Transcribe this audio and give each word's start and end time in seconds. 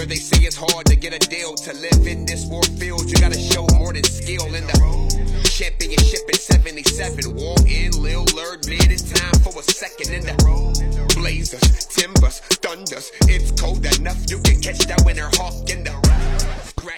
Where 0.00 0.06
they 0.06 0.16
say 0.16 0.46
it's 0.46 0.56
hard 0.56 0.86
to 0.86 0.96
get 0.96 1.12
a 1.12 1.18
deal. 1.28 1.54
To 1.56 1.74
live 1.74 2.06
in 2.06 2.24
this 2.24 2.46
war 2.46 2.62
field, 2.80 3.04
you 3.10 3.16
gotta 3.20 3.38
show 3.38 3.66
more 3.76 3.92
than 3.92 4.02
skill. 4.02 4.46
In 4.46 4.66
the 4.66 5.50
championship 5.52 6.20
in 6.26 6.36
77, 6.36 7.36
war 7.36 7.54
in 7.66 7.92
Lil 8.00 8.24
Lurd, 8.34 8.66
made 8.66 8.90
it 8.90 9.04
time 9.04 9.42
for 9.44 9.60
a 9.60 9.62
second. 9.62 10.14
In 10.14 10.22
the 10.24 11.12
blazers, 11.14 11.84
timbers, 11.84 12.40
thunders. 12.64 13.12
It's 13.28 13.52
cold 13.60 13.84
enough, 13.84 14.24
you 14.30 14.38
can 14.40 14.62
catch 14.62 14.78
that 14.86 15.02
winter 15.04 15.28
hawk 15.34 15.68
in 15.68 15.84
the. 15.84 15.99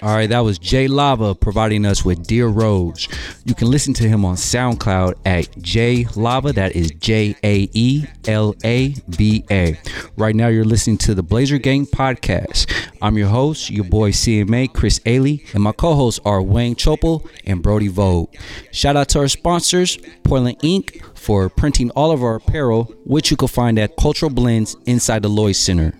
All 0.01 0.15
right, 0.15 0.29
that 0.29 0.39
was 0.39 0.59
Jay 0.59 0.87
Lava 0.87 1.35
providing 1.35 1.85
us 1.85 2.03
with 2.03 2.25
Dear 2.25 2.47
Roads. 2.47 3.07
You 3.45 3.55
can 3.55 3.69
listen 3.69 3.93
to 3.95 4.07
him 4.07 4.25
on 4.25 4.35
SoundCloud 4.35 5.15
at 5.25 5.57
J 5.61 6.05
Lava. 6.15 6.53
That 6.53 6.75
is 6.75 6.91
J 6.91 7.35
A 7.43 7.69
E 7.73 8.05
L 8.27 8.55
A 8.63 8.95
B 9.17 9.43
A. 9.51 9.79
Right 10.17 10.35
now, 10.35 10.47
you're 10.47 10.65
listening 10.65 10.97
to 10.99 11.15
the 11.15 11.23
Blazer 11.23 11.57
Gang 11.57 11.85
podcast. 11.85 12.71
I'm 13.01 13.17
your 13.17 13.27
host, 13.27 13.69
your 13.69 13.85
boy 13.85 14.11
CMA, 14.11 14.73
Chris 14.73 14.99
Ailey, 14.99 15.53
and 15.53 15.63
my 15.63 15.71
co 15.71 15.95
hosts 15.95 16.19
are 16.25 16.41
Wayne 16.41 16.75
Chopel 16.75 17.27
and 17.45 17.61
Brody 17.61 17.89
Vogue. 17.89 18.33
Shout 18.71 18.95
out 18.95 19.09
to 19.09 19.19
our 19.19 19.27
sponsors, 19.27 19.97
Portland 20.23 20.59
Inc., 20.59 21.01
for 21.23 21.49
printing 21.49 21.89
all 21.91 22.11
of 22.11 22.21
our 22.21 22.35
apparel, 22.35 22.83
which 23.05 23.31
you 23.31 23.37
can 23.37 23.47
find 23.47 23.79
at 23.79 23.95
Cultural 23.95 24.29
Blends 24.29 24.75
inside 24.85 25.21
the 25.21 25.29
Lloyd 25.29 25.55
Center. 25.55 25.93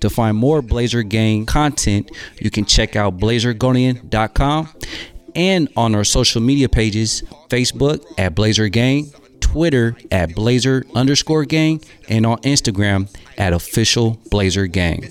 To 0.00 0.10
find 0.10 0.36
more 0.36 0.62
Blazer 0.62 1.02
Gang 1.02 1.46
content, 1.46 2.10
you 2.40 2.50
can 2.50 2.64
check 2.64 2.96
out 2.96 3.18
blazergonian.com 3.18 4.68
and 5.34 5.68
on 5.76 5.94
our 5.94 6.04
social 6.04 6.40
media 6.40 6.68
pages 6.68 7.22
Facebook 7.48 8.04
at 8.18 8.34
Blazer 8.34 8.68
Gang, 8.68 9.12
Twitter 9.40 9.96
at 10.10 10.34
Blazer 10.34 10.84
underscore 10.94 11.44
gang, 11.44 11.80
and 12.08 12.24
on 12.26 12.38
Instagram 12.38 13.14
at 13.38 13.52
official 13.52 14.18
Blazer 14.30 14.66
Gang. 14.66 15.04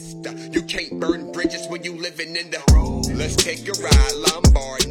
You 0.51 0.61
can't 0.63 0.99
burn 0.99 1.31
bridges 1.31 1.67
when 1.67 1.83
you 1.83 1.95
living 1.95 2.35
in 2.35 2.51
the. 2.51 2.59
Let's 3.15 3.35
take 3.35 3.67
a 3.67 3.71
ride, 3.81 4.13
Lombard. 4.15 4.82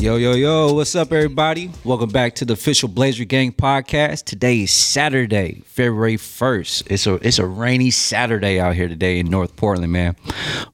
Yo, 0.00 0.16
yo, 0.16 0.32
yo, 0.32 0.72
what's 0.72 0.94
up, 0.94 1.12
everybody? 1.12 1.70
Welcome 1.84 2.08
back 2.08 2.34
to 2.36 2.46
the 2.46 2.54
official 2.54 2.88
Blazer 2.88 3.26
Gang 3.26 3.52
podcast. 3.52 4.24
Today 4.24 4.62
is 4.62 4.70
Saturday, 4.70 5.62
February 5.66 6.16
1st. 6.16 6.90
It's 6.90 7.06
a 7.06 7.16
it's 7.16 7.38
a 7.38 7.44
rainy 7.44 7.90
Saturday 7.90 8.58
out 8.58 8.74
here 8.74 8.88
today 8.88 9.18
in 9.18 9.26
North 9.26 9.56
Portland, 9.56 9.92
man. 9.92 10.16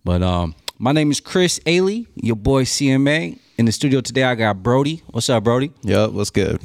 But 0.05 0.23
um, 0.23 0.55
my 0.79 0.93
name 0.93 1.11
is 1.11 1.19
Chris 1.19 1.59
Ailey, 1.67 2.07
your 2.15 2.37
boy 2.37 2.63
CMA. 2.63 3.41
In 3.59 3.65
the 3.65 3.73
studio 3.73 4.03
today, 4.03 4.23
I 4.23 4.35
got 4.35 4.63
Brody. 4.63 5.03
What's 5.07 5.31
up, 5.31 5.45
Brody? 5.45 5.73
Yup, 5.83 6.13
what's 6.13 6.29
good? 6.29 6.61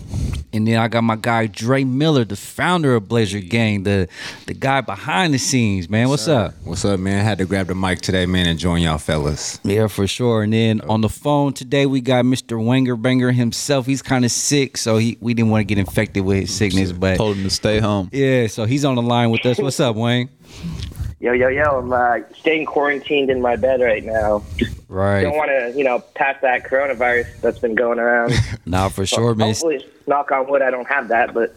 And 0.52 0.67
then 0.67 0.78
I 0.78 0.89
got 0.89 1.06
my 1.06 1.16
guy 1.16 1.48
Dre 1.48 1.86
Miller, 1.86 2.25
the 2.25 2.36
founder 2.36 2.95
of 2.95 3.08
Blazer 3.08 3.39
Gang, 3.39 3.83
the 3.83 4.09
the 4.45 4.53
guy 4.53 4.81
behind 4.81 5.33
the 5.33 5.38
scenes, 5.38 5.89
man. 5.89 6.09
What's 6.09 6.28
up? 6.28 6.53
What's 6.66 6.83
up, 6.83 7.00
man? 7.00 7.22
I 7.22 7.23
Had 7.23 7.38
to 7.38 7.45
grab 7.45 7.67
the 7.67 7.75
mic 7.75 8.02
today, 8.02 8.25
man, 8.25 8.45
and 8.45 8.59
join 8.59 8.81
y'all 8.81 8.98
fellas. 8.98 9.58
Yeah, 9.64 9.88
for 9.88 10.06
sure. 10.06 10.44
And 10.44 10.52
then 10.52 10.81
on 10.81 11.00
the 11.00 11.08
phone 11.08 11.53
today, 11.53 11.86
we 11.86 12.02
got 12.02 12.25
Mr. 12.25 12.58
Wanger 12.61 13.02
Banger 13.02 13.31
himself. 13.31 13.86
He's 13.86 14.02
kind 14.02 14.26
of 14.26 14.31
sick, 14.31 14.76
so 14.76 14.98
he 14.98 15.17
we 15.22 15.33
didn't 15.33 15.50
want 15.52 15.61
to 15.61 15.66
get 15.66 15.78
infected 15.78 16.26
with 16.26 16.39
his 16.42 16.53
sickness, 16.53 16.92
but 16.92 17.16
Told 17.16 17.38
him 17.38 17.44
to 17.44 17.50
stay 17.50 17.80
home. 17.80 18.09
yeah, 18.11 18.48
so 18.48 18.66
he's 18.66 18.83
on 18.83 18.95
the 18.95 19.02
line 19.02 19.31
with 19.31 19.45
us. 19.45 19.58
What's 19.59 19.80
up, 19.80 19.95
Wayne? 19.95 20.28
Yo, 21.22 21.33
yo, 21.33 21.50
yo! 21.50 21.77
I'm 21.77 21.94
uh, 21.94 22.17
staying 22.36 22.66
quarantined 22.66 23.30
in 23.30 23.41
my 23.41 23.55
bed 23.55 23.80
right 23.80 24.03
now. 24.03 24.44
Right. 24.89 25.22
Don't 25.22 25.38
want 25.38 25.52
to, 25.52 25.72
you 25.77 25.83
know, 25.83 26.00
pass 26.00 26.41
that 26.41 26.64
coronavirus 26.64 27.41
that's 27.41 27.59
been 27.59 27.75
going 27.75 28.00
around. 28.00 28.33
Nah, 28.66 28.89
for 28.89 29.05
sure, 29.05 29.36
man. 29.36 29.49
Hopefully, 29.49 29.86
knock 30.08 30.31
on 30.31 30.49
wood, 30.49 30.64
I 30.64 30.72
don't 30.72 30.88
have 30.88 31.09
that. 31.09 31.33
But 31.33 31.53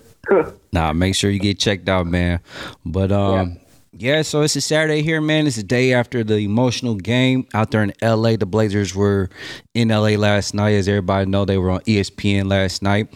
Nah, 0.73 0.93
make 0.93 1.15
sure 1.15 1.31
you 1.31 1.39
get 1.39 1.59
checked 1.59 1.89
out, 1.89 2.07
man. 2.07 2.41
But 2.85 3.11
um, 3.11 3.59
yeah. 3.93 4.21
so 4.21 4.43
it's 4.43 4.55
a 4.55 4.61
Saturday 4.61 5.01
here, 5.01 5.23
man. 5.23 5.47
It's 5.47 5.57
a 5.57 5.63
day 5.63 5.95
after 5.95 6.23
the 6.23 6.39
emotional 6.39 6.97
game 6.97 7.47
out 7.55 7.71
there 7.71 7.83
in 7.83 7.93
LA. 8.03 8.37
The 8.37 8.47
Blazers 8.47 8.95
were 8.95 9.31
in 9.73 9.89
LA 9.89 10.17
last 10.17 10.53
night, 10.53 10.73
as 10.73 10.89
everybody 10.89 11.25
know. 11.25 11.47
They 11.47 11.57
were 11.57 11.71
on 11.71 11.81
ESPN 11.81 12.51
last 12.51 12.83
night. 12.83 13.09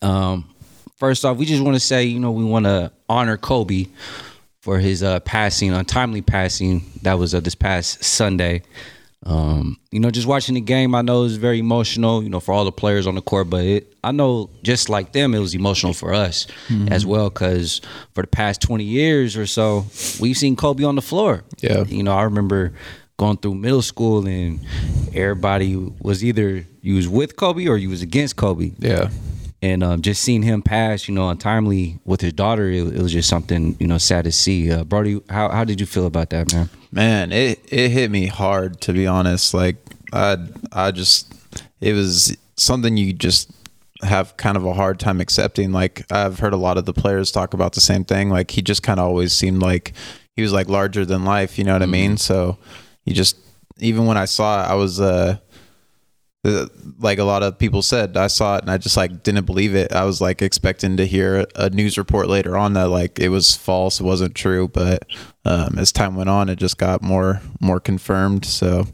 Um, 0.00 0.48
first 0.96 1.24
off, 1.24 1.38
we 1.38 1.44
just 1.44 1.62
want 1.62 1.74
to 1.74 1.80
say, 1.80 2.04
you 2.04 2.20
know, 2.20 2.30
we 2.30 2.44
want 2.44 2.66
to 2.66 2.92
honor 3.08 3.36
Kobe 3.36 3.86
for 4.60 4.78
his 4.78 5.02
uh, 5.02 5.20
passing, 5.20 5.72
untimely 5.72 6.22
passing. 6.22 6.84
That 7.02 7.14
was 7.18 7.34
uh, 7.34 7.40
this 7.40 7.54
past 7.54 8.04
Sunday. 8.04 8.62
Um, 9.24 9.78
you 9.90 10.00
know, 10.00 10.10
just 10.10 10.26
watching 10.26 10.54
the 10.54 10.62
game, 10.62 10.94
I 10.94 11.02
know 11.02 11.20
it 11.20 11.24
was 11.24 11.36
very 11.36 11.58
emotional, 11.58 12.22
you 12.22 12.30
know, 12.30 12.40
for 12.40 12.52
all 12.52 12.64
the 12.64 12.72
players 12.72 13.06
on 13.06 13.14
the 13.14 13.20
court, 13.20 13.50
but 13.50 13.64
it, 13.64 13.94
I 14.02 14.12
know 14.12 14.48
just 14.62 14.88
like 14.88 15.12
them, 15.12 15.34
it 15.34 15.40
was 15.40 15.54
emotional 15.54 15.92
for 15.92 16.14
us 16.14 16.46
as 16.90 17.04
well, 17.04 17.28
because 17.28 17.82
for 18.14 18.22
the 18.22 18.28
past 18.28 18.62
20 18.62 18.82
years 18.82 19.36
or 19.36 19.46
so, 19.46 19.84
we've 20.20 20.38
seen 20.38 20.56
Kobe 20.56 20.84
on 20.84 20.94
the 20.94 21.02
floor. 21.02 21.44
Yeah. 21.58 21.84
You 21.84 22.02
know, 22.02 22.12
I 22.14 22.22
remember 22.22 22.72
going 23.18 23.36
through 23.36 23.56
middle 23.56 23.82
school 23.82 24.26
and 24.26 24.58
everybody 25.14 25.76
was 25.76 26.24
either 26.24 26.64
you 26.80 26.94
was 26.94 27.06
with 27.06 27.36
Kobe 27.36 27.66
or 27.66 27.76
you 27.76 27.90
was 27.90 28.00
against 28.00 28.36
Kobe 28.36 28.72
Yeah. 28.78 29.10
And 29.62 29.82
um, 29.82 30.02
just 30.02 30.22
seeing 30.22 30.42
him 30.42 30.62
pass, 30.62 31.06
you 31.06 31.14
know, 31.14 31.28
untimely 31.28 31.98
with 32.04 32.20
his 32.20 32.32
daughter, 32.32 32.70
it, 32.70 32.94
it 32.94 33.02
was 33.02 33.12
just 33.12 33.28
something, 33.28 33.76
you 33.78 33.86
know, 33.86 33.98
sad 33.98 34.24
to 34.24 34.32
see. 34.32 34.70
Uh, 34.70 34.84
Brody, 34.84 35.20
how 35.28 35.50
how 35.50 35.64
did 35.64 35.80
you 35.80 35.86
feel 35.86 36.06
about 36.06 36.30
that, 36.30 36.52
man? 36.52 36.70
Man, 36.92 37.32
it 37.32 37.60
it 37.70 37.90
hit 37.90 38.10
me 38.10 38.26
hard 38.26 38.80
to 38.82 38.92
be 38.92 39.06
honest. 39.06 39.52
Like 39.52 39.76
I 40.12 40.38
I 40.72 40.90
just 40.90 41.32
it 41.80 41.92
was 41.92 42.36
something 42.56 42.96
you 42.96 43.12
just 43.12 43.50
have 44.02 44.36
kind 44.38 44.56
of 44.56 44.64
a 44.64 44.72
hard 44.72 44.98
time 44.98 45.20
accepting. 45.20 45.72
Like 45.72 46.10
I've 46.10 46.38
heard 46.38 46.54
a 46.54 46.58
lot 46.58 46.78
of 46.78 46.86
the 46.86 46.94
players 46.94 47.30
talk 47.30 47.52
about 47.52 47.74
the 47.74 47.80
same 47.80 48.04
thing. 48.04 48.30
Like 48.30 48.50
he 48.50 48.62
just 48.62 48.82
kind 48.82 48.98
of 48.98 49.06
always 49.06 49.32
seemed 49.32 49.60
like 49.60 49.92
he 50.36 50.42
was 50.42 50.52
like 50.52 50.68
larger 50.68 51.04
than 51.04 51.24
life, 51.24 51.58
you 51.58 51.64
know 51.64 51.74
what 51.74 51.82
I 51.82 51.86
mean? 51.86 52.16
So 52.16 52.56
you 53.04 53.14
just 53.14 53.36
even 53.78 54.06
when 54.06 54.16
I 54.16 54.24
saw 54.24 54.64
it, 54.64 54.70
I 54.70 54.74
was 54.74 55.00
uh, 55.00 55.38
like 56.98 57.18
a 57.18 57.24
lot 57.24 57.42
of 57.42 57.58
people 57.58 57.82
said 57.82 58.16
i 58.16 58.26
saw 58.26 58.56
it 58.56 58.62
and 58.62 58.70
i 58.70 58.78
just 58.78 58.96
like 58.96 59.22
didn't 59.22 59.44
believe 59.44 59.74
it 59.74 59.92
i 59.92 60.04
was 60.04 60.22
like 60.22 60.40
expecting 60.40 60.96
to 60.96 61.06
hear 61.06 61.44
a 61.54 61.68
news 61.68 61.98
report 61.98 62.28
later 62.28 62.56
on 62.56 62.72
that 62.72 62.88
like 62.88 63.18
it 63.18 63.28
was 63.28 63.54
false 63.54 64.00
it 64.00 64.04
wasn't 64.04 64.34
true 64.34 64.66
but 64.66 65.04
um, 65.44 65.78
as 65.78 65.92
time 65.92 66.16
went 66.16 66.30
on 66.30 66.48
it 66.48 66.56
just 66.56 66.78
got 66.78 67.02
more 67.02 67.42
more 67.60 67.78
confirmed 67.78 68.46
so 68.46 68.86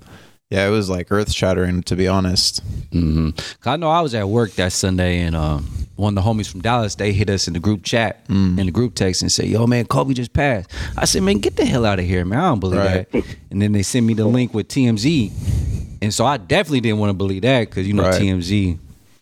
yeah 0.50 0.66
it 0.66 0.70
was 0.70 0.90
like 0.90 1.12
earth 1.12 1.30
shattering 1.30 1.82
to 1.84 1.94
be 1.94 2.08
honest 2.08 2.62
Mm-hmm. 2.92 3.68
I 3.68 3.76
know 3.76 3.90
I 3.90 4.00
was 4.00 4.14
at 4.14 4.26
work 4.28 4.52
that 4.52 4.72
Sunday, 4.72 5.20
and 5.20 5.36
um, 5.36 5.66
one 5.96 6.16
of 6.16 6.24
the 6.24 6.30
homies 6.30 6.50
from 6.50 6.62
Dallas 6.62 6.94
they 6.94 7.12
hit 7.12 7.28
us 7.28 7.46
in 7.46 7.52
the 7.52 7.60
group 7.60 7.82
chat 7.82 8.24
in 8.28 8.56
the 8.56 8.70
group 8.70 8.94
text 8.94 9.20
and 9.20 9.30
said, 9.30 9.46
"Yo, 9.46 9.66
man, 9.66 9.84
Kobe 9.84 10.14
just 10.14 10.32
passed." 10.32 10.70
I 10.96 11.04
said, 11.04 11.22
"Man, 11.24 11.38
get 11.38 11.56
the 11.56 11.66
hell 11.66 11.84
out 11.84 11.98
of 11.98 12.06
here, 12.06 12.24
man! 12.24 12.38
I 12.38 12.42
don't 12.48 12.60
believe 12.60 12.80
Right. 12.80 13.10
that." 13.12 13.24
And 13.50 13.60
then 13.60 13.72
they 13.72 13.82
sent 13.82 14.06
me 14.06 14.14
the 14.14 14.24
link 14.24 14.54
with 14.54 14.68
TMZ, 14.68 15.75
and 16.02 16.12
so 16.12 16.24
I 16.24 16.36
definitely 16.36 16.80
didn't 16.80 16.98
want 16.98 17.10
to 17.10 17.14
believe 17.14 17.42
that 17.42 17.68
because 17.68 17.86
you 17.86 17.94
know 17.94 18.04
Right. 18.04 18.20
TMZ. 18.20 18.78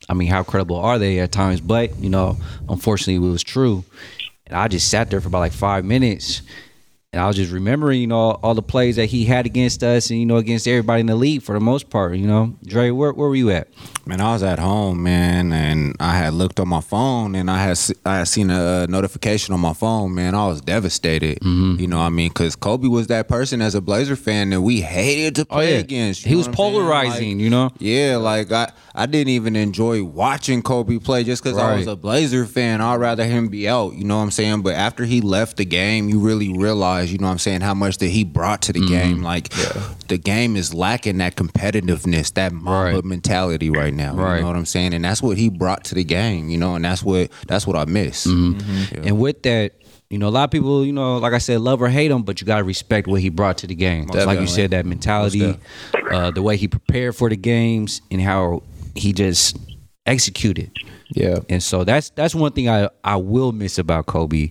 I 0.09 0.15
mean, 0.15 0.29
how 0.29 0.43
credible 0.43 0.77
are 0.77 0.99
they 0.99 1.19
at 1.21 1.33
times? 1.33 1.61
But 1.61 1.99
you 1.99 2.11
know, 2.11 2.37
unfortunately, 2.69 3.27
it 3.27 3.31
was 3.31 3.43
true. 3.43 3.85
And 4.47 4.57
I 4.59 4.69
just 4.69 4.91
sat 4.91 5.11
there 5.11 5.21
for 5.21 5.29
about 5.29 5.39
like 5.39 5.53
five 5.53 5.85
minutes. 5.85 6.43
And 7.15 7.21
I 7.23 7.29
was 7.29 7.37
just 7.37 7.53
remembering, 7.53 8.01
you 8.01 8.09
know, 8.09 8.19
all, 8.19 8.41
all 8.43 8.55
the 8.55 8.63
plays 8.63 8.97
that 8.97 9.07
he 9.07 9.25
had 9.25 9.47
against 9.47 9.85
us 9.85 10.11
and, 10.11 10.19
you 10.19 10.27
know, 10.27 10.37
against 10.37 10.67
everybody 10.67 10.99
in 10.99 11.07
the 11.07 11.15
league 11.15 11.43
for 11.43 11.53
the 11.55 11.61
most 11.61 11.89
part, 11.89 12.17
you 12.17 12.27
know. 12.27 12.57
Dre, 12.65 12.91
where, 12.91 13.13
where 13.13 13.29
were 13.29 13.37
you 13.37 13.53
at? 13.53 13.69
Man, 14.05 14.21
I 14.21 14.33
was 14.33 14.43
at 14.43 14.59
home, 14.59 15.03
man, 15.05 15.53
and 15.53 15.95
I 16.01 16.17
had 16.19 16.35
looked 16.35 16.59
on 16.59 16.69
my 16.69 16.81
phone, 16.81 17.35
and 17.37 17.49
I 17.51 17.63
had 17.63 17.79
I 18.05 18.19
had 18.19 18.29
seen 18.29 18.51
a 18.51 18.87
notification 18.87 19.55
on 19.55 19.61
my 19.61 19.73
phone, 19.73 20.15
man. 20.15 20.35
I 20.35 20.47
was 20.47 20.61
devastated. 20.61 21.39
Mm-hmm. 21.39 21.81
You 21.81 21.87
know, 21.87 21.99
what 22.01 22.05
I 22.07 22.09
mean, 22.11 22.29
because 22.29 22.55
Kobe 22.55 22.89
was 22.89 23.07
that 23.07 23.29
person 23.29 23.63
as 23.63 23.75
a 23.75 23.81
Blazer 23.81 24.17
fan 24.17 24.51
that 24.51 24.61
we 24.61 24.83
hated 24.83 25.37
to 25.37 25.47
play 25.47 25.77
against. 25.77 26.27
you 26.27 26.29
Oh, 26.29 26.31
He 26.31 26.37
was 26.37 26.49
what 26.49 26.51
I'm 26.51 26.57
saying? 26.57 26.73
polarizing, 26.73 27.31
Like, 27.39 27.45
you 27.45 27.51
know? 27.51 27.71
Yeah, 27.79 28.17
like 28.19 28.53
I, 28.53 28.73
I 28.95 29.07
didn't 29.07 29.31
even 29.31 29.57
enjoy 29.57 30.05
watching 30.05 30.61
Kobe 30.63 30.99
play 30.99 31.25
just 31.25 31.43
because 31.43 31.57
I 31.57 31.77
was 31.77 31.87
a 31.87 31.97
Blazer 31.97 32.45
fan. 32.45 32.83
I'd 32.83 32.97
rather 32.97 33.25
him 33.25 33.49
be 33.49 33.67
out, 33.69 33.95
you 33.95 34.05
know 34.05 34.19
what 34.19 34.25
I'm 34.25 34.31
saying? 34.33 34.61
But 34.63 34.75
after 34.75 35.05
he 35.07 35.23
left 35.23 35.57
the 35.57 35.65
game, 35.65 36.11
you 36.11 36.19
really 36.19 36.51
you 37.13 37.19
know 37.19 37.27
what 37.27 37.33
I'm 37.33 37.39
saying, 37.39 37.61
how 37.63 37.75
much 37.75 37.99
that 37.99 38.09
he 38.09 38.25
brought 38.25 38.63
to 38.63 38.73
the 38.73 38.81
Mm-hmm. 38.81 38.89
game. 38.89 39.23
Like 39.23 39.49
the 40.09 40.19
game 40.19 40.57
is 40.57 40.75
lacking 40.75 41.19
that 41.19 41.37
competitiveness, 41.37 42.35
that 42.35 42.53
Mamba 42.53 42.97
Right. 42.97 43.05
mentality 43.05 43.71
right 43.71 43.95
now. 43.95 44.15
Right. 44.15 44.37
You 44.37 44.41
know 44.43 44.49
what 44.49 44.57
I'm 44.57 44.67
saying? 44.67 44.95
And 44.95 45.05
that's 45.05 45.23
what 45.23 45.37
he 45.39 45.49
brought 45.49 45.85
to 45.85 45.95
the 45.95 46.05
game, 46.05 46.49
you 46.49 46.59
know, 46.59 46.75
and 46.75 46.85
that's 46.85 47.03
what 47.03 47.31
that's 47.47 47.67
what 47.67 47.77
I 47.77 47.85
miss. 47.87 48.27
Mm-hmm. 48.27 49.07
And 49.07 49.19
with 49.19 49.43
that, 49.45 49.73
you 50.11 50.19
know, 50.19 50.29
a 50.29 50.31
lot 50.31 50.45
of 50.45 50.51
people, 50.51 50.85
you 50.85 50.93
know, 50.93 51.17
like 51.19 51.33
I 51.33 51.39
said, 51.39 51.61
love 51.61 51.81
or 51.83 51.89
hate 51.89 52.11
him, 52.11 52.23
but 52.23 52.41
you 52.41 52.47
got 52.47 52.59
to 52.59 52.65
respect 52.65 53.09
what 53.09 53.21
he 53.21 53.31
brought 53.31 53.59
to 53.59 53.67
the 53.67 53.75
game. 53.75 54.07
Like 54.07 54.39
you 54.39 54.47
said, 54.47 54.71
that 54.73 54.87
mentality, 54.87 55.59
uh, 56.11 56.31
the 56.31 56.43
way 56.43 56.57
he 56.57 56.69
prepared 56.69 57.17
for 57.17 57.29
the 57.31 57.37
games, 57.37 58.01
and 58.11 58.21
how 58.21 58.63
he 58.95 59.13
just 59.13 59.57
executed. 60.07 60.71
Yeah. 61.15 61.39
And 61.49 61.63
so 61.63 61.85
that's 61.85 62.11
that's 62.11 62.35
one 62.35 62.53
thing 62.53 62.69
I, 62.69 62.89
I 63.05 63.17
will 63.17 63.53
miss 63.53 63.79
about 63.79 64.07
Kobe, 64.07 64.51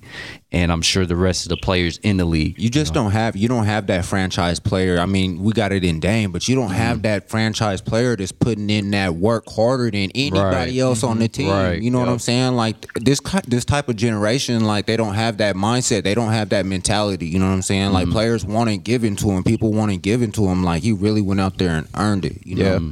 and 0.51 0.71
I'm 0.71 0.81
sure 0.81 1.05
the 1.05 1.15
rest 1.15 1.45
of 1.45 1.49
the 1.49 1.57
players 1.57 1.97
in 1.99 2.17
the 2.17 2.25
league. 2.25 2.57
You 2.57 2.69
just 2.69 2.93
don't 2.93 3.11
have 3.11 3.35
you 3.35 3.47
don't 3.47 3.65
have 3.65 3.87
that 3.87 4.05
franchise 4.05 4.59
player. 4.59 4.97
I 4.99 5.05
mean, 5.05 5.43
we 5.43 5.51
got 5.53 5.71
it 5.73 5.83
in 5.83 5.99
Dame, 5.99 6.31
but 6.31 6.47
you 6.47 6.55
don't 6.55 6.63
Mm-hmm. 6.69 6.73
have 6.75 7.01
that 7.01 7.29
franchise 7.29 7.81
player 7.81 8.15
that's 8.15 8.31
putting 8.31 8.69
in 8.69 8.91
that 8.91 9.15
work 9.15 9.43
harder 9.49 9.91
than 9.91 10.09
anybody 10.15 10.79
else 10.79 11.03
on 11.03 11.19
the 11.19 11.27
team. 11.27 11.49
Right. 11.49 11.81
You 11.81 11.91
know 11.91 11.99
what 11.99 12.07
I'm 12.07 12.19
saying? 12.19 12.53
Like 12.55 12.87
this 12.93 13.19
this 13.47 13.65
type 13.65 13.89
of 13.89 13.97
generation, 13.97 14.63
like 14.65 14.85
they 14.85 14.95
don't 14.95 15.15
have 15.15 15.37
that 15.39 15.55
mindset. 15.57 16.03
They 16.03 16.15
don't 16.15 16.31
have 16.31 16.49
that 16.49 16.65
mentality. 16.65 17.27
You 17.27 17.39
know 17.39 17.47
what 17.47 17.53
I'm 17.55 17.61
saying? 17.61 17.91
Like 17.91 18.03
Mm-hmm. 18.05 18.13
players 18.13 18.45
want 18.45 18.69
it 18.69 18.77
given 18.77 19.15
to 19.17 19.31
him. 19.31 19.43
People 19.43 19.73
want 19.73 19.91
it 19.91 19.97
given 20.01 20.31
to 20.33 20.47
him. 20.47 20.63
Like 20.63 20.81
he 20.83 20.93
really 20.93 21.21
went 21.21 21.41
out 21.41 21.57
there 21.57 21.71
and 21.71 21.87
earned 21.95 22.23
it. 22.25 22.45
You 22.47 22.55
know? 22.55 22.63
Yeah. 22.77 22.91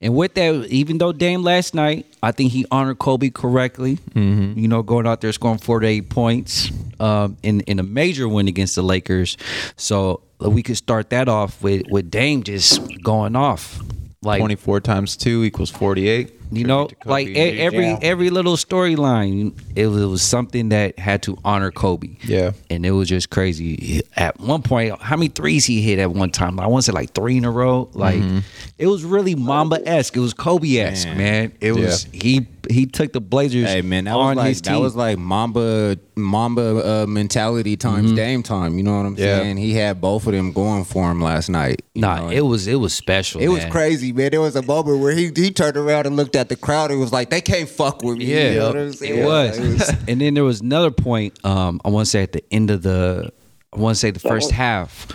And 0.00 0.14
with 0.14 0.34
that, 0.34 0.66
even 0.68 0.98
though 0.98 1.12
Dame 1.12 1.42
last 1.42 1.74
night, 1.74 2.06
I 2.22 2.32
think 2.32 2.52
he 2.52 2.66
honored 2.70 2.98
Kobe 2.98 3.30
correctly. 3.30 3.96
Mm-hmm. 4.14 4.58
You 4.58 4.68
know, 4.68 4.82
going 4.82 5.06
out 5.06 5.20
there 5.20 5.32
scoring 5.32 5.58
48 5.58 6.08
points 6.10 6.70
um, 7.00 7.36
in 7.42 7.60
in 7.62 7.78
a 7.78 7.82
major 7.82 8.28
win 8.28 8.48
against 8.48 8.74
the 8.74 8.82
Lakers. 8.82 9.36
So 9.76 10.22
uh, 10.42 10.50
we 10.50 10.62
could 10.62 10.76
start 10.76 11.10
that 11.10 11.28
off 11.28 11.62
with 11.62 11.82
with 11.90 12.10
Dame 12.10 12.42
just 12.42 12.80
going 13.02 13.36
off. 13.36 13.80
Like 14.22 14.40
24 14.40 14.80
times 14.80 15.18
2 15.18 15.44
equals 15.44 15.68
48. 15.68 16.43
You 16.52 16.64
know, 16.64 16.86
Tribute 16.86 16.88
to 16.88 16.94
Kobe, 17.04 17.10
like 17.10 17.26
dude. 17.28 17.36
every 17.58 17.86
Yeah. 17.86 17.98
every 18.02 18.30
little 18.30 18.56
storyline, 18.56 19.52
it 19.74 19.86
was, 19.86 20.02
it 20.02 20.06
was 20.06 20.22
something 20.22 20.68
that 20.70 20.98
had 20.98 21.22
to 21.24 21.36
honor 21.44 21.70
Kobe. 21.70 22.16
Yeah. 22.24 22.52
and 22.70 22.84
it 22.86 22.90
was 22.92 23.08
just 23.08 23.30
crazy. 23.30 24.02
At 24.16 24.38
one 24.40 24.62
point, 24.62 25.00
how 25.00 25.16
many 25.16 25.28
threes 25.28 25.64
he 25.64 25.80
hit 25.82 25.98
at 25.98 26.10
one 26.12 26.30
time? 26.30 26.60
I 26.60 26.66
want 26.66 26.84
to 26.84 26.90
say 26.92 26.94
like 26.94 27.12
three 27.14 27.36
in 27.36 27.44
a 27.44 27.50
row. 27.50 27.88
Like 27.94 28.14
Mm-hmm. 28.16 28.38
it 28.78 28.86
was 28.86 29.04
really 29.04 29.34
Mamba 29.34 29.86
esque. 29.88 30.16
It 30.16 30.20
was 30.20 30.34
Kobe 30.34 30.76
esque, 30.78 31.08
man. 31.08 31.16
Man. 31.16 31.52
It 31.60 31.72
was 31.72 32.04
he 32.12 32.46
he 32.70 32.86
took 32.86 33.12
the 33.12 33.20
Blazers 33.20 33.68
Hey 33.68 33.82
man, 33.82 34.04
that 34.04 34.14
on 34.14 34.28
was 34.28 34.36
like 34.36 34.48
his 34.48 34.60
team. 34.62 34.72
that 34.74 34.80
was 34.80 34.96
like 34.96 35.18
Mamba 35.18 35.98
Mamba 36.16 37.02
uh, 37.02 37.06
mentality 37.06 37.76
times 37.76 38.06
Mm-hmm. 38.06 38.16
Dame 38.16 38.42
time. 38.42 38.76
You 38.78 38.82
know 38.84 38.96
what 38.96 39.06
I'm 39.06 39.16
Yeah. 39.16 39.38
saying? 39.40 39.56
He 39.58 39.74
had 39.74 40.00
both 40.00 40.26
of 40.26 40.32
them 40.32 40.52
going 40.52 40.84
for 40.84 41.10
him 41.10 41.20
last 41.20 41.48
night. 41.48 41.82
you 41.94 42.00
nah, 42.02 42.16
know? 42.20 42.28
it 42.30 42.40
was 42.40 42.66
it 42.66 42.76
was 42.76 42.94
special. 42.94 43.40
It 43.40 43.48
was 43.48 43.64
crazy, 43.66 44.12
man. 44.12 44.30
There 44.30 44.40
was 44.40 44.56
a 44.56 44.62
moment 44.62 45.00
where 45.00 45.12
he 45.14 45.30
he 45.34 45.50
turned 45.50 45.76
around 45.76 46.06
and 46.06 46.16
looked 46.16 46.36
at 46.36 46.43
the 46.48 46.56
crowd 46.56 46.90
it 46.90 46.96
was 46.96 47.12
like, 47.12 47.30
"They 47.30 47.40
can't 47.40 47.68
fuck 47.68 48.02
with 48.02 48.18
me." 48.18 48.26
Yeah, 48.26 48.50
You 48.50 48.58
know 48.58 48.66
what 48.68 48.76
I'm 48.78 48.92
saying? 48.92 49.18
it 49.18 49.24
was. 49.24 49.88
and 50.08 50.20
then 50.20 50.34
there 50.34 50.44
was 50.44 50.60
another 50.60 50.90
point. 50.90 51.38
Um, 51.44 51.80
I 51.84 51.88
want 51.90 52.06
to 52.06 52.10
say 52.10 52.22
at 52.22 52.32
the 52.32 52.44
end 52.50 52.70
of 52.70 52.82
the, 52.82 53.32
I 53.72 53.78
want 53.78 53.94
to 53.96 54.00
say 54.00 54.10
the 54.10 54.20
first 54.20 54.50
half, 54.50 55.06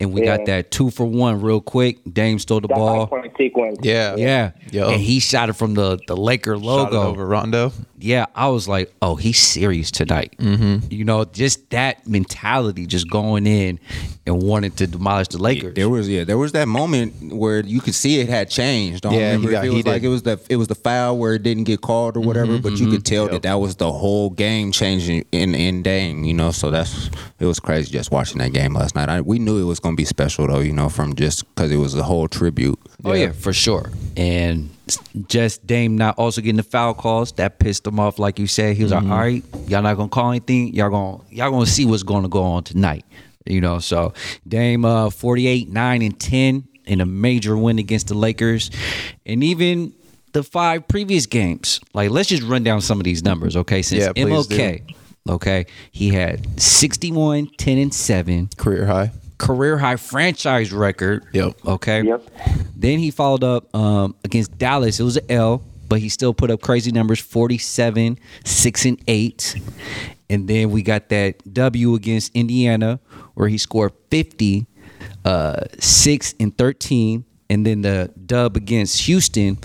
and 0.00 0.12
we 0.12 0.22
got 0.22 0.44
that 0.46 0.70
two 0.70 0.90
for 0.90 1.04
one 1.06 1.40
real 1.40 1.60
quick. 1.60 1.98
Dame 2.12 2.38
stole 2.38 2.60
the 2.60 2.68
That 2.68 2.76
ball. 2.76 3.06
five 3.06 3.22
point 3.22 3.32
sequence. 3.38 3.78
Yeah. 3.82 4.16
Yeah, 4.16 4.50
Yo. 4.72 4.90
and 4.90 5.00
he 5.00 5.20
shot 5.20 5.48
it 5.48 5.54
from 5.54 5.74
the 5.74 5.98
the 6.06 6.16
Laker 6.16 6.54
Shot 6.56 6.62
it 6.62 6.66
logo. 6.66 7.02
over 7.02 7.26
Rondo. 7.26 7.72
Yeah, 7.98 8.26
I 8.34 8.48
was 8.48 8.66
like, 8.66 8.92
oh, 9.00 9.14
he's 9.14 9.40
serious 9.40 9.90
tonight. 9.90 10.34
Mm-hmm. 10.38 10.86
You 10.92 11.04
know, 11.04 11.24
just 11.24 11.70
that 11.70 12.06
mentality, 12.08 12.86
just 12.86 13.08
going 13.08 13.46
in 13.46 13.78
and 14.26 14.42
wanting 14.42 14.72
to 14.72 14.86
demolish 14.86 15.28
the 15.28 15.38
Lakers. 15.38 15.74
There 15.74 15.88
was 15.88 16.08
yeah, 16.08 16.24
there 16.24 16.36
was 16.36 16.52
that 16.52 16.66
moment 16.66 17.32
where 17.32 17.60
you 17.60 17.80
could 17.80 17.94
see 17.94 18.18
it 18.20 18.28
had 18.28 18.50
changed. 18.50 19.06
I 19.06 19.10
don't 19.10 19.18
Yeah, 19.18 19.26
remember 19.28 19.50
got 19.52 19.64
if 19.64 19.64
it 19.64 19.68
was 19.68 19.76
heated. 19.76 19.90
like 19.90 20.02
it 20.02 20.08
was 20.08 20.22
the 20.24 20.40
it 20.48 20.56
was 20.56 20.68
the 20.68 20.74
foul 20.74 21.18
where 21.18 21.34
it 21.34 21.42
didn't 21.44 21.64
get 21.64 21.82
called 21.82 22.16
or 22.16 22.20
whatever, 22.20 22.58
but 22.58 22.72
you 22.80 22.90
could 22.90 23.04
tell 23.04 23.28
that 23.28 23.42
that 23.42 23.54
was 23.54 23.76
the 23.76 23.92
whole 23.92 24.30
game 24.30 24.72
changing 24.72 25.24
in 25.30 25.54
in 25.54 25.82
Dame. 25.82 26.24
You 26.24 26.34
know, 26.34 26.50
so 26.50 26.70
that's 26.70 27.10
it 27.38 27.46
was 27.46 27.60
crazy 27.60 27.92
just 27.92 28.10
watching 28.10 28.38
that 28.38 28.52
game 28.52 28.74
last 28.74 28.94
night. 28.96 29.08
I, 29.08 29.20
we 29.20 29.38
knew 29.38 29.60
it 29.60 29.64
was 29.64 29.78
going 29.80 29.94
to 29.94 30.00
be 30.00 30.04
special 30.04 30.46
though. 30.48 30.60
You 30.60 30.72
know, 30.72 30.88
from 30.88 31.14
just 31.14 31.44
because 31.54 31.70
it 31.70 31.76
was 31.76 31.94
a 31.94 32.02
whole 32.02 32.26
tribute. 32.28 32.78
Oh 33.04 33.12
yeah, 33.12 33.30
for 33.32 33.52
sure. 33.52 33.90
And 34.16 34.70
just 35.28 35.66
Dame 35.66 35.96
not 35.96 36.18
also 36.18 36.40
getting 36.40 36.56
the 36.56 36.62
foul 36.62 36.94
calls 36.94 37.32
that 37.32 37.58
pissed 37.58 37.86
him 37.86 37.98
off. 37.98 38.18
Like 38.18 38.38
you 38.38 38.46
said, 38.46 38.76
he 38.76 38.82
was 38.82 38.92
Mm-hmm. 38.92 39.08
like, 39.08 39.12
"All 39.12 39.18
right, 39.24 39.68
y'all 39.68 39.82
not 39.82 39.96
gonna 39.96 40.08
call 40.08 40.30
anything. 40.30 40.74
Y'all 40.74 40.90
gonna 40.90 41.22
y'all 41.30 41.50
gonna 41.50 41.66
see 41.66 41.84
what's 41.86 42.02
gonna 42.02 42.28
go 42.28 42.42
on 42.42 42.64
tonight." 42.64 43.04
You 43.46 43.60
know, 43.60 43.78
so 43.78 44.14
Dame 44.48 44.84
uh, 44.84 45.10
48, 45.10 45.68
9, 45.68 46.02
and 46.02 46.18
10 46.18 46.66
in 46.86 47.00
a 47.00 47.06
major 47.06 47.56
win 47.56 47.78
against 47.78 48.08
the 48.08 48.14
Lakers, 48.14 48.70
and 49.26 49.42
even 49.44 49.92
the 50.32 50.42
five 50.42 50.88
previous 50.88 51.26
games. 51.26 51.80
Like, 51.92 52.10
let's 52.10 52.28
just 52.28 52.42
run 52.42 52.62
down 52.62 52.80
some 52.80 52.98
of 53.00 53.04
these 53.04 53.22
numbers, 53.22 53.56
okay? 53.56 53.82
Since 53.82 54.00
Yeah, 54.02 54.12
please 54.12 54.46
do. 54.46 54.78
Okay, 55.28 55.66
he 55.92 56.08
had 56.10 56.60
61, 56.60 57.48
10, 57.56 57.78
and 57.78 57.94
7 57.94 58.50
Career 58.58 58.84
high. 58.86 59.10
Career 59.38 59.78
high 59.78 59.96
franchise 59.96 60.72
record. 60.72 61.24
Yep. 61.32 61.66
Okay. 61.66 62.02
Yep. 62.02 62.22
Then 62.76 62.98
he 62.98 63.10
followed 63.10 63.44
up 63.44 63.74
um, 63.74 64.14
against 64.24 64.56
Dallas. 64.58 65.00
It 65.00 65.04
was 65.04 65.16
an 65.16 65.26
L, 65.30 65.62
but 65.88 66.00
he 66.00 66.08
still 66.08 66.34
put 66.34 66.50
up 66.50 66.60
crazy 66.60 66.92
numbers 66.92 67.20
47, 67.20 68.18
6, 68.44 68.84
and 68.84 69.00
8. 69.06 69.56
And 70.30 70.48
then 70.48 70.70
we 70.70 70.82
got 70.82 71.08
that 71.10 71.52
W 71.52 71.94
against 71.94 72.34
Indiana 72.34 73.00
where 73.34 73.48
he 73.48 73.58
scored 73.58 73.92
50, 74.10 74.66
uh, 75.24 75.64
6, 75.78 76.34
and 76.40 76.56
13. 76.56 77.24
And 77.50 77.66
then 77.66 77.82
the 77.82 78.10
dub 78.26 78.56
against 78.56 79.02
Houston, 79.02 79.58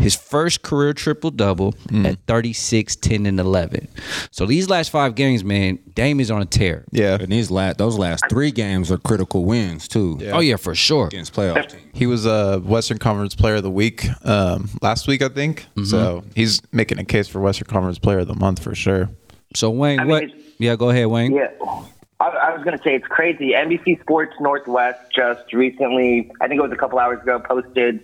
his 0.00 0.14
first 0.14 0.62
career 0.62 0.92
triple 0.92 1.30
double 1.30 1.72
hmm. 1.90 2.06
at 2.06 2.18
36, 2.26 2.96
10, 2.96 3.26
and 3.26 3.38
11. 3.38 3.86
So 4.30 4.46
these 4.46 4.68
last 4.68 4.90
five 4.90 5.14
games, 5.14 5.44
man, 5.44 5.78
Dame 5.94 6.20
is 6.20 6.30
on 6.30 6.40
a 6.40 6.46
tear. 6.46 6.84
Yeah. 6.90 7.18
And 7.20 7.30
these 7.30 7.50
last 7.50 7.78
those 7.78 7.98
last 7.98 8.24
three 8.30 8.50
games 8.50 8.90
are 8.90 8.98
critical 8.98 9.44
wins 9.44 9.86
too 9.86 10.18
Yeah. 10.20 10.32
Oh, 10.32 10.40
yeah, 10.40 10.56
for 10.56 10.74
sure. 10.74 11.06
against 11.06 11.34
playoff 11.34 11.68
teams. 11.68 11.82
He 11.92 12.06
was 12.06 12.26
a 12.26 12.60
Western 12.60 12.98
Conference 12.98 13.34
Player 13.34 13.56
of 13.56 13.62
the 13.62 13.70
Week 13.70 14.06
um, 14.24 14.70
last 14.80 15.06
week, 15.06 15.22
I 15.22 15.28
think. 15.28 15.62
Mm-hmm. 15.76 15.84
So 15.84 16.24
he's 16.34 16.62
making 16.72 16.98
a 16.98 17.04
case 17.04 17.28
for 17.28 17.40
Western 17.40 17.66
Conference 17.66 17.98
Player 17.98 18.20
of 18.20 18.28
the 18.28 18.34
Month 18.34 18.62
for 18.62 18.74
sure. 18.74 19.10
So 19.54 19.70
Wayne, 19.70 20.00
I 20.00 20.04
what? 20.06 20.22
it's- 20.24 20.40
Yeah, 20.58 20.76
go 20.76 20.90
ahead, 20.90 21.06
Wayne. 21.06 21.34
Yeah. 21.34 21.50
I, 22.20 22.28
I 22.28 22.54
was 22.54 22.62
going 22.62 22.76
to 22.76 22.82
say 22.82 22.94
it's 22.94 23.06
crazy. 23.06 23.52
NBC 23.52 24.00
Sports 24.00 24.34
Northwest 24.40 25.00
just 25.14 25.52
recently, 25.52 26.30
I 26.40 26.48
think 26.48 26.58
it 26.58 26.62
was 26.62 26.72
a 26.72 26.76
couple 26.76 26.98
hours 26.98 27.20
ago, 27.22 27.38
posted 27.40 28.00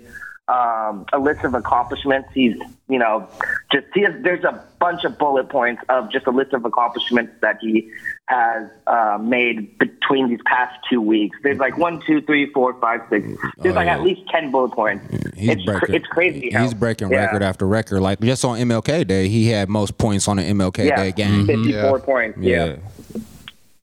um, 0.48 1.04
a 1.12 1.19
list 1.19 1.44
of 1.44 1.54
accomplishments. 1.54 2.28
He's, 2.32 2.54
you 2.88 2.98
know, 2.98 3.28
just 3.72 3.87
he 3.94 4.02
has, 4.02 4.14
there's 4.22 4.44
a 4.44 4.62
bunch 4.78 5.02
of 5.04 5.19
bullet 5.19 5.48
points 5.48 5.82
of 5.88 6.10
just 6.12 6.26
a 6.26 6.31
list 6.31 6.52
of 6.52 6.64
accomplishments 6.64 7.32
that 7.43 7.58
he 7.60 7.90
has 8.26 8.69
uh, 8.87 9.19
made 9.20 9.76
between 9.78 10.28
these 10.28 10.38
past 10.46 10.75
two 10.88 11.00
weeks. 11.00 11.37
There's 11.43 11.58
like 11.58 11.76
one, 11.78 12.00
two, 12.06 12.20
three, 12.22 12.52
four, 12.52 12.75
five, 12.81 13.00
six. 13.10 13.26
There's 13.58 13.75
Oh, 13.75 13.76
like 13.76 13.87
yeah. 13.87 13.94
at 13.94 14.02
least 14.02 14.22
ten 14.31 14.50
bullet 14.52 14.70
points. 14.72 15.04
He's 15.37 15.50
it's, 15.50 15.64
cr- 15.64 15.93
it's 15.93 16.06
crazy. 16.06 16.50
how- 16.50 16.62
He's 16.62 16.75
breaking 16.75 17.10
yeah. 17.10 17.25
record 17.25 17.42
after 17.42 17.66
record. 17.66 18.00
Like 18.00 18.20
just 18.20 18.44
on 18.44 18.58
MLK 18.58 19.06
Day, 19.06 19.28
he 19.28 19.49
had 19.49 19.69
most 19.69 19.99
points 19.99 20.28
on 20.28 20.38
an 20.38 20.56
MLK 20.58 20.87
Yeah, 20.87 20.96
Day 20.96 21.12
game. 21.12 21.46
54 21.46 22.00
points. 22.00 22.38
Yeah. 22.40 22.76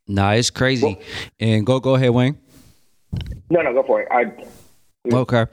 Nah, 0.08 0.32
it's 0.32 0.50
crazy. 0.50 0.98
and 1.40 1.66
go 1.66 1.80
go 1.80 1.96
ahead, 1.96 2.12
Wayne. 2.12 2.38
No, 3.50 3.62
no, 3.62 3.74
go 3.74 3.84
for 3.84 4.02
it. 4.02 4.08
I, 4.12 4.32
Okay. 5.12 5.46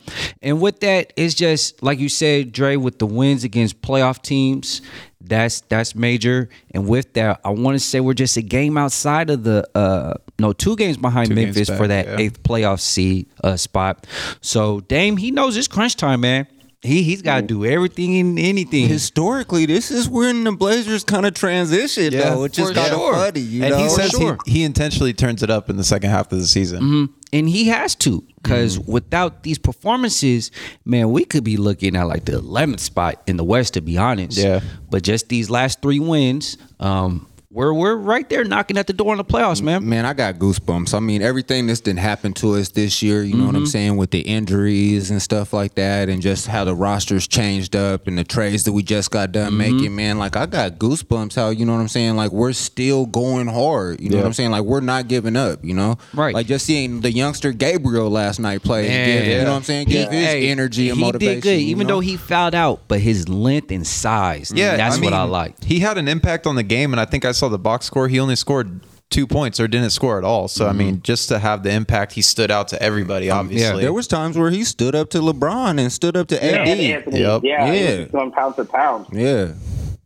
And 0.42 0.60
with 0.60 0.80
that, 0.80 1.12
it's 1.16 1.34
just 1.34 1.82
like 1.82 1.98
you 1.98 2.08
said, 2.08 2.52
Dre, 2.52 2.76
with 2.76 2.98
the 2.98 3.06
wins 3.06 3.42
against 3.42 3.82
playoff 3.82 4.22
teams, 4.22 4.80
that's 5.20 5.62
that's 5.62 5.94
major. 5.94 6.48
And 6.72 6.86
with 6.88 7.12
that, 7.14 7.40
I 7.44 7.50
want 7.50 7.74
to 7.74 7.80
say 7.80 8.00
we're 8.00 8.14
just 8.14 8.36
a 8.36 8.42
game 8.42 8.78
outside 8.78 9.28
of 9.28 9.42
the 9.42 9.68
uh 9.74 10.14
no, 10.38 10.52
two 10.52 10.76
games 10.76 10.96
behind 10.96 11.28
Two 11.28 11.34
games 11.34 11.56
Memphis 11.56 11.68
back, 11.68 11.78
for 11.78 11.88
that 11.88 12.06
yeah. 12.06 12.16
eighth 12.18 12.42
playoff 12.42 12.80
seed 12.80 13.28
uh 13.42 13.56
spot. 13.56 14.06
So 14.40 14.80
Dame, 14.80 15.16
he 15.16 15.30
knows 15.30 15.56
it's 15.56 15.68
crunch 15.68 15.96
time, 15.96 16.20
man. 16.20 16.46
He 16.82 17.02
he's 17.02 17.20
gotta 17.20 17.42
do 17.42 17.66
everything 17.66 18.16
and 18.18 18.38
anything. 18.38 18.88
Historically, 18.88 19.66
this 19.66 19.90
is 19.90 20.08
when 20.08 20.44
the 20.44 20.52
Blazers 20.52 21.04
kind 21.04 21.26
of 21.26 21.34
transition, 21.34 22.12
Yeah, 22.12 22.30
though, 22.30 22.42
which 22.42 22.58
is 22.58 22.68
for 22.68 22.74
kind 22.74 22.94
of 22.94 23.00
funny. 23.00 23.40
You 23.40 23.64
and 23.64 23.70
know? 23.72 23.78
he 23.78 23.88
says 23.90 24.10
sure. 24.12 24.38
he, 24.46 24.52
he 24.52 24.62
intentionally 24.64 25.12
turns 25.12 25.42
it 25.42 25.50
up 25.50 25.68
in 25.68 25.76
the 25.76 25.84
second 25.84 26.08
half 26.08 26.32
of 26.32 26.38
the 26.38 26.46
season. 26.46 27.12
And 27.32 27.48
he 27.48 27.68
has 27.68 27.94
to 27.96 28.24
because 28.42 28.78
Mm-hmm. 28.78 28.92
without 28.92 29.42
these 29.42 29.58
performances, 29.58 30.50
man, 30.84 31.10
we 31.12 31.24
could 31.24 31.44
be 31.44 31.56
looking 31.56 31.94
at 31.94 32.04
like 32.04 32.24
the 32.24 32.32
11th 32.32 32.80
spot 32.80 33.22
in 33.26 33.36
the 33.36 33.44
West, 33.44 33.74
to 33.74 33.80
be 33.80 33.98
honest. 33.98 34.38
Yeah. 34.38 34.60
But 34.90 35.02
just 35.02 35.28
these 35.28 35.50
last 35.50 35.82
three 35.82 36.00
wins, 36.00 36.56
um, 36.80 37.26
we're 37.52 37.74
we're 37.74 37.96
right 37.96 38.28
there 38.28 38.44
knocking 38.44 38.78
at 38.78 38.86
the 38.86 38.92
door 38.92 39.12
in 39.12 39.18
the 39.18 39.24
playoffs, 39.24 39.60
man. 39.60 39.88
Man, 39.88 40.06
I 40.06 40.12
got 40.12 40.36
goosebumps. 40.36 40.94
I 40.94 41.00
mean, 41.00 41.20
everything 41.20 41.66
that's 41.66 41.80
didn't 41.80 41.98
happen 41.98 42.32
to 42.34 42.54
us 42.54 42.68
this 42.68 43.02
year, 43.02 43.24
you 43.24 43.34
know 43.34 43.46
what 43.46 43.56
I'm 43.56 43.62
Mm-hmm. 43.62 43.70
saying, 43.70 43.96
with 43.96 44.12
the 44.12 44.20
injuries 44.20 45.10
and 45.10 45.20
stuff 45.20 45.52
like 45.52 45.74
that, 45.74 46.08
and 46.08 46.22
just 46.22 46.46
how 46.46 46.62
the 46.64 46.76
rosters 46.76 47.26
changed 47.26 47.74
up 47.74 48.06
and 48.06 48.16
the 48.16 48.22
trades 48.22 48.62
that 48.64 48.72
we 48.72 48.84
just 48.84 49.10
got 49.10 49.32
done 49.32 49.48
Mm-hmm. 49.54 49.58
making, 49.58 49.96
man. 49.96 50.18
Like, 50.20 50.36
I 50.36 50.46
got 50.46 50.78
goosebumps 50.78 51.34
how, 51.34 51.50
you 51.50 51.66
know 51.66 51.74
what 51.74 51.80
I'm 51.80 51.88
saying, 51.88 52.14
like, 52.14 52.30
we're 52.30 52.52
still 52.52 53.04
going 53.06 53.48
hard. 53.48 54.00
You 54.00 54.10
know 54.10 54.16
Yeah. 54.18 54.22
what 54.22 54.26
I'm 54.28 54.32
saying? 54.34 54.50
Like, 54.52 54.62
we're 54.62 54.80
not 54.80 55.08
giving 55.08 55.34
up, 55.34 55.64
you 55.64 55.74
know? 55.74 55.96
Right. 56.14 56.32
Like, 56.32 56.46
just 56.46 56.64
seeing 56.64 57.00
the 57.00 57.10
youngster 57.10 57.50
Gabriel 57.50 58.10
last 58.10 58.38
night 58.38 58.62
play, 58.62 58.88
and 58.88 59.06
give, 59.26 59.26
you 59.26 59.44
know 59.44 59.50
what 59.50 59.56
I'm 59.56 59.62
saying? 59.64 59.88
Give 59.88 60.08
his 60.08 60.24
Hey, 60.24 60.48
energy 60.50 60.88
and 60.88 60.98
he 60.98 61.04
motivation. 61.04 61.34
did 61.34 61.42
good, 61.42 61.58
even 61.58 61.88
know? 61.88 61.94
though 61.94 62.00
he 62.00 62.16
fouled 62.16 62.54
out, 62.54 62.82
but 62.86 63.00
his 63.00 63.28
length 63.28 63.72
and 63.72 63.84
size, 63.84 64.52
Yeah, 64.54 64.76
that's 64.76 64.98
I 64.98 65.00
what 65.00 65.12
I 65.12 65.22
mean, 65.24 65.30
liked. 65.32 65.64
He 65.64 65.80
had 65.80 65.98
an 65.98 66.06
impact 66.06 66.46
on 66.46 66.54
the 66.54 66.62
game, 66.62 66.92
and 66.92 67.00
I 67.00 67.06
think 67.06 67.24
I 67.24 67.32
saw 67.40 67.48
the 67.48 67.58
box 67.58 67.86
score. 67.86 68.08
He 68.08 68.20
only 68.20 68.36
scored 68.36 68.80
two 69.10 69.26
points 69.26 69.58
or 69.58 69.66
didn't 69.66 69.90
score 69.90 70.18
at 70.18 70.24
all. 70.24 70.46
So 70.48 70.66
I 70.68 70.72
mean, 70.72 70.94
mm-hmm. 70.94 71.02
just 71.02 71.28
to 71.28 71.38
have 71.38 71.62
the 71.62 71.70
impact, 71.72 72.12
he 72.12 72.22
stood 72.22 72.50
out 72.50 72.68
to 72.68 72.80
everybody. 72.80 73.28
Obviously, 73.28 73.78
yeah. 73.78 73.82
There 73.82 73.92
was 73.92 74.06
times 74.06 74.38
where 74.38 74.50
he 74.50 74.64
stood 74.64 74.94
up 74.94 75.10
to 75.10 75.18
LeBron 75.18 75.80
and 75.80 75.92
stood 75.92 76.16
up 76.16 76.28
to 76.28 76.42
And 76.42 76.56
AD. 76.56 76.78
Anthony, 76.78 77.20
Yep. 77.20 77.42
yeah, 77.44 77.72
Yeah. 77.72 77.96
he's 77.98 78.08
going 78.12 78.30
pound 78.30 78.54
for 78.54 78.64
pound. 78.64 79.06
Yeah. 79.12 79.52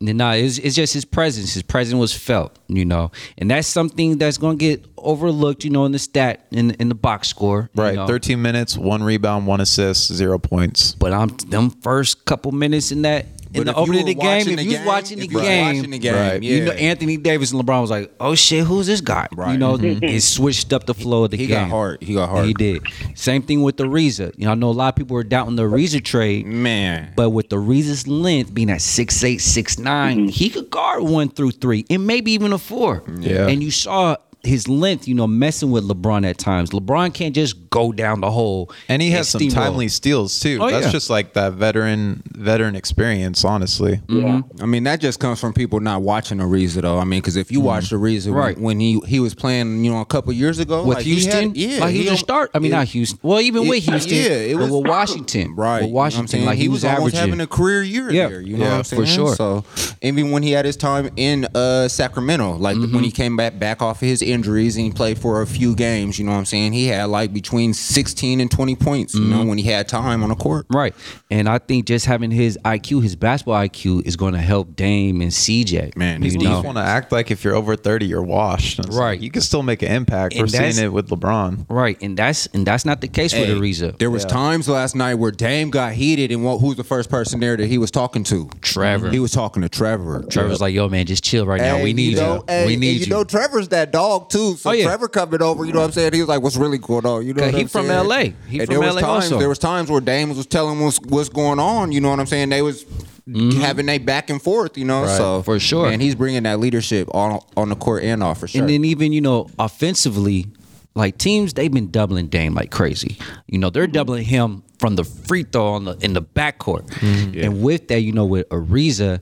Nah, 0.01 0.33
it's, 0.33 0.59
it's 0.59 0.75
just 0.75 0.93
his 0.93 1.05
presence. 1.05 1.55
His 1.55 1.63
presence 1.63 1.99
was 1.99 2.13
felt, 2.13 2.59
you 2.69 2.85
know, 2.85 3.11
and 3.39 3.51
that's 3.51 3.69
something 3.69 4.19
that's 4.19 4.37
going 4.37 4.59
to 4.59 4.65
get 4.65 4.85
overlooked, 4.99 5.65
you 5.65 5.71
know, 5.71 5.85
in 5.87 5.93
the 5.93 5.99
stat 5.99 6.47
in 6.51 6.73
in 6.73 6.89
the 6.89 6.95
box 6.95 7.29
score. 7.29 7.71
you 7.75 7.83
right. 7.83 7.95
know. 7.95 8.07
13 8.07 8.41
minutes, 8.43 8.77
one 8.77 9.03
rebound, 9.03 9.47
one 9.47 9.61
assist, 9.61 10.13
zero 10.13 10.39
points. 10.39 10.95
But 10.95 11.13
I'm 11.13 11.29
them 11.49 11.71
first 11.71 12.25
couple 12.27 12.53
minutes 12.53 12.93
in 12.93 13.03
that 13.03 13.27
in 13.55 13.67
the 13.67 13.75
opening 13.75 14.01
of 14.01 14.07
the 14.07 14.15
game, 14.15 14.59
if 14.59 14.65
you 14.65 14.79
was 14.79 14.87
watching 14.87 15.19
the 15.19 15.25
if 15.25 15.33
you 15.33 15.39
was 15.39 15.47
game, 15.47 15.77
watching 15.77 15.91
the 15.91 15.99
game, 15.99 16.15
Right. 16.15 16.43
you 16.43 16.65
know 16.65 16.73
Anthony 16.73 17.17
Davis 17.17 17.53
and 17.53 17.61
LeBron 17.63 17.81
was 17.81 17.91
like, 17.91 18.13
"Oh 18.21 18.35
shit, 18.35 18.65
who's 18.65 18.87
this 18.87 19.01
guy?" 19.01 19.29
Right. 19.33 19.53
You 19.53 19.59
know, 19.59 19.77
mm-hmm. 19.77 20.05
it 20.05 20.23
switched 20.23 20.73
up 20.73 20.87
the 20.87 20.95
flow 20.95 21.25
of 21.25 21.31
the 21.31 21.37
He 21.37 21.47
game. 21.47 21.59
He 21.59 21.65
got 21.65 21.71
hard. 21.71 22.03
He 22.03 22.15
got 22.15 22.29
hard. 22.29 22.47
He 22.47 22.55
did. 22.55 22.83
Same 23.15 23.43
thing 23.43 23.63
with 23.63 23.77
Ariza. 23.77 24.33
You 24.37 24.47
know, 24.47 24.53
I 24.53 24.55
know 24.55 24.71
a 24.71 24.73
lot 24.73 24.89
of 24.89 24.97
people 24.97 25.15
were 25.15 25.25
doubting 25.25 25.57
Ariza 25.57 26.03
trade. 26.05 26.47
Man. 26.47 27.13
But 27.17 27.31
with 27.31 27.49
Ariza's 27.51 28.07
length 28.07 28.53
being 28.53 28.71
at 28.71 28.83
six 28.83 29.23
eight, 29.25 29.39
six 29.41 29.79
nine, 29.79 30.19
mm-hmm. 30.19 30.29
he 30.29 30.51
could 30.51 30.71
guard 30.71 31.03
one 31.03 31.29
through 31.29 31.53
three 31.53 31.85
and 31.91 32.07
maybe 32.07 32.33
even 32.33 32.53
a 32.53 32.59
four. 32.59 33.03
Yeah. 33.19 33.47
And 33.47 33.63
you 33.63 33.71
saw 33.71 34.17
his 34.45 34.69
length, 34.69 35.09
you 35.09 35.15
know, 35.15 35.27
messing 35.27 35.71
with 35.71 35.85
LeBron 35.89 36.29
at 36.29 36.39
times. 36.39 36.71
LeBron 36.71 37.13
can't 37.15 37.35
just 37.35 37.71
go 37.71 37.93
down 37.93 38.21
the 38.21 38.31
hole. 38.31 38.71
And 38.89 39.01
he 39.03 39.11
has 39.13 39.29
some 39.29 39.41
steamroll. 39.41 39.53
timely 39.55 39.89
steals 39.89 40.39
too. 40.41 40.59
Oh, 40.61 40.71
That's 40.71 40.87
yeah. 40.87 40.93
just 40.93 41.11
like 41.11 41.33
that 41.35 41.55
veteran 41.55 42.23
veteran 42.33 42.77
experience, 42.77 43.45
honestly. 43.45 44.01
Yeah. 44.09 44.43
I 44.61 44.67
mean, 44.67 44.85
that 44.85 45.01
just 45.01 45.21
comes 45.21 45.41
from 45.41 45.53
people 45.55 45.81
not 45.81 46.03
watching 46.03 46.39
Ariza, 46.39 46.83
though. 46.83 46.99
I 46.99 47.05
mean, 47.05 47.21
because 47.21 47.37
if 47.37 47.51
you 47.51 47.61
watched 47.61 47.93
Ariza 47.93 48.25
Mm-hmm. 48.29 48.33
Right. 48.33 48.57
when, 48.57 48.65
when 48.65 48.81
he 48.81 49.01
he 49.07 49.21
was 49.21 49.35
playing, 49.35 49.85
you 49.85 49.91
know, 49.91 50.01
a 50.01 50.05
couple 50.07 50.33
years 50.33 50.59
ago 50.59 50.85
with 50.85 50.99
like, 50.99 51.05
he 51.07 51.13
Houston, 51.13 51.49
had- 51.49 51.57
yeah, 51.57 51.79
like 51.81 51.93
he 51.93 51.99
was 52.01 52.09
a 52.09 52.11
al- 52.13 52.17
start. 52.17 52.51
I 52.55 52.59
mean, 52.59 52.73
it- 52.73 52.75
not 52.77 52.87
Houston. 52.89 53.19
Well, 53.23 53.41
even 53.41 53.67
with 53.69 53.85
Houston, 53.85 54.15
yeah, 54.17 54.23
it 54.25 54.57
was- 54.57 54.71
with 54.71 54.87
Washington, 54.87 55.55
Right, 55.55 55.81
With 55.83 55.89
you 55.89 55.89
know 55.89 55.95
what 55.95 56.15
I'm 56.15 56.19
Washington, 56.21 56.45
like 56.47 56.59
he, 56.59 56.69
was, 56.69 56.85
almost 56.85 57.15
averaging. 57.15 57.21
having 57.21 57.41
a 57.41 57.47
career 57.47 57.83
year 57.83 58.11
Yeah. 58.11 58.29
there. 58.29 58.41
You 58.41 58.57
know 58.57 58.65
Yeah, 58.65 58.71
what 58.73 58.79
I'm 58.79 58.85
saying? 58.85 59.03
for 59.03 59.07
sure. 59.07 59.35
So 59.37 59.65
even 60.03 60.31
when 60.31 60.43
he 60.43 60.53
had 60.53 60.65
his 60.65 60.77
time 60.77 61.11
in 61.17 61.47
uh, 61.55 61.89
Sacramento, 61.89 62.57
like 62.57 62.77
Mm-hmm. 62.77 62.95
when 62.95 63.05
he 63.05 63.11
came 63.11 63.37
back 63.37 63.59
back 63.59 63.81
off 63.83 64.03
of 64.03 64.09
his 64.09 64.23
injuries 64.35 64.77
and 64.77 64.85
he 64.85 64.91
played 64.93 65.19
for 65.19 65.41
a 65.43 65.47
few 65.47 65.75
games, 65.75 66.19
you 66.19 66.25
know 66.27 66.33
what 66.33 66.39
I'm 66.39 66.45
saying? 66.45 66.73
He 66.73 66.89
had 66.89 67.05
like 67.05 67.33
between 67.33 67.73
16 67.73 68.41
and 68.41 68.51
20 68.51 68.77
points. 68.77 69.15
You 69.15 69.21
Mm-hmm. 69.21 69.31
know 69.31 69.45
when 69.47 69.59
he 69.59 69.65
had 69.65 69.89
time 69.89 70.23
on 70.23 70.29
the 70.29 70.35
court. 70.35 70.67
Right. 70.71 70.95
And 71.31 71.49
I 71.49 71.59
think 71.59 71.87
just 71.87 72.05
having 72.07 72.31
his 72.31 72.59
IQ, 72.65 73.03
his 73.03 73.17
basketball 73.17 73.55
IQ, 73.57 74.07
is 74.07 74.17
going 74.17 74.35
to 74.35 74.41
help 74.41 74.77
Dame 74.77 75.21
and 75.23 75.31
CJ. 75.31 75.97
Man, 75.97 76.23
you 76.23 76.31
these 76.31 76.37
People 76.37 76.53
just 76.53 76.65
want 76.65 76.77
to 76.79 76.83
act 76.85 77.13
like 77.13 77.31
if 77.31 77.43
you're 77.45 77.55
over 77.55 77.77
30, 77.77 78.07
you're 78.07 78.23
washed. 78.23 78.79
And 78.79 78.89
it's 78.89 78.97
Right. 78.97 79.11
like, 79.13 79.23
you 79.23 79.31
can 79.31 79.41
still 79.43 79.63
make 79.63 79.83
an 79.83 79.91
impact. 79.93 80.35
And 80.35 80.43
We're 80.43 80.49
seeing 80.49 80.85
it 80.85 80.93
with 80.93 81.09
LeBron. 81.09 81.67
Right, 81.69 81.97
and 82.03 82.17
that's 82.17 82.47
and 82.49 82.67
that's 82.67 82.85
not 82.85 83.01
the 83.01 83.09
case 83.09 83.33
Hey, 83.33 83.41
with 83.53 83.59
Ariza. 83.63 83.99
There 83.99 84.11
was 84.11 84.25
times 84.25 84.69
last 84.69 84.95
night 84.97 85.15
where 85.15 85.31
Dame 85.31 85.71
got 85.71 85.93
heated, 85.93 86.31
and 86.33 86.45
what, 86.45 86.59
who's 86.59 86.77
the 86.77 86.85
first 86.85 87.09
person 87.11 87.41
there 87.41 87.57
that 87.57 87.67
he 87.67 87.79
was 87.79 87.91
talking 87.91 88.25
to? 88.25 88.51
Trevor. 88.61 89.11
He 89.11 89.19
was 89.19 89.31
talking 89.33 89.63
to 89.63 89.69
Trevor. 89.69 90.25
Trevor's 90.29 90.61
like, 90.61 90.75
"Yo, 90.75 90.89
man, 90.89 91.07
just 91.07 91.23
chill 91.25 91.47
right 91.47 91.61
now. 91.61 91.83
We 91.83 91.93
need 91.93 92.13
you. 92.13 92.17
know, 92.17 92.45
hey, 92.49 92.67
we 92.67 92.73
and 92.75 92.81
need 92.81 92.93
you. 92.93 92.99
you." 93.01 93.07
know, 93.07 93.25
Trevor's 93.25 93.69
that 93.69 93.93
dog 93.93 94.24
too. 94.31 94.57
So 94.57 94.71
Oh, 94.71 94.73
yeah. 94.73 94.85
Trevor 94.85 95.09
coming 95.09 95.43
over, 95.43 95.65
you 95.65 95.73
know 95.73 95.81
what 95.81 95.87
I'm 95.87 95.93
saying? 95.93 96.13
He 96.13 96.21
was 96.21 96.29
like, 96.29 96.43
"What's 96.43 96.57
really 96.57 96.79
going 96.79 97.07
on?" 97.07 97.27
You 97.27 97.35
know, 97.35 97.45
what 97.45 97.55
he 97.55 97.63
I'm 97.63 97.69
from 97.69 97.87
saying? 97.87 98.09
LA. 98.09 98.19
He 98.49 98.59
And 98.61 98.67
from 98.67 98.67
there 98.67 98.81
was 98.81 98.95
LA 98.95 99.01
times, 99.01 99.25
also. 99.25 99.39
There 99.39 99.49
was 99.49 99.59
times 99.59 99.91
where 99.91 100.01
Dame 100.01 100.35
was 100.35 100.47
telling 100.47 100.81
what's 100.81 101.01
what's 101.01 101.29
going 101.29 101.59
on. 101.59 101.93
You 101.93 102.01
know 102.01 102.11
what 102.11 102.21
I'm 102.21 102.27
saying? 102.27 102.51
They 102.51 102.63
was 102.63 102.85
mm-hmm. 102.85 103.61
having 103.61 103.89
a 103.89 103.99
back 103.99 104.31
and 104.31 104.41
forth. 104.41 104.77
You 104.79 104.85
know, 104.85 105.03
Right. 105.03 105.17
so 105.17 105.43
For 105.43 105.59
sure. 105.59 105.89
And 105.89 106.01
he's 106.01 106.15
bringing 106.15 106.45
that 106.45 106.61
leadership 106.61 107.09
on 107.15 107.41
on 107.57 107.69
the 107.69 107.77
court 107.77 108.03
and 108.03 108.23
off 108.23 108.41
for 108.41 108.49
sure. 108.49 108.61
And 108.61 108.71
then 108.71 108.85
even 108.85 109.13
you 109.13 109.21
know 109.21 109.49
offensively, 109.59 110.47
like 110.95 111.19
teams 111.19 111.55
they've 111.55 111.73
been 111.73 111.91
doubling 111.91 112.29
Dame 112.29 112.55
like 112.55 112.71
crazy. 112.71 113.19
You 113.47 113.59
know 113.59 113.71
they're 113.71 113.87
doubling 113.87 114.25
him 114.25 114.63
from 114.79 114.97
the 114.97 115.05
free 115.05 115.45
throw 115.45 115.69
on 115.75 115.85
the 115.85 115.97
in 116.01 116.13
the 116.13 116.23
backcourt, 116.23 116.87
mm-hmm. 116.87 117.41
and 117.41 117.63
with 117.63 117.89
that, 117.89 118.01
you 118.01 118.13
know 118.13 118.27
with 118.27 118.49
Ariza, 118.51 119.21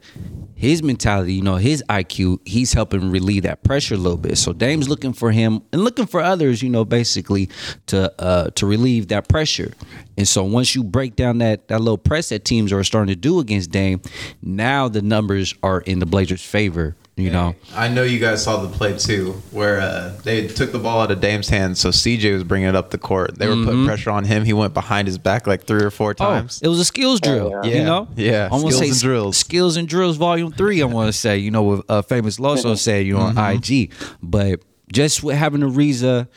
his 0.62 0.81
mentality, 0.81 1.35
you 1.35 1.42
know 1.42 1.57
his 1.57 1.83
IQ, 1.88 2.38
he's 2.47 2.73
helping 2.73 3.11
relieve 3.11 3.42
that 3.42 3.64
pressure 3.64 3.97
a 3.97 3.99
little 3.99 4.16
bit. 4.16 4.38
So 4.38 4.52
Dame's 4.52 4.88
looking 4.88 5.12
for 5.12 5.33
him 5.33 5.61
and 5.73 5.83
looking 5.83 6.07
for 6.07 6.21
others, 6.21 6.62
you 6.62 6.71
know, 6.71 6.85
basically 6.85 7.49
to 7.87 8.14
uh 8.23 8.50
to 8.50 8.64
relieve 8.64 9.09
that 9.09 9.28
pressure. 9.28 9.73
And 10.16 10.28
so 10.28 10.45
once 10.45 10.76
you 10.76 10.85
break 10.85 11.16
down 11.16 11.38
that 11.38 11.66
that 11.66 11.81
little 11.81 11.99
press 11.99 12.28
that 12.28 12.45
teams 12.45 12.73
are 12.73 12.85
starting 12.85 13.12
to 13.12 13.21
do 13.21 13.40
against 13.40 13.73
Dame, 13.73 14.02
now 14.40 14.87
the 14.87 15.02
numbers 15.02 15.52
are 15.64 15.81
in 15.81 15.99
the 15.99 16.07
Blazers' 16.07 16.45
favor. 16.45 16.95
You 17.14 17.31
know. 17.31 17.54
I 17.75 17.88
know 17.88 18.02
you 18.04 18.19
guys 18.19 18.42
saw 18.42 18.62
the 18.62 18.69
play 18.75 18.97
too, 18.97 19.33
where 19.50 19.81
uh, 19.81 20.19
they 20.25 20.47
took 20.47 20.73
the 20.73 20.78
ball 20.78 21.02
out 21.02 21.11
of 21.11 21.21
Dame's 21.21 21.49
hands, 21.50 21.78
so 21.78 21.90
CJ 21.90 22.33
was 22.33 22.42
bringing 22.45 22.69
it 22.71 22.75
up 22.75 22.90
the 22.90 22.97
court. 22.97 23.38
They 23.38 23.49
were 23.49 23.64
putting 23.64 23.85
pressure 23.85 24.11
on 24.11 24.25
him. 24.25 24.45
He 24.45 24.54
went 24.54 24.73
behind 24.73 25.09
his 25.09 25.19
back 25.19 25.47
like 25.47 25.64
three 25.64 25.83
or 25.83 25.90
four 25.90 26.14
times. 26.14 26.61
Oh, 26.62 26.66
it 26.66 26.69
was 26.71 26.81
a 26.81 26.87
skills 26.87 27.21
drill. 27.21 27.50
yeah. 27.64 27.78
You 27.78 27.85
know, 27.85 28.09
Yeah. 28.16 28.49
I 28.50 28.54
wanna 28.54 28.71
Skills 28.73 28.78
say 28.78 28.88
and 28.88 28.99
drills. 29.00 29.37
Skills 29.37 29.76
and 29.76 29.87
drills, 29.87 30.16
volume 30.16 30.52
three. 30.52 30.81
I 30.81 30.87
want 30.87 31.09
to 31.09 31.12
say, 31.12 31.37
you 31.37 31.50
know, 31.50 31.62
with 31.62 31.90
uh, 31.90 32.00
famous 32.00 32.38
Loso 32.38 32.78
said, 32.78 33.04
you 33.07 33.12
know, 33.14 33.21
on 33.21 33.37
IG. 33.38 33.92
But 34.23 34.61
just 34.90 35.23
with 35.23 35.37
having 35.37 35.61
Ariza, 35.61 36.28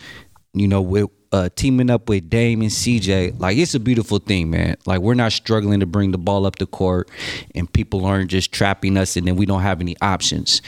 you 0.53 0.67
know, 0.67 0.81
with 0.81 1.09
uh, 1.31 1.49
teaming 1.55 1.89
up 1.89 2.07
with 2.09 2.29
Dame 2.29 2.61
and 2.61 2.69
CJ, 2.71 3.39
like 3.39 3.57
it's 3.57 3.73
a 3.75 3.79
beautiful 3.79 4.19
thing, 4.19 4.49
man. 4.49 4.75
Like 4.85 4.99
we're 5.01 5.13
not 5.15 5.31
struggling 5.31 5.79
to 5.81 5.85
bring 5.85 6.11
the 6.11 6.17
ball 6.17 6.45
up 6.45 6.57
the 6.57 6.65
court, 6.65 7.09
and 7.53 7.71
people 7.71 8.05
aren't 8.05 8.29
just 8.31 8.51
trapping 8.51 8.97
us, 8.97 9.15
and 9.15 9.27
then 9.27 9.35
we 9.35 9.45
don't 9.45 9.61
have 9.61 9.81
any 9.81 9.95
options. 10.01 10.61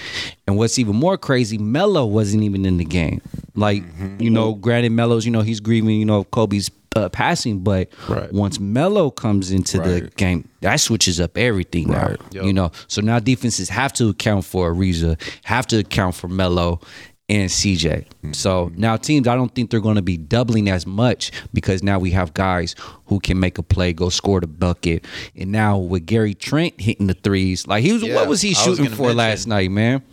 And 0.48 0.58
what's 0.58 0.78
even 0.80 0.96
more 0.96 1.18
crazy, 1.18 1.58
Melo 1.58 2.06
wasn't 2.06 2.44
even 2.44 2.66
in 2.66 2.78
the 2.78 2.86
game. 2.86 3.22
Like 3.56 3.84
you 4.20 4.30
know, 4.30 4.54
granted, 4.54 4.92
Melo's, 4.92 5.26
you 5.26 5.32
know, 5.32 5.42
he's 5.42 5.60
grieving, 5.60 6.00
you 6.00 6.06
know, 6.06 6.24
Kobe's 6.26 6.70
uh, 6.96 7.10
passing, 7.10 7.60
but 7.60 7.90
Right. 8.10 8.32
once 8.34 8.60
Melo 8.60 9.12
comes 9.12 9.52
into 9.52 9.78
the 9.80 10.10
game, 10.16 10.48
that 10.62 10.78
switches 10.78 11.20
up 11.20 11.38
everything 11.38 11.90
now. 11.92 12.16
Yep. 12.32 12.44
You 12.46 12.54
know, 12.54 12.72
so 12.88 13.02
now 13.02 13.20
defenses 13.20 13.70
have 13.70 13.94
to 13.94 14.10
account 14.10 14.46
for 14.46 14.74
Ariza, 14.74 15.22
have 15.44 15.68
to 15.68 15.78
account 15.80 16.16
for 16.16 16.28
Melo 16.28 16.80
and 17.30 17.50
CJ. 17.50 18.06
So 18.34 18.68
mm-hmm. 18.68 18.80
now 18.80 18.98
teams, 18.98 19.28
I 19.28 19.36
don't 19.36 19.54
think 19.54 19.70
they're 19.70 19.82
going 19.82 19.96
to 19.96 20.02
be 20.02 20.18
doubling 20.18 20.70
as 20.70 20.86
much 20.86 21.32
because 21.54 21.84
now 21.84 22.00
we 22.00 22.12
have 22.12 22.34
guys 22.34 22.76
who 23.08 23.20
can 23.20 23.40
make 23.40 23.58
a 23.58 23.64
play, 23.64 23.94
go 23.94 24.10
score 24.10 24.40
the 24.40 24.48
bucket, 24.48 25.06
and 25.36 25.52
now 25.52 25.78
with 25.78 26.06
Gary 26.06 26.34
Trent 26.34 26.80
hitting 26.80 27.08
the 27.08 27.14
threes, 27.14 27.68
like 27.68 27.84
he 27.84 27.94
was, 27.94 28.04
Yeah, 28.04 28.16
what 28.16 28.28
was 28.28 28.42
he 28.42 28.50
I 28.50 28.52
was 28.52 28.78
shooting 28.78 28.94
for 28.94 29.04
mention. 29.04 29.18
last 29.18 29.48
night, 29.48 29.72
man? 29.72 30.04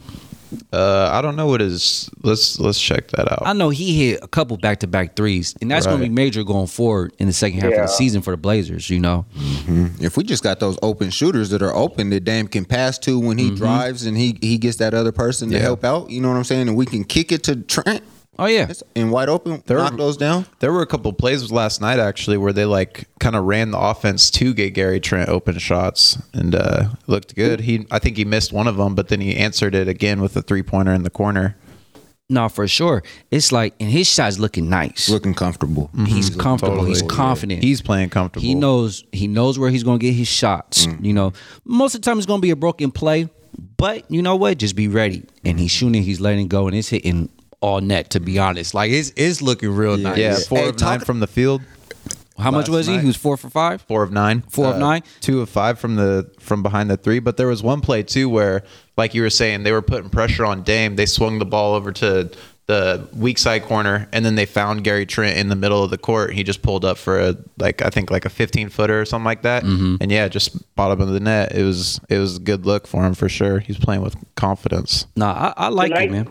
Uh, 0.72 1.10
I 1.12 1.22
don't 1.22 1.36
know 1.36 1.46
what 1.46 1.60
his. 1.60 2.10
Let's 2.22 2.58
let's 2.58 2.80
check 2.80 3.08
that 3.08 3.30
out. 3.30 3.42
I 3.44 3.52
know 3.52 3.70
he 3.70 4.10
hit 4.10 4.22
a 4.22 4.28
couple 4.28 4.56
back 4.56 4.80
to 4.80 4.86
back 4.86 5.16
threes, 5.16 5.54
and 5.60 5.70
that's 5.70 5.86
going 5.86 5.98
to 5.98 6.04
be 6.04 6.10
major 6.10 6.44
going 6.44 6.66
forward 6.66 7.12
in 7.18 7.26
the 7.26 7.32
second 7.32 7.60
half 7.60 7.72
of 7.72 7.78
the 7.78 7.86
season 7.86 8.22
for 8.22 8.30
the 8.30 8.36
Blazers. 8.36 8.90
You 8.90 9.00
know. 9.00 9.26
If 10.00 10.16
we 10.16 10.24
just 10.24 10.42
got 10.42 10.60
those 10.60 10.78
open 10.82 11.10
shooters 11.10 11.50
that 11.50 11.62
are 11.62 11.74
open 11.74 12.10
that 12.10 12.20
Dame 12.24 12.48
can 12.48 12.64
pass 12.64 12.98
to 13.00 13.18
when 13.18 13.38
he 13.38 13.54
drives 13.54 14.06
and 14.06 14.16
he 14.16 14.38
he 14.40 14.58
gets 14.58 14.76
that 14.78 14.94
other 14.94 15.12
person 15.12 15.50
to 15.50 15.58
help 15.60 15.84
out, 15.84 16.10
you 16.10 16.20
know 16.20 16.28
what 16.28 16.36
I'm 16.36 16.44
saying? 16.44 16.68
And 16.68 16.76
we 16.76 16.86
can 16.86 17.04
kick 17.04 17.32
it 17.32 17.44
to 17.44 17.56
Trent 17.56 18.02
Oh 18.38 18.46
yeah. 18.46 18.70
and 18.96 19.10
wide 19.12 19.28
open, 19.28 19.62
They're- 19.66 19.78
knock 19.78 19.96
those 19.96 20.16
down. 20.16 20.46
There 20.60 20.72
were 20.72 20.82
a 20.82 20.86
couple 20.86 21.12
plays 21.12 21.52
last 21.52 21.80
night 21.80 21.98
actually 21.98 22.36
where 22.36 22.52
they 22.52 22.64
like 22.64 23.04
kind 23.20 23.36
of 23.36 23.44
ran 23.44 23.70
the 23.70 23.78
offense 23.78 24.30
to 24.32 24.52
get 24.54 24.74
Gary 24.74 25.00
Trent 25.00 25.28
open 25.28 25.58
shots 25.58 26.18
and 26.32 26.54
uh, 26.54 26.88
looked 27.06 27.34
good. 27.36 27.60
He 27.60 27.86
I 27.90 27.98
think 27.98 28.16
he 28.16 28.24
missed 28.24 28.52
one 28.52 28.66
of 28.66 28.76
them, 28.76 28.94
but 28.94 29.08
then 29.08 29.20
he 29.20 29.36
answered 29.36 29.74
it 29.74 29.88
again 29.88 30.20
with 30.20 30.36
a 30.36 30.42
three 30.42 30.62
pointer 30.62 30.92
in 30.92 31.02
the 31.04 31.10
corner. 31.10 31.56
No, 32.30 32.48
for 32.48 32.66
sure. 32.66 33.02
It's 33.30 33.52
like, 33.52 33.74
and 33.78 33.90
his 33.90 34.06
shot's 34.08 34.38
looking 34.38 34.70
nice. 34.70 35.10
Looking 35.10 35.34
comfortable. 35.34 35.90
he's 36.06 36.30
comfortable. 36.34 36.82
He's 36.86 37.02
Totally. 37.02 37.16
confident. 37.16 37.62
He's 37.62 37.82
playing 37.82 38.08
comfortable. 38.08 38.42
he 38.42 38.54
knows 38.54 39.04
he 39.12 39.26
knows 39.28 39.58
where 39.58 39.68
he's 39.70 39.84
going 39.84 39.98
to 39.98 40.04
get 40.06 40.14
his 40.14 40.26
shots. 40.26 40.86
You 41.02 41.12
know, 41.12 41.34
most 41.66 41.94
of 41.94 42.00
the 42.00 42.06
time 42.06 42.16
it's 42.16 42.26
going 42.26 42.40
to 42.40 42.42
be 42.42 42.50
a 42.50 42.56
broken 42.56 42.90
play, 42.90 43.28
but 43.76 44.10
you 44.10 44.22
know 44.22 44.36
what? 44.36 44.56
Just 44.56 44.74
be 44.74 44.88
ready. 44.88 45.24
And 45.44 45.60
he's 45.60 45.70
shooting, 45.70 46.02
he's 46.02 46.18
letting 46.18 46.48
go, 46.48 46.66
and 46.66 46.74
it's 46.74 46.88
hitting 46.88 47.28
all 47.64 47.80
net. 47.80 48.10
To 48.10 48.20
be 48.20 48.38
honest, 48.38 48.74
like 48.74 48.90
it's 48.90 49.12
it's 49.16 49.40
looking 49.42 49.70
real 49.70 49.96
nice. 49.96 50.18
Yeah, 50.18 50.36
four 50.48 50.58
Hey, 50.58 50.68
of 50.68 50.80
nine 50.80 51.00
from 51.00 51.20
the 51.20 51.26
field. 51.26 51.62
How 52.36 52.50
much 52.50 52.68
was 52.68 52.86
he? 52.88 52.94
night. 52.94 53.00
He 53.02 53.06
was 53.06 53.16
four 53.16 53.36
for 53.36 53.48
five. 53.48 53.82
Four 53.82 54.02
of 54.02 54.10
nine. 54.10 54.40
Four 54.50 54.66
of 54.66 54.78
nine? 54.78 55.02
Two 55.20 55.40
of 55.40 55.48
five 55.48 55.78
from 55.78 55.94
the 55.96 56.28
from 56.40 56.62
behind 56.64 56.90
the 56.90 56.96
three. 56.96 57.20
But 57.20 57.36
there 57.36 57.46
was 57.46 57.62
one 57.62 57.80
play 57.80 58.02
too 58.02 58.28
where, 58.28 58.64
like 58.96 59.14
you 59.14 59.22
were 59.22 59.30
saying, 59.30 59.62
they 59.62 59.70
were 59.72 59.82
putting 59.82 60.10
pressure 60.10 60.44
on 60.44 60.62
Dame. 60.64 60.96
They 60.96 61.06
swung 61.06 61.38
the 61.38 61.44
ball 61.44 61.74
over 61.74 61.92
to 61.92 62.30
the 62.66 63.06
weak 63.14 63.38
side 63.38 63.62
corner, 63.62 64.08
and 64.12 64.24
then 64.24 64.34
they 64.36 64.46
found 64.46 64.82
Gary 64.84 65.06
Trent 65.06 65.36
in 65.38 65.48
the 65.48 65.54
middle 65.54 65.84
of 65.84 65.90
the 65.90 65.98
court. 65.98 66.32
He 66.32 66.42
just 66.42 66.62
pulled 66.62 66.84
up 66.84 66.98
for 66.98 67.20
a 67.20 67.36
like 67.58 67.82
I 67.82 67.90
think 67.90 68.10
like 68.10 68.24
a 68.24 68.30
15 68.30 68.68
footer 68.70 69.00
or 69.00 69.04
something 69.04 69.24
like 69.26 69.42
that, 69.42 69.62
Mm-hmm. 69.62 69.96
and 70.00 70.10
yeah, 70.10 70.26
just 70.28 70.74
bottom 70.74 71.00
of 71.00 71.08
the 71.10 71.20
net. 71.20 71.52
It 71.54 71.62
was 71.62 72.00
it 72.08 72.18
was 72.18 72.38
a 72.38 72.40
good 72.40 72.66
look 72.66 72.86
for 72.88 73.04
him 73.06 73.14
for 73.14 73.28
sure. 73.28 73.60
He's 73.60 73.78
playing 73.78 74.02
with 74.02 74.16
confidence. 74.34 75.06
Nah, 75.14 75.54
I, 75.56 75.66
I 75.66 75.68
like 75.68 75.92
it, 75.92 75.94
Tonight- 75.94 76.10
man. 76.10 76.28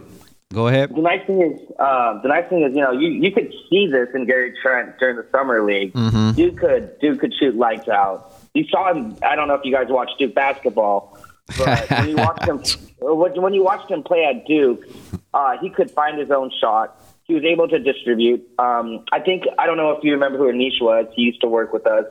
Go 0.54 0.68
ahead. 0.68 0.96
The 0.96 1.02
nice 1.02 1.26
thing 1.26 1.42
is, 1.42 1.60
uh, 1.80 2.22
the 2.22 2.28
nice 2.28 2.48
thing 2.48 2.62
is, 2.62 2.76
you 2.76 2.82
know, 2.82 2.92
you, 2.92 3.10
you 3.10 3.32
could 3.32 3.52
see 3.70 3.88
this 3.92 4.10
in 4.14 4.28
Gary 4.28 4.54
Trent 4.62 5.00
during 5.00 5.16
the 5.16 5.26
summer 5.32 5.66
league. 5.66 5.94
Duke 6.36 6.58
could 6.58 7.00
Duke 7.00 7.20
could 7.20 7.34
shoot 7.40 7.56
lights 7.56 7.90
out. 7.90 8.34
You 8.54 8.66
saw 8.70 8.94
him. 8.94 9.18
I 9.26 9.36
don't 9.36 9.48
know 9.48 9.56
if 9.56 9.62
you 9.66 9.74
guys 9.74 9.88
watched 9.90 10.20
Duke 10.20 10.36
basketball, 10.36 11.18
but 11.58 11.90
when 11.90 12.10
you 12.10 12.16
watched 12.18 12.48
him, 12.48 12.62
when 13.00 13.42
when 13.42 13.54
you 13.56 13.64
watched 13.64 13.90
him 13.90 14.04
play 14.04 14.26
at 14.26 14.46
Duke, 14.46 14.86
uh, 15.34 15.58
he 15.60 15.70
could 15.72 15.90
find 15.90 16.20
his 16.20 16.30
own 16.30 16.52
shot. 16.62 17.02
He 17.24 17.34
was 17.34 17.44
able 17.44 17.68
to 17.70 17.80
distribute. 17.80 18.48
Um, 18.60 19.06
I 19.12 19.22
think 19.22 19.46
I 19.58 19.66
don't 19.66 19.78
know 19.78 19.92
if 19.92 20.04
you 20.04 20.12
remember 20.12 20.38
who 20.38 20.52
Anish 20.52 20.80
was. 20.82 21.08
He 21.16 21.24
used 21.24 21.42
to 21.42 21.48
work 21.48 21.74
with 21.74 21.88
us. 21.88 22.06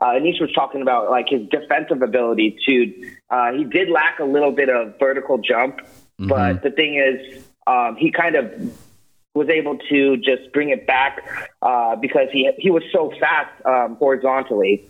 Uh, 0.00 0.10
Anish 0.10 0.40
was 0.40 0.52
talking 0.54 0.82
about 0.82 1.10
like 1.10 1.26
his 1.28 1.48
defensive 1.48 2.00
ability 2.00 2.56
too. 2.64 3.10
Uh, 3.28 3.52
he 3.52 3.64
did 3.64 3.90
lack 3.90 4.20
a 4.20 4.24
little 4.24 4.52
bit 4.52 4.68
of 4.68 4.96
vertical 5.00 5.38
jump, 5.38 5.80
but 6.18 6.62
the 6.62 6.70
thing 6.70 6.94
is, 6.94 7.47
um, 7.68 7.96
he 7.96 8.10
kind 8.10 8.34
of 8.34 8.44
was 9.34 9.48
able 9.48 9.78
to 9.90 10.16
just 10.16 10.52
bring 10.52 10.70
it 10.70 10.86
back 10.86 11.20
uh, 11.62 11.94
because 11.96 12.28
he 12.32 12.50
he 12.58 12.70
was 12.70 12.82
so 12.92 13.12
fast 13.20 13.50
um, 13.64 13.94
horizontally. 13.96 14.84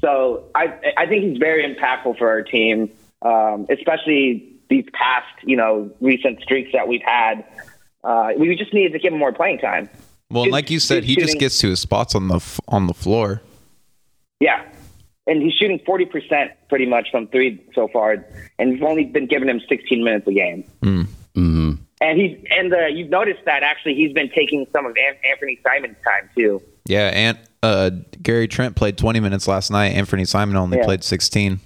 So 0.00 0.44
I 0.54 0.64
I 0.96 1.06
think 1.06 1.24
he's 1.24 1.38
very 1.38 1.62
impactful 1.64 2.18
for 2.18 2.28
our 2.28 2.42
team, 2.42 2.90
um, 3.22 3.66
especially 3.70 4.52
these 4.70 4.84
past 4.92 5.26
you 5.44 5.56
know 5.56 5.90
recent 6.00 6.40
streaks 6.42 6.70
that 6.72 6.86
we've 6.88 7.02
had. 7.04 7.44
Uh, 8.04 8.30
we 8.38 8.54
just 8.54 8.72
needed 8.72 8.92
to 8.92 8.98
give 9.00 9.12
him 9.12 9.18
more 9.18 9.32
playing 9.32 9.58
time. 9.58 9.88
Well, 10.30 10.44
He's- 10.44 10.52
like 10.52 10.70
you 10.70 10.78
said, 10.78 11.02
he's 11.04 11.16
he 11.16 11.20
just 11.22 11.38
gets 11.38 11.58
to 11.58 11.70
his 11.70 11.80
spots 11.80 12.14
on 12.14 12.28
the 12.28 12.36
f- 12.36 12.60
on 12.68 12.86
the 12.86 12.94
floor. 12.94 13.42
Yeah. 14.40 14.62
And 15.28 15.42
he's 15.42 15.54
shooting 15.54 15.80
40% 15.80 16.52
pretty 16.68 16.86
much 16.86 17.10
from 17.10 17.26
three 17.28 17.60
so 17.74 17.88
far. 17.88 18.24
And 18.60 18.70
we've 18.70 18.82
only 18.84 19.04
been 19.06 19.26
giving 19.26 19.48
him 19.48 19.60
16 19.68 20.04
minutes 20.04 20.24
a 20.28 20.32
game. 20.32 20.62
Mm-hmm. 20.82 21.72
And 22.06 22.20
he's, 22.20 22.38
and 22.50 22.72
uh, 22.72 22.86
you've 22.86 23.10
noticed 23.10 23.40
that 23.46 23.62
actually 23.62 23.94
he's 23.94 24.12
been 24.12 24.30
taking 24.30 24.66
some 24.72 24.86
of 24.86 24.96
Anthony 25.28 25.58
Simons' 25.66 25.96
time 26.04 26.28
too. 26.36 26.62
Yeah, 26.86 27.10
and 27.12 27.38
uh, 27.62 27.90
Gary 28.22 28.46
Trent 28.48 28.76
played 28.76 28.96
20 28.96 29.18
minutes 29.20 29.48
last 29.48 29.70
night. 29.70 29.88
Anthony 29.88 30.24
Simon 30.24 30.56
only 30.56 30.78
Yeah. 30.78 30.84
played 30.84 31.02
16. 31.04 31.58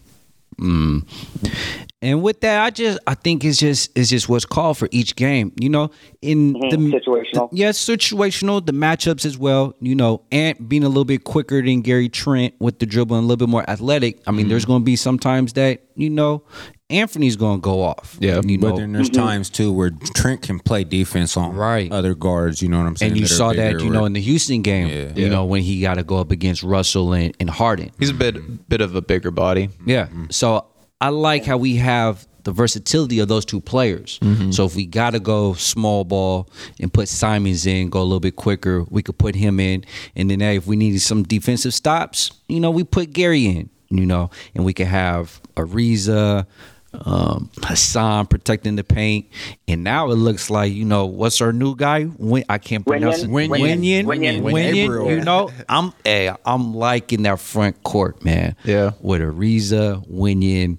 And 2.02 2.22
with 2.22 2.40
that, 2.40 2.64
I 2.64 2.70
just 2.70 2.98
I 3.06 3.14
think 3.14 3.44
it's 3.44 3.58
just 3.58 3.90
it's 3.96 4.08
just 4.10 4.28
what's 4.28 4.44
called 4.46 4.78
for 4.78 4.88
each 4.90 5.16
game. 5.16 5.52
You 5.60 5.68
know, 5.68 5.90
in 6.22 6.52
the 6.54 6.76
Situational. 6.76 7.48
yes, 7.52 7.78
situational, 7.78 8.64
the 8.64 8.72
matchups 8.72 9.24
as 9.26 9.36
well. 9.38 9.74
You 9.80 9.94
know, 9.94 10.22
Ant 10.32 10.68
being 10.68 10.84
a 10.84 10.88
little 10.88 11.04
bit 11.04 11.24
quicker 11.24 11.62
than 11.62 11.82
Gary 11.82 12.08
Trent 12.08 12.54
with 12.58 12.78
the 12.78 12.86
dribble 12.86 13.16
and 13.16 13.24
a 13.24 13.26
little 13.26 13.46
bit 13.46 13.50
more 13.50 13.68
athletic. 13.68 14.20
I 14.26 14.30
mean, 14.32 14.48
there's 14.48 14.64
going 14.64 14.80
to 14.82 14.84
be 14.84 14.96
sometimes 14.96 15.52
that 15.54 15.82
you 16.00 16.10
know 16.10 16.42
Anthony's 16.88 17.36
going 17.36 17.58
to 17.58 17.62
go 17.62 17.82
off. 17.82 18.16
Yeah, 18.20 18.40
you 18.44 18.58
But 18.58 18.76
then 18.76 18.92
there's 18.92 19.10
mm-hmm. 19.10 19.22
times 19.22 19.50
too 19.50 19.72
where 19.72 19.90
Trent 20.14 20.42
can 20.42 20.58
play 20.58 20.84
defense 20.84 21.36
on 21.36 21.54
Right. 21.54 21.90
other 21.92 22.14
guards. 22.14 22.60
You 22.62 22.68
know 22.68 22.78
what 22.78 22.86
I'm 22.86 22.96
saying? 22.96 23.12
and 23.12 23.20
you 23.20 23.26
that 23.26 23.34
saw 23.34 23.52
that 23.52 23.72
bigger 23.74 23.84
you 23.84 23.90
know 23.90 24.04
in 24.04 24.12
the 24.12 24.20
Houston 24.20 24.62
game. 24.62 24.88
Yeah. 24.88 25.12
You 25.14 25.28
know 25.28 25.44
when 25.44 25.62
he 25.62 25.80
got 25.80 25.94
to 25.94 26.02
go 26.02 26.18
up 26.18 26.30
against 26.30 26.62
Russell 26.62 27.12
and, 27.12 27.34
and 27.38 27.48
Harden. 27.48 27.90
He's 27.98 28.10
a 28.10 28.14
bit 28.14 28.68
bit 28.68 28.80
of 28.80 28.94
a 28.94 29.02
bigger 29.02 29.30
body. 29.30 29.70
Yeah. 29.86 30.08
So 30.30 30.66
I 31.00 31.10
like 31.10 31.44
how 31.44 31.56
we 31.56 31.76
have 31.76 32.26
the 32.44 32.52
versatility 32.52 33.18
of 33.18 33.28
those 33.28 33.44
two 33.44 33.60
players. 33.60 34.18
Mm-hmm. 34.20 34.50
So 34.50 34.64
if 34.64 34.74
we 34.74 34.86
got 34.86 35.10
to 35.10 35.20
go 35.20 35.54
small 35.54 36.04
ball 36.04 36.48
and 36.80 36.92
put 36.92 37.08
Simons 37.08 37.66
in, 37.66 37.90
go 37.90 38.00
a 38.00 38.02
little 38.02 38.20
bit 38.20 38.36
quicker, 38.36 38.84
we 38.88 39.02
could 39.02 39.18
put 39.18 39.34
him 39.34 39.60
in. 39.60 39.84
And 40.16 40.30
then 40.30 40.40
hey, 40.40 40.56
if 40.56 40.66
we 40.66 40.76
needed 40.76 41.00
some 41.00 41.22
defensive 41.22 41.74
stops, 41.74 42.32
you 42.48 42.60
know, 42.60 42.70
we 42.70 42.84
put 42.84 43.12
Gary 43.12 43.46
in, 43.46 43.70
you 43.90 44.06
know, 44.06 44.30
and 44.54 44.64
we 44.64 44.72
could 44.72 44.86
have 44.86 45.40
Ariza, 45.56 46.46
um, 46.92 47.50
Hassan 47.62 48.26
protecting 48.26 48.76
the 48.76 48.84
paint. 48.84 49.26
And 49.68 49.84
now 49.84 50.10
it 50.10 50.14
looks 50.16 50.50
like, 50.50 50.72
you 50.72 50.84
know, 50.84 51.06
what's 51.06 51.40
our 51.40 51.52
new 51.52 51.76
guy? 51.76 52.06
Win- 52.18 52.44
I 52.48 52.58
can't 52.58 52.84
pronounce 52.86 53.22
it. 53.22 53.30
Wenyen. 53.30 53.48
Wenyen. 53.50 54.04
Wenyen. 54.06 54.40
Wenyen. 54.42 54.88
Wenyen. 54.88 55.10
You 55.10 55.20
know, 55.24 55.50
I'm 55.68 55.92
hey, 56.04 56.32
I'm 56.44 56.74
liking 56.74 57.22
that 57.24 57.38
front 57.40 57.82
court, 57.84 58.24
man. 58.24 58.56
Yeah. 58.64 58.92
With 59.00 59.20
Ariza, 59.20 60.04
Wenyen, 60.10 60.78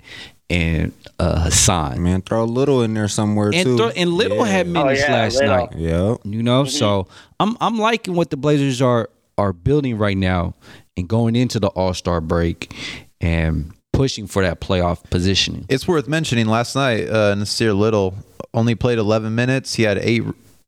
and 0.49 0.91
uh, 1.17 1.43
Hassan. 1.43 2.01
man, 2.03 2.21
throw 2.23 2.43
a 2.43 2.45
little 2.45 2.81
in 2.83 2.93
there 2.93 3.07
somewhere 3.07 3.51
And 3.53 3.63
too. 3.63 3.77
throw, 3.77 3.87
and 3.89 4.11
Little 4.13 4.43
had 4.43 4.67
minutes 4.67 5.01
Oh, 5.03 5.05
yeah, 5.07 5.13
last 5.13 5.35
Little. 5.35 5.55
night. 5.55 5.69
yeah. 5.77 6.15
You 6.25 6.43
know, 6.43 6.65
so 6.65 7.07
I'm 7.39 7.55
I'm 7.61 7.77
liking 7.77 8.15
what 8.15 8.31
the 8.31 8.37
Blazers 8.37 8.81
are 8.81 9.09
are 9.37 9.53
building 9.53 9.97
right 9.97 10.17
now 10.17 10.55
and 11.01 11.09
going 11.09 11.35
into 11.35 11.59
the 11.59 11.67
All 11.67 11.93
Star 11.93 12.21
break 12.21 12.73
and 13.19 13.73
pushing 13.91 14.27
for 14.27 14.41
that 14.41 14.61
playoff 14.61 15.03
positioning. 15.09 15.65
It's 15.69 15.87
worth 15.87 16.07
mentioning 16.07 16.47
last 16.47 16.75
night, 16.75 17.09
uh, 17.09 17.35
Nassir 17.35 17.77
Little 17.77 18.15
only 18.53 18.75
played 18.75 18.97
11 18.97 19.35
minutes. 19.35 19.75
He 19.75 19.83
had 19.83 19.97
eight 19.97 20.23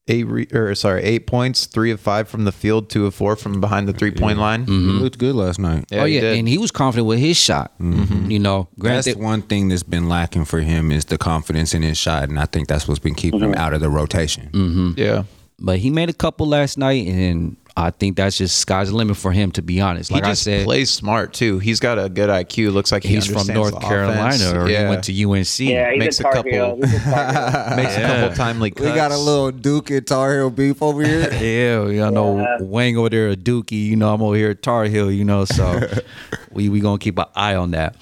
eight 0.09 0.25
re, 0.25 0.47
or 0.51 0.75
sorry, 0.75 1.01
8 1.01 1.27
points, 1.27 1.65
3 1.65 1.91
of 1.91 1.99
5 2.01 2.27
from 2.27 2.43
the 2.43 2.51
field, 2.51 2.89
2 2.89 3.05
of 3.05 3.15
4 3.15 3.37
from 3.37 3.61
behind 3.61 3.87
the 3.87 3.93
three-point 3.93 4.37
line. 4.37 4.65
He 4.65 4.71
mm-hmm. 4.71 4.99
looked 4.99 5.17
good 5.17 5.33
last 5.33 5.59
night. 5.59 5.85
Yeah, 5.89 6.01
oh 6.01 6.05
yeah, 6.05 6.19
did. 6.19 6.39
and 6.39 6.47
he 6.47 6.57
was 6.57 6.71
confident 6.71 7.07
with 7.07 7.19
his 7.19 7.37
shot. 7.37 7.71
Mm-hmm. 7.79 8.29
You 8.29 8.39
know, 8.39 8.67
That's 8.77 9.05
granted, 9.05 9.23
one 9.23 9.43
thing 9.43 9.69
that's 9.69 9.83
been 9.83 10.09
lacking 10.09 10.43
for 10.43 10.59
him 10.59 10.91
is 10.91 11.05
the 11.05 11.17
confidence 11.17 11.73
in 11.73 11.83
his 11.83 11.97
shot, 11.97 12.23
and 12.23 12.37
I 12.37 12.45
think 12.45 12.67
that's 12.67 12.85
what's 12.85 12.99
been 12.99 13.15
keeping 13.15 13.39
him 13.39 13.51
mm-hmm. 13.51 13.61
out 13.61 13.73
of 13.73 13.79
the 13.79 13.89
rotation. 13.89 14.93
Yeah. 14.97 15.23
but 15.57 15.79
he 15.79 15.89
made 15.89 16.09
a 16.09 16.13
couple 16.13 16.47
last 16.47 16.77
night, 16.77 17.07
and 17.07 17.55
I 17.75 17.89
think 17.89 18.18
that's 18.18 18.38
just 18.38 18.60
sky's 18.60 18.89
the 18.89 18.96
limit 18.96 19.18
for 19.18 19.32
him. 19.32 19.51
To 19.53 19.63
be 19.63 19.82
honest, 19.82 20.12
like 20.12 20.24
he 20.24 20.27
I 20.27 20.32
just 20.34 20.44
said, 20.44 20.63
plays 20.65 20.92
smart 20.92 21.34
too. 21.34 21.58
He's 21.58 21.80
got 21.80 21.98
a 21.98 22.07
good 22.07 22.29
IQ. 22.29 22.72
Looks 22.72 22.92
like 22.92 23.03
he 23.03 23.16
he's 23.16 23.25
from 23.25 23.48
North 23.48 23.79
Carolina, 23.81 24.27
offense. 24.27 24.53
or 24.53 24.70
yeah. 24.70 24.83
he 24.83 24.90
went 24.90 25.03
to 25.05 25.24
UNC. 25.24 25.59
Yeah, 25.59 25.92
he's 25.92 26.00
Makes 26.00 26.20
a 26.20 26.27
a 26.27 26.31
couple- 26.33 26.51
Heel. 26.51 26.75
He's 26.75 26.94
a 26.94 27.00
Tar 27.00 27.31
Heel. 27.31 27.75
makes 27.77 27.98
a 27.98 28.01
couple 28.01 28.36
timely 28.36 28.70
cuts. 28.72 28.88
We 28.90 28.96
got 28.96 29.12
a 29.12 29.18
little 29.18 29.51
Duke 29.51 29.90
and 29.90 30.05
Tar 30.05 30.33
Heel 30.33 30.50
beef 30.51 30.81
over 30.83 31.03
here. 31.03 31.29
Yeah, 31.44 31.88
y'all 31.90 32.12
know 32.12 32.38
Yeah. 32.38 32.57
Wang 32.62 32.96
over 32.98 33.09
there, 33.09 33.29
a 33.29 33.36
Dookie. 33.36 33.86
You 33.88 33.96
know, 33.96 34.14
I'm 34.14 34.22
over 34.22 34.36
here 34.36 34.51
at 34.51 34.62
Tar 34.62 34.86
Heel. 34.86 35.12
You 35.12 35.24
know, 35.25 35.46
so 35.46 35.81
we 36.51 36.70
we 36.70 36.79
gonna 36.79 37.00
keep 37.00 37.18
an 37.18 37.25
eye 37.36 37.55
on 37.55 37.72
that. 37.72 37.96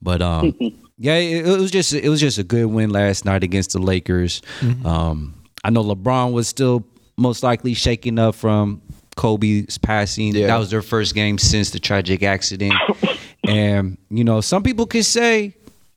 But 0.00 0.22
um, 0.22 0.54
yeah, 0.96 1.16
it, 1.16 1.46
it 1.46 1.58
was 1.58 1.70
just 1.70 1.92
it 1.92 2.08
was 2.08 2.20
just 2.20 2.38
a 2.38 2.44
good 2.44 2.66
win 2.66 2.88
last 2.90 3.26
night 3.26 3.44
against 3.44 3.72
the 3.72 3.78
Lakers. 3.78 4.40
Um, 4.84 5.34
I 5.62 5.68
know 5.70 5.84
LeBron 5.84 6.32
was 6.32 6.48
still 6.48 6.86
most 7.18 7.42
likely 7.42 7.74
shaking 7.74 8.18
up 8.18 8.34
from 8.34 8.80
Kobe's 9.18 9.78
passing. 9.78 10.34
Yeah. 10.34 10.46
That 10.46 10.58
was 10.58 10.70
their 10.70 10.80
first 10.80 11.14
game 11.14 11.38
since 11.38 11.70
the 11.70 11.80
tragic 11.80 12.22
accident. 12.22 12.74
and 13.44 13.98
you 14.10 14.24
know, 14.24 14.40
some 14.40 14.62
people 14.62 14.86
could 14.86 15.04
say 15.04 15.54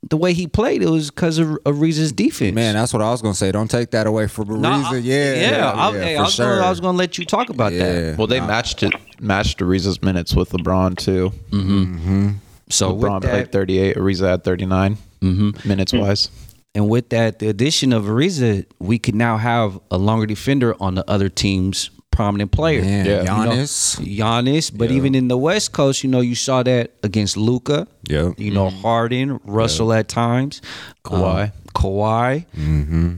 the 0.09 0.17
way 0.17 0.33
he 0.33 0.47
played 0.47 0.81
it 0.81 0.89
was 0.89 1.11
because 1.11 1.37
of 1.37 1.47
Ariza's 1.63 2.11
defense. 2.11 2.55
Man, 2.55 2.73
that's 2.73 2.91
what 2.91 3.03
I 3.03 3.11
was 3.11 3.21
gonna 3.21 3.35
say. 3.35 3.51
Don't 3.51 3.69
take 3.69 3.91
that 3.91 4.07
away 4.07 4.27
from 4.27 4.47
Ariza. 4.47 4.59
No, 4.59 4.69
I- 4.71 4.97
yeah, 4.97 5.33
yeah. 5.51 5.73
I, 5.73 5.91
hey, 5.91 6.15
for 6.15 6.19
I 6.19 6.23
was 6.23 6.33
sure. 6.33 6.55
gonna, 6.55 6.65
I 6.65 6.69
was 6.71 6.79
gonna 6.79 6.97
let 6.97 7.19
you 7.19 7.25
talk 7.25 7.49
about 7.49 7.71
that. 7.73 8.17
Well, 8.17 8.27
they 8.27 8.39
matched 8.39 8.81
it 8.81 8.93
matched 9.21 9.59
Ariza's 9.59 10.01
minutes 10.01 10.35
with 10.35 10.49
LeBron 10.51 10.97
too. 10.97 11.31
Mm-hmm. 11.51 11.95
Mm-hmm. 11.95 12.29
So 12.69 12.95
LeBron 12.95 13.21
with 13.21 13.23
that, 13.23 13.31
played 13.31 13.51
38. 13.51 13.95
Ariza 13.97 14.29
had 14.29 14.43
39 14.43 14.97
mm-hmm. 15.21 15.69
minutes 15.69 15.93
wise. 15.93 16.29
And 16.73 16.87
with 16.87 17.09
that, 17.09 17.39
the 17.39 17.49
addition 17.49 17.91
of 17.91 18.05
Ariza, 18.05 18.65
we 18.79 18.97
could 18.97 19.13
now 19.13 19.35
have 19.35 19.77
a 19.91 19.97
longer 19.97 20.25
defender 20.25 20.73
on 20.79 20.95
the 20.95 21.03
other 21.09 21.27
team's 21.27 21.89
prominent 22.11 22.51
player. 22.51 22.81
Man, 22.81 23.05
Yeah. 23.05 23.19
You 23.19 23.23
know, 23.25 23.31
Giannis. 23.55 23.99
Giannis, 23.99 24.71
but 24.77 24.91
even 24.91 25.15
in 25.15 25.27
the 25.27 25.37
West 25.37 25.71
Coast, 25.71 26.03
you 26.03 26.09
know, 26.09 26.19
you 26.21 26.35
saw 26.35 26.61
that 26.63 26.91
against 27.03 27.37
Luka. 27.37 27.87
Yep. 28.09 28.39
You 28.39 28.51
know, 28.51 28.69
Harden, 28.69 29.39
Russell 29.45 29.93
at 29.93 30.07
times, 30.07 30.61
Kawhi. 31.05 31.43
um, 31.45 31.51
Kawhi, 31.73 32.45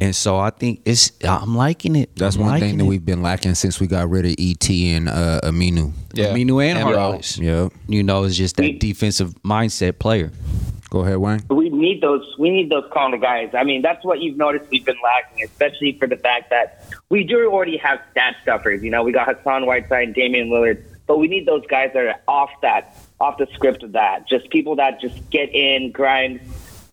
and 0.02 0.16
so 0.16 0.38
I 0.38 0.52
think 0.52 0.82
it's. 0.86 1.12
I'm 1.24 1.56
liking 1.58 1.96
it. 1.96 2.16
That's 2.16 2.36
I'm 2.36 2.44
one 2.44 2.60
thing 2.60 2.78
that 2.78 2.84
it. 2.84 2.88
we've 2.88 3.04
been 3.04 3.24
lacking 3.24 3.56
since 3.56 3.80
we 3.80 3.88
got 3.88 4.10
rid 4.10 4.26
of 4.26 4.36
ET 4.38 4.70
and 4.70 5.10
uh, 5.10 5.42
Aminu. 5.44 5.92
Yeah. 6.14 6.28
Aminu 6.28 6.64
and 6.64 6.78
And 6.78 6.88
Raul. 6.90 7.16
Harkless. 7.18 7.40
Yep. 7.42 7.74
You 7.88 8.04
know, 8.04 8.24
it's 8.26 8.36
just 8.36 8.56
that 8.58 8.80
defensive 8.80 9.34
mindset 9.44 9.98
player. 9.98 10.32
Go 10.94 11.00
ahead, 11.00 11.18
Wayne. 11.18 11.42
we 11.50 11.72
need 11.72 12.02
those 12.02 12.24
we 12.38 12.52
need 12.52 12.70
those 12.70 12.88
kind 12.94 13.16
of 13.16 13.20
guys. 13.20 13.50
I 13.56 13.64
mean, 13.64 13.82
that's 13.82 14.06
what 14.06 14.20
you've 14.20 14.38
noticed 14.38 14.70
we've 14.70 14.86
been 14.86 15.00
lacking, 15.04 15.44
especially 15.44 15.98
for 15.98 16.08
the 16.08 16.18
fact 16.18 16.52
that 16.52 16.86
we 17.10 17.24
do 17.24 17.50
already 17.52 17.78
have 17.78 18.00
stat 18.12 18.36
stuffers. 18.44 18.84
You 18.84 18.92
know, 18.92 19.02
we 19.02 19.12
got 19.12 19.36
Hassan 19.36 19.66
Whiteside 19.66 20.10
and 20.10 20.14
Damian 20.14 20.50
Lillard, 20.50 20.84
but 21.08 21.18
we 21.18 21.28
need 21.28 21.48
those 21.48 21.66
guys 21.66 21.90
that 21.96 22.06
are 22.06 22.22
off 22.28 22.52
that 22.62 22.96
off 23.20 23.40
the 23.40 23.48
script 23.56 23.82
of 23.82 23.94
that. 23.94 24.28
Just 24.28 24.52
people 24.52 24.76
that 24.76 25.02
just 25.02 25.28
get 25.32 25.50
in, 25.50 25.92
grind 25.92 26.42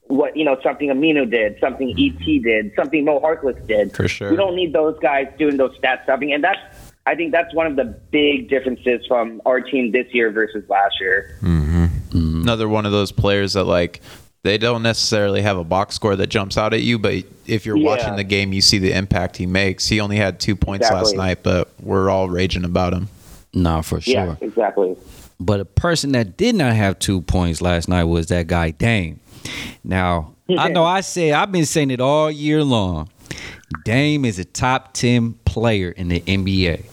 what 0.06 0.34
you 0.34 0.46
know, 0.46 0.58
something 0.62 0.88
Aminu 0.88 1.30
did, 1.30 1.60
something 1.60 1.90
ET 1.90 2.42
did, 2.42 2.72
something 2.74 3.04
Mo 3.04 3.20
Harkless 3.20 3.66
did. 3.66 3.94
For 3.94 4.08
sure. 4.08 4.30
We 4.30 4.36
don't 4.38 4.56
need 4.56 4.72
those 4.72 4.98
guys 5.00 5.30
doing 5.38 5.58
those 5.58 5.76
stat 5.76 6.04
stuffing 6.04 6.32
and 6.32 6.42
that's 6.42 6.58
I 7.04 7.16
think 7.16 7.32
that's 7.32 7.54
one 7.54 7.66
of 7.66 7.76
the 7.76 7.84
big 7.84 8.48
differences 8.48 9.04
from 9.06 9.42
our 9.44 9.60
team 9.60 9.92
this 9.92 10.06
year 10.14 10.30
versus 10.30 10.66
last 10.70 10.94
year. 11.00 11.36
Mm-hmm. 11.42 11.86
Mm-hmm. 12.10 12.42
Another 12.42 12.68
one 12.68 12.86
of 12.86 12.92
those 12.92 13.12
players 13.12 13.54
that 13.54 13.64
like 13.64 14.00
they 14.42 14.56
don't 14.58 14.82
necessarily 14.82 15.42
have 15.42 15.56
a 15.58 15.64
box 15.64 15.94
score 15.94 16.16
that 16.16 16.28
jumps 16.28 16.56
out 16.56 16.72
at 16.72 16.80
you, 16.80 16.98
but 16.98 17.24
if 17.46 17.66
you're 17.66 17.76
Yeah. 17.76 17.86
watching 17.86 18.16
the 18.16 18.24
game, 18.24 18.52
you 18.52 18.60
see 18.62 18.78
the 18.78 18.92
impact 18.92 19.36
he 19.36 19.44
makes. 19.46 19.86
He 19.86 20.00
only 20.00 20.16
had 20.16 20.40
two 20.40 20.56
points 20.56 20.90
last 20.90 21.14
night, 21.14 21.42
but 21.42 21.68
we're 21.80 22.08
all 22.08 22.28
raging 22.30 22.64
about 22.64 22.92
him. 22.94 23.08
Nah, 23.52 23.82
for 23.82 24.00
sure. 24.00 24.12
Yeah, 24.14 24.36
exactly. 24.40 24.96
But 25.38 25.60
a 25.60 25.64
person 25.64 26.12
that 26.12 26.36
did 26.36 26.54
not 26.54 26.74
have 26.74 26.98
two 26.98 27.20
points 27.22 27.60
last 27.60 27.88
night 27.88 28.04
was 28.04 28.28
that 28.28 28.46
guy 28.46 28.70
Dame. 28.70 29.20
Now, 29.84 30.32
I 30.58 30.68
know 30.72 30.84
I 30.84 31.00
said 31.02 31.32
I've 31.34 31.52
been 31.52 31.66
saying 31.66 31.90
it 31.90 32.00
all 32.00 32.30
year 32.30 32.62
long. 32.64 33.08
Dame 33.84 34.24
is 34.24 34.38
a 34.38 34.44
top 34.44 34.94
10 34.94 35.34
player 35.44 35.90
in 35.90 36.08
the 36.08 36.20
NBA. 36.20 36.84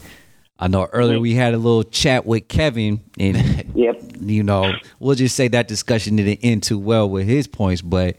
I 0.59 0.67
know 0.67 0.85
earlier 0.91 1.19
we 1.19 1.33
had 1.35 1.53
a 1.53 1.57
little 1.57 1.83
chat 1.83 2.25
with 2.25 2.47
Kevin 2.47 3.01
and 3.19 3.71
Yep. 3.75 4.01
you 4.21 4.43
know, 4.43 4.73
we'll 4.99 5.15
just 5.15 5.35
say 5.35 5.47
that 5.49 5.67
discussion 5.67 6.15
didn't 6.15 6.39
end 6.43 6.63
too 6.63 6.79
well 6.79 7.09
with 7.09 7.27
his 7.27 7.47
points, 7.47 7.81
but 7.81 8.15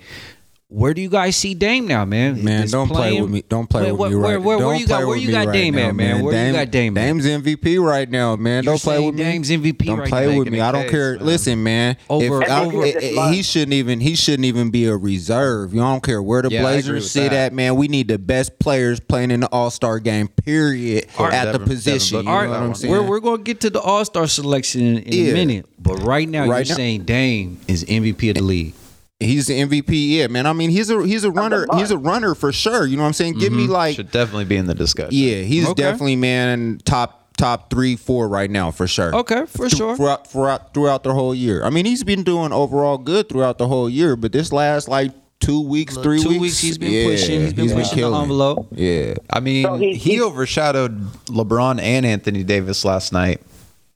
where 0.71 0.93
do 0.93 1.01
you 1.01 1.09
guys 1.09 1.35
see 1.35 1.55
Dame 1.55 1.87
now, 1.89 2.05
man? 2.05 2.45
Man, 2.45 2.65
Is 2.65 2.73
don't 2.73 2.89
play 2.89 3.19
with 3.19 3.31
me. 3.31 3.43
Don't 3.49 3.71
play 3.71 3.85
Wait, 3.85 3.93
with 3.93 3.99
where- 4.01 4.11
me 4.11 4.17
right. 4.17 4.23
Where, 4.23 4.41
where, 4.41 4.59
don't 4.59 4.67
where 4.69 4.77
you 4.77 4.87
got? 4.87 5.07
Where 5.07 5.17
you 5.17 5.31
got 5.31 5.47
right 5.47 5.53
Dame 5.55 5.75
now, 5.77 5.89
at, 5.89 5.95
man? 5.95 6.23
Where 6.23 6.47
you 6.47 6.53
got 6.53 6.71
Dame? 6.71 6.99
at? 6.99 7.01
Dame's 7.01 7.25
MVP 7.25 7.83
right 7.83 8.11
now, 8.11 8.37
man. 8.37 8.65
You're 8.65 8.73
don't 8.75 8.83
play 8.83 8.97
saying 8.97 9.07
with 9.07 9.15
me. 9.15 9.23
Dame's 9.25 9.49
MVP 9.51 9.87
Don't 9.87 9.99
right 10.01 10.09
play 10.11 10.31
now. 10.31 10.39
with 10.39 10.49
me. 10.51 10.59
a 10.59 10.65
I 10.67 10.73
don't 10.73 10.83
case, 10.83 10.91
care. 10.91 11.17
man. 11.17 11.25
Listen, 11.27 11.63
man. 11.63 11.97
Over- 12.11 12.43
if 12.43 12.51
over- 12.51 12.85
eh, 12.85 12.93
eh, 13.01 13.33
he 13.33 13.43
shouldn't 13.43 13.73
even. 13.73 14.01
He 14.01 14.15
shouldn't 14.15 14.45
even 14.45 14.69
be 14.69 14.85
a 14.85 14.95
reserve. 14.97 15.73
You 15.73 15.81
don't 15.81 16.03
care 16.03 16.23
where 16.23 16.43
the 16.43 16.51
Yeah, 16.51 16.61
Blazers 16.61 16.93
with 17.05 17.11
sit 17.11 17.31
that. 17.31 17.47
at, 17.47 17.53
man. 17.55 17.77
We 17.77 17.89
need 17.89 18.09
the 18.09 18.19
best 18.19 18.59
players 18.59 19.01
playing 19.01 19.31
in 19.31 19.41
the 19.41 19.49
All 19.49 19.71
Star 19.71 19.99
game. 19.99 20.29
Period. 20.29 21.07
Or 21.19 21.31
at 21.33 21.51
the 21.53 21.61
position. 21.61 22.27
Devin 22.27 22.27
You 22.43 22.43
know 22.45 22.51
what 22.51 22.61
I'm 22.61 22.75
saying? 22.75 22.93
We're, 22.93 23.03
we're 23.09 23.21
going 23.21 23.39
to 23.39 23.43
get 23.45 23.63
to 23.63 23.71
the 23.71 23.81
All 23.81 24.05
Star 24.05 24.27
selection 24.27 24.83
in, 24.83 25.03
in 25.05 25.31
a 25.31 25.33
minute, 25.33 25.67
but 25.79 26.03
right 26.03 26.29
now 26.29 26.47
Right 26.47 26.67
you're 26.67 26.77
saying 26.77 27.05
Dame 27.05 27.59
is 27.67 27.85
MVP 27.85 28.29
of 28.29 28.35
the 28.37 28.43
league. 28.43 28.75
He's 29.21 29.49
the 29.49 29.61
MVP, 29.61 29.87
yeah, 30.17 30.29
man. 30.29 30.47
I 30.47 30.53
mean, 30.53 30.71
he's 30.71 30.91
a 30.91 31.05
he's 31.05 31.25
a 31.25 31.31
runner. 31.31 31.67
He's 31.75 31.91
a 31.91 31.99
runner 31.99 32.37
for 32.37 32.53
sure. 32.53 32.87
You 32.87 32.97
know 32.97 33.03
what 33.03 33.09
I'm 33.09 33.13
saying? 33.15 33.39
Give 33.39 33.53
me 33.53 33.65
mm-hmm. 33.65 33.73
like, 33.73 33.97
Should 33.97 34.13
definitely 34.13 34.45
be 34.45 34.57
in 34.57 34.67
the 34.67 34.77
discussion. 34.77 35.11
yeah, 35.13 35.43
he's 35.43 35.67
Okay. 35.69 35.83
definitely 35.83 36.15
man 36.17 36.79
top 36.85 37.35
top 37.37 37.69
three 37.69 37.97
four 37.97 38.29
right 38.29 38.49
now 38.51 38.71
for 38.71 38.87
sure. 38.87 39.13
Okay, 39.15 39.45
for 39.47 39.69
Th- 39.69 39.73
sure. 39.77 39.97
Throughout, 39.97 40.29
throughout 40.31 40.73
throughout 40.73 41.03
the 41.03 41.15
whole 41.15 41.35
year. 41.35 41.65
I 41.65 41.71
mean, 41.71 41.85
he's 41.85 42.05
been 42.05 42.23
doing 42.23 42.53
overall 42.53 42.97
good 42.97 43.29
throughout 43.29 43.59
the 43.59 43.67
whole 43.67 43.91
year, 43.91 44.15
but 44.15 44.31
this 44.31 44.53
last 44.53 44.87
like 44.89 45.11
two 45.41 45.63
weeks, 45.63 45.97
Look, 45.97 46.05
three 46.05 46.23
two 46.23 46.29
weeks, 46.29 46.41
weeks 46.41 46.59
he's 46.61 46.79
been 46.79 46.93
yeah, 46.93 47.05
pushing. 47.07 47.41
He's 47.41 47.53
been 47.55 47.71
pushing 47.71 47.99
the 48.01 48.13
envelope. 48.21 48.69
Yeah, 48.71 49.15
I 49.31 49.41
mean, 49.41 49.65
So 49.65 49.75
he- 49.79 49.95
he, 49.95 50.13
he- 50.15 50.21
overshadowed 50.23 51.01
LeBron 51.27 51.81
and 51.81 52.07
Anthony 52.07 52.45
Davis 52.45 52.85
last 52.85 53.13
night, 53.13 53.41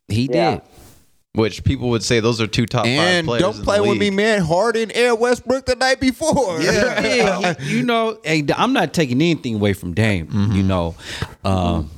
He 0.09 0.23
Yeah. 0.31 0.51
did. 0.55 0.61
Which 1.35 1.63
people 1.63 1.89
would 1.89 2.03
say 2.03 2.19
those 2.19 2.39
are 2.39 2.45
two 2.45 2.67
top 2.67 2.85
and 2.85 3.25
five 3.25 3.39
players. 3.39 3.41
don't 3.41 3.57
in 3.57 3.63
play 3.63 3.77
the 3.77 3.83
with 3.89 3.97
me, 3.97 4.11
man. 4.11 4.41
Harden 4.43 4.91
and 4.91 5.19
Westbrook 5.19 5.65
the 5.65 5.75
night 5.75 5.99
before. 5.99 6.61
yeah, 6.61 7.53
he- 7.59 7.77
you 7.77 7.83
know, 7.83 8.19
hey, 8.23 8.45
I'm 8.55 8.71
not 8.71 8.93
taking 8.93 9.19
anything 9.19 9.55
away 9.55 9.73
from 9.73 9.95
Dame. 9.95 10.27
Mm-hmm. 10.27 10.51
You 10.51 10.61
know, 10.61 10.95
um, 11.43 11.89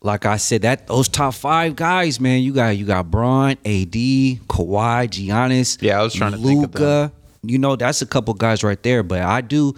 like 0.00 0.26
I 0.26 0.36
said, 0.36 0.62
that 0.62 0.86
those 0.86 1.08
top 1.08 1.34
five 1.34 1.74
guys, 1.74 2.20
man, 2.20 2.42
you 2.42 2.52
got 2.52 2.76
you 2.76 2.86
got 2.86 3.10
Bron, 3.10 3.50
AD, 3.52 3.90
Kawhi, 3.92 5.08
Giannis. 5.08 5.82
Yeah, 5.82 5.98
I 5.98 6.04
was 6.04 6.14
trying 6.14 6.30
to 6.30 6.38
think 6.38 6.64
of 6.64 6.74
Luka. 6.74 7.12
You 7.42 7.58
know, 7.58 7.74
that's 7.74 8.00
a 8.00 8.06
couple 8.06 8.32
guys 8.34 8.62
right 8.62 8.80
there. 8.84 9.02
But 9.02 9.22
I 9.22 9.40
do, 9.40 9.74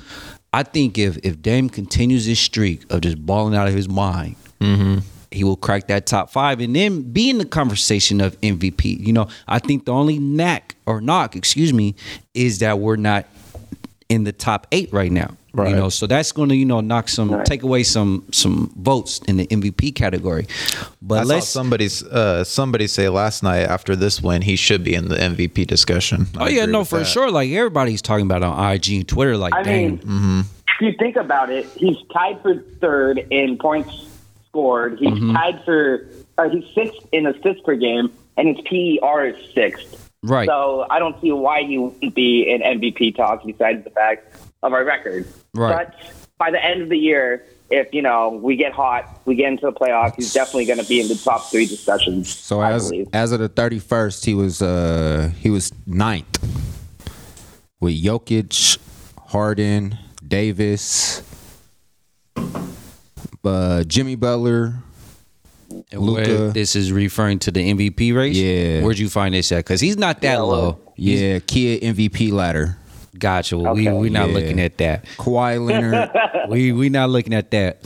I 0.52 0.62
think 0.62 0.98
if 0.98 1.16
if 1.24 1.40
Dame 1.40 1.70
continues 1.70 2.26
this 2.26 2.38
streak 2.38 2.84
of 2.92 3.00
just 3.00 3.24
balling 3.24 3.54
out 3.54 3.66
of 3.66 3.72
his 3.72 3.88
mind. 3.88 4.36
Mm-hmm. 4.60 4.98
He 5.34 5.44
will 5.44 5.56
crack 5.56 5.88
that 5.88 6.06
top 6.06 6.30
five 6.30 6.60
and 6.60 6.74
then 6.74 7.02
be 7.12 7.28
in 7.30 7.38
the 7.38 7.44
conversation 7.44 8.20
of 8.20 8.40
MVP. 8.40 9.04
You 9.06 9.12
know, 9.12 9.28
I 9.48 9.58
think 9.58 9.84
the 9.84 9.92
only 9.92 10.18
knack 10.18 10.76
or 10.86 11.00
knock, 11.00 11.34
excuse 11.36 11.72
me, 11.72 11.94
is 12.34 12.60
that 12.60 12.78
we're 12.78 12.96
not 12.96 13.26
in 14.08 14.24
the 14.24 14.32
top 14.32 14.66
eight 14.72 14.92
right 14.92 15.10
now. 15.12 15.36
Right. 15.56 15.70
You 15.70 15.76
know, 15.76 15.88
so 15.88 16.08
that's 16.08 16.32
going 16.32 16.48
to 16.48 16.56
you 16.56 16.64
know 16.64 16.80
knock 16.80 17.08
some 17.08 17.30
Right. 17.30 17.46
take 17.46 17.62
away 17.62 17.84
some 17.84 18.24
some 18.32 18.72
votes 18.76 19.20
in 19.28 19.36
the 19.36 19.46
MVP 19.46 19.94
category. 19.94 20.48
But 21.00 21.20
I 21.20 21.22
let's 21.22 21.46
somebody's 21.48 22.02
uh, 22.02 22.42
somebody 22.42 22.88
say 22.88 23.08
last 23.08 23.44
night 23.44 23.60
after 23.60 23.94
this 23.94 24.20
win 24.20 24.42
he 24.42 24.56
should 24.56 24.82
be 24.82 24.94
in 24.94 25.08
the 25.08 25.14
MVP 25.14 25.64
discussion. 25.68 26.26
Oh 26.36 26.46
I 26.46 26.48
yeah, 26.48 26.66
no, 26.66 26.82
for 26.84 26.98
that. 26.98 27.04
sure. 27.06 27.30
Like 27.30 27.50
everybody's 27.52 28.02
talking 28.02 28.26
about 28.26 28.42
on 28.42 28.72
IG 28.74 28.88
and 28.94 29.06
Twitter. 29.08 29.36
Like, 29.36 29.54
I 29.54 29.62
dang, 29.62 29.86
mean, 29.90 29.98
Mm-hmm. 29.98 30.40
if 30.40 30.80
you 30.80 30.92
think 30.98 31.14
about 31.14 31.50
it, 31.50 31.66
he's 31.76 31.98
tied 32.12 32.42
for 32.42 32.56
third 32.80 33.24
in 33.30 33.56
points 33.56 34.06
scored. 34.58 34.98
He's 35.00 35.08
Mm-hmm. 35.10 35.32
tied 35.34 35.64
for, 35.64 36.06
uh, 36.38 36.48
he's 36.48 36.64
sixth 36.74 37.06
in 37.12 37.26
assists 37.26 37.62
per 37.64 37.74
game, 37.74 38.10
and 38.36 38.56
his 38.56 38.64
PER 38.66 39.26
is 39.26 39.52
sixth. 39.52 40.08
right? 40.22 40.46
So 40.48 40.86
I 40.90 40.98
don't 41.00 41.20
see 41.20 41.32
why 41.32 41.64
he 41.64 41.76
wouldn't 41.78 42.14
be 42.14 42.48
in 42.48 42.60
MVP 42.62 43.16
talk 43.16 43.44
besides 43.44 43.82
the 43.84 43.90
fact 43.90 44.36
of 44.62 44.72
our 44.72 44.84
record. 44.84 45.26
Right. 45.54 45.88
But 45.88 45.94
by 46.38 46.50
the 46.52 46.64
end 46.64 46.82
of 46.82 46.88
the 46.88 46.96
year, 46.98 47.44
if 47.70 47.92
you 47.92 48.02
know 48.02 48.28
we 48.42 48.54
get 48.56 48.72
hot, 48.72 49.20
we 49.24 49.34
get 49.34 49.48
into 49.48 49.66
the 49.66 49.72
playoffs, 49.72 50.14
he's 50.16 50.32
definitely 50.32 50.66
going 50.66 50.78
to 50.78 50.86
be 50.86 51.00
in 51.00 51.08
the 51.08 51.14
top 51.16 51.50
three 51.50 51.66
discussions. 51.66 52.28
So 52.28 52.60
I 52.60 52.72
as 52.72 52.90
believe. 52.90 53.08
as 53.12 53.32
of 53.32 53.40
the 53.40 53.48
thirty 53.48 53.78
first, 53.80 54.24
he 54.24 54.34
was 54.34 54.62
uh 54.62 55.30
he 55.40 55.50
was 55.50 55.72
ninth 55.86 56.38
with 57.80 58.00
Jokic, 58.02 58.78
Harden, 59.28 59.98
Davis, 60.26 61.22
uh, 63.46 63.84
Jimmy 63.84 64.16
Butler. 64.16 64.74
And 65.90 66.00
where 66.06 66.24
Luka. 66.26 66.52
this 66.52 66.76
is 66.76 66.92
referring 66.92 67.40
to 67.40 67.50
the 67.50 67.72
MVP 67.72 68.14
race. 68.14 68.36
Yeah. 68.36 68.82
where'd 68.82 68.98
you 68.98 69.08
find 69.08 69.34
this 69.34 69.50
at? 69.50 69.58
Because 69.64 69.80
he's 69.80 69.96
not 69.96 70.20
that 70.20 70.34
Yeah, 70.34 70.38
low. 70.40 70.78
Yeah, 70.96 71.38
kid 71.40 71.82
MVP 71.82 72.30
ladder. 72.32 72.76
Gotcha. 73.18 73.58
Well, 73.58 73.74
we 73.74 73.88
Okay. 73.88 73.98
we 73.98 74.10
not 74.10 74.28
Yeah. 74.28 74.34
looking 74.34 74.60
at 74.60 74.78
that. 74.78 75.04
Kawhi 75.18 75.64
Leonard. 75.64 76.10
we 76.48 76.70
we 76.72 76.90
not 76.90 77.10
looking 77.10 77.32
at 77.34 77.50
that. 77.52 77.82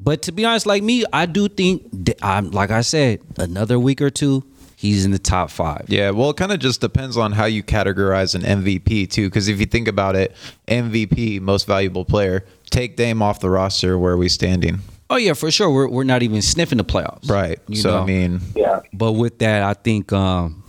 But 0.00 0.22
to 0.22 0.32
be 0.32 0.44
honest, 0.44 0.64
like 0.66 0.82
me, 0.82 1.04
I 1.12 1.26
do 1.26 1.48
think 1.48 1.82
that 2.06 2.18
I'm 2.24 2.50
like 2.50 2.70
I 2.70 2.80
said, 2.80 3.20
another 3.36 3.78
week 3.78 4.00
or 4.00 4.10
two, 4.10 4.44
he's 4.76 5.04
in 5.04 5.10
the 5.10 5.18
top 5.18 5.50
five. 5.50 5.84
Yeah, 5.88 6.10
well, 6.10 6.30
it 6.30 6.36
kind 6.36 6.52
of 6.52 6.60
just 6.60 6.80
depends 6.80 7.16
on 7.18 7.32
how 7.32 7.44
you 7.44 7.62
categorize 7.62 8.34
an 8.34 8.42
MVP 8.42 9.10
too. 9.10 9.28
Because 9.28 9.48
if 9.48 9.60
you 9.60 9.66
think 9.66 9.86
about 9.88 10.16
it, 10.16 10.34
MVP, 10.66 11.40
most 11.40 11.66
valuable 11.66 12.04
player, 12.04 12.44
take 12.72 12.96
Dame 12.96 13.22
off 13.22 13.40
the 13.40 13.50
roster. 13.50 13.96
Where 13.98 14.14
are 14.14 14.16
we 14.16 14.28
standing? 14.28 14.80
Oh 15.10 15.16
yeah, 15.16 15.34
for 15.34 15.50
sure. 15.50 15.70
We're 15.70 15.88
we're 15.88 16.04
not 16.04 16.22
even 16.22 16.42
sniffing 16.42 16.78
the 16.78 16.84
playoffs. 16.84 17.30
Right. 17.30 17.60
You 17.68 17.76
so 17.76 17.90
know? 17.90 17.98
I 18.02 18.06
mean, 18.06 18.40
yeah. 18.56 18.80
But 18.92 19.12
with 19.12 19.38
that, 19.40 19.62
I 19.62 19.74
think 19.74 20.12
um, 20.12 20.64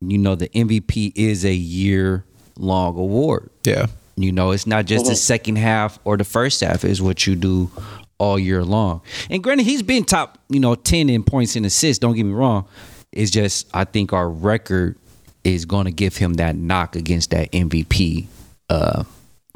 you 0.00 0.18
know, 0.18 0.34
the 0.34 0.48
MVP 0.48 1.12
is 1.16 1.44
a 1.44 1.54
year 1.54 2.24
long 2.58 2.96
award. 2.98 3.50
yeah, 3.64 3.86
You 4.16 4.32
know, 4.32 4.50
it's 4.50 4.66
not 4.66 4.86
just 4.86 5.06
the 5.06 5.14
second 5.16 5.56
half 5.56 5.98
or 6.04 6.16
the 6.16 6.24
first 6.24 6.60
half, 6.60 6.84
is 6.84 7.02
what 7.02 7.26
you 7.26 7.34
do 7.36 7.70
all 8.18 8.38
year 8.38 8.64
long. 8.64 9.02
And 9.28 9.42
granted, 9.42 9.64
he's 9.64 9.82
been 9.82 10.04
top, 10.04 10.38
you 10.48 10.60
know, 10.60 10.74
10 10.74 11.10
in 11.10 11.22
points 11.22 11.54
and 11.56 11.66
assists, 11.66 11.98
don't 11.98 12.14
get 12.14 12.24
me 12.24 12.32
wrong. 12.32 12.66
It's 13.12 13.30
just 13.30 13.68
I 13.74 13.84
think 13.84 14.12
our 14.12 14.28
record 14.28 14.98
is 15.44 15.64
gonna 15.64 15.90
give 15.90 16.16
him 16.16 16.34
that 16.34 16.56
knock 16.56 16.96
against 16.96 17.30
that 17.30 17.50
MVP 17.52 18.26
uh 18.68 19.04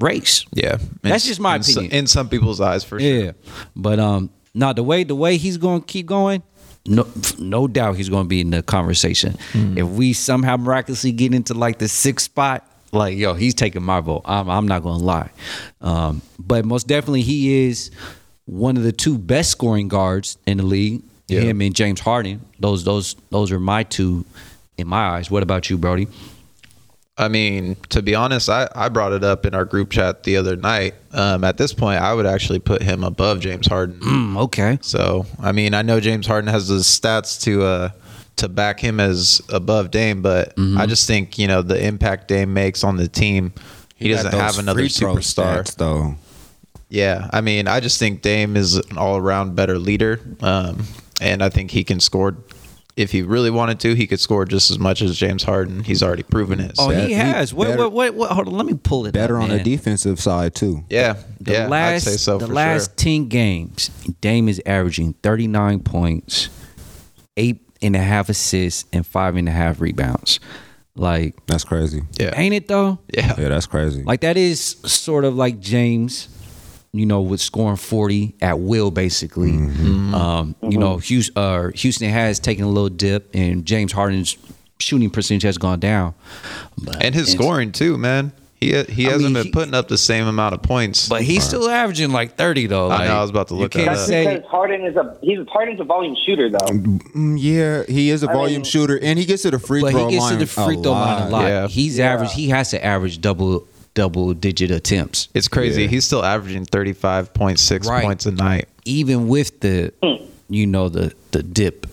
race. 0.00 0.44
yeah. 0.52 0.78
That's 1.02 1.24
In- 1.24 1.28
just 1.28 1.40
my 1.40 1.56
in 1.56 1.62
so- 1.62 1.80
opinion. 1.80 1.92
in 1.92 2.06
some 2.06 2.28
people's 2.28 2.60
eyes, 2.60 2.82
for 2.84 2.98
sure. 3.00 3.08
Yeah. 3.08 3.32
But 3.76 3.98
um 4.00 4.30
now 4.54 4.72
the 4.72 4.82
way 4.82 5.04
the 5.04 5.14
way 5.14 5.36
he's 5.36 5.56
gonna 5.58 5.80
keep 5.80 6.06
going, 6.06 6.42
no 6.86 7.06
no 7.38 7.68
doubt 7.68 7.96
he's 7.96 8.08
gonna 8.08 8.28
be 8.28 8.40
in 8.40 8.50
the 8.50 8.62
conversation. 8.62 9.34
Mm-hmm. 9.52 9.78
If 9.78 9.86
we 9.88 10.12
somehow 10.12 10.56
miraculously 10.56 11.12
get 11.12 11.32
into 11.34 11.54
like 11.54 11.78
the 11.78 11.88
sixth 11.88 12.24
spot, 12.26 12.66
like 12.92 13.16
yo, 13.16 13.34
he's 13.34 13.54
taking 13.54 13.82
my 13.82 14.00
vote. 14.00 14.22
I'm 14.24 14.48
I'm 14.50 14.66
not 14.66 14.82
gonna 14.82 15.02
lie. 15.04 15.30
Um, 15.80 16.22
but 16.38 16.64
most 16.64 16.86
definitely 16.88 17.22
he 17.22 17.66
is 17.68 17.90
one 18.46 18.76
of 18.76 18.82
the 18.82 18.92
two 18.92 19.16
best 19.18 19.50
scoring 19.52 19.86
guards 19.88 20.36
in 20.46 20.56
the 20.56 20.64
league. 20.64 21.02
Yeah. 21.28 21.42
Him 21.42 21.60
and 21.60 21.72
James 21.76 22.00
Harden. 22.00 22.40
Those 22.58 22.82
those 22.82 23.14
those 23.30 23.52
are 23.52 23.60
my 23.60 23.84
two 23.84 24.24
in 24.76 24.88
my 24.88 25.10
eyes. 25.10 25.30
What 25.30 25.44
about 25.44 25.70
you, 25.70 25.78
Brody? 25.78 26.08
I 27.20 27.28
mean, 27.28 27.76
to 27.90 28.00
be 28.00 28.14
honest, 28.14 28.48
I, 28.48 28.66
I 28.74 28.88
brought 28.88 29.12
it 29.12 29.22
up 29.22 29.44
in 29.44 29.54
our 29.54 29.66
group 29.66 29.90
chat 29.90 30.22
the 30.22 30.38
other 30.38 30.56
night. 30.56 30.94
Um, 31.12 31.44
at 31.44 31.58
this 31.58 31.74
point, 31.74 32.00
I 32.00 32.14
would 32.14 32.24
actually 32.24 32.60
put 32.60 32.82
him 32.82 33.04
above 33.04 33.40
James 33.40 33.66
Harden. 33.66 34.00
Mm, 34.00 34.38
okay. 34.44 34.78
So, 34.80 35.26
I 35.38 35.52
mean, 35.52 35.74
I 35.74 35.82
know 35.82 36.00
James 36.00 36.26
Harden 36.26 36.48
has 36.48 36.68
the 36.68 36.76
stats 36.76 37.38
to 37.42 37.62
uh, 37.62 37.88
to 38.36 38.48
back 38.48 38.80
him 38.80 39.00
as 39.00 39.42
above 39.50 39.90
Dame, 39.90 40.22
but 40.22 40.56
Mm-hmm. 40.56 40.78
I 40.78 40.86
just 40.86 41.06
think 41.06 41.38
you 41.38 41.46
know 41.46 41.62
the 41.62 41.82
impact 41.84 42.28
Dame 42.28 42.52
makes 42.52 42.82
on 42.84 42.96
the 42.96 43.08
team. 43.08 43.52
He, 43.96 44.08
got 44.10 44.24
doesn't 44.24 44.40
have 44.40 44.58
another 44.58 44.82
superstar. 44.84 45.60
stats, 45.60 45.76
though. 45.76 46.14
Yeah, 46.88 47.28
I 47.32 47.40
mean, 47.40 47.68
I 47.68 47.80
just 47.80 47.98
think 47.98 48.22
Dame 48.22 48.56
is 48.56 48.76
an 48.76 48.96
all 48.98 49.16
around 49.16 49.54
better 49.54 49.78
leader, 49.78 50.20
um, 50.40 50.84
and 51.20 51.42
I 51.42 51.50
think 51.50 51.70
he 51.70 51.84
can 51.84 52.00
score. 52.00 52.36
If 52.96 53.12
he 53.12 53.22
really 53.22 53.50
wanted 53.50 53.80
to, 53.80 53.94
he 53.94 54.06
could 54.06 54.20
score 54.20 54.44
just 54.44 54.70
as 54.70 54.78
much 54.78 55.00
as 55.00 55.16
James 55.16 55.42
Harden. 55.44 55.84
He's 55.84 56.02
already 56.02 56.22
proven 56.24 56.60
it. 56.60 56.72
Oh, 56.78 56.88
So, 56.88 56.94
Bet- 56.94 57.02
he 57.08 57.08
he 57.08 57.12
has. 57.14 57.54
Wait, 57.54 57.68
better- 57.68 57.88
wait, 57.88 57.92
wait, 57.92 58.14
wait. 58.14 58.30
Hold 58.30 58.48
on. 58.48 58.54
Let 58.54 58.66
me 58.66 58.74
pull 58.74 59.06
it. 59.06 59.12
Better 59.12 59.36
up, 59.38 59.44
on 59.44 59.48
the 59.50 59.62
defensive 59.62 60.20
side 60.20 60.54
too. 60.54 60.84
yeah, 60.90 61.14
The 61.40 61.52
yeah, 61.52 61.66
last 61.68 62.06
I'd 62.06 62.10
say 62.12 62.16
so 62.18 62.38
the 62.38 62.46
for 62.48 62.52
last 62.52 62.90
sure. 62.90 62.94
ten 62.96 63.28
games, 63.28 63.90
Dame 64.20 64.48
is 64.48 64.60
averaging 64.66 65.14
thirty 65.22 65.46
nine 65.46 65.80
points, 65.80 66.48
eight 67.36 67.60
and 67.80 67.96
a 67.96 68.00
half 68.00 68.28
assists, 68.28 68.84
and 68.92 69.06
five 69.06 69.36
and 69.36 69.48
a 69.48 69.52
half 69.52 69.80
rebounds. 69.80 70.40
Like, 70.96 71.34
That's 71.46 71.64
crazy. 71.64 72.02
Yeah, 72.18 72.32
ain't 72.36 72.54
it 72.54 72.68
though? 72.68 72.98
yeah, 73.14 73.34
Yeah, 73.38 73.48
that's 73.48 73.66
crazy. 73.66 74.02
Like 74.02 74.20
that 74.22 74.36
is 74.36 74.60
sort 74.84 75.24
of 75.24 75.34
like 75.36 75.60
James, 75.60 76.28
you 76.92 77.06
know, 77.06 77.20
with 77.20 77.40
scoring 77.40 77.76
forty 77.76 78.34
at 78.40 78.58
will, 78.58 78.90
basically. 78.90 79.52
Mm-hmm. 79.52 80.14
Um, 80.14 80.54
you 80.62 80.78
know, 80.78 80.98
Houston, 80.98 81.36
uh, 81.36 81.70
Houston 81.74 82.10
has 82.10 82.40
taken 82.40 82.64
a 82.64 82.68
little 82.68 82.88
dip, 82.88 83.30
and 83.34 83.64
James 83.64 83.92
Harden's 83.92 84.36
shooting 84.78 85.10
percentage 85.10 85.42
has 85.44 85.58
gone 85.58 85.78
down. 85.80 86.14
But 86.82 87.02
and 87.02 87.14
his 87.14 87.28
it's- 87.32 87.38
scoring 87.42 87.72
too, 87.72 87.96
man. 87.98 88.32
He 88.56 88.72
he 88.84 89.06
I 89.06 89.12
hasn't 89.12 89.22
mean, 89.24 89.32
been 89.32 89.44
he- 89.46 89.50
putting 89.52 89.72
up 89.72 89.88
the 89.88 89.96
same 89.96 90.26
amount 90.26 90.52
of 90.52 90.60
points. 90.60 91.08
but 91.08 91.22
he's 91.22 91.42
still 91.44 91.66
averaging 91.70 92.10
like 92.10 92.36
thirty 92.36 92.66
though. 92.66 92.90
I 92.90 93.06
know, 93.06 93.14
I 93.16 93.20
was 93.22 93.30
about 93.30 93.48
to 93.48 93.54
you 93.54 93.60
look 93.60 93.72
that 93.72 93.78
can't 93.78 93.88
up. 93.88 93.94
That's 93.96 94.06
say 94.06 94.34
because 94.36 94.50
Harden 94.50 94.84
is 94.84 94.96
a 94.96 95.16
he's 95.22 95.38
Harden's 95.48 95.80
a 95.80 95.84
volume 95.84 96.14
shooter 96.26 96.50
though. 96.50 96.58
Mm, 96.58 97.38
yeah, 97.40 97.84
he 97.88 98.10
is 98.10 98.22
a 98.22 98.28
I 98.28 98.34
volume 98.34 98.56
mean- 98.56 98.64
shooter, 98.64 98.98
and 99.00 99.18
he 99.18 99.24
gets 99.24 99.42
to 99.44 99.50
the 99.50 99.58
free 99.58 99.80
throw 99.80 99.88
line. 99.92 100.08
he 100.10 100.16
gets 100.16 100.24
line. 100.24 100.32
to 100.34 100.38
the 100.40 100.46
free 100.46 100.74
throw 100.76 100.92
line 100.92 101.28
a 101.28 101.30
lot. 101.30 101.46
Yeah. 101.46 101.68
He's 101.68 101.96
Yeah. 101.96 102.12
average. 102.12 102.34
He 102.34 102.50
has 102.50 102.68
to 102.72 102.84
average 102.84 103.22
double 103.22 103.66
double 103.94 104.32
digit 104.34 104.70
attempts. 104.70 105.28
It's 105.34 105.48
crazy. 105.48 105.82
Yeah. 105.82 105.88
He's 105.88 106.04
still 106.04 106.24
averaging 106.24 106.66
35.6 106.66 107.86
Right. 107.88 108.04
points 108.04 108.26
a 108.26 108.32
night. 108.32 108.68
Even 108.84 109.28
with 109.28 109.60
the 109.60 109.92
you 110.48 110.66
know 110.66 110.88
the 110.88 111.12
the 111.32 111.42
dip. 111.42 111.86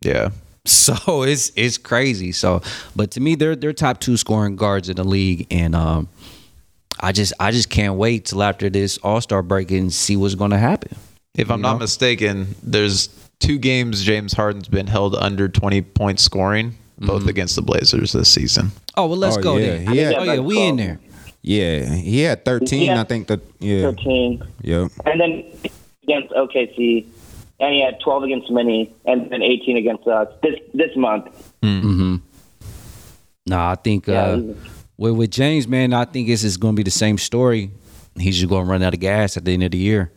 Yeah. 0.00 0.30
So 0.66 1.24
it's 1.24 1.52
it's 1.56 1.76
crazy. 1.76 2.32
So 2.32 2.62
but 2.96 3.10
to 3.12 3.20
me 3.20 3.34
they're 3.34 3.54
they're 3.54 3.74
top 3.74 4.00
two 4.00 4.16
scoring 4.16 4.56
guards 4.56 4.88
in 4.88 4.96
the 4.96 5.04
league 5.04 5.46
and 5.50 5.74
um 5.74 6.08
I 6.98 7.12
just 7.12 7.34
I 7.38 7.50
just 7.50 7.68
can't 7.68 7.96
wait 7.96 8.24
till 8.24 8.42
after 8.42 8.70
this 8.70 8.96
All-Star 8.98 9.42
break 9.42 9.70
and 9.72 9.92
see 9.92 10.16
what's 10.16 10.34
gonna 10.34 10.56
happen. 10.58 10.96
If 11.34 11.50
I'm 11.50 11.58
You 11.58 11.62
not 11.64 11.72
know? 11.74 11.78
mistaken, 11.80 12.54
there's 12.62 13.08
two 13.40 13.58
games 13.58 14.02
James 14.04 14.32
Harden's 14.32 14.68
been 14.68 14.86
held 14.86 15.14
under 15.16 15.48
20 15.50 15.82
points 15.82 16.22
scoring, 16.22 16.74
both 16.98 17.20
Mm-hmm. 17.20 17.28
against 17.28 17.56
the 17.56 17.62
Blazers 17.62 18.12
this 18.12 18.30
season. 18.30 18.70
Oh 18.96 19.06
well 19.06 19.18
let's 19.18 19.36
Oh, 19.36 19.42
go 19.42 19.56
yeah. 19.58 19.66
then. 19.66 19.86
He 19.88 19.98
had- 19.98 20.14
oh 20.14 20.22
yeah, 20.22 20.38
we 20.38 20.62
in 20.62 20.76
there. 20.76 20.98
Yeah, 21.46 21.94
he 21.96 22.20
had 22.22 22.42
13, 22.46 22.86
Yeah. 22.86 23.00
I 23.02 23.04
think. 23.04 23.26
That 23.26 23.40
yeah, 23.60 23.82
13. 23.82 24.42
yep. 24.62 24.90
And 25.04 25.20
then 25.20 25.44
against 26.02 26.32
OKC, 26.32 27.04
and 27.60 27.74
he 27.74 27.82
had 27.84 28.00
12 28.00 28.22
against 28.22 28.50
Mini, 28.50 28.90
and 29.04 29.28
then 29.30 29.42
18 29.42 29.76
against 29.76 30.06
us 30.08 30.28
this 30.42 30.58
this 30.72 30.96
month. 30.96 31.26
Mm-hmm. 31.62 32.16
Nah, 33.46 33.72
I 33.72 33.74
think 33.74 34.06
Yeah, 34.06 34.22
uh, 34.22 34.42
with 34.96 35.16
with 35.16 35.30
James, 35.30 35.68
man, 35.68 35.92
I 35.92 36.06
think 36.06 36.30
it's 36.30 36.40
just 36.40 36.60
gonna 36.60 36.72
be 36.76 36.82
the 36.82 36.90
same 36.90 37.18
story. 37.18 37.70
He's 38.18 38.38
just 38.38 38.48
gonna 38.48 38.68
run 38.68 38.82
out 38.82 38.94
of 38.94 39.00
gas 39.00 39.36
at 39.36 39.44
the 39.44 39.52
end 39.52 39.64
of 39.64 39.72
the 39.72 39.78
year. 39.78 40.10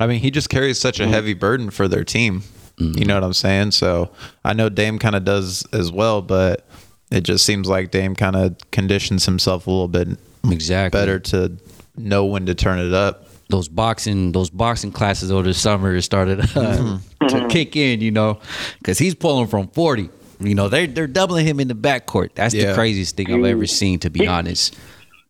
I 0.00 0.06
mean, 0.06 0.20
he 0.20 0.30
just 0.30 0.48
carries 0.48 0.80
such 0.80 0.98
a 0.98 1.06
heavy 1.06 1.34
burden 1.34 1.68
for 1.68 1.88
their 1.88 2.04
team. 2.04 2.42
You 2.78 3.04
know 3.04 3.14
what 3.14 3.24
I'm 3.24 3.32
saying? 3.34 3.72
So 3.72 4.10
I 4.44 4.52
know 4.54 4.68
Dame 4.70 4.98
kind 4.98 5.14
of 5.16 5.24
does 5.24 5.66
as 5.74 5.90
well, 5.92 6.22
but 6.22 6.64
it 7.10 7.22
just 7.22 7.44
seems 7.44 7.68
like 7.68 7.90
Dame 7.90 8.14
kind 8.14 8.36
of 8.36 8.56
conditions 8.70 9.26
himself 9.26 9.66
a 9.66 9.70
little 9.70 9.88
bit 9.88 10.16
Exactly. 10.52 10.98
better 11.00 11.18
to 11.20 11.52
know 11.96 12.24
when 12.26 12.46
to 12.46 12.54
turn 12.54 12.78
it 12.78 12.92
up. 12.94 13.26
those 13.48 13.68
boxing 13.68 14.32
those 14.32 14.50
boxing 14.50 14.92
classes 14.92 15.30
over 15.32 15.42
the 15.44 15.54
summer 15.54 16.00
started 16.00 16.40
uh, 16.56 16.98
to 17.28 17.48
kick 17.48 17.76
in, 17.76 18.00
you 18.00 18.10
know, 18.10 18.40
because 18.78 18.98
he's 18.98 19.14
pulling 19.14 19.46
from 19.46 19.68
forty. 19.68 20.10
You 20.40 20.54
know, 20.54 20.68
they're 20.68 20.86
they're 20.86 21.06
doubling 21.08 21.46
him 21.46 21.58
in 21.60 21.66
the 21.68 21.74
backcourt. 21.74 22.34
That's 22.34 22.54
the 22.54 22.72
craziest 22.74 23.16
thing 23.16 23.32
I've 23.32 23.44
ever 23.44 23.66
seen, 23.66 23.98
to 24.00 24.10
be 24.10 24.26
honest. 24.26 24.76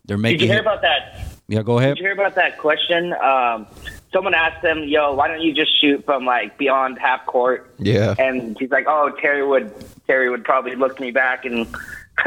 They're 0.04 0.16
Did 0.16 0.22
making 0.22 0.40
you 0.40 0.46
hear 0.48 0.58
him, 0.58 0.66
about 0.66 0.82
that? 0.82 1.20
yeah. 1.48 1.62
Go 1.62 1.78
ahead. 1.78 1.96
Did 1.96 2.02
you 2.02 2.06
hear 2.08 2.12
about 2.14 2.34
that 2.34 2.58
question? 2.58 3.12
Um, 3.14 3.66
someone 4.12 4.34
asked 4.34 4.62
him, 4.64 4.84
"Yo, 4.84 5.14
why 5.14 5.28
don't 5.28 5.40
you 5.40 5.54
just 5.54 5.80
shoot 5.80 6.04
from 6.04 6.26
like 6.26 6.58
beyond 6.58 6.98
half 6.98 7.24
court?" 7.26 7.72
Yeah. 7.78 8.14
And 8.18 8.56
he's 8.58 8.70
like, 8.70 8.84
"Oh, 8.88 9.10
Terry 9.20 9.46
would 9.46 9.72
Terry 10.06 10.28
would 10.28 10.44
probably 10.44 10.74
look 10.76 10.98
me 11.00 11.10
back 11.10 11.44
and 11.46 11.66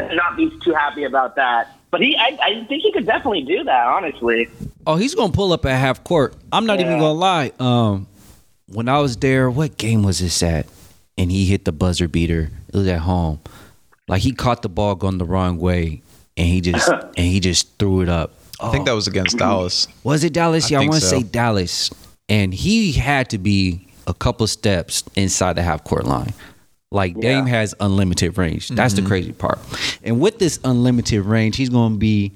not 0.00 0.36
be 0.36 0.50
too 0.62 0.72
happy 0.72 1.04
about 1.04 1.36
that." 1.36 1.76
But 1.90 2.00
he, 2.00 2.16
I, 2.16 2.38
I 2.42 2.64
think 2.64 2.82
he 2.82 2.90
could 2.92 3.04
definitely 3.04 3.42
do 3.42 3.64
that. 3.64 3.86
Honestly, 3.86 4.48
Oh, 4.86 4.96
he's 4.96 5.14
gonna 5.14 5.32
pull 5.32 5.52
up 5.52 5.64
at 5.66 5.78
half 5.78 6.02
court. 6.04 6.34
I'm 6.50 6.66
not 6.66 6.80
even 6.80 6.98
gonna 6.98 7.12
lie. 7.12 7.52
Um, 7.60 8.06
when 8.66 8.88
I 8.88 8.98
was 9.00 9.16
there, 9.16 9.50
what 9.50 9.76
game 9.76 10.02
was 10.02 10.18
this 10.18 10.42
at? 10.42 10.66
And 11.18 11.30
he 11.30 11.44
hit 11.44 11.64
the 11.66 11.72
buzzer 11.72 12.08
beater. 12.08 12.50
It 12.68 12.76
was 12.76 12.88
at 12.88 13.00
home. 13.00 13.40
Like 14.08 14.22
he 14.22 14.32
caught 14.32 14.62
the 14.62 14.68
ball 14.68 14.94
going 14.94 15.18
the 15.18 15.24
wrong 15.24 15.58
way, 15.58 16.02
and 16.36 16.46
he 16.48 16.60
just 16.60 16.88
and 17.16 17.18
he 17.18 17.38
just 17.40 17.78
threw 17.78 18.00
it 18.00 18.08
up. 18.08 18.34
I 18.60 18.70
think 18.70 18.86
that 18.86 18.92
was 18.92 19.06
against 19.06 19.38
Dallas. 19.38 19.88
Was 20.04 20.24
it 20.24 20.32
Dallas? 20.32 20.66
I 20.66 20.68
Yeah, 20.70 20.80
I, 20.80 20.88
want 20.88 20.94
to 20.94 21.00
so. 21.00 21.18
say 21.18 21.22
Dallas. 21.22 21.90
And 22.28 22.54
he 22.54 22.92
had 22.92 23.28
to 23.30 23.38
be 23.38 23.88
a 24.06 24.14
couple 24.14 24.46
steps 24.46 25.04
inside 25.16 25.54
the 25.54 25.62
half 25.62 25.84
court 25.84 26.06
line. 26.06 26.32
Like 26.92 27.18
Dame 27.18 27.46
has 27.46 27.74
unlimited 27.80 28.36
range. 28.38 28.68
That's 28.68 28.94
Mm-hmm. 28.94 29.02
the 29.04 29.08
crazy 29.08 29.32
part. 29.32 29.58
And 30.04 30.20
with 30.20 30.38
this 30.38 30.60
unlimited 30.64 31.22
range, 31.24 31.56
he's 31.56 31.70
going 31.70 31.94
to 31.94 31.98
be 31.98 32.34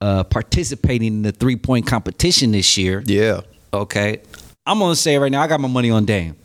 uh, 0.00 0.22
participating 0.24 1.08
in 1.08 1.22
the 1.22 1.32
three 1.32 1.56
point 1.56 1.86
competition 1.86 2.52
this 2.52 2.78
year. 2.78 3.02
Yeah. 3.06 3.40
Okay. 3.72 4.22
I'm 4.64 4.78
going 4.78 4.92
to 4.92 4.96
say 5.00 5.18
right 5.18 5.32
now, 5.32 5.42
I 5.42 5.48
got 5.48 5.60
my 5.60 5.68
money 5.68 5.90
on 5.90 6.04
Dame. 6.04 6.36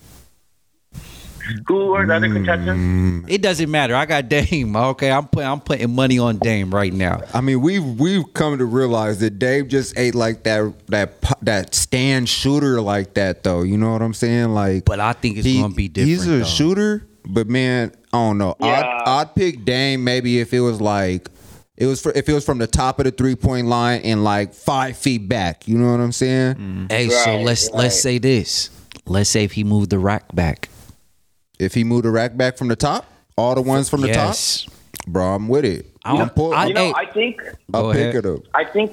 who 1.68 1.94
are 1.94 2.06
the 2.08 2.16
other 2.16 2.30
contestants? 2.32 3.28
It 3.30 3.42
doesn't 3.42 3.70
matter. 3.70 3.96
I 3.96 4.06
got 4.06 4.30
Dame. 4.30 4.76
Okay. 4.76 5.12
I'm 5.12 5.28
putting 5.28 5.48
I'm 5.50 5.60
putting 5.60 5.94
money 5.94 6.18
on 6.20 6.38
Dame 6.38 6.74
right 6.74 6.94
now. 6.94 7.22
I 7.34 7.42
mean, 7.42 7.62
we've 7.62 7.84
we've 7.84 8.34
come 8.34 8.58
to 8.58 8.66
realize 8.66 9.20
that 9.20 9.40
Dave 9.40 9.68
just 9.68 9.98
ate 9.98 10.16
like 10.16 10.44
that 10.44 10.74
that 10.88 11.14
that 11.42 11.76
stand 11.76 12.30
shooter 12.30 12.80
like 12.82 13.14
that 13.16 13.44
though. 13.44 13.62
You 13.62 13.78
know 13.78 13.92
what 13.92 14.02
I'm 14.02 14.14
saying? 14.14 14.54
Like, 14.54 14.86
But 14.86 15.00
I 15.02 15.14
think 15.14 15.38
it's 15.38 15.46
he- 15.46 15.62
gonna 15.62 15.74
be 15.74 15.90
different, 15.90 16.10
He's 16.10 16.28
a 16.28 16.32
though. 16.40 16.44
shooter, 16.46 17.06
but 17.26 17.48
man, 17.48 17.92
I 18.12 18.18
don't 18.18 18.38
know. 18.38 18.56
Yeah. 18.60 19.02
I'd, 19.06 19.22
I'd 19.22 19.36
pick 19.36 19.66
Dame 19.66 20.04
maybe 20.04 20.40
if 20.40 20.54
it 20.54 20.60
was 20.60 20.82
like 20.82 21.30
it 21.76 21.88
was 21.88 22.02
for, 22.02 22.12
if 22.12 22.30
it 22.30 22.34
was 22.34 22.46
from 22.46 22.60
the 22.60 22.68
top 22.68 23.00
of 23.00 23.06
the 23.06 23.12
three 23.12 23.36
point 23.36 23.68
line 23.68 24.02
and 24.02 24.24
like 24.24 24.54
five 24.54 24.98
feet 24.98 25.28
back. 25.28 25.68
You 25.68 25.78
know 25.78 25.92
what 25.92 26.00
I'm 26.00 26.12
saying? 26.12 26.56
Mm. 26.56 26.92
Hey, 26.92 27.10
so 27.10 27.38
let's 27.40 27.70
right. 27.70 27.80
let's 27.80 28.00
say 28.00 28.20
this. 28.20 28.70
Let's 29.06 29.30
say 29.30 29.44
if 29.44 29.52
he 29.54 29.64
moved 29.64 29.90
the 29.90 30.00
rack 30.00 30.34
back. 30.36 30.70
If 31.60 31.74
he 31.74 31.84
moved 31.84 32.06
the 32.06 32.12
rack 32.12 32.36
back 32.38 32.58
from 32.58 32.68
the 32.68 32.76
top, 32.76 33.06
all 33.38 33.56
the 33.56 33.62
ones 33.62 33.90
from 33.90 34.02
the 34.02 34.08
top? 34.08 34.16
yes. 34.28 34.64
top, 34.66 34.74
bro, 35.08 35.36
I'm 35.36 35.48
with 35.48 35.66
it. 35.66 35.88
I 36.06 36.12
don't- 36.12 36.22
I'm 36.22 36.30
pull, 36.30 36.54
I- 36.54 36.66
You 36.68 36.74
know, 36.74 36.86
Hey. 36.88 36.94
I 36.96 37.06
think 37.12 37.42
I'll 37.74 37.92
pick 37.92 38.16
it 38.16 38.26
up. 38.26 38.42
I 38.54 38.66
think 38.66 38.92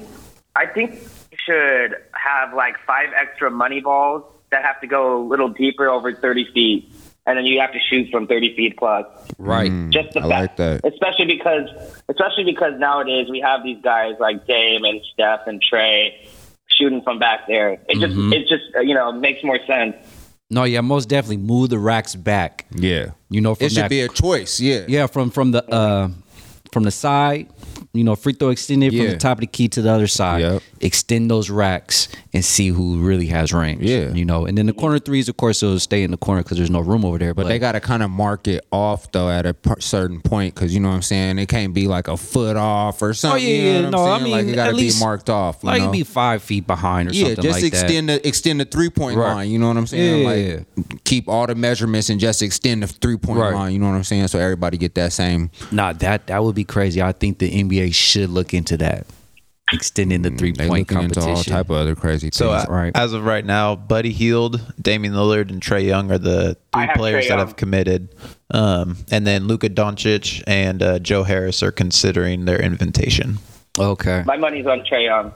I 0.57 0.67
think 0.67 0.95
you 1.31 1.39
should 1.45 1.97
have 2.13 2.55
like 2.55 2.77
five 2.87 3.11
extra 3.15 3.51
money 3.51 3.81
balls 3.81 4.25
that 4.51 4.65
have 4.65 4.81
to 4.81 4.87
go 4.87 5.21
a 5.21 5.23
little 5.23 5.49
deeper 5.49 5.89
over 5.89 6.13
thirty 6.15 6.45
feet, 6.53 6.91
and 7.31 7.39
then 7.39 7.47
you 7.47 7.61
have 7.61 7.73
to 7.73 7.79
shoot 7.89 8.11
from 8.11 8.27
thirty 8.27 8.55
feet 8.57 8.77
plus. 8.77 9.07
Right. 9.39 9.71
Just 9.91 10.13
the 10.13 10.21
I 10.21 10.29
fact, 10.29 10.59
like 10.59 10.83
that. 10.83 10.93
especially 10.93 11.27
because 11.27 11.69
especially 12.09 12.45
because 12.45 12.79
nowadays 12.79 13.29
we 13.31 13.41
have 13.41 13.63
these 13.63 13.79
guys 13.83 14.15
like 14.21 14.47
Dame 14.47 14.85
and 14.85 15.01
Steph 15.13 15.47
and 15.47 15.63
Trae 15.63 16.13
shooting 16.69 17.03
from 17.03 17.19
back 17.19 17.47
there. 17.47 17.73
It 17.89 17.99
just 18.01 18.15
Mm-hmm. 18.15 18.33
it 18.33 18.49
just 18.49 18.65
you 18.87 18.95
know 18.95 19.13
makes 19.13 19.43
more 19.45 19.59
sense. 19.67 19.97
No, 20.53 20.65
yeah, 20.65 20.81
most 20.81 21.09
definitely 21.09 21.37
move 21.39 21.71
the 21.71 21.79
racks 21.79 22.17
back. 22.17 22.67
Yeah, 22.75 23.13
You 23.29 23.41
know, 23.41 23.55
from 23.55 23.67
it 23.67 23.71
should 23.73 23.85
that, 23.85 23.91
be 23.91 24.01
a 24.01 24.09
choice. 24.09 24.59
Yeah, 24.61 24.85
yeah, 24.89 25.07
from 25.07 25.31
from 25.31 25.53
the 25.53 25.63
uh 25.73 26.09
from 26.73 26.83
the 26.83 26.91
side, 26.91 27.49
you 27.93 28.05
know, 28.05 28.15
free 28.15 28.33
throw 28.33 28.51
extended 28.51 28.93
from 28.95 29.07
the 29.07 29.17
top 29.17 29.39
of 29.39 29.41
the 29.41 29.47
key 29.49 29.69
to 29.69 29.83
the 29.83 29.91
other 29.91 30.07
side. 30.07 30.41
Yep. 30.43 30.63
Extend 30.81 31.29
those 31.31 31.51
racks 31.51 32.09
and 32.33 32.45
see 32.45 32.69
who 32.69 32.99
really 33.03 33.27
has 33.27 33.53
range. 33.53 33.83
Yeah. 33.83 34.13
you 34.13 34.25
know, 34.25 34.47
and 34.47 34.57
then 34.57 34.67
the 34.67 34.73
corner 34.73 34.99
threes, 35.01 35.29
of 35.29 35.37
course, 35.37 35.61
will 35.63 35.79
stay 35.81 36.05
in 36.05 36.11
the 36.13 36.17
corner 36.17 36.43
because 36.43 36.57
there's 36.57 36.71
no 36.71 36.79
room 36.81 37.05
over 37.05 37.19
there. 37.19 37.35
But, 37.35 37.43
But 37.45 37.49
they 37.49 37.59
got 37.59 37.73
to 37.73 37.81
kind 37.81 38.03
of 38.05 38.11
mark 38.11 38.47
it 38.47 38.65
off 38.71 39.11
though 39.11 39.29
at 39.29 39.45
a 39.45 39.57
certain 39.81 40.21
point 40.21 40.55
because 40.55 40.73
you 40.73 40.79
know 40.81 40.89
what 40.89 40.95
I'm 40.95 41.03
saying. 41.03 41.39
It 41.41 41.49
can't 41.49 41.75
be 41.75 41.89
like 41.89 42.07
a 42.09 42.17
foot 42.17 42.57
off 42.57 43.03
or 43.03 43.13
something. 43.13 43.37
oh 43.37 43.41
something. 43.41 43.49
yeah, 43.49 43.81
you 43.81 43.91
know 43.91 43.99
yeah, 43.99 44.03
what 44.05 44.11
I'm 44.13 44.21
no, 44.21 44.21
I 44.21 44.23
mean, 44.23 44.31
like 44.33 44.47
it 44.47 44.55
got 44.55 44.65
to 44.65 44.71
at 44.71 44.77
be 44.77 44.83
least 44.83 45.01
marked 45.01 45.29
off. 45.29 45.59
You 45.63 45.67
like 45.71 45.83
know? 45.83 45.91
be 45.91 46.05
five 46.05 46.43
feet 46.45 46.67
behind 46.69 47.11
or 47.11 47.13
yeah, 47.13 47.27
something 47.27 47.43
just 47.45 47.63
like 47.63 47.73
that. 47.73 47.83
extend 47.83 48.09
the 48.09 48.29
extend 48.29 48.61
the 48.61 48.65
three 48.67 48.91
point 48.91 49.17
Right. 49.17 49.33
line. 49.35 49.51
You 49.51 49.59
know 49.59 49.67
what 49.69 49.77
I'm 49.77 49.87
saying? 49.89 50.23
Yeah. 50.23 50.57
Like 50.87 51.05
keep 51.05 51.29
all 51.29 51.47
the 51.49 51.55
measurements 51.57 52.09
and 52.09 52.21
just 52.21 52.41
extend 52.41 52.85
the 52.85 52.87
three 52.87 53.17
point 53.17 53.41
Right. 53.41 53.53
line. 53.53 53.73
You 53.73 53.81
know 53.81 53.89
what 53.91 53.97
I'm 53.97 54.05
saying? 54.05 54.29
So 54.29 54.39
everybody 54.39 54.79
get 54.79 54.95
that 54.95 55.13
same. 55.13 55.51
Nah, 55.73 55.93
that 55.95 56.29
that 56.29 56.45
would 56.45 56.55
be 56.55 56.65
crazy. 56.65 57.03
I 57.03 57.11
think 57.13 57.39
the 57.39 57.51
NBA 57.51 57.80
should 57.89 58.29
look 58.29 58.53
into 58.53 58.77
that, 58.77 59.07
extending 59.73 60.23
the 60.23 60.31
three 60.31 60.53
point 60.53 60.69
looking 60.71 60.79
into 61.03 61.15
competition. 61.21 61.31
all 61.31 61.43
type 61.43 61.71
of 61.71 61.77
other 61.77 61.95
crazy 61.97 62.27
things. 62.27 62.37
So 62.37 62.51
uh, 62.51 62.67
right. 62.69 62.93
as 62.95 63.13
of 63.15 63.25
right 63.25 63.45
now, 63.45 63.77
Buddy 63.77 64.13
Hield, 64.13 64.61
Damian 64.81 65.15
Lillard, 65.15 65.49
and 65.51 65.63
Trae 65.63 65.85
Young 65.87 66.11
are 66.13 66.19
the 66.19 66.57
three 66.75 66.89
players 66.95 67.25
Trae 67.25 67.29
that 67.29 67.39
Young. 67.39 67.47
have 67.47 67.57
committed. 67.57 68.15
Um, 68.53 68.97
and 69.11 69.27
then 69.27 69.47
Luka 69.47 69.71
Doncic 69.71 70.43
and 70.47 70.83
uh, 70.83 70.99
Joe 70.99 71.23
Harris 71.23 71.63
are 71.63 71.73
considering 71.73 72.45
their 72.45 72.61
invitation. 72.61 73.39
okay, 73.79 74.25
My 74.27 74.37
money's 74.37 74.67
on 74.67 74.81
Trae 74.81 75.05
Young. 75.05 75.33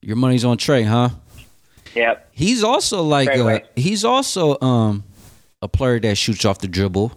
your 0.00 0.16
money's 0.16 0.44
on 0.44 0.56
Trae, 0.58 0.86
huh? 0.86 1.10
Yep. 1.94 2.28
He's 2.32 2.62
also 2.64 3.02
like 3.02 3.28
Right, 3.28 3.62
uh, 3.64 3.66
he's 3.76 4.04
also 4.04 4.58
um 4.60 5.04
a 5.60 5.68
player 5.68 5.98
that 6.00 6.16
shoots 6.16 6.44
off 6.44 6.60
the 6.60 6.68
dribble. 6.68 7.12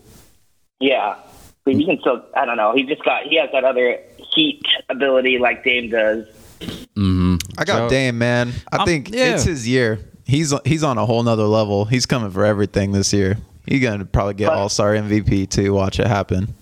Yeah. 0.79 1.15
But 1.63 1.75
he 1.75 1.85
can 1.85 1.97
still 2.01 2.21
I 2.35 2.45
don't 2.45 2.57
know. 2.57 2.73
He 2.75 2.83
just 2.83 3.05
got 3.05 3.23
he 3.23 3.37
has 3.39 3.49
that 3.53 3.63
other 3.63 3.99
heat 4.35 4.61
ability 4.89 5.37
like 5.39 5.63
Dame 5.63 5.89
does. 5.89 6.25
Mm-hmm. 6.61 7.35
I 7.57 7.63
got 7.65 7.77
Joe- 7.77 7.89
Dame, 7.89 8.17
man. 8.17 8.51
I 8.71 8.77
I'm- 8.77 8.87
think 8.87 9.09
yeah. 9.11 9.33
it's 9.35 9.43
his 9.43 9.67
year. 9.67 9.99
He's 10.25 10.53
he's 10.65 10.83
on 10.83 10.97
a 10.97 11.05
whole 11.05 11.21
nother 11.23 11.43
level. 11.43 11.83
He's 11.85 12.05
coming 12.05 12.31
for 12.31 12.45
everything 12.45 12.93
this 12.93 13.11
year. 13.11 13.37
He's 13.67 13.81
gonna 13.81 14.05
probably 14.05 14.35
get 14.35 14.49
All 14.49 14.69
Star 14.69 14.93
MVP 14.93 15.49
too. 15.49 15.73
Watch 15.73 15.99
it 15.99 16.07
happen. 16.07 16.53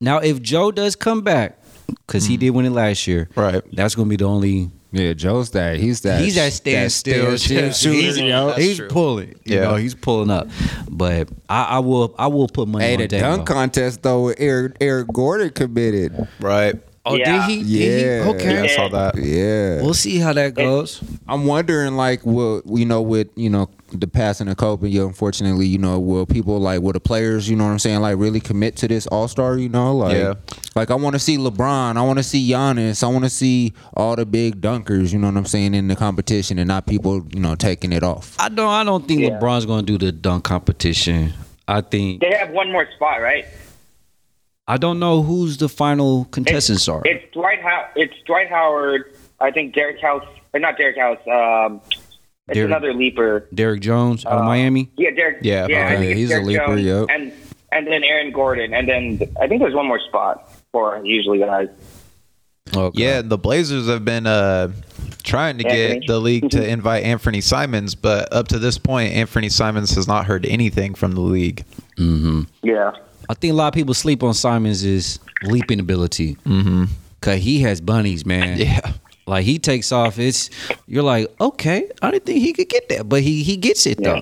Now, 0.00 0.18
if 0.18 0.42
Joe 0.42 0.70
does 0.70 0.94
come 0.96 1.22
back, 1.22 1.58
because 2.06 2.26
he 2.26 2.36
mm. 2.36 2.40
did 2.40 2.50
win 2.50 2.66
it 2.66 2.70
last 2.72 3.06
year, 3.06 3.30
Right. 3.34 3.62
That's 3.72 3.94
gonna 3.94 4.10
be 4.10 4.16
the 4.16 4.26
only. 4.26 4.70
yeah, 4.92 5.14
Joe's 5.14 5.50
that. 5.52 5.78
He's 5.78 6.02
that. 6.02 6.20
he's 6.20 6.34
that 6.34 6.52
standstill 6.52 7.38
standstill 7.38 7.72
shooter. 7.94 8.02
He's, 8.02 8.18
yo. 8.18 8.52
he's 8.52 8.80
pulling. 8.82 9.28
You 9.44 9.56
Yeah. 9.56 9.60
know, 9.62 9.74
he's 9.76 9.94
pulling 9.94 10.30
up. 10.30 10.48
But 10.90 11.30
I, 11.48 11.62
I 11.64 11.78
will. 11.78 12.14
I 12.18 12.26
will 12.26 12.48
put 12.48 12.68
money 12.68 12.84
Hey, 12.84 12.94
on 12.94 13.00
the 13.00 13.08
Dame, 13.08 13.20
dunk 13.20 13.46
though. 13.48 13.54
contest 13.54 14.02
though, 14.02 14.28
Eric 14.28 14.76
Eric 14.82 15.08
Gordon 15.12 15.50
committed. 15.50 16.28
Right. 16.40 16.74
Oh, 17.08 17.14
Yeah. 17.14 17.46
did 17.46 17.50
he? 17.50 17.56
Did 17.62 17.66
Yeah. 18.02 18.24
he? 18.24 18.30
Okay. 18.30 18.54
Yeah, 18.54 18.62
I 18.62 18.66
saw 18.66 18.88
that. 18.88 19.16
Yeah, 19.16 19.80
We'll 19.82 19.94
see 19.94 20.18
how 20.18 20.32
that 20.32 20.54
goes. 20.54 21.00
I'm 21.28 21.46
wondering, 21.46 21.96
like, 21.96 22.20
well, 22.24 22.62
you 22.66 22.84
know, 22.84 23.00
with 23.00 23.28
you 23.36 23.48
know 23.48 23.70
the 23.92 24.08
passing 24.08 24.48
of 24.48 24.56
Kobe, 24.56 24.88
you 24.88 25.06
unfortunately, 25.06 25.66
you 25.66 25.78
know, 25.78 26.00
will 26.00 26.26
people 26.26 26.58
like 26.58 26.82
will 26.82 26.92
the 26.92 26.98
players, 27.00 27.48
you 27.48 27.54
know 27.54 27.64
what 27.64 27.70
I'm 27.70 27.78
saying, 27.78 28.00
like 28.00 28.18
really 28.18 28.40
commit 28.40 28.74
to 28.78 28.88
this 28.88 29.06
All 29.06 29.28
Star, 29.28 29.56
you 29.56 29.68
know, 29.68 29.96
like 29.96 30.16
Yeah. 30.16 30.34
like 30.74 30.90
I 30.90 30.96
want 30.96 31.14
to 31.14 31.20
see 31.20 31.38
LeBron, 31.38 31.96
I 31.96 32.02
want 32.02 32.18
to 32.18 32.24
see 32.24 32.50
Giannis, 32.50 33.04
I 33.04 33.06
want 33.06 33.22
to 33.24 33.30
see 33.30 33.72
all 33.94 34.16
the 34.16 34.26
big 34.26 34.60
dunkers, 34.60 35.12
you 35.12 35.20
know 35.20 35.28
what 35.28 35.36
I'm 35.36 35.46
saying, 35.46 35.74
in 35.74 35.86
the 35.86 35.94
competition, 35.94 36.58
and 36.58 36.66
not 36.66 36.86
people, 36.86 37.24
you 37.32 37.38
know, 37.40 37.54
taking 37.54 37.92
it 37.92 38.02
off. 38.02 38.34
I 38.40 38.48
don't. 38.48 38.68
I 38.68 38.82
don't 38.82 39.06
think 39.06 39.20
Yeah. 39.20 39.38
LeBron's 39.38 39.66
going 39.66 39.86
to 39.86 39.98
do 39.98 40.04
the 40.04 40.10
dunk 40.10 40.42
competition. 40.42 41.32
I 41.68 41.80
think 41.80 42.20
They 42.20 42.32
have 42.36 42.50
one 42.50 42.70
more 42.72 42.86
spot, 42.96 43.20
right? 43.22 43.44
I 44.68 44.76
don't 44.78 44.98
know 44.98 45.22
who's 45.22 45.58
the 45.58 45.68
final 45.68 46.24
contestants 46.26 46.88
are. 46.88 47.02
It's 47.04 47.32
Dwight. 47.32 47.62
How- 47.62 47.86
it's 47.94 48.14
Dwight 48.26 48.48
Howard. 48.48 49.12
I 49.40 49.50
think 49.50 49.74
Derek 49.74 50.00
House, 50.00 50.24
or 50.52 50.60
not 50.60 50.76
Derek 50.78 50.98
House. 50.98 51.18
Um, 51.26 51.80
it's 52.48 52.54
Derek- 52.54 52.68
another 52.70 52.92
leaper. 52.94 53.46
Derrick 53.54 53.80
Jones 53.80 54.24
out 54.26 54.32
of 54.32 54.40
Uh, 54.40 54.44
Miami. 54.44 54.90
Yeah, 54.96 55.10
Derek. 55.10 55.38
Yeah, 55.42 55.66
yeah. 55.68 55.78
I 55.78 55.84
okay, 55.86 55.96
think 55.98 56.10
it's 56.12 56.18
he's 56.20 56.30
a 56.32 56.40
leaper, 56.40 56.66
Jones, 56.66 56.82
yep. 56.82 57.06
And 57.10 57.32
and 57.72 57.86
then 57.86 58.02
Aaron 58.04 58.32
Gordon, 58.32 58.72
and 58.72 58.88
then 58.88 59.20
I 59.40 59.46
think 59.46 59.60
there's 59.60 59.74
one 59.74 59.86
more 59.86 60.00
spot 60.00 60.50
for 60.72 61.00
usually 61.04 61.38
guys. 61.38 61.68
Okay. 62.74 63.02
Yeah, 63.02 63.22
the 63.22 63.36
Blazers 63.38 63.86
have 63.88 64.04
been 64.04 64.26
uh, 64.26 64.68
trying 65.22 65.58
to 65.58 65.64
get 65.64 66.06
the 66.06 66.18
league 66.18 66.50
to 66.50 66.66
invite 66.68 67.04
Anthony 67.04 67.40
Simons, 67.40 67.94
but 67.94 68.32
up 68.32 68.48
to 68.48 68.58
this 68.58 68.78
point, 68.78 69.12
Anthony 69.12 69.48
Simons 69.48 69.94
has 69.94 70.08
not 70.08 70.26
heard 70.26 70.44
anything 70.46 70.94
from 70.94 71.12
the 71.12 71.20
league. 71.20 71.64
Mm-hmm. 71.98 72.42
Yeah. 72.62 72.92
I 73.28 73.34
think 73.34 73.52
a 73.52 73.54
lot 73.54 73.68
of 73.68 73.74
people 73.74 73.94
sleep 73.94 74.22
on 74.22 74.34
Simons' 74.34 74.84
is 74.84 75.18
leaping 75.42 75.80
ability. 75.80 76.36
Mm-hmm. 76.46 76.84
Cause 77.20 77.40
he 77.40 77.60
has 77.60 77.80
bunnies, 77.80 78.24
man. 78.24 78.58
Yeah. 78.66 78.92
Like 79.28 79.44
he 79.44 79.58
takes 79.58 79.90
off, 79.90 80.20
it's 80.20 80.50
you're 80.86 81.02
like, 81.02 81.34
okay, 81.40 81.90
I 82.00 82.12
didn't 82.12 82.26
think 82.26 82.38
he 82.38 82.52
could 82.52 82.68
get 82.68 82.88
that, 82.90 83.08
but 83.08 83.22
he 83.22 83.42
he 83.42 83.56
gets 83.56 83.84
it 83.84 84.00
though. 84.00 84.20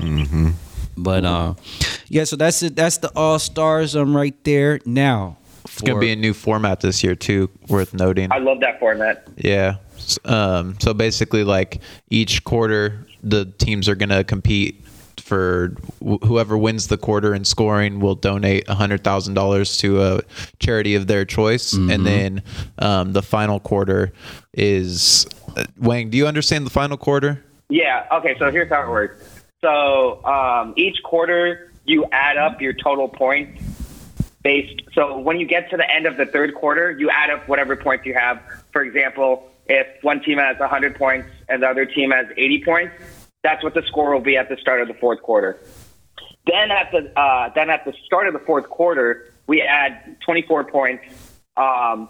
But 0.97 1.25
uh, 1.25 1.55
yeah, 2.09 2.25
so 2.25 2.37
that's 2.37 2.63
it. 2.63 2.77
That's 2.77 2.99
the 2.99 3.11
All 3.15 3.39
Stars. 3.39 3.97
Um, 3.97 4.17
right 4.17 4.35
there 4.45 4.81
now. 4.87 5.37
It's 5.65 5.81
going 5.81 5.97
to 5.97 6.01
be 6.01 6.13
a 6.13 6.17
new 6.17 6.35
format 6.35 6.81
this 6.81 7.03
year, 7.03 7.15
too, 7.15 7.51
worth 7.69 7.95
noting. 7.95 8.31
I 8.31 8.39
love 8.39 8.61
that 8.61 8.79
format. 8.79 9.27
Yeah. 9.37 9.77
Um, 10.25 10.77
so 10.79 10.95
basically, 10.95 11.43
like 11.43 11.81
each 12.11 12.45
quarter, 12.45 13.07
the 13.23 13.47
teams 13.47 13.89
are 13.89 13.95
going 13.95 14.11
to 14.11 14.23
compete 14.25 14.84
for 15.25 15.75
wh- 16.05 16.23
whoever 16.25 16.57
wins 16.59 16.89
the 16.89 16.99
quarter 16.99 17.35
in 17.35 17.45
scoring 17.45 17.99
will 17.99 18.15
donate 18.15 18.67
$100,000 18.67 19.79
to 19.81 20.03
a 20.03 20.21
charity 20.59 20.95
of 20.95 21.07
their 21.07 21.25
choice. 21.25 21.73
And 21.73 22.05
then 22.07 22.43
um, 22.79 23.15
the 23.15 23.23
final 23.23 23.59
quarter 23.59 24.13
is. 24.53 25.27
Uh, 25.57 25.65
Wang, 25.79 26.11
do 26.11 26.19
you 26.19 26.27
understand 26.27 26.67
the 26.67 26.71
final 26.71 26.97
quarter? 26.99 27.43
Yeah. 27.71 28.07
Okay. 28.13 28.37
So 28.39 28.51
here's 28.51 28.69
how 28.69 28.83
it 28.83 28.91
works. 28.91 29.45
So 29.63 30.23
um, 30.27 30.75
each 30.77 31.03
quarter, 31.03 31.73
you 31.87 32.05
add 32.13 32.37
up 32.37 32.61
your 32.61 32.75
total 32.75 33.09
points 33.09 33.63
based. 34.43 34.83
So 34.93 35.19
when 35.19 35.41
you 35.41 35.47
get 35.47 35.71
to 35.71 35.77
the 35.79 35.91
end 35.91 36.07
of 36.07 36.19
the 36.19 36.27
third 36.27 36.55
quarter, 36.55 36.91
you 36.91 37.09
add 37.09 37.31
up 37.31 37.49
whatever 37.49 37.77
points 37.77 38.05
you 38.05 38.13
have. 38.15 38.43
For 38.73 38.83
example, 38.83 39.49
if 39.67 39.87
one 40.03 40.21
team 40.23 40.37
has 40.37 40.59
100 40.59 40.97
points 40.97 41.29
and 41.49 41.63
the 41.63 41.67
other 41.69 41.87
team 41.87 42.11
has 42.11 42.27
80 42.37 42.65
points, 42.65 42.95
that's 43.45 43.63
what 43.63 43.75
the 43.75 43.83
score 43.83 44.13
will 44.13 44.21
be 44.21 44.37
at 44.37 44.49
the 44.49 44.57
start 44.57 44.81
of 44.81 44.89
the 44.89 44.95
fourth 44.95 45.23
quarter. 45.23 45.61
Then 46.47 46.71
at 46.73 46.91
the 46.91 47.17
uh, 47.19 47.51
then 47.55 47.71
at 47.71 47.85
the 47.85 47.93
start 48.05 48.27
of 48.27 48.33
the 48.33 48.41
fourth 48.41 48.69
quarter, 48.69 49.33
we 49.47 49.63
add 49.63 50.17
24 50.25 50.65
points 50.65 51.05
um, 51.57 52.09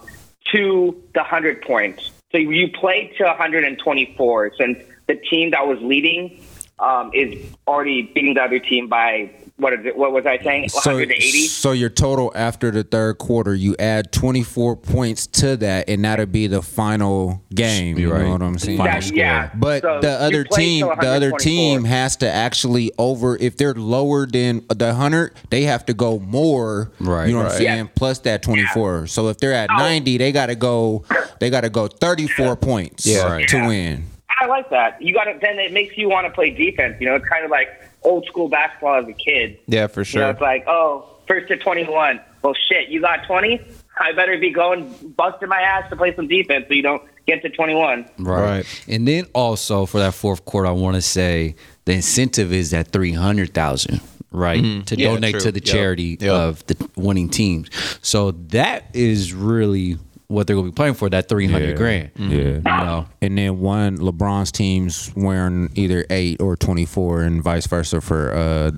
to 0.53 1.03
the 1.13 1.21
100 1.21 1.63
points. 1.63 2.11
So 2.33 2.39
you 2.39 2.71
play 2.71 3.13
to 3.19 3.25
124 3.25 4.53
since 4.57 4.79
the 5.07 5.17
team 5.17 5.51
that 5.51 5.67
was 5.67 5.79
leading 5.83 6.41
um, 6.79 7.11
is 7.13 7.53
already 7.67 8.03
beating 8.03 8.35
the 8.35 8.43
other 8.43 8.59
team 8.59 8.89
by 8.89 9.31
what 9.57 9.73
is 9.73 9.87
it? 9.87 9.97
What 9.97 10.13
was 10.13 10.27
I 10.27 10.39
saying? 10.39 10.69
So, 10.71 10.79
180. 10.97 11.47
so 11.47 11.71
your 11.73 11.89
total 11.89 12.33
after 12.35 12.71
the 12.73 12.83
third 12.83 13.19
quarter, 13.19 13.55
you 13.55 13.77
add 13.79 14.11
24 14.13 14.77
points 14.77 15.27
to 15.29 15.57
that, 15.59 15.89
and 15.89 16.05
that'll 16.05 16.27
be 16.27 16.49
the 16.49 16.61
final 16.61 17.41
game. 17.55 17.97
You 17.97 18.13
right. 18.13 18.23
know 18.25 18.33
what 18.33 18.43
I'm 18.43 18.59
saying? 18.59 18.79
Final 18.79 19.01
That- 19.01 19.15
yeah. 19.15 19.51
But 19.55 19.83
So 19.83 20.01
the 20.01 20.11
other 20.11 20.43
team, 20.43 20.87
the 21.01 21.09
other 21.09 21.31
team 21.33 21.85
has 21.85 22.17
to 22.17 22.29
actually 22.31 22.91
over. 22.99 23.37
If 23.37 23.57
they're 23.57 23.75
lower 23.75 24.27
than 24.27 24.65
the 24.69 24.93
hundred, 24.95 25.35
they 25.51 25.63
have 25.63 25.87
to 25.87 25.95
go 25.95 26.19
more. 26.19 26.91
Right. 26.99 27.27
You 27.29 27.35
know 27.35 27.45
what 27.45 27.53
I'm 27.53 27.59
saying? 27.59 27.79
Yeah. 27.79 27.91
Plus 27.95 28.19
that 28.21 28.43
24. 28.43 29.07
So 29.07 29.29
if 29.29 29.39
they're 29.39 29.53
at 29.53 29.71
Oh. 29.71 29.77
90, 29.77 30.19
they 30.19 30.33
got 30.33 30.47
to 30.47 30.57
go. 30.57 31.05
They 31.39 31.51
got 31.51 31.61
to 31.63 31.71
go 31.71 31.87
34 31.87 32.57
points. 32.57 33.07
Yeah. 33.07 33.25
Right. 33.31 33.49
To 33.49 33.57
Yeah. 33.59 33.67
win. 33.69 34.05
I 34.41 34.47
like 34.47 34.69
that. 34.71 35.01
You 35.01 35.15
got 35.15 35.25
to 35.25 35.39
then 35.41 35.59
it 35.61 35.73
makes 35.73 35.97
you 35.97 36.09
want 36.09 36.27
to 36.27 36.31
play 36.33 36.51
defense. 36.51 36.97
You 37.01 37.07
know, 37.07 37.15
it's 37.15 37.25
kind 37.29 37.45
of 37.45 37.51
like 37.51 37.69
old 38.05 38.27
school 38.27 38.49
basketball 38.49 38.97
as 39.03 39.09
a 39.09 39.13
kid. 39.13 39.59
Yeah, 39.67 39.87
for 39.87 40.01
You 40.01 40.21
know, 40.21 40.27
sure. 40.27 40.31
it's 40.31 40.41
like, 40.41 40.65
oh, 40.67 41.09
first 41.27 41.49
to 41.49 41.57
21. 41.57 42.21
Well, 42.43 42.55
shit, 42.69 42.89
you 42.89 43.01
got 43.01 43.27
20? 43.27 43.61
I 43.99 44.13
better 44.13 44.37
be 44.39 44.51
going 44.51 44.93
busting 45.17 45.49
my 45.49 45.61
ass 45.61 45.89
to 45.91 45.97
play 45.97 46.15
some 46.15 46.29
defense 46.29 46.67
so 46.69 46.75
you 46.75 46.83
don't 46.83 47.03
get 47.27 47.43
to 47.43 47.49
21. 47.49 48.07
Right. 48.19 48.41
Right. 48.41 48.85
And 48.89 49.07
then 49.09 49.27
also 49.35 49.87
for 49.87 49.99
that 49.99 50.15
fourth 50.15 50.45
quarter, 50.45 50.69
I 50.69 50.73
want 50.73 50.97
to 50.97 51.03
say 51.03 51.55
the 51.87 51.93
incentive 51.95 52.53
is 52.53 52.71
that 52.73 52.89
three 52.89 53.13
hundred 53.13 53.55
thousand. 53.55 54.01
Right 54.31 54.61
mm-hmm. 54.61 54.83
to 54.83 54.99
Yeah, 54.99 55.15
donate 55.15 55.31
true. 55.35 55.41
to 55.43 55.53
the 55.53 55.61
Yep. 55.65 55.73
charity 55.75 56.17
Yep. 56.21 56.31
of 56.33 56.67
the 56.67 56.91
winning 56.97 57.29
teams. 57.29 57.71
So 58.03 58.33
that 58.33 58.87
is 58.93 59.33
really 59.33 59.97
what 60.35 60.47
they're 60.47 60.57
gonna 60.57 60.69
be 60.69 60.75
playing 60.75 60.95
for. 60.95 61.09
That 61.09 61.29
three 61.29 61.47
hundred 61.47 61.71
Yeah. 61.71 61.77
grand. 61.77 62.11
Yeah. 62.19 62.39
You 62.39 62.61
know. 62.63 63.07
And 63.23 63.39
then 63.39 63.61
one 63.61 63.99
LeBron's 63.99 64.53
team's 64.53 65.11
wearing 65.17 65.71
either 65.75 66.05
eight 66.11 66.41
or 66.41 66.57
24, 66.57 67.23
and 67.23 67.43
vice 67.43 67.67
versa 67.67 68.01
for. 68.01 68.33
uh 68.35 68.71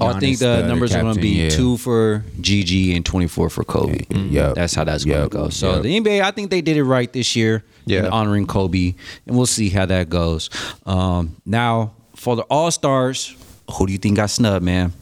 Oh, 0.00 0.06
I 0.06 0.18
think 0.18 0.36
Giannis, 0.36 0.40
the 0.62 0.66
numbers 0.66 0.94
are 0.94 1.02
going 1.02 1.14
to 1.14 1.20
be 1.20 1.42
Yeah. 1.44 1.50
two 1.50 1.76
for 1.76 2.24
Gigi 2.40 2.96
and 2.96 3.04
24 3.04 3.50
for 3.50 3.62
Kobe. 3.62 4.00
Yep. 4.10 4.54
That's 4.56 4.74
how 4.74 4.84
that's 4.84 5.04
gonna 5.04 5.28
go. 5.28 5.48
So 5.50 5.74
Yep. 5.74 5.82
the 5.82 5.96
NBA, 6.00 6.20
I 6.22 6.30
think 6.32 6.50
they 6.50 6.60
did 6.62 6.76
it 6.76 6.84
right 6.84 7.12
this 7.12 7.36
year 7.36 7.62
in 7.86 7.92
Yeah. 8.04 8.08
honoring 8.08 8.46
Kobe, 8.46 8.94
and 9.26 9.36
we'll 9.36 9.46
see 9.46 9.68
how 9.68 9.86
that 9.86 10.08
goes. 10.08 10.50
Um, 10.86 11.36
now, 11.46 11.92
for 12.16 12.34
the 12.36 12.42
All 12.42 12.70
Stars, 12.70 13.34
who 13.72 13.86
do 13.86 13.92
you 13.92 13.98
think 13.98 14.16
got 14.16 14.30
snubbed, 14.30 14.64
man? 14.64 14.92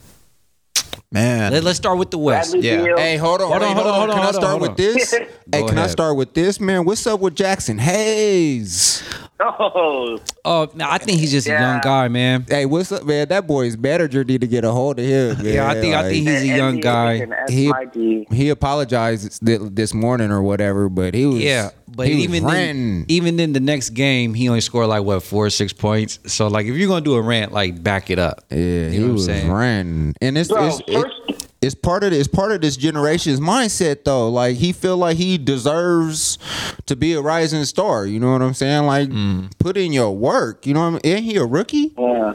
Man. 1.12 1.52
Let, 1.52 1.64
us 1.66 1.76
start 1.76 1.98
with 1.98 2.12
the 2.12 2.18
West. 2.18 2.52
Bradley 2.52 2.68
Yeah. 2.68 2.84
Beal. 2.84 2.96
Hey, 2.96 3.16
hold 3.16 3.40
on, 3.40 3.48
Hold 3.48 3.62
wait, 3.62 3.68
on, 3.68 3.74
hold 3.74 3.86
on, 3.88 3.94
hold 3.94 4.10
on, 4.10 4.16
Can 4.16 4.18
I 4.20 4.24
hold 4.26 4.36
on, 4.36 4.40
start 4.42 4.60
with 4.60 4.76
this? 4.76 5.10
hey, 5.10 5.28
Go 5.50 5.66
can 5.66 5.78
I 5.78 5.80
ahead. 5.82 5.90
start 5.90 6.16
with 6.16 6.34
this, 6.34 6.60
man? 6.60 6.84
What's 6.84 7.04
up 7.06 7.18
with 7.18 7.34
Jaxson 7.34 7.80
Hayes? 7.80 9.02
Oh, 9.42 10.18
Oh, 10.44 10.68
no, 10.74 10.86
I 10.88 10.98
think 10.98 11.18
he's 11.20 11.30
just 11.30 11.46
a 11.46 11.50
young 11.50 11.80
guy, 11.80 12.08
man. 12.08 12.44
Hey, 12.48 12.66
what's 12.66 12.92
up, 12.92 13.04
man? 13.04 13.28
That 13.28 13.46
boy's 13.46 13.76
manager 13.76 14.24
need 14.24 14.40
to 14.42 14.46
get 14.46 14.64
a 14.64 14.70
hold 14.70 14.98
of 14.98 15.04
him. 15.04 15.36
Man. 15.36 15.44
Yeah, 15.54 15.68
I 15.68 15.74
think 15.80 15.94
I 15.94 16.02
think 16.10 16.28
he's 16.28 16.42
a 16.42 16.46
young 16.56 16.78
NBA 16.78 16.82
guy. 16.82 17.44
He 17.48 18.26
he 18.30 18.48
apologized 18.50 19.44
this 19.44 19.94
morning 19.94 20.30
or 20.30 20.42
whatever, 20.42 20.88
but 20.88 21.14
he 21.14 21.26
was 21.26 21.40
Yeah, 21.42 21.70
but 21.88 22.06
he 22.06 22.14
was 22.16 22.24
even 22.24 22.44
then, 22.44 23.04
even 23.08 23.36
then, 23.36 23.52
the 23.52 23.60
next 23.60 23.90
game 23.90 24.34
he 24.34 24.48
only 24.48 24.60
scored 24.60 24.88
like 24.88 25.02
what 25.04 25.22
four 25.22 25.46
or 25.46 25.50
six 25.50 25.72
points. 25.72 26.18
So 26.26 26.48
like, 26.48 26.66
if 26.66 26.76
you're 26.76 26.88
gonna 26.88 27.00
do 27.04 27.14
a 27.14 27.22
rant, 27.22 27.52
like 27.52 27.82
back 27.82 28.10
it 28.10 28.18
up. 28.18 28.44
Yeah, 28.50 28.56
you 28.58 28.90
he 28.90 28.98
know 28.98 29.02
what 29.04 29.08
I'm 29.08 29.12
was 29.14 29.24
saying? 29.26 29.52
ranting, 29.52 30.14
and 30.20 30.38
it's 30.38 30.48
Bro, 30.48 30.66
it's, 30.68 30.80
it- 30.86 31.02
first- 31.02 31.49
it's 31.62 31.74
part 31.74 32.04
of 32.04 32.12
it's 32.12 32.28
part 32.28 32.52
of 32.52 32.60
this 32.62 32.76
generation's 32.76 33.38
mindset 33.38 34.04
though. 34.04 34.30
Like 34.30 34.56
he 34.56 34.72
feel 34.72 34.96
like 34.96 35.16
he 35.18 35.36
deserves 35.36 36.38
to 36.86 36.96
be 36.96 37.12
a 37.12 37.20
rising 37.20 37.64
star. 37.64 38.06
You 38.06 38.18
know 38.18 38.32
what 38.32 38.42
I'm 38.42 38.54
saying? 38.54 38.86
Like 38.86 39.10
mm. 39.10 39.50
put 39.58 39.76
in 39.76 39.92
your 39.92 40.16
work. 40.16 40.66
You 40.66 40.74
know 40.74 40.80
what 40.80 40.86
I 40.86 40.90
mean? 40.90 41.00
Ain't 41.04 41.24
he 41.24 41.36
a 41.36 41.44
rookie? 41.44 41.94
Yeah. 41.98 42.34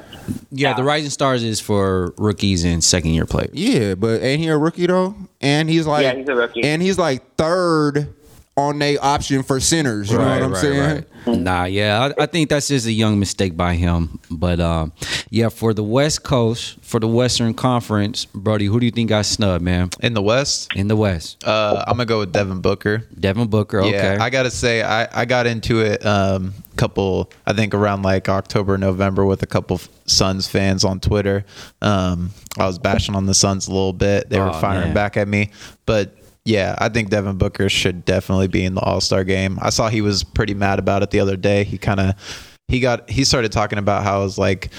Yeah, 0.51 0.73
the 0.73 0.83
Rising 0.83 1.09
Stars 1.09 1.43
is 1.43 1.59
for 1.59 2.13
rookies 2.17 2.63
and 2.63 2.81
second 2.81 3.11
year 3.11 3.25
players. 3.25 3.49
Yeah, 3.53 3.95
but 3.95 4.21
ain't 4.21 4.39
he 4.39 4.47
a 4.47 4.57
rookie 4.57 4.87
though? 4.87 5.15
And 5.41 5.69
he's 5.69 5.85
like, 5.85 6.03
Yeah, 6.03 6.15
he's 6.15 6.29
a 6.29 6.35
rookie. 6.35 6.63
and 6.63 6.81
he's 6.81 6.97
like 6.97 7.35
third 7.35 8.14
on 8.57 8.79
their 8.79 8.97
option 9.03 9.43
for 9.43 9.59
centers. 9.59 10.09
You 10.09 10.17
know 10.17 10.23
what 10.29 10.43
I'm 10.43 10.55
saying? 10.55 11.05
Nah, 11.27 11.65
yeah, 11.65 12.11
I, 12.17 12.23
I 12.23 12.25
think 12.27 12.49
that's 12.49 12.67
just 12.69 12.85
a 12.85 12.91
young 12.91 13.19
mistake 13.19 13.57
by 13.57 13.73
him. 13.73 14.19
But 14.31 14.59
um, 14.61 14.93
yeah, 15.29 15.49
for 15.49 15.73
the 15.73 15.83
West 15.83 16.23
Coast, 16.23 16.77
for 16.81 16.99
the 17.01 17.07
Western 17.07 17.53
Conference, 17.53 18.25
Brody, 18.25 18.67
who 18.67 18.79
do 18.79 18.85
you 18.85 18.91
think 18.91 19.09
got 19.09 19.25
snubbed, 19.25 19.63
man? 19.63 19.89
In 20.01 20.13
the 20.13 20.21
West, 20.21 20.73
In 20.75 20.87
the 20.87 20.95
West, 20.95 21.45
uh, 21.45 21.83
I'm 21.87 21.97
going 21.97 22.07
to 22.07 22.11
go 22.13 22.19
with 22.19 22.31
Devin 22.31 22.61
Booker. 22.61 22.99
Devin 23.19 23.47
Booker. 23.47 23.81
Okay, 23.81 23.91
Yeah, 23.91 24.23
I 24.23 24.29
gotta 24.29 24.51
say, 24.51 24.83
I, 24.83 25.21
I 25.21 25.25
got 25.25 25.47
into 25.47 25.81
it 25.81 26.05
um 26.05 26.53
couple 26.77 27.31
I 27.47 27.53
think 27.53 27.73
around 27.73 28.01
like 28.03 28.27
October 28.27 28.77
November 28.77 29.25
with 29.25 29.41
a 29.43 29.47
couple 29.47 29.79
Suns 30.07 30.45
fans 30.47 30.83
on 30.83 30.99
Twitter. 30.99 31.45
Um, 31.81 32.31
I 32.59 32.67
was 32.67 32.77
bashing 32.79 33.15
on 33.15 33.25
the 33.25 33.33
Suns 33.33 33.67
a 33.67 33.71
little 33.71 33.93
bit. 33.93 34.29
They 34.29 34.39
were 34.39 34.49
Oh, 34.49 34.59
firing 34.61 34.87
man. 34.87 34.93
back 34.93 35.17
at 35.17 35.27
me, 35.27 35.51
but 35.85 36.15
yeah, 36.45 36.75
I 36.77 36.89
think 36.89 37.09
Devin 37.09 37.37
Booker 37.37 37.69
should 37.69 38.05
definitely 38.05 38.47
be 38.47 38.63
in 38.63 38.75
the 38.75 38.81
All 38.81 39.01
Star 39.01 39.23
game. 39.23 39.57
I 39.61 39.71
saw 39.71 39.89
he 39.89 40.01
was 40.01 40.23
pretty 40.23 40.53
mad 40.53 40.79
about 40.79 41.01
it 41.03 41.09
the 41.09 41.19
other 41.19 41.35
day. 41.35 41.63
He 41.63 41.77
kind 41.77 41.99
of 41.99 42.55
he 42.67 42.79
got 42.79 43.09
he 43.09 43.25
started 43.25 43.51
talking 43.51 43.79
about 43.79 44.03
how 44.03 44.21
it 44.21 44.23
was 44.23 44.37
like 44.37 44.71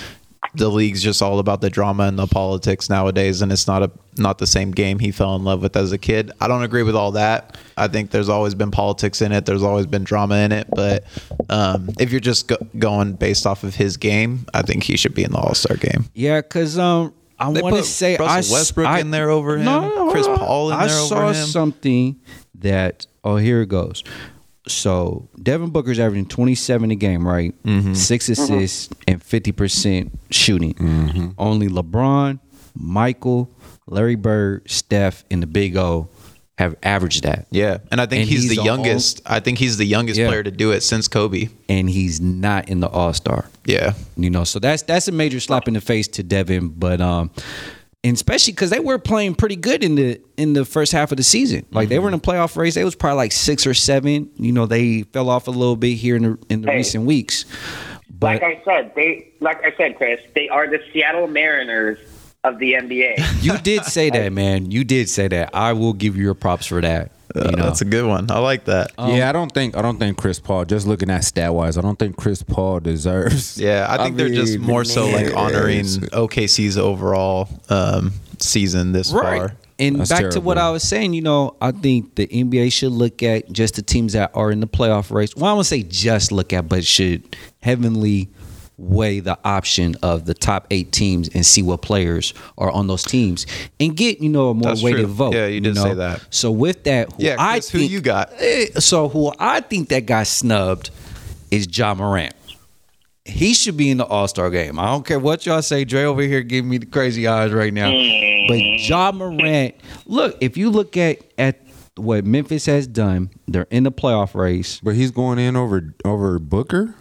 the 0.54 0.68
league's 0.68 1.02
just 1.02 1.22
all 1.22 1.38
about 1.38 1.60
the 1.60 1.68
drama 1.68 2.04
and 2.04 2.18
the 2.18 2.26
politics 2.26 2.88
nowadays, 2.88 3.42
and 3.42 3.50
it's 3.50 3.66
not 3.66 3.82
a 3.82 3.90
not 4.16 4.38
the 4.38 4.46
same 4.46 4.70
game 4.70 4.98
he 5.00 5.10
fell 5.10 5.34
in 5.34 5.44
love 5.44 5.60
with 5.60 5.76
as 5.76 5.92
a 5.92 5.98
kid. 5.98 6.30
I 6.40 6.48
don't 6.48 6.62
agree 6.62 6.82
with 6.84 6.94
all 6.94 7.12
that. 7.12 7.58
I 7.76 7.88
think 7.88 8.10
there's 8.10 8.28
always 8.28 8.54
been 8.54 8.70
politics 8.70 9.20
in 9.20 9.32
it. 9.32 9.44
There's 9.44 9.62
always 9.62 9.86
been 9.86 10.04
drama 10.04 10.36
in 10.36 10.52
it. 10.52 10.68
But 10.70 11.04
um, 11.50 11.90
if 11.98 12.10
you're 12.12 12.20
just 12.20 12.48
go- 12.48 12.56
going 12.78 13.14
based 13.14 13.46
off 13.46 13.64
of 13.64 13.74
his 13.74 13.96
game, 13.96 14.46
I 14.54 14.62
think 14.62 14.84
he 14.84 14.96
should 14.96 15.14
be 15.14 15.24
in 15.24 15.32
the 15.32 15.38
All 15.38 15.54
Star 15.54 15.76
game. 15.76 16.06
Yeah, 16.14 16.40
because 16.40 16.78
um, 16.78 17.12
I 17.38 17.48
want 17.48 17.76
to 17.76 17.82
say 17.84 18.12
Russell 18.16 18.26
I 18.28 18.38
s- 18.38 18.50
Westbrook 18.52 18.86
I- 18.86 19.00
in 19.00 19.10
there 19.10 19.30
over 19.30 19.58
him, 19.58 20.10
Chris 20.10 20.26
Paul 20.26 20.70
in 20.70 20.76
I 20.76 20.86
there 20.86 20.96
over 20.96 21.08
saw 21.08 21.32
something 21.32 22.20
that 22.56 23.06
oh 23.24 23.36
here 23.36 23.62
it 23.62 23.68
goes. 23.68 24.02
So 24.68 25.28
Devin 25.40 25.70
Booker's 25.70 25.98
averaging 26.00 26.26
27 26.26 26.90
a 26.90 26.94
game, 26.96 27.26
right? 27.26 27.54
Mm-hmm. 27.62 27.94
Six 27.94 28.28
assists 28.28 28.88
and 29.06 29.22
50 29.22 29.52
percent 29.52 30.18
shooting. 30.30 30.74
Mm-hmm. 30.74 31.28
Only 31.38 31.68
LeBron, 31.68 32.40
Michael, 32.74 33.50
Larry 33.86 34.16
Bird, 34.16 34.68
Steph, 34.68 35.24
and 35.30 35.42
the 35.42 35.46
Big 35.46 35.76
O 35.76 36.08
have 36.58 36.74
averaged 36.82 37.24
that. 37.24 37.46
Yeah, 37.50 37.78
and 37.90 38.00
I 38.00 38.06
think 38.06 38.22
And 38.22 38.30
he's, 38.30 38.42
he's 38.42 38.50
the 38.50 38.56
the 38.56 38.62
youngest. 38.64 39.20
I 39.26 39.40
think 39.40 39.58
he's 39.58 39.76
the 39.76 39.84
youngest 39.84 40.18
Yeah. 40.18 40.28
player 40.28 40.42
to 40.42 40.50
do 40.50 40.72
it 40.72 40.82
since 40.82 41.06
Kobe. 41.08 41.48
and 41.68 41.88
he's 41.90 42.20
not 42.20 42.68
in 42.68 42.80
the 42.80 42.88
All 42.88 43.12
Star. 43.12 43.46
Yeah, 43.66 43.92
You 44.16 44.30
know, 44.30 44.44
so 44.44 44.58
that's 44.58 44.82
that's 44.82 45.08
a 45.08 45.12
major 45.12 45.40
slap 45.40 45.68
in 45.68 45.74
the 45.74 45.80
face 45.80 46.08
to 46.08 46.22
Devin, 46.22 46.68
but 46.68 47.00
um, 47.00 47.30
and 48.04 48.14
especially 48.14 48.52
because 48.52 48.70
they 48.70 48.78
were 48.80 48.98
playing 48.98 49.34
pretty 49.34 49.56
good 49.56 49.82
in 49.84 49.96
the 49.96 50.20
in 50.36 50.52
the 50.54 50.64
first 50.64 50.92
half 50.92 51.10
of 51.10 51.16
the 51.16 51.24
season. 51.24 51.66
Like 51.72 51.88
they 51.88 51.98
were 51.98 52.08
in 52.08 52.14
a 52.14 52.18
playoff 52.20 52.56
race. 52.56 52.74
They 52.74 52.84
was 52.84 52.94
probably 52.94 53.16
like 53.16 53.32
six 53.32 53.66
or 53.66 53.74
seven. 53.74 54.30
You 54.36 54.52
know, 54.52 54.64
they 54.66 55.02
fell 55.02 55.28
off 55.28 55.48
a 55.48 55.50
little 55.50 55.76
bit 55.76 55.94
here 55.96 56.16
in 56.16 56.22
the 56.22 56.38
in 56.48 56.62
the 56.62 56.70
Hey. 56.70 56.76
recent 56.78 57.04
weeks. 57.04 57.44
But 58.18 58.40
like 58.40 58.42
I 58.44 58.62
said, 58.64 58.92
they 58.94 59.28
like 59.40 59.62
I 59.64 59.74
said, 59.76 59.96
Chris, 59.96 60.20
they 60.34 60.48
are 60.48 60.66
the 60.68 60.80
Seattle 60.92 61.26
Mariners 61.26 61.98
of 62.46 62.58
the 62.58 62.72
NBA. 62.74 63.42
you 63.42 63.56
did 63.58 63.84
say 63.84 64.10
that, 64.10 64.32
man. 64.32 64.70
You 64.70 64.84
did 64.84 65.08
say 65.08 65.28
that. 65.28 65.50
I 65.54 65.72
will 65.72 65.92
give 65.92 66.16
you 66.16 66.22
your 66.22 66.34
props 66.34 66.66
for 66.66 66.80
that. 66.80 67.10
You 67.34 67.42
Uh, 67.42 67.50
know, 67.50 67.64
that's 67.64 67.82
a 67.82 67.84
good 67.84 68.06
one. 68.06 68.30
I 68.30 68.38
like 68.38 68.64
that. 68.64 68.92
yeah, 68.98 69.28
I 69.28 69.32
don't 69.32 69.52
think 69.52 69.76
I 69.76 69.82
don't 69.82 69.98
think 69.98 70.16
Chris 70.16 70.40
Paul. 70.40 70.64
Just 70.64 70.86
looking 70.86 71.10
at 71.10 71.24
stat 71.24 71.52
wise, 71.52 71.76
I 71.76 71.82
don't 71.82 71.98
think 71.98 72.16
Chris 72.16 72.42
Paul 72.42 72.80
deserves. 72.80 73.60
Yeah, 73.66 73.86
I 73.88 73.98
think 74.02 74.16
they're 74.16 74.28
just 74.30 74.58
mean, 74.58 74.66
more 74.66 74.84
so 74.84 75.06
like 75.08 75.34
honoring 75.36 75.84
OKC's 75.84 76.78
overall 76.78 77.48
um, 77.68 78.12
season 78.38 78.92
this 78.92 79.12
right. 79.12 79.38
far. 79.38 79.52
And 79.78 80.00
That's 80.00 80.08
back 80.08 80.30
to 80.30 80.40
what. 80.40 80.56
I 80.56 80.70
was 80.70 80.82
saying, 80.82 81.12
you 81.12 81.20
know, 81.20 81.54
I 81.60 81.72
think 81.72 82.14
the 82.14 82.26
NBA 82.26 82.72
should 82.72 82.92
look 82.92 83.22
at 83.22 83.52
just 83.52 83.74
the 83.74 83.82
teams 83.82 84.14
that 84.14 84.30
are 84.32 84.50
in 84.50 84.60
the 84.60 84.66
playoff 84.66 85.10
race. 85.14 85.36
Well, 85.36 85.50
I 85.50 85.52
won't 85.52 85.66
say 85.66 85.82
just 85.82 86.32
look 86.32 86.54
at, 86.54 86.66
but 86.66 86.82
should 86.86 87.36
heavenly 87.60 88.30
weigh 88.78 89.20
the 89.20 89.38
option 89.44 89.94
of 90.02 90.26
the 90.26 90.34
top 90.34 90.66
eight 90.70 90.92
teams 90.92 91.28
and 91.34 91.46
see 91.46 91.62
what 91.62 91.80
players 91.80 92.34
are 92.58 92.70
on 92.70 92.86
those 92.86 93.02
teams 93.02 93.46
and 93.80 93.96
get 93.96 94.20
you 94.20 94.28
know 94.28 94.50
a 94.50 94.54
more 94.54 94.70
That's 94.70 94.82
weighted 94.82 95.06
true. 95.06 95.14
vote. 95.14 95.34
Yeah, 95.34 95.46
you 95.46 95.60
did 95.60 95.74
know? 95.76 95.82
say 95.82 95.94
that. 95.94 96.26
So 96.30 96.50
with 96.50 96.84
that, 96.84 97.12
who 97.12 97.22
Yeah, 97.24 97.36
I 97.38 97.54
Chris, 97.54 97.70
who 97.70 97.78
you 97.78 98.00
got? 98.02 98.30
Eh, 98.38 98.66
So 98.78 99.08
who 99.08 99.32
I 99.38 99.60
think 99.60 99.88
that 99.88 100.04
got 100.06 100.26
snubbed 100.26 100.90
is 101.50 101.66
Ja 101.76 101.94
Morant. 101.94 102.34
He 103.24 103.54
should 103.54 103.76
be 103.76 103.90
in 103.90 103.96
the 103.98 104.04
All 104.04 104.28
Star 104.28 104.50
game. 104.50 104.78
I 104.78 104.86
don't 104.86 105.04
care 105.04 105.18
what 105.18 105.46
y'all 105.46 105.62
say. 105.62 105.84
Dre 105.84 106.04
over 106.04 106.22
here 106.22 106.42
giving 106.42 106.68
me 106.70 106.78
the 106.78 106.86
crazy 106.86 107.26
eyes 107.26 107.52
right 107.52 107.72
now. 107.72 107.90
But 108.48 108.58
Ja 108.58 109.10
Morant, 109.10 109.74
look, 110.06 110.36
if 110.40 110.56
you 110.56 110.70
look 110.70 110.96
at 110.96 111.18
at 111.38 111.60
what 111.96 112.24
Memphis 112.26 112.66
has 112.66 112.86
done, 112.86 113.30
they're 113.48 113.66
in 113.70 113.82
the 113.84 113.90
playoff 113.90 114.34
race. 114.34 114.80
But 114.82 114.94
he's 114.96 115.10
going 115.10 115.38
in 115.40 115.56
over 115.56 115.94
over 116.04 116.38
Booker. 116.38 116.94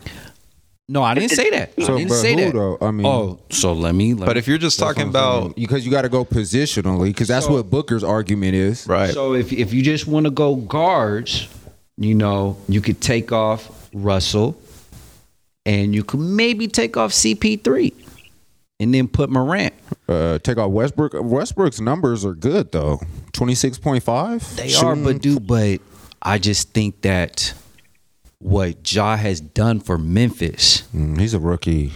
No, 0.88 1.02
I 1.02 1.16
didn't 1.16 1.32
say 1.32 1.50
that. 1.50 1.74
So, 1.82 1.96
I 1.96 1.98
didn't 1.98 2.10
but 2.10 2.16
say 2.16 2.34
who 2.36 2.42
that. 2.42 2.54
though? 2.54 2.78
I 2.80 2.92
mean- 2.92 3.06
oh, 3.08 3.40
so 3.50 3.74
let 3.74 3.96
me. 3.96 4.14
Let 4.14 4.28
But 4.28 4.36
me- 4.36 4.40
if 4.40 4.48
you're 4.48 4.60
just 4.60 4.78
talking 4.80 5.08
about 5.10 5.56
because 5.56 5.84
you 5.84 5.92
got 5.92 6.04
to 6.04 6.10
go 6.10 6.24
positionally 6.24 7.08
because 7.08 7.28
that's 7.28 7.48
what 7.50 7.70
Booker's 7.72 8.04
argument 8.04 8.54
is. 8.56 8.86
right, 8.88 9.12
So 9.14 9.34
if 9.34 9.52
if 9.52 9.74
you 9.74 9.82
just 9.82 10.06
want 10.08 10.26
to 10.26 10.30
go 10.32 10.56
guards, 10.56 11.48
you 11.98 12.14
know, 12.14 12.58
you 12.68 12.82
could 12.82 13.02
take 13.02 13.32
off 13.32 13.90
Russell, 13.94 14.56
and 15.66 15.96
you 15.96 16.04
could 16.04 16.20
maybe 16.20 16.68
take 16.68 16.98
off 16.98 17.12
CP3, 17.14 17.92
and 18.80 18.94
then 18.94 19.08
put 19.08 19.32
Morant. 19.32 19.74
Uh, 20.08 20.38
take 20.40 20.60
out 20.60 20.70
Westbrook. 20.72 21.14
Westbrook's 21.16 21.80
numbers 21.82 22.24
are 22.24 22.36
good 22.36 22.72
though. 22.72 23.00
Twenty 23.34 23.56
six 23.56 23.80
point 23.80 24.04
five. 24.04 24.56
They 24.56 24.76
are, 24.76 24.96
but 24.96 25.20
dude, 25.20 25.48
but 25.48 25.80
I 26.22 26.38
just 26.38 26.74
think 26.74 27.02
that 27.02 27.54
what 28.46 28.92
Ja 28.94 29.16
has 29.18 29.42
done 29.42 29.80
for 29.80 29.98
Memphis, 29.98 30.84
Mm, 30.96 31.20
he's 31.20 31.34
a 31.34 31.40
rookie. 31.40 31.94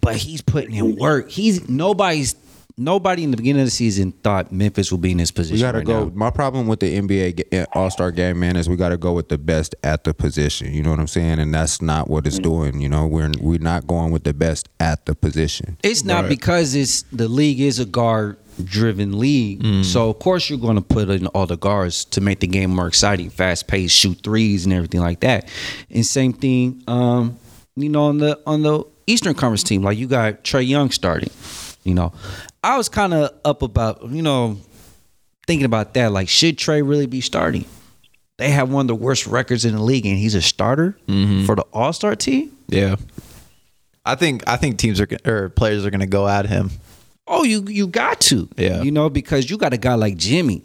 but 0.00 0.16
he's 0.16 0.42
putting 0.42 0.74
in 0.74 0.96
work. 0.96 1.30
He's 1.30 1.68
nobody's 1.68 2.34
nobody 2.76 3.24
in 3.24 3.30
the 3.32 3.36
beginning 3.36 3.62
of 3.62 3.66
the 3.66 3.70
season 3.72 4.12
thought 4.12 4.52
Memphis 4.52 4.92
would 4.92 5.00
be 5.00 5.10
in 5.10 5.16
this 5.16 5.30
position. 5.32 5.56
We 5.56 5.62
got 5.62 5.72
to 5.72 5.78
right 5.78 5.86
go. 5.86 6.04
now. 6.04 6.12
My 6.14 6.30
problem 6.30 6.66
with 6.68 6.80
the 6.80 6.96
NBA 7.00 7.66
All 7.72 7.90
Star 7.90 8.10
game, 8.12 8.38
man, 8.38 8.56
is 8.56 8.68
we 8.68 8.76
got 8.76 8.90
to 8.90 8.96
go 8.96 9.12
with 9.14 9.28
the 9.30 9.38
best 9.38 9.74
at 9.82 10.04
the 10.04 10.14
position. 10.14 10.72
You 10.72 10.82
know 10.82 10.90
what 10.90 11.00
I'm 11.00 11.06
saying? 11.08 11.38
And 11.40 11.52
that's 11.54 11.80
not 11.82 12.08
what 12.08 12.26
it's 12.26 12.38
doing. 12.38 12.80
You 12.80 12.88
know, 12.90 13.06
we're 13.06 13.32
we're 13.40 13.58
not 13.58 13.86
going 13.86 14.12
with 14.12 14.24
the 14.24 14.34
best 14.34 14.68
at 14.78 15.06
the 15.06 15.14
position. 15.14 15.76
It's 15.82 16.04
not 16.04 16.28
because 16.28 16.74
it's 16.74 17.02
the 17.12 17.28
league 17.28 17.60
is 17.60 17.78
a 17.78 17.86
guard 17.86 18.36
driven 18.64 19.18
league. 19.18 19.84
So 19.84 20.10
of 20.10 20.18
course 20.18 20.48
you're 20.50 20.58
going 20.58 20.76
to 20.76 20.82
put 20.82 21.08
in 21.10 21.26
all 21.28 21.46
the 21.46 21.56
guards 21.56 22.04
to 22.06 22.20
make 22.20 22.40
the 22.40 22.46
game 22.46 22.70
more 22.74 22.86
exciting, 22.88 23.30
fast 23.30 23.66
paced, 23.66 23.94
shoot 23.96 24.18
threes 24.22 24.64
and 24.64 24.72
everything 24.72 25.00
like 25.00 25.20
that. 25.20 25.48
And 25.90 26.04
same 26.04 26.32
thing, 26.32 26.82
um, 26.86 27.38
you 27.76 27.88
know, 27.88 28.04
on 28.06 28.18
the 28.18 28.40
on 28.46 28.62
the 28.62 28.84
Eastern 29.06 29.34
Conference 29.34 29.62
team, 29.62 29.82
like 29.82 29.96
you 29.98 30.06
got 30.06 30.44
Trae 30.44 30.66
Young 30.66 30.90
starting. 30.90 31.30
You 31.84 31.94
know, 31.94 32.12
I 32.62 32.76
was 32.76 32.88
kind 32.88 33.14
of 33.14 33.32
up 33.44 33.62
about 33.62 34.08
you 34.10 34.20
know 34.22 34.58
thinking 35.46 35.64
about 35.64 35.94
that. 35.94 36.12
Like, 36.12 36.28
should 36.28 36.58
Trae 36.58 36.86
really 36.86 37.06
be 37.06 37.20
starting? 37.22 37.64
They 38.36 38.50
have 38.50 38.70
one 38.70 38.82
of 38.82 38.88
the 38.88 38.94
worst 38.94 39.26
records 39.26 39.64
in 39.64 39.74
the 39.74 39.82
league, 39.82 40.04
and 40.06 40.16
he's 40.16 40.34
a 40.34 40.42
starter 40.42 40.96
for 41.06 41.54
the 41.56 41.64
All 41.72 41.92
Star 41.92 42.14
team. 42.16 42.56
yeah. 42.68 42.96
I 44.04 44.14
think 44.14 44.42
I 44.46 44.56
think 44.56 44.78
teams 44.78 45.00
are 45.00 45.06
gon- 45.06 45.18
or 45.26 45.48
players 45.50 45.84
are 45.84 45.90
going 45.90 46.00
to 46.00 46.06
go 46.06 46.26
at 46.26 46.46
him. 46.46 46.70
Oh, 47.28 47.44
you 47.44 47.64
you 47.68 47.86
got 47.86 48.20
to. 48.22 48.48
Yeah. 48.56 48.82
You 48.82 48.90
know, 48.90 49.10
because 49.10 49.50
you 49.50 49.58
got 49.58 49.72
a 49.72 49.76
guy 49.76 49.94
like 49.94 50.16
Jimmy. 50.16 50.64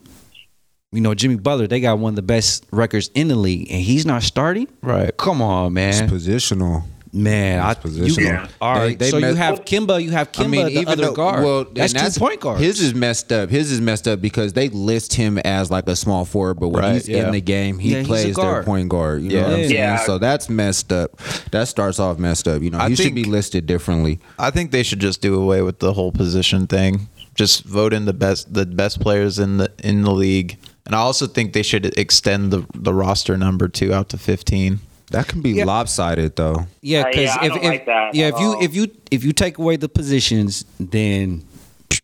You 0.92 1.02
know, 1.02 1.16
Jimmy 1.16 1.38
Butler, 1.38 1.66
they 1.66 1.80
got 1.80 1.98
one 1.98 2.12
of 2.12 2.16
the 2.16 2.22
best 2.22 2.66
records 2.72 3.10
in 3.16 3.28
the 3.28 3.36
league, 3.36 3.68
and 3.72 3.82
he's 3.82 4.06
not 4.06 4.22
starting. 4.22 4.68
Right. 4.84 5.16
Come 5.18 5.42
on, 5.42 5.74
man. 5.74 5.90
It's 5.90 6.00
man. 6.02 6.10
positional. 6.10 6.84
Man, 7.16 7.60
I, 7.60 7.72
It's 7.74 7.86
you, 7.96 8.04
positional. 8.06 8.50
all 8.60 8.74
right. 8.74 8.98
They- 8.98 9.06
they 9.06 9.12
so 9.12 9.18
you 9.18 9.36
have 9.36 9.64
Kemba, 9.66 10.02
you 10.04 10.10
have 10.10 10.32
Kemba, 10.32 10.74
the 10.74 10.88
other 10.88 11.06
though- 11.06 11.14
guard. 11.14 11.44
Well, 11.44 11.66
that's, 11.72 11.94
and 11.94 12.12
two 12.12 12.20
point 12.20 12.40
guards. 12.40 12.60
His 12.62 12.82
is 12.82 12.96
messed 12.96 13.32
up. 13.32 13.52
His 13.52 13.72
is 13.72 13.80
messed 13.80 14.08
up 14.08 14.20
because 14.20 14.54
they 14.54 14.70
list 14.70 15.14
him 15.14 15.38
as 15.38 15.70
like 15.70 15.88
a 15.88 15.96
small 15.96 16.26
forward, 16.26 16.56
but 16.56 16.70
when 16.70 16.84
Right, 16.84 16.94
he's 16.96 17.08
yeah. 17.08 17.28
in 17.28 17.32
the 17.32 17.40
game, 17.42 17.78
he 17.78 17.94
Yeah, 17.94 18.04
plays 18.04 18.36
their 18.36 18.64
point 18.64 18.90
guard. 18.90 19.22
You 19.22 19.30
know 19.30 19.42
what 19.44 19.52
I'm 19.52 19.60
saying? 19.60 19.72
Yeah. 19.74 19.98
So 20.06 20.18
that's 20.18 20.50
messed 20.50 20.92
up. 20.92 21.16
That 21.52 21.68
starts 21.68 22.00
off 22.00 22.18
messed 22.18 22.48
up. 22.48 22.64
You 22.64 22.72
know, 22.72 22.80
I 22.80 22.90
he 22.90 22.96
should 22.96 23.14
be 23.14 23.26
listed 23.26 23.68
differently. 23.68 24.20
I 24.40 24.50
think 24.50 24.72
they 24.72 24.82
should 24.82 25.00
just 25.00 25.22
do 25.22 25.40
away 25.40 25.62
with 25.62 25.78
the 25.80 25.94
whole 25.94 26.12
position 26.12 26.66
thing. 26.66 27.10
Just 27.36 27.64
vote 27.64 27.94
in 27.94 28.06
the 28.06 28.14
best 28.14 28.54
the 28.56 28.66
best 28.66 29.00
players 29.02 29.38
in 29.38 29.58
the 29.58 29.72
in 29.84 30.02
the 30.02 30.12
league. 30.12 30.58
And 30.88 30.96
I 30.96 31.00
also 31.00 31.28
think 31.28 31.54
they 31.54 31.64
should 31.64 31.96
extend 31.98 32.50
the 32.52 32.66
the 32.74 32.94
roster 32.94 33.38
number 33.38 33.68
two 33.68 33.94
out 33.94 34.10
to 34.10 34.18
15. 34.18 34.80
That 35.14 35.28
can 35.28 35.42
be 35.42 35.52
Yeah. 35.52 35.66
lopsided 35.66 36.36
though. 36.36 36.66
yeah, 36.82 37.02
Uh, 37.02 37.06
because 37.06 37.36
yeah, 37.36 37.46
if, 37.46 37.56
if 37.56 37.64
like 37.64 37.86
yeah, 38.14 38.28
if 38.34 38.40
you 38.40 38.62
if 38.62 38.76
you 38.76 38.88
if 39.12 39.24
you 39.24 39.32
take 39.32 39.58
away 39.60 39.78
the 39.78 39.88
positions, 39.88 40.66
then 40.80 41.46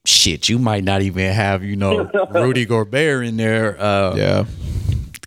shit, 0.05 0.47
you 0.47 0.60
might 0.60 0.84
not 0.84 1.01
even 1.01 1.34
have 1.34 1.64
you 1.64 1.76
know 1.76 2.10
Rudy 2.32 2.66
Gobert 2.66 3.26
in 3.26 3.36
there. 3.38 3.76
Uh, 3.82 4.16
Yeah. 4.16 4.45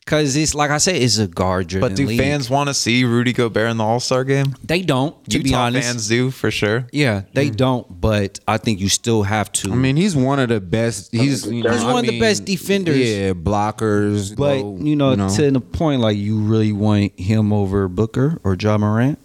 Because 0.05 0.35
it's 0.35 0.53
like 0.53 0.73
I 0.73 0.79
said, 0.79 0.97
it's 0.97 1.19
a 1.19 1.29
guard 1.29 1.69
driven. 1.69 1.89
But 1.89 1.97
do 1.97 2.07
league. 2.07 2.19
fans 2.19 2.51
want 2.51 2.69
to 2.69 2.75
see 2.75 3.05
Rudy 3.05 3.33
Gobert 3.33 3.71
in 3.71 3.77
the 3.77 3.85
All-Star 3.85 4.25
game? 4.25 4.57
They 4.65 4.83
don't. 4.83 5.15
To 5.31 5.39
Utah 5.39 5.49
be 5.49 5.55
honest, 5.55 5.89
fans 5.89 6.09
do 6.09 6.33
for 6.33 6.51
sure. 6.51 6.89
Yeah, 6.93 7.23
they 7.35 7.51
mm. 7.51 7.57
don't, 7.57 8.01
but 8.01 8.41
I 8.49 8.59
think 8.59 8.81
you 8.81 8.89
still 8.89 9.23
have 9.23 9.53
to. 9.53 9.73
I 9.73 9.77
mean, 9.77 9.97
he's 9.97 10.17
one 10.17 10.41
of 10.41 10.49
the 10.49 10.61
best. 10.61 11.13
He's 11.13 11.47
you 11.47 11.63
know, 11.63 11.71
He's 11.71 11.85
I 11.85 11.93
one 11.93 12.05
of 12.05 12.11
the 12.11 12.19
best 12.19 12.45
defenders. 12.45 12.99
Yeah, 12.99 13.33
blockers. 13.33 14.37
but 14.37 14.59
low, 14.59 14.77
you 14.79 14.97
know, 14.97 15.15
to 15.15 15.51
the 15.51 15.61
point, 15.61 16.01
like 16.01 16.17
you 16.17 16.41
really 16.41 16.73
want 16.73 17.19
him 17.19 17.53
over 17.53 17.87
Booker 17.87 18.41
or 18.43 18.57
Ja 18.61 18.79
Morant. 18.79 19.21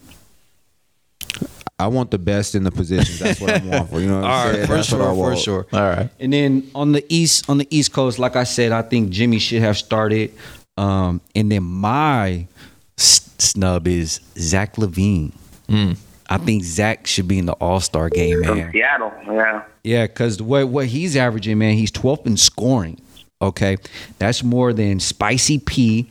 I 1.79 1.87
want 1.87 2.09
the 2.09 2.17
best 2.17 2.55
in 2.55 2.63
the 2.63 2.71
positions. 2.71 3.19
That's 3.19 3.39
what 3.39 3.51
I 3.51 3.63
want 3.63 3.89
for. 3.89 3.99
You 3.99 4.07
know, 4.07 4.21
what 4.21 4.29
I'm 4.29 4.53
saying? 4.53 4.67
for 4.67 4.73
That's 4.73 4.91
what 4.91 5.01
I 5.01 5.13
sure, 5.13 5.31
for 5.31 5.37
sure. 5.37 5.67
All 5.73 5.89
right. 5.89 6.09
And 6.19 6.33
then 6.33 6.71
on 6.73 6.91
the 6.91 7.05
east, 7.07 7.47
on 7.49 7.59
the 7.59 7.67
East 7.69 7.93
Coast, 7.93 8.17
like 8.17 8.35
I 8.35 8.45
said, 8.45 8.71
I 8.71 8.81
think 8.81 9.11
Jimmy 9.11 9.37
should 9.37 9.61
have 9.61 9.77
started. 9.77 10.33
Um, 10.77 11.21
and 11.35 11.51
then 11.51 11.63
my 11.63 12.47
snub 12.97 13.87
is 13.87 14.19
Zach 14.37 14.75
LaVine. 14.75 15.31
I 16.29 16.37
think 16.37 16.63
Zach 16.63 17.07
should 17.07 17.27
be 17.27 17.39
in 17.39 17.45
the 17.45 17.53
All 17.53 17.79
Star 17.79 18.09
game, 18.09 18.43
From 18.43 18.57
man. 18.57 18.71
Seattle, 18.71 19.13
yeah. 19.27 19.63
Yeah, 19.83 20.07
because 20.07 20.41
what 20.41 20.67
what 20.67 20.87
he's 20.87 21.15
averaging, 21.15 21.57
man, 21.57 21.75
he's 21.75 21.91
12th 21.91 22.25
in 22.25 22.37
scoring. 22.37 22.99
Okay, 23.41 23.77
that's 24.17 24.43
more 24.43 24.73
than 24.73 24.99
Spicy 24.99 25.59
P, 25.59 26.09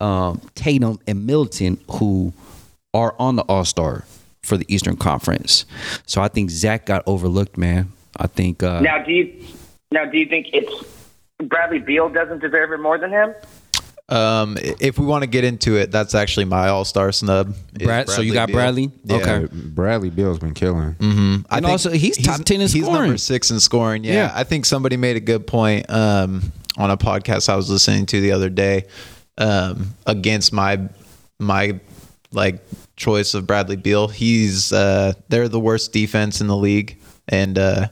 um, 0.00 0.40
Tatum, 0.54 0.98
and 1.06 1.26
Middleton, 1.26 1.78
who 1.90 2.32
are 2.94 3.14
on 3.18 3.36
the 3.36 3.42
All 3.42 3.64
Star 3.64 4.04
for 4.42 4.56
the 4.56 4.64
Eastern 4.72 4.96
Conference. 4.96 5.66
So 6.06 6.22
I 6.22 6.28
think 6.28 6.50
Zach 6.50 6.86
got 6.86 7.02
overlooked, 7.06 7.58
man. 7.58 7.92
I 8.16 8.26
think 8.26 8.62
uh, 8.62 8.80
Now, 8.80 9.02
do 9.04 9.12
you 9.12 9.44
now 9.90 10.04
do 10.06 10.18
you 10.18 10.26
think 10.26 10.48
it's 10.52 10.72
Bradley 11.44 11.78
Beal 11.78 12.08
doesn't 12.08 12.40
deserve 12.40 12.72
it 12.72 12.78
more 12.80 12.98
than 12.98 13.10
him? 13.10 13.34
Um, 14.10 14.56
if 14.60 14.98
we 14.98 15.04
want 15.04 15.22
to 15.22 15.26
get 15.26 15.44
into 15.44 15.76
it, 15.76 15.90
that's 15.90 16.14
actually 16.14 16.46
my 16.46 16.68
All 16.68 16.84
Star 16.86 17.12
snub. 17.12 17.54
is 17.78 17.86
Brad- 17.86 18.08
so 18.08 18.22
you 18.22 18.32
got 18.32 18.46
Beal. 18.46 18.56
Bradley? 18.56 18.90
Yeah. 19.04 19.16
Okay. 19.16 19.48
Bradley 19.52 20.08
Beal's 20.10 20.38
been 20.38 20.54
killing. 20.54 20.94
Mm-hmm. 20.94 21.34
I 21.50 21.56
And 21.58 21.64
think 21.66 21.66
also, 21.66 21.90
he's 21.90 22.16
top 22.16 22.42
10 22.42 22.60
in 22.62 22.68
scoring. 22.68 22.80
He's 22.80 22.84
scoring. 22.86 23.02
number 23.02 23.18
six 23.18 23.50
in 23.50 23.60
scoring. 23.60 24.04
Yeah, 24.04 24.12
Yeah. 24.14 24.32
I 24.34 24.44
think 24.44 24.64
somebody 24.64 24.96
made 24.96 25.16
a 25.16 25.20
good 25.20 25.46
point 25.46 25.90
um, 25.90 26.52
on 26.78 26.90
a 26.90 26.96
podcast 26.96 27.48
I 27.50 27.56
was 27.56 27.68
listening 27.68 28.06
to 28.06 28.20
the 28.22 28.32
other 28.32 28.48
day 28.48 28.86
um, 29.36 29.94
against 30.06 30.52
my 30.52 30.80
my 31.38 31.78
like 32.32 32.64
choice 32.96 33.34
of 33.34 33.46
Bradley 33.46 33.76
Beal. 33.76 34.08
He's 34.08 34.72
uh, 34.72 35.12
they're 35.28 35.48
the 35.48 35.60
worst 35.60 35.92
defense 35.92 36.40
in 36.40 36.46
the 36.46 36.56
league, 36.56 36.98
and 37.28 37.58
uh, 37.58 37.88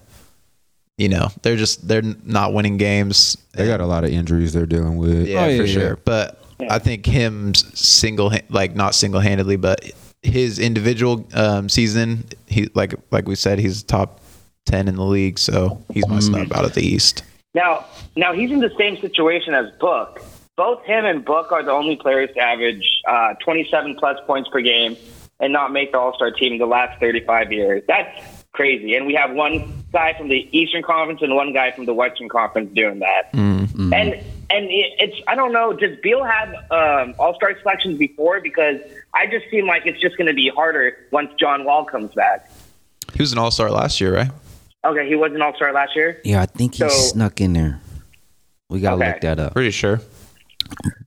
you 0.99 1.09
know 1.09 1.29
they're 1.43 1.57
just 1.57 1.87
they're 1.87 2.03
not 2.25 2.53
winning 2.53 2.77
games. 2.77 3.37
They 3.53 3.67
got 3.67 3.81
a 3.81 3.87
lot 3.87 4.05
of 4.05 4.11
injuries 4.11 4.53
they're 4.53 4.67
dealing 4.67 4.97
with. 4.97 5.27
Yeah, 5.29 5.45
Oh, 5.45 5.49
yeah, 5.49 5.57
for 5.59 5.65
yeah. 5.65 5.73
sure. 5.73 5.97
But 6.05 6.43
I 6.71 6.79
think 6.79 7.05
him 7.07 7.55
single, 7.55 8.33
like 8.49 8.75
not 8.75 8.95
single 8.95 9.21
handedly, 9.21 9.57
but 9.57 9.81
his 10.23 10.59
individual 10.59 11.27
um, 11.35 11.69
season, 11.69 12.25
he 12.47 12.69
like 12.75 12.95
like 13.11 13.29
we 13.29 13.35
said, 13.35 13.59
he's 13.59 13.83
top 13.83 14.21
ten 14.65 14.89
in 14.89 14.97
the 14.97 15.05
league, 15.05 15.39
so 15.39 15.83
he's 15.93 16.07
my 16.09 16.19
snub 16.21 16.53
out 16.53 16.65
of 16.65 16.75
the 16.75 16.83
East. 16.83 17.23
Now, 17.55 17.87
now 18.17 18.33
he's 18.35 18.51
in 18.51 18.61
the 18.61 18.73
same 18.79 18.99
situation 19.01 19.55
as 19.55 19.71
Book. 19.81 20.21
Both 20.57 20.85
him 20.85 21.05
and 21.05 21.25
Book 21.25 21.53
are 21.53 21.63
the 21.63 21.71
only 21.73 21.97
players 21.97 22.31
to 22.35 22.41
average 22.41 22.85
uh, 23.09 23.35
27 23.45 23.97
plus 23.99 24.19
points 24.27 24.49
per 24.51 24.61
game 24.63 24.97
and 25.41 25.53
not 25.53 25.73
make 25.73 25.93
the 25.93 25.99
All 25.99 26.15
Star 26.15 26.31
team 26.31 26.55
in 26.55 26.59
the 26.59 26.67
last 26.67 26.99
35 27.01 27.53
years. 27.53 27.83
That's 27.87 28.45
crazy. 28.53 28.95
And 28.95 29.07
we 29.07 29.15
have 29.15 29.33
one 29.33 29.76
guy 29.93 30.15
from 30.17 30.29
the 30.29 30.49
Eastern 30.57 30.83
Conference 30.83 31.23
and 31.23 31.35
one 31.35 31.53
guy 31.53 31.71
from 31.73 31.87
the 31.87 31.95
Western 31.95 32.29
Conference 32.29 32.71
doing 32.75 32.99
that. 33.01 33.31
And 33.33 33.93
and 34.49 34.69
it's 34.71 35.17
I 35.27 35.35
don't 35.35 35.53
know. 35.53 35.73
Does 35.73 35.99
Beal 36.03 36.23
have 36.25 36.49
um, 36.71 37.15
All 37.19 37.35
Star 37.35 37.59
selections 37.61 37.99
before? 37.99 38.41
Because 38.41 38.77
I 39.15 39.27
just 39.27 39.47
seem 39.51 39.67
like 39.67 39.87
it's 39.87 40.01
just 40.01 40.17
going 40.17 40.29
to 40.29 40.35
be 40.35 40.49
harder 40.55 40.97
once 41.11 41.31
John 41.39 41.65
Wall 41.65 41.85
comes 41.85 42.15
back. 42.15 42.51
He 43.15 43.23
was 43.23 43.33
an 43.33 43.39
All 43.39 43.51
Star 43.51 43.71
last 43.71 44.01
year, 44.01 44.15
right? 44.15 44.31
Okay, 44.85 45.09
he 45.09 45.17
was 45.17 45.33
an 45.33 45.43
All 45.43 45.55
Star 45.57 45.73
last 45.73 45.97
year. 45.97 46.21
yeah, 46.25 46.43
I 46.43 46.47
think 46.47 46.75
he 46.75 46.79
So- 46.81 46.89
snuck 46.89 47.41
in 47.41 47.53
there. 47.55 47.81
We 48.69 48.81
gotta 48.81 48.97
Okay. 48.97 49.13
look 49.13 49.21
that 49.21 49.39
up. 49.39 49.53
Pretty 49.55 49.71
sure. 49.71 50.01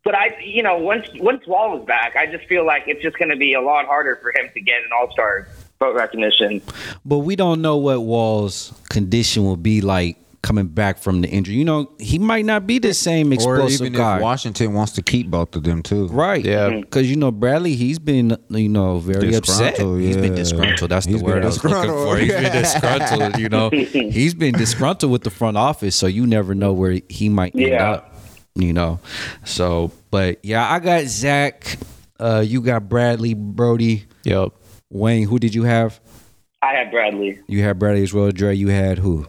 But 0.05 0.15
I, 0.15 0.37
you 0.41 0.63
know, 0.63 0.77
once 0.77 1.07
once 1.19 1.45
Wall 1.45 1.77
was 1.77 1.85
back, 1.85 2.15
I 2.15 2.25
just 2.25 2.45
feel 2.45 2.65
like 2.65 2.83
it's 2.87 3.01
just 3.01 3.17
going 3.17 3.29
to 3.29 3.35
be 3.35 3.53
a 3.53 3.61
lot 3.61 3.85
harder 3.85 4.15
for 4.21 4.29
him 4.29 4.49
to 4.53 4.61
get 4.61 4.77
an 4.77 4.89
All 4.97 5.11
Star 5.11 5.47
vote 5.79 5.95
recognition. 5.95 6.61
But 7.05 7.19
we 7.19 7.35
don't 7.35 7.61
know 7.61 7.77
what 7.77 8.01
Wall's 8.01 8.73
condition 8.89 9.43
will 9.45 9.57
be 9.57 9.81
like 9.81 10.17
coming 10.41 10.67
back 10.67 10.97
from 10.97 11.21
the 11.21 11.27
injury. 11.29 11.55
You 11.55 11.65
know, 11.65 11.91
he 11.99 12.17
might 12.19 12.45
not 12.45 12.65
be 12.67 12.79
the 12.79 12.93
same 12.93 13.31
Or 13.31 13.33
explosive 13.33 13.81
even 13.87 13.93
guy. 13.93 14.17
if 14.17 14.21
Washington 14.21 14.73
wants 14.73 14.93
to 14.93 15.01
keep 15.01 15.27
both 15.27 15.55
of 15.55 15.63
them 15.63 15.81
too. 15.83 16.07
Right. 16.07 16.43
Yeah. 16.43 16.69
Because, 16.79 17.09
you 17.09 17.15
know, 17.17 17.31
Bradley, 17.31 17.75
he's 17.75 17.99
been, 17.99 18.37
you 18.49 18.69
know, 18.69 18.99
very 18.99 19.35
upset. 19.35 19.75
Disgruntled, 19.75 20.01
He's 20.01 20.17
been 20.17 20.35
disgruntled. 20.35 20.91
That's 20.91 21.05
He's 21.05 21.19
the 21.19 21.25
word 21.25 21.43
I 21.43 21.45
was 21.47 21.63
looking 21.63 21.71
disgruntled. 21.81 22.07
for. 22.09 22.17
He's 22.17 22.31
been 22.33 22.51
disgruntled, 22.51 23.37
you 23.39 23.49
know. 23.49 23.69
He's 24.11 24.33
been 24.33 24.53
disgruntled 24.53 25.11
with 25.11 25.23
the 25.23 25.29
front 25.29 25.57
office, 25.57 25.95
so 25.95 26.07
you 26.07 26.25
never 26.25 26.55
know 26.55 26.71
where 26.73 26.99
he 27.09 27.27
might 27.29 27.53
end 27.55 27.67
Yeah. 27.67 27.91
up, 27.91 28.15
you 28.55 28.71
know. 28.73 28.99
So, 29.45 29.91
but 30.11 30.39
yeah, 30.43 30.69
I 30.71 30.79
got 30.79 31.03
Zach. 31.05 31.77
Uh, 32.17 32.43
you 32.45 32.59
got 32.61 32.87
Bradley, 32.89 33.33
Brody, 33.33 34.05
Yep. 34.25 34.51
Wayne. 34.91 35.27
Who 35.27 35.39
did 35.39 35.53
you 35.55 35.63
have? 35.63 35.99
I 36.61 36.73
had 36.73 36.91
Bradley. 36.91 37.39
You 37.47 37.63
had 37.63 37.79
Bradley 37.79 38.03
as 38.03 38.13
well. 38.13 38.31
Dre, 38.31 38.53
you 38.55 38.67
had 38.69 38.97
who? 38.97 39.25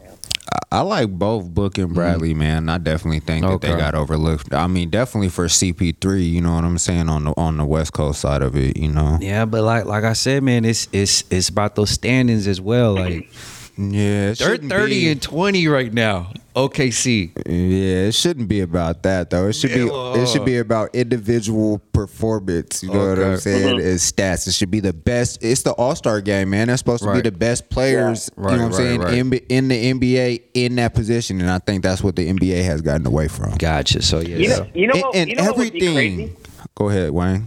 I 0.72 0.80
like 0.82 1.10
both 1.10 1.48
Book 1.52 1.78
and 1.78 1.92
Bradley, 1.94 2.32
man. 2.32 2.68
I 2.68 2.78
definitely 2.78 3.20
think 3.20 3.44
that 3.44 3.60
they 3.60 3.68
Mm-hmm. 3.68 3.78
Got 3.78 3.94
overlooked. 3.94 4.54
I 4.54 4.66
mean, 4.68 4.88
definitely 4.90 5.28
for 5.28 5.46
CP3. 5.46 6.28
You 6.30 6.40
know 6.40 6.54
what 6.54 6.64
I'm 6.64 6.78
saying 6.78 7.08
on 7.08 7.24
the 7.24 7.34
on 7.36 7.56
the 7.56 7.64
West 7.64 7.92
Coast 7.92 8.20
side 8.20 8.42
of 8.42 8.56
it. 8.56 8.76
You 8.76 8.88
know. 8.88 9.18
Yeah, 9.20 9.44
but 9.46 9.62
like 9.62 9.84
like 9.84 10.04
I 10.04 10.12
said, 10.12 10.42
man, 10.42 10.64
it's 10.64 10.88
it's 10.92 11.24
it's 11.30 11.48
about 11.48 11.74
those 11.76 11.90
standings 11.90 12.46
as 12.46 12.60
well. 12.60 12.94
Like 12.94 13.30
Yeah, 13.76 14.30
it 14.30 14.38
they're 14.38 14.56
thirty 14.56 15.04
be- 15.04 15.10
and 15.12 15.22
twenty 15.22 15.66
right 15.68 15.92
now. 15.92 16.32
OKC. 16.56 17.30
Yeah, 17.46 18.08
it 18.08 18.14
shouldn't 18.14 18.48
be 18.48 18.60
about 18.60 19.04
that 19.04 19.30
though. 19.30 19.46
It 19.48 19.52
should 19.54 19.72
be 19.72 19.86
it 19.88 20.28
should 20.28 20.44
be 20.44 20.58
about 20.58 20.94
individual 20.94 21.78
performance. 21.92 22.82
You 22.82 22.90
know 22.92 23.08
what 23.10 23.18
I'm 23.18 23.24
Okay. 23.32 23.36
saying? 23.40 23.80
It's 23.80 24.10
stats. 24.10 24.48
It 24.48 24.54
should 24.54 24.70
be 24.70 24.80
the 24.80 24.92
best. 24.92 25.42
It's 25.42 25.62
the 25.62 25.72
All 25.72 25.94
Star 25.94 26.20
game, 26.20 26.50
man. 26.50 26.66
That's 26.68 26.80
supposed 26.80 27.04
to 27.04 27.12
be 27.12 27.20
the 27.20 27.30
best 27.32 27.70
players. 27.70 28.30
Right, 28.36 28.52
you 28.52 28.58
know 28.58 28.64
what 28.64 28.72
I'm 28.72 28.76
saying? 28.76 29.00
right. 29.00 29.14
In, 29.14 29.32
in 29.32 29.68
the 29.68 29.92
NBA 29.94 30.42
in 30.54 30.74
that 30.76 30.94
position, 30.94 31.40
and 31.40 31.50
I 31.50 31.60
think 31.60 31.82
that's 31.84 32.02
what 32.02 32.16
the 32.16 32.28
NBA 32.28 32.64
has 32.64 32.80
gotten 32.82 33.06
away 33.06 33.28
from. 33.28 33.54
Gotcha. 33.56 34.02
So 34.02 34.18
yeah. 34.20 34.36
You 34.36 34.48
know, 34.48 34.66
you 34.74 34.86
know 34.88 34.92
and 34.94 35.02
what? 35.02 35.16
and 35.16 35.30
you 35.30 35.36
know 35.36 35.44
what 35.44 35.56
would 35.56 35.72
be 35.72 35.86
everything. 35.88 36.36
Go 36.74 36.88
ahead, 36.88 37.10
Wayne. 37.12 37.46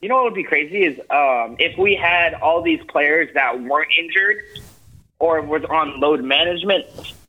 You 0.00 0.08
know 0.08 0.16
what 0.16 0.24
would 0.24 0.34
be 0.34 0.44
crazy 0.44 0.84
is 0.84 0.98
um, 1.10 1.56
if 1.58 1.78
we 1.78 1.94
had 1.96 2.34
all 2.34 2.60
these 2.62 2.80
players 2.88 3.30
that 3.34 3.60
weren't 3.62 3.88
injured 3.98 4.36
or 5.18 5.40
was 5.42 5.62
on 5.70 6.00
load 6.00 6.22
management, 6.22 6.86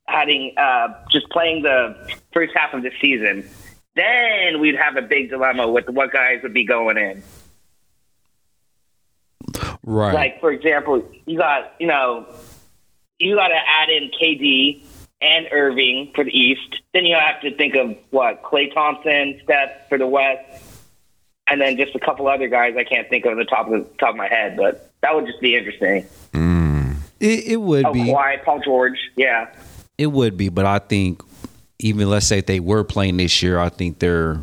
having 0.07 0.53
uh, 0.57 0.89
just 1.11 1.29
playing 1.29 1.63
the 1.63 1.95
first 2.33 2.53
half 2.55 2.73
of 2.73 2.83
the 2.83 2.91
season. 3.01 3.47
Then 3.95 4.59
we'd 4.59 4.75
have 4.75 4.97
a 4.97 5.01
big 5.01 5.29
dilemma 5.29 5.69
with 5.69 5.89
what 5.89 6.11
guys 6.11 6.41
would 6.43 6.53
be 6.53 6.65
going 6.65 6.97
in. 6.97 7.23
right. 9.83 10.13
Like 10.13 10.39
for 10.39 10.51
example, 10.51 11.09
you 11.25 11.37
got 11.37 11.73
you 11.79 11.87
know 11.87 12.25
you 13.19 13.35
got 13.35 13.47
to 13.47 13.55
add 13.55 13.89
in 13.89 14.11
KD 14.11 14.83
and 15.21 15.47
Irving 15.51 16.11
for 16.13 16.23
the 16.23 16.37
East. 16.37 16.81
Then 16.93 17.05
you 17.05 17.15
have 17.15 17.41
to 17.41 17.55
think 17.55 17.75
of 17.75 17.95
what 18.09 18.43
Klay 18.43 18.73
Thompson, 18.73 19.39
Steph 19.43 19.87
for 19.89 19.97
the 19.97 20.07
West, 20.07 20.61
and 21.47 21.61
then 21.61 21.77
just 21.77 21.95
a 21.95 21.99
couple 21.99 22.27
other 22.27 22.47
guys 22.47 22.75
I 22.77 22.83
can't 22.83 23.09
think 23.09 23.25
of 23.25 23.33
at 23.33 23.37
the 23.37 23.45
top 23.45 23.67
of 23.67 23.71
the 23.71 23.89
top 23.97 24.11
of 24.11 24.15
my 24.17 24.27
head. 24.27 24.57
But 24.57 24.91
that 25.01 25.15
would 25.15 25.25
just 25.25 25.39
be 25.39 25.55
interesting. 25.55 26.05
It, 27.25 27.45
it 27.53 27.55
would 27.57 27.85
Oh, 27.85 27.93
be. 27.93 28.01
Kawhi, 28.01 28.43
Paul 28.43 28.59
George, 28.63 28.97
yeah. 29.15 29.47
It 29.97 30.07
would 30.07 30.37
be, 30.37 30.49
but 30.49 30.65
I 30.65 30.79
think 30.79 31.21
even 31.79 32.09
let's 32.09 32.25
say 32.27 32.39
if 32.39 32.45
they 32.45 32.59
were 32.59 32.83
playing 32.83 33.17
this 33.17 33.41
year, 33.41 33.59
I 33.59 33.69
think 33.69 33.99
their 33.99 34.39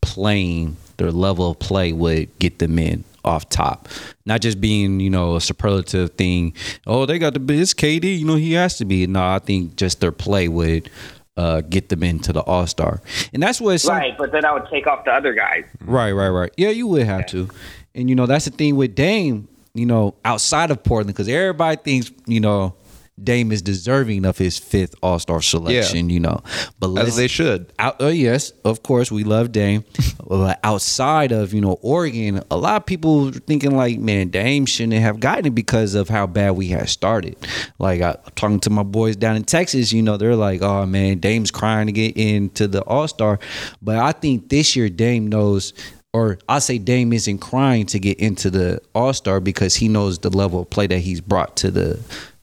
playing, 0.00 0.76
their 0.96 1.10
level 1.10 1.50
of 1.50 1.58
play 1.58 1.92
would 1.92 2.36
get 2.38 2.58
them 2.58 2.78
in 2.78 3.04
off 3.24 3.48
top. 3.48 3.88
Not 4.24 4.40
just 4.40 4.60
being, 4.60 5.00
you 5.00 5.10
know, 5.10 5.36
a 5.36 5.40
superlative 5.40 6.12
thing. 6.12 6.54
Oh, 6.86 7.06
they 7.06 7.18
got 7.18 7.34
the 7.34 7.54
it's 7.54 7.74
KD, 7.74 8.18
you 8.18 8.24
know, 8.24 8.36
he 8.36 8.52
has 8.52 8.78
to 8.78 8.84
be. 8.84 9.06
No, 9.06 9.22
I 9.22 9.38
think 9.38 9.76
just 9.76 10.00
their 10.00 10.12
play 10.12 10.48
would 10.48 10.88
uh, 11.36 11.60
get 11.62 11.88
them 11.88 12.02
into 12.02 12.32
the 12.32 12.40
All 12.42 12.66
Star, 12.66 13.02
and 13.34 13.42
that's 13.42 13.60
what 13.60 13.78
some, 13.78 13.96
Right, 13.96 14.16
but 14.16 14.32
then 14.32 14.44
I 14.44 14.52
would 14.52 14.66
take 14.70 14.86
off 14.86 15.04
the 15.04 15.12
other 15.12 15.34
guys. 15.34 15.64
Right, 15.82 16.12
right, 16.12 16.28
right. 16.30 16.52
Yeah, 16.56 16.70
you 16.70 16.86
would 16.86 17.02
have 17.02 17.26
to. 17.26 17.48
And 17.94 18.08
you 18.08 18.14
know, 18.14 18.26
that's 18.26 18.44
the 18.46 18.50
thing 18.52 18.76
with 18.76 18.94
Dame, 18.94 19.48
you 19.76 19.86
know, 19.86 20.14
outside 20.24 20.70
of 20.70 20.82
Portland, 20.82 21.14
because 21.14 21.28
everybody 21.28 21.76
thinks, 21.76 22.10
you 22.26 22.40
know, 22.40 22.74
Dame 23.22 23.50
is 23.50 23.62
deserving 23.62 24.26
of 24.26 24.36
his 24.36 24.58
fifth 24.58 24.94
All 25.02 25.18
Star 25.18 25.40
selection, 25.40 26.10
you 26.10 26.20
know. 26.20 26.42
But 26.78 26.94
As 26.98 27.16
they 27.16 27.28
should. 27.28 27.72
out, 27.78 27.96
oh 27.98 28.08
yes, 28.08 28.52
of 28.62 28.82
course, 28.82 29.10
we 29.10 29.24
love 29.24 29.52
Dame. 29.52 29.84
but 30.28 30.60
outside 30.62 31.32
of 31.32 31.54
you 31.54 31.62
know 31.62 31.78
Oregon, 31.80 32.42
a 32.50 32.58
lot 32.58 32.76
of 32.76 32.84
people 32.84 33.32
thinking 33.32 33.74
like, 33.74 33.98
man, 33.98 34.28
Dame 34.28 34.66
shouldn't 34.66 35.00
have 35.00 35.18
gotten 35.18 35.46
it 35.46 35.54
because 35.54 35.94
of 35.94 36.10
how 36.10 36.26
bad 36.26 36.52
we 36.52 36.68
had 36.68 36.90
started. 36.90 37.36
Like 37.78 38.02
I, 38.02 38.18
talking 38.34 38.60
to 38.60 38.70
my 38.70 38.82
boys 38.82 39.16
down 39.16 39.36
in 39.36 39.44
Texas, 39.44 39.94
you 39.94 40.02
know, 40.02 40.18
they're 40.18 40.36
like, 40.36 40.60
oh 40.60 40.84
man, 40.84 41.18
Dame's 41.18 41.50
crying 41.50 41.86
to 41.86 41.92
get 41.92 42.18
into 42.18 42.68
the 42.68 42.82
All 42.82 43.08
Star. 43.08 43.38
But 43.80 43.96
I 43.96 44.12
think 44.12 44.50
this 44.50 44.76
year 44.76 44.90
Dame 44.90 45.28
knows. 45.28 45.72
Or 46.16 46.38
I 46.48 46.60
say 46.60 46.78
Dame 46.78 47.12
isn't 47.12 47.38
crying 47.38 47.84
to 47.86 47.98
get 47.98 48.18
into 48.18 48.48
the 48.48 48.80
All 48.94 49.12
Star 49.12 49.38
because 49.40 49.74
he 49.76 49.88
knows 49.88 50.18
the 50.20 50.30
level 50.30 50.60
of 50.62 50.70
play 50.70 50.86
that 50.86 51.00
he's 51.00 51.20
brought 51.20 51.56
to 51.58 51.70
the. 51.70 52.00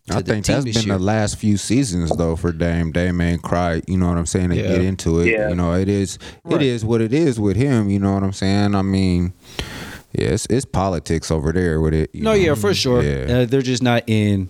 To 0.09 0.15
I 0.15 0.21
the 0.21 0.33
think 0.33 0.45
team 0.45 0.53
that's 0.55 0.65
this 0.65 0.77
been 0.79 0.87
year. 0.89 0.97
the 0.97 1.03
last 1.03 1.37
few 1.37 1.55
seasons 1.57 2.11
though 2.17 2.35
for 2.35 2.51
Dame. 2.51 2.91
Dame 2.91 3.19
ain't 3.21 3.41
cry, 3.41 3.81
you 3.87 3.97
know 3.97 4.09
what 4.09 4.17
I'm 4.17 4.25
saying, 4.25 4.49
to 4.49 4.55
Yeah. 4.57 4.63
get 4.63 4.81
into 4.83 5.21
it. 5.21 5.29
Yeah. 5.29 5.47
You 5.49 5.55
know, 5.55 5.73
it 5.73 5.87
is 5.89 6.19
it 6.49 6.61
is 6.61 6.83
what 6.85 6.99
it 7.01 7.13
is 7.13 7.39
with 7.39 7.55
him, 7.55 7.89
you 7.89 7.99
know 7.99 8.13
what 8.13 8.21
I'm 8.21 8.33
saying? 8.33 8.75
I 8.75 8.81
mean, 8.81 9.31
yeah, 10.11 10.27
it's, 10.27 10.45
it's 10.47 10.65
politics 10.65 11.31
over 11.31 11.51
there 11.53 11.79
with 11.79 11.93
it. 11.93 12.09
you 12.13 12.21
No, 12.21 12.31
know? 12.31 12.35
yeah, 12.37 12.53
for 12.55 12.73
sure. 12.73 13.01
Yeah. 13.01 13.33
Uh, 13.39 13.45
they're 13.45 13.61
just 13.61 13.81
not 13.81 14.03
in, 14.07 14.49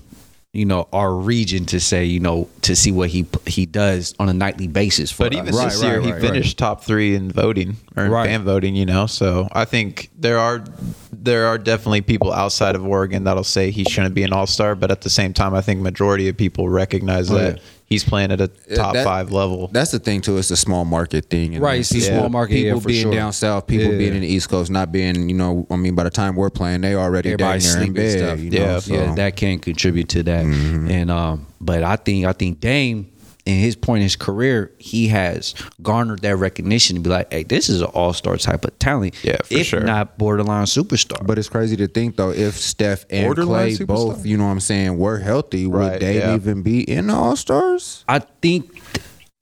you 0.53 0.65
know, 0.65 0.87
our 0.93 1.11
region 1.15 1.65
to 1.65 1.79
say, 1.79 2.05
you 2.05 2.19
know, 2.19 2.47
to 2.61 2.75
see 2.75 2.91
what 2.91 3.09
he 3.09 3.25
he 3.47 3.65
does 3.65 4.13
on 4.19 4.29
a 4.29 4.33
nightly 4.33 4.67
basis. 4.67 5.11
For 5.11 5.23
But 5.23 5.33
us. 5.33 5.39
even 5.39 5.55
this 5.55 5.81
year, 5.81 5.99
he 5.99 6.11
finished 6.11 6.59
top 6.59 6.83
three 6.83 7.15
in 7.15 7.31
voting 7.31 7.75
or 7.97 8.05
in 8.05 8.11
Right. 8.11 8.27
fan 8.27 8.43
voting. 8.43 8.75
You 8.75 8.85
know, 8.85 9.07
so 9.07 9.47
I 9.51 9.65
think 9.65 10.11
there 10.17 10.37
are 10.37 10.63
there 11.11 11.47
are 11.47 11.57
definitely 11.57 12.01
people 12.01 12.31
outside 12.31 12.75
of 12.75 12.85
Oregon 12.85 13.23
that'll 13.23 13.43
say 13.43 13.71
he 13.71 13.83
shouldn't 13.83 14.13
be 14.13 14.21
an 14.21 14.31
All 14.31 14.45
Star. 14.45 14.75
But 14.75 14.91
at 14.91 15.01
the 15.01 15.09
same 15.09 15.33
time, 15.33 15.55
I 15.55 15.61
think 15.61 15.81
majority 15.81 16.29
of 16.29 16.37
people 16.37 16.69
recognize 16.69 17.31
Oh, 17.31 17.35
that 17.35 17.57
yeah. 17.57 17.63
He's 17.93 18.03
playing 18.03 18.31
at 18.31 18.41
a 18.41 18.47
top 18.75 18.93
that- 18.93 19.03
five 19.05 19.31
level. 19.31 19.69
That's 19.71 19.91
the 19.91 19.99
thing 19.99 20.21
too. 20.21 20.37
It's 20.37 20.51
a 20.51 20.57
small 20.57 20.83
market 20.85 21.25
thing, 21.29 21.53
and 21.55 21.63
Right, 21.63 21.79
it's 21.79 21.91
a 21.91 21.95
people- 21.95 22.07
small 22.09 22.29
market, 22.29 22.55
People 22.55 22.81
for 22.81 22.87
being 22.87 23.03
sure. 23.03 23.13
down 23.13 23.31
south, 23.33 23.67
people 23.67 23.91
Yeah. 23.91 23.97
being 23.97 24.15
in 24.15 24.21
the 24.21 24.27
East 24.27 24.49
Coast, 24.49 24.71
not 24.71 24.91
being, 24.91 25.29
you 25.29 25.35
know, 25.35 25.65
I 25.71 25.75
mean, 25.75 25.95
by 25.95 26.03
the 26.03 26.09
time 26.09 26.35
we're 26.35 26.49
playing, 26.49 26.81
they 26.81 26.95
already 26.95 27.29
everybody 27.29 27.59
dang 27.59 27.67
near 27.67 27.71
in 27.71 27.77
sleeping 27.77 27.93
bed. 27.93 28.17
stuff. 28.19 28.39
You 28.39 28.49
know, 28.51 28.57
Yeah, 28.59 28.79
so. 28.79 28.93
Mm-hmm. 28.93 29.03
yeah, 29.09 29.15
that 29.15 29.35
can 29.35 29.59
contribute 29.59 30.09
to 30.09 30.23
that. 30.23 30.43
And 30.45 31.09
um, 31.11 31.45
but 31.61 31.83
I 31.83 31.95
think 31.95 32.25
I 32.25 32.33
think 32.33 32.59
Dame 32.59 33.07
in 33.45 33.59
his 33.59 33.75
point 33.75 33.97
in 33.97 34.03
his 34.03 34.15
career, 34.15 34.71
he 34.77 35.07
has 35.09 35.53
garnered 35.81 36.21
that 36.21 36.37
recognition 36.37 36.95
to 36.95 37.01
be 37.01 37.09
like, 37.09 37.31
hey, 37.31 37.43
this 37.43 37.67
is 37.67 37.81
an 37.81 37.87
all 37.87 38.13
star 38.13 38.37
type 38.37 38.63
of 38.63 38.77
talent. 38.79 39.15
Yeah, 39.23 39.37
for 39.37 39.53
if 39.53 39.67
sure. 39.67 39.81
not 39.81 40.17
borderline 40.17 40.65
superstar. 40.65 41.25
But 41.25 41.37
it's 41.37 41.49
crazy 41.49 41.75
to 41.77 41.87
think 41.87 42.15
though, 42.15 42.31
if 42.31 42.55
Steph 42.55 43.05
and 43.09 43.25
Borderline 43.25 43.69
Klay 43.69 43.77
superstar. 43.77 43.87
both, 43.87 44.25
you 44.25 44.37
know 44.37 44.45
what 44.45 44.51
I'm 44.51 44.59
saying, 44.59 44.97
were 44.97 45.19
healthy, 45.19 45.67
would 45.67 45.99
they 45.99 46.19
yeah. 46.19 46.35
even 46.35 46.61
be 46.61 46.89
in 46.89 47.07
the 47.07 47.13
All 47.13 47.35
Stars? 47.35 48.05
I 48.07 48.19
think 48.19 48.81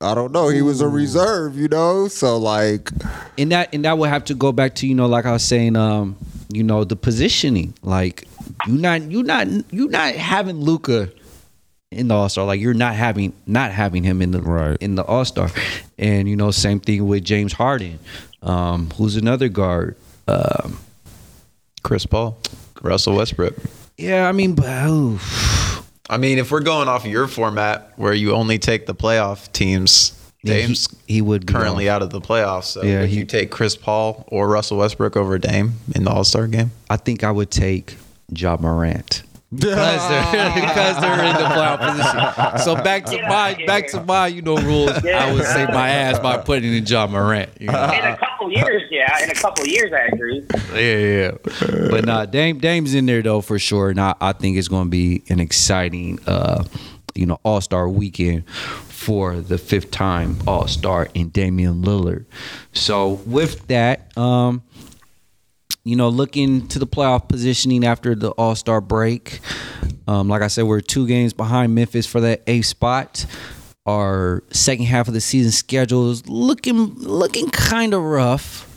I 0.00 0.14
don't 0.16 0.32
know. 0.32 0.48
He 0.48 0.62
was 0.62 0.80
a 0.80 0.88
reserve, 0.88 1.56
you 1.56 1.68
know. 1.68 2.08
So 2.08 2.36
like, 2.36 2.90
and 3.38 3.52
that 3.52 3.72
and 3.72 3.84
that 3.84 3.98
would 3.98 4.08
have 4.08 4.24
to 4.26 4.34
go 4.34 4.50
back 4.50 4.74
to 4.76 4.86
you 4.86 4.96
know 4.96 5.06
like 5.06 5.26
I 5.26 5.32
was 5.32 5.44
saying 5.44 5.76
um 5.76 6.16
you 6.52 6.64
know 6.64 6.82
the 6.82 6.96
positioning 6.96 7.72
like 7.82 8.26
you 8.66 8.74
not 8.74 9.02
you 9.02 9.22
not 9.22 9.46
you 9.72 9.88
not 9.88 10.14
having 10.14 10.56
Luka 10.56 11.08
in 11.92 12.08
the 12.08 12.14
All 12.14 12.28
Star 12.28 12.44
like 12.44 12.60
you're 12.60 12.74
not 12.74 12.94
having 12.94 13.32
not 13.46 13.70
having 13.72 14.02
him 14.02 14.20
in 14.22 14.30
the 14.32 14.40
Right. 14.42 14.76
in 14.80 14.94
the 14.94 15.04
All 15.04 15.24
Star 15.24 15.50
and 15.98 16.28
you 16.28 16.36
know 16.36 16.50
same 16.50 16.80
thing 16.80 17.06
with 17.06 17.24
James 17.24 17.52
Harden 17.52 17.98
um 18.42 18.90
who's 18.96 19.16
another 19.16 19.48
guard 19.48 19.96
um 20.28 20.78
Chris 21.82 22.06
Paul, 22.06 22.38
Russell 22.80 23.16
Westbrook. 23.16 23.54
yeah 23.98 24.28
I 24.28 24.32
mean 24.32 24.54
but 24.54 24.66
oh, 24.68 25.20
I 26.10 26.18
mean, 26.18 26.38
if 26.38 26.50
we're 26.50 26.60
going 26.60 26.88
off 26.88 27.06
your 27.06 27.26
format 27.26 27.92
where 27.96 28.12
you 28.12 28.32
only 28.34 28.58
take 28.58 28.84
the 28.86 28.94
playoff 28.94 29.50
teams, 29.52 30.12
yeah, 30.42 30.56
he- 30.56 30.76
he, 31.06 31.22
would 31.22 31.46
be 31.46 31.52
currently 31.54 31.88
out 31.88 32.02
of 32.02 32.10
the 32.10 32.20
playoffs. 32.20 32.64
So 32.64 32.82
Yeah, 32.82 33.00
would 33.00 33.08
he- 33.08 33.18
you 33.18 33.24
take 33.24 33.50
Chris 33.50 33.76
Paul 33.76 34.24
or 34.28 34.46
Russell 34.48 34.78
Westbrook 34.78 35.16
over 35.16 35.38
Dame 35.38 35.74
in 35.94 36.04
the 36.04 36.10
All 36.10 36.24
Star 36.24 36.48
game? 36.48 36.72
I 36.90 36.96
think 36.96 37.24
I 37.24 37.30
would 37.30 37.50
take 37.50 37.96
Ja 38.34 38.58
Morant. 38.60 39.22
Because 39.54 40.08
they're, 40.08 40.54
because 40.54 41.00
they're 41.00 41.24
in 41.24 41.36
the 41.36 41.48
playoff 41.48 41.78
position. 41.78 42.58
So 42.64 42.74
back 42.74 43.04
to 43.06 43.20
my 43.28 43.62
back 43.66 43.88
to 43.88 44.02
my 44.02 44.26
you 44.28 44.42
know 44.42 44.56
rules. 44.56 44.90
I 44.90 45.32
would 45.32 45.44
save 45.44 45.68
my 45.68 45.90
ass 45.90 46.18
by 46.18 46.38
putting 46.38 46.72
in 46.72 46.86
Ja 46.86 47.06
Morant. 47.06 47.50
You 47.60 47.66
know? 47.68 47.84
In 47.84 48.04
a 48.04 48.16
couple 48.16 48.50
years, 48.50 48.82
yeah. 48.90 49.22
In 49.22 49.30
a 49.30 49.34
couple 49.34 49.66
years, 49.66 49.92
I 49.92 50.06
agree. 50.06 50.46
Yeah, 50.74 50.96
yeah. 50.96 51.88
But 51.90 52.06
nah, 52.06 52.24
Dame 52.24 52.58
Dame's 52.58 52.94
in 52.94 53.06
there 53.06 53.22
though 53.22 53.42
for 53.42 53.58
sure. 53.58 53.90
And 53.90 54.00
I, 54.00 54.14
I 54.20 54.32
think 54.32 54.56
it's 54.56 54.68
going 54.68 54.84
to 54.86 54.90
be 54.90 55.22
an 55.28 55.38
exciting, 55.38 56.18
uh, 56.26 56.64
you 57.14 57.26
know, 57.26 57.38
All 57.44 57.60
Star 57.60 57.88
weekend 57.88 58.48
for 58.48 59.36
the 59.40 59.58
fifth 59.58 59.90
time 59.90 60.38
All 60.46 60.66
Star 60.66 61.08
in 61.12 61.28
Damian 61.28 61.82
Lillard. 61.82 62.24
So 62.72 63.20
with 63.26 63.66
that, 63.68 64.16
um, 64.16 64.62
you 65.84 65.96
know, 65.96 66.08
looking 66.08 66.68
to 66.68 66.78
the 66.78 66.86
playoff 66.86 67.28
positioning 67.28 67.84
after 67.84 68.14
the 68.14 68.30
All 68.30 68.54
Star 68.54 68.80
break. 68.80 69.40
Um, 70.06 70.28
like 70.28 70.42
I 70.42 70.48
said, 70.48 70.64
we're 70.64 70.80
two 70.80 71.06
games 71.06 71.32
behind 71.32 71.74
Memphis 71.74 72.06
for 72.06 72.20
that 72.20 72.42
eighth 72.46 72.66
spot. 72.66 73.26
Our 73.84 74.44
second 74.50 74.86
half 74.86 75.08
of 75.08 75.14
the 75.14 75.20
season 75.20 75.50
schedule 75.50 76.10
is 76.10 76.28
looking 76.28 76.94
looking 76.94 77.50
kind 77.50 77.94
of 77.94 78.02
rough. 78.02 78.68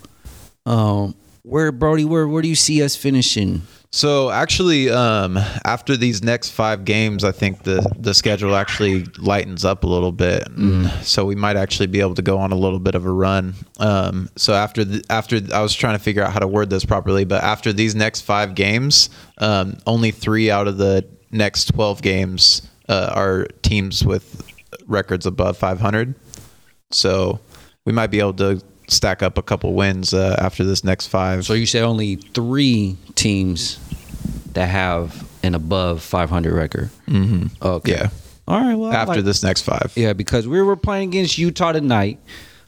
Um, 0.66 1.16
where 1.44 1.72
Brody, 1.72 2.06
where 2.06 2.28
where 2.28 2.42
do 2.42 2.48
you 2.48 2.56
see 2.56 2.82
us 2.82 2.96
finishing? 2.96 3.62
So 3.96 4.30
actually, 4.30 4.90
um, 4.90 5.38
after 5.64 5.96
these 5.96 6.22
next 6.22 6.50
five 6.50 6.84
games, 6.84 7.24
I 7.24 7.32
think 7.32 7.64
the 7.64 7.80
the 7.98 8.14
schedule 8.14 8.54
actually 8.54 9.06
lightens 9.20 9.64
up 9.64 9.86
a 9.86 9.88
little 9.88 10.12
bit, 10.12 10.46
and 10.50 10.92
so 11.02 11.24
we 11.24 11.36
might 11.36 11.56
actually 11.56 11.88
be 11.88 12.02
able 12.02 12.16
to 12.16 12.22
go 12.22 12.38
on 12.38 12.52
a 12.52 12.58
little 12.58 12.80
bit 12.80 12.96
of 12.96 13.06
a 13.06 13.10
run. 13.10 13.54
Um, 13.80 14.30
so 14.36 14.54
after 14.54 14.84
the, 14.84 15.02
after 15.10 15.40
I 15.54 15.62
was 15.62 15.74
trying 15.74 15.98
to 15.98 16.04
figure 16.04 16.22
out 16.22 16.34
how 16.34 16.40
to 16.40 16.48
word 16.48 16.70
this 16.70 16.84
properly, 16.84 17.24
but 17.24 17.42
after 17.42 17.72
these 17.72 17.96
next 17.96 18.22
five 18.24 18.54
games, 18.54 19.10
um, 19.38 19.78
only 19.88 20.12
three 20.12 20.52
out 20.52 20.68
of 20.68 20.76
the 20.76 21.06
next 21.32 21.74
twelve 21.74 22.02
games 22.02 22.68
uh, 22.90 23.14
are 23.16 23.48
teams 23.62 24.04
with 24.04 24.44
records 24.88 25.26
above 25.26 25.58
five 25.58 25.80
hundred. 25.80 26.16
So 26.92 27.40
we 27.86 27.94
might 27.94 28.12
be 28.12 28.20
able 28.20 28.34
to 28.34 28.62
stack 28.88 29.24
up 29.24 29.38
a 29.38 29.42
couple 29.42 29.74
wins 29.74 30.14
uh, 30.14 30.36
after 30.40 30.64
this 30.64 30.84
next 30.84 31.08
five. 31.08 31.46
So 31.46 31.54
you 31.54 31.66
say 31.66 31.82
only 31.82 32.16
three 32.16 32.98
teams 33.16 33.80
that 34.54 34.68
have 34.68 35.28
an 35.44 35.56
above 35.56 36.02
500 36.02 36.54
record. 36.54 36.90
Mm-hmm. 37.08 37.48
Okay. 37.66 37.92
yeah, 37.92 38.10
All 38.48 38.60
right. 38.60 38.76
Well, 38.76 38.92
after 38.92 39.16
like- 39.16 39.26
this 39.26 39.44
next 39.44 39.62
five. 39.62 39.92
yeah, 39.96 40.14
because 40.14 40.48
we 40.48 40.62
were 40.62 40.76
playing 40.76 41.10
against 41.10 41.38
Utah 41.38 41.72
tonight. 41.72 42.20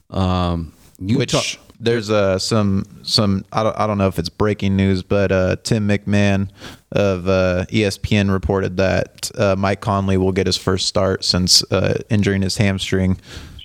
Um, 0.10 0.74
Utah. 1.00 1.38
which 1.38 1.60
there's 1.80 2.10
uh, 2.10 2.40
some 2.40 2.86
some 3.04 3.46
I 3.52 3.62
don't, 3.64 3.78
I 3.78 3.86
don't 3.86 3.98
know 3.98 4.08
if 4.08 4.18
it's 4.18 4.30
breaking 4.30 4.76
news, 4.76 5.04
but 5.04 5.32
uh, 5.32 5.58
Tim 5.64 5.88
McMahon 5.88 6.50
of 6.92 7.28
uh, 7.28 7.66
ESPN 7.70 8.32
reported 8.32 8.78
that 8.78 9.30
uh, 9.38 9.56
Mike 9.58 9.82
Conley 9.82 10.18
will 10.18 10.32
get 10.32 10.48
his 10.48 10.58
first 10.58 10.88
start 10.88 11.24
since 11.24 11.64
uh, 11.72 12.02
injuring 12.10 12.42
his 12.42 12.58
hamstring. 12.58 13.20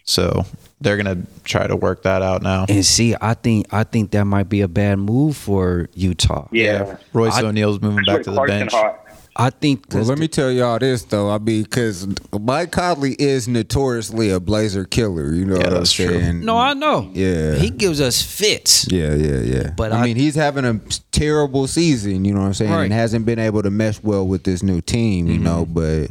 So 0.04 0.44
they're 0.82 0.96
gonna 0.96 1.18
try 1.44 1.66
to 1.66 1.76
work 1.76 2.02
that 2.02 2.22
out 2.22 2.42
now. 2.42 2.66
and 2.68 2.84
see, 2.84 3.14
I 3.20 3.34
think 3.34 3.66
I 3.72 3.84
think 3.84 4.10
that 4.12 4.24
might 4.24 4.48
be 4.48 4.60
a 4.60 4.68
bad 4.68 4.98
move 4.98 5.36
for 5.36 5.88
Utah. 5.94 6.48
Yeah. 6.52 6.96
Royce 7.12 7.34
I- 7.34 7.42
O'Neale's 7.44 7.80
moving 7.80 8.04
back 8.04 8.22
to 8.24 8.30
the 8.30 8.36
Clarkson 8.36 8.58
bench. 8.60 8.72
hot. 8.72 8.98
I 9.34 9.48
think. 9.48 9.86
Well, 9.90 10.04
let 10.04 10.18
me 10.18 10.28
tell 10.28 10.50
y'all 10.50 10.78
this 10.78 11.04
though. 11.04 11.30
I 11.30 11.38
mean, 11.38 11.62
because 11.62 12.06
Mike 12.38 12.70
Conley 12.70 13.16
is 13.18 13.48
notoriously 13.48 14.28
a 14.28 14.38
Blazer 14.38 14.84
killer. 14.84 15.32
You 15.32 15.46
know 15.46 15.54
Yeah, 15.54 15.58
what 15.60 15.66
I'm 15.68 15.74
that's 15.78 15.92
true. 15.94 16.08
saying? 16.20 16.44
No, 16.44 16.58
I 16.58 16.74
know. 16.74 17.10
Yeah. 17.14 17.54
he 17.54 17.70
gives 17.70 17.98
us 18.02 18.20
fits. 18.20 18.86
Yeah, 18.92 19.14
yeah, 19.14 19.38
yeah. 19.40 19.62
But 19.68 19.76
But 19.76 19.92
I, 19.92 20.00
I- 20.00 20.04
mean, 20.04 20.16
he's 20.16 20.34
having 20.34 20.66
a 20.66 20.78
terrible 21.12 21.66
season. 21.66 22.26
You 22.26 22.34
know 22.34 22.40
what 22.40 22.46
I'm 22.48 22.52
saying? 22.54 22.72
Right. 22.72 22.84
And 22.84 22.92
hasn't 22.92 23.24
been 23.24 23.38
able 23.38 23.62
to 23.62 23.70
mesh 23.70 24.02
well 24.02 24.26
with 24.26 24.44
this 24.44 24.62
new 24.62 24.82
team. 24.82 25.26
You 25.28 25.38
know, 25.38 25.64
Mm-hmm. 25.64 25.72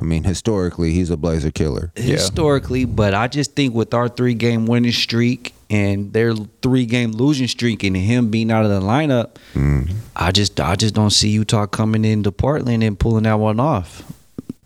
I 0.00 0.04
mean, 0.04 0.24
historically, 0.24 0.92
he's 0.92 1.10
a 1.10 1.16
Blazer 1.16 1.50
killer. 1.50 1.90
historically, 1.96 2.84
but 2.84 3.14
I 3.14 3.26
just 3.28 3.54
think 3.56 3.74
with 3.74 3.92
our 3.94 4.08
three 4.08 4.34
game 4.34 4.66
winning 4.66 4.92
streak 4.92 5.54
and 5.70 6.12
their 6.12 6.34
three 6.62 6.86
game 6.86 7.10
losing 7.12 7.48
streak 7.48 7.82
and 7.82 7.96
him 7.96 8.30
being 8.30 8.50
out 8.50 8.64
of 8.64 8.70
the 8.70 8.80
lineup, 8.80 9.30
I 10.14 10.30
just 10.32 10.60
I 10.60 10.76
just 10.76 10.94
don't 10.94 11.10
see 11.10 11.30
Utah 11.30 11.66
coming 11.66 12.04
into 12.04 12.30
Portland 12.30 12.82
and 12.84 12.98
pulling 12.98 13.24
that 13.24 13.34
one 13.40 13.58
off. 13.60 14.02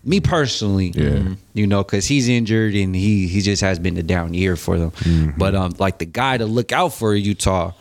Me 0.05 0.21
personally, 0.21 0.89
Yeah. 0.97 1.35
you 1.55 1.67
know, 1.67 1.83
because 1.85 2.07
he's 2.07 2.29
injured 2.29 2.75
and 2.75 2.95
he 2.95 3.27
he 3.29 3.41
just 3.41 3.63
has 3.63 3.79
been 3.79 3.97
a 3.97 4.03
down 4.03 4.35
year 4.35 4.57
for 4.57 4.77
them. 4.79 5.35
But 5.39 5.55
um, 5.55 5.75
like 5.79 5.99
the 5.99 6.07
guy 6.07 6.37
to 6.39 6.45
look 6.45 6.73
out 6.73 6.93
for 6.93 7.15
Utah 7.15 7.73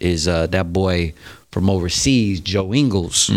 is 0.00 0.26
uh 0.26 0.46
that 0.48 0.72
boy 0.72 1.12
from 1.56 1.70
overseas, 1.70 2.38
Joe 2.40 2.74
Ingles. 2.74 3.30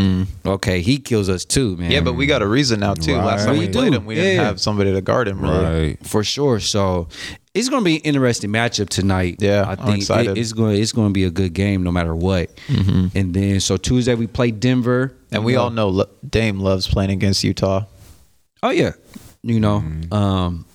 Okay, 0.46 0.82
he 0.82 0.98
kills 0.98 1.30
us 1.30 1.46
too, 1.46 1.78
man. 1.78 1.90
Yeah, 1.90 2.02
but 2.02 2.16
we 2.16 2.26
got 2.26 2.42
a 2.42 2.48
reason 2.48 2.82
now 2.82 2.94
too. 2.94 3.16
Last 3.16 3.46
time 3.46 3.54
we, 3.54 3.68
We 3.68 3.72
played 3.72 3.92
do. 3.94 3.98
him, 4.00 4.06
we 4.06 4.16
didn't 4.16 4.44
have 4.44 4.60
somebody 4.60 4.92
to 4.92 5.00
guard 5.00 5.30
him. 5.30 5.40
Really. 5.40 5.96
for 6.04 6.22
sure. 6.26 6.60
So 6.60 7.08
it's 7.54 7.70
going 7.70 7.80
to 7.82 7.86
be 7.86 7.96
an 7.96 8.02
interesting 8.02 8.50
matchup 8.50 8.90
tonight. 8.90 9.38
Yeah, 9.40 9.64
I 9.66 9.72
I'm 9.72 9.78
think 9.78 9.98
excited. 10.00 10.38
it- 10.38 10.42
it's 10.42 10.52
going 10.52 10.76
it's 10.82 10.92
going 10.92 11.08
to 11.08 11.14
be 11.14 11.24
a 11.24 11.30
good 11.32 11.54
game 11.54 11.82
no 11.82 11.94
matter 11.94 12.14
what. 12.14 12.50
And 12.68 13.34
then 13.34 13.62
so 13.62 13.78
Tuesday 13.78 14.16
we 14.16 14.28
play 14.28 14.52
Denver, 14.52 15.14
And 15.32 15.46
we 15.46 15.54
know- 15.54 15.62
all 15.62 15.70
know 15.70 16.06
Dame 16.30 16.60
loves 16.60 16.88
playing 16.88 17.12
against 17.12 17.42
Utah. 17.46 17.86
Oh 18.62 18.72
yeah, 18.72 18.92
you 19.44 19.62
know, 19.62 19.80
Mm-hmm. 19.80 20.14
um, 20.14 20.66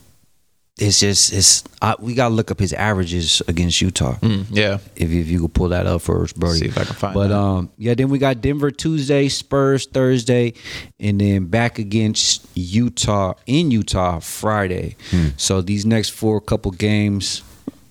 it's 0.79 0.99
just 1.01 1.33
it's 1.33 1.62
I, 1.81 1.95
we 2.01 2.14
got 2.14 2.29
to 2.31 2.35
look 2.35 2.51
up 2.51 2.59
his 2.59 2.72
averages 2.72 3.41
against 3.47 3.81
Utah. 3.81 4.16
Yeah. 4.51 4.79
If, 4.97 5.11
if 5.12 5.29
you 5.29 5.41
could 5.41 5.55
pull 5.55 5.68
that 5.68 5.87
up 5.87 6.03
for 6.03 6.22
us, 6.25 6.33
Brody. 6.33 6.59
See 6.61 6.66
if 6.66 6.77
I 6.79 6.85
can 6.85 6.95
find 6.95 7.14
But 7.14 7.29
that. 7.29 7.37
um, 7.39 7.70
yeah, 7.79 7.95
then 7.95 8.09
we 8.09 8.18
got 8.18 8.41
Denver 8.41 8.70
Tuesday, 8.72 9.29
Spurs 9.29 9.87
Thursday, 9.87 10.55
and 10.99 11.20
then 11.20 11.47
back 11.47 11.79
against 11.79 12.47
Utah 12.55 13.35
in 13.47 13.70
Utah 13.70 14.18
Friday. 14.18 14.97
Hmm. 15.11 15.29
So 15.37 15.61
these 15.61 15.87
next 15.87 16.11
four 16.11 16.41
couple 16.41 16.70
games. 16.72 17.43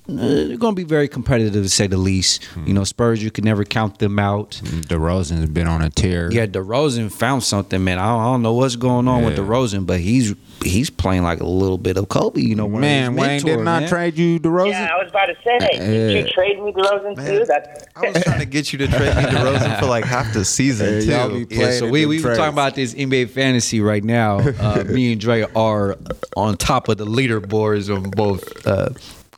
uh, 0.10 0.16
They're 0.16 0.58
going 0.58 0.76
to 0.76 0.80
be 0.82 0.84
very 0.84 1.08
competitive 1.08 1.64
to 1.64 1.70
say 1.70 1.88
the 1.88 1.96
least. 1.98 2.44
Hmm. 2.46 2.68
You 2.68 2.74
know, 2.74 2.84
Spurs, 2.84 3.24
you 3.24 3.32
can 3.32 3.46
never 3.46 3.64
count 3.64 4.00
them 4.00 4.20
out. 4.20 4.60
DeRozan's 4.90 5.50
been 5.50 5.68
on 5.68 5.82
a 5.82 5.90
tear. 5.90 6.30
Yeah, 6.34 6.48
DeRozan 6.48 7.12
found 7.14 7.44
something, 7.44 7.82
man. 7.82 7.98
I 8.00 8.08
don't, 8.08 8.20
I 8.20 8.26
don't 8.26 8.42
know 8.42 8.54
what's 8.54 8.76
going 8.76 9.08
on 9.08 9.24
with 9.24 9.38
Yeah. 9.38 9.44
DeRozan, 9.46 9.86
but 9.86 10.02
he's 10.02 10.34
he's 10.64 10.90
playing 10.90 11.24
like 11.24 11.40
a 11.40 11.46
little 11.46 11.78
bit 11.78 11.98
of 11.98 12.10
Kobe. 12.10 12.42
You 12.42 12.56
know, 12.56 12.66
one 12.66 12.76
of 12.76 12.82
Man, 12.82 13.12
his 13.12 13.20
Wayne 13.20 13.28
mentors, 13.30 13.44
did 13.44 13.60
not 13.64 13.80
man. 13.82 13.90
trade 13.90 14.18
you 14.18 14.40
DeRozan. 14.40 14.70
Yeah, 14.72 14.90
I 14.94 15.04
was 15.04 15.10
about 15.12 15.26
to 15.28 15.36
say, 15.44 15.78
did 15.78 16.12
Yeah. 16.12 16.20
you 16.26 16.28
trade 16.32 16.62
me 16.64 16.72
DeRozan 16.72 17.16
too? 17.28 17.46
That's 17.46 17.86
I 17.96 18.12
was 18.12 18.24
trying 18.24 18.40
to 18.40 18.46
get 18.46 18.72
you 18.74 18.80
to 18.80 18.88
trade 18.88 19.16
me 19.16 19.24
DeRozan 19.24 19.80
for 19.80 19.86
like 19.86 20.06
half 20.06 20.34
the 20.34 20.44
season 20.46 21.02
Hey, 21.02 21.06
too. 21.06 21.48
Yeah, 21.50 21.72
so 21.72 21.86
in 21.86 21.92
we 21.92 22.02
them 22.02 22.10
we 22.10 22.24
were 22.24 22.36
talking 22.36 22.54
about 22.54 22.76
this 22.76 22.94
NBA 22.94 23.30
fantasy 23.30 23.82
right 23.82 24.04
now. 24.04 24.40
Uh, 24.40 24.84
me 24.90 25.12
and 25.12 25.22
Dre 25.22 25.46
are 25.56 25.98
on 26.36 26.58
top 26.58 26.88
of 26.90 26.98
the 26.98 27.06
leaderboards 27.06 27.94
on 27.96 28.10
both 28.10 28.66
uh, 28.66 28.90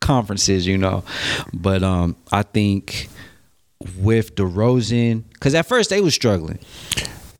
conferences, 0.01 0.65
you 0.67 0.77
know. 0.77 1.03
But 1.53 1.83
um, 1.83 2.15
I 2.31 2.43
think 2.43 3.09
with 3.99 4.35
DeRozan, 4.35 5.23
because 5.33 5.53
at 5.55 5.65
first 5.65 5.89
they 5.89 6.01
was 6.01 6.13
struggling. 6.13 6.59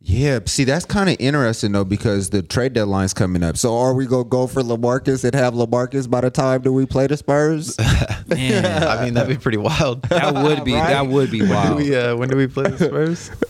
Yeah, 0.08 0.38
see, 0.45 0.66
that's 0.66 0.86
kind 0.86 1.10
of 1.10 1.16
interesting 1.20 1.72
though 1.72 1.84
because 1.84 2.30
the 2.30 2.43
trade 2.43 2.74
deadline's 2.74 3.12
coming 3.14 3.41
up. 3.41 3.58
So, 3.58 3.76
are 3.76 3.93
we 3.95 4.06
gonna 4.06 4.24
go 4.24 4.45
for 4.45 4.62
Lamarcus 4.62 5.24
and 5.24 5.34
have 5.34 5.56
Lamarcus 5.56 6.08
by 6.08 6.22
the 6.22 6.30
time 6.30 6.62
that 6.62 6.72
we 6.72 6.86
play 6.86 7.08
the 7.08 7.18
Spurs? 7.18 7.76
Man, 8.28 8.66
I 8.88 9.03
mean, 9.03 9.16
that'd 9.16 9.36
be 9.36 9.41
pretty 9.41 9.58
wild. 9.58 10.03
that 10.03 10.32
would 10.36 10.64
be 10.64 10.74
that 10.74 11.08
would 11.08 11.32
be 11.32 11.39
When 11.41 11.49
do 11.49 11.53
wild. 11.56 11.78
we, 11.78 11.95
uh, 11.95 12.16
when 12.16 12.30
do 12.30 12.38
we 12.38 12.45
play 12.47 12.70
the 12.70 12.78
Spurs? 12.86 13.32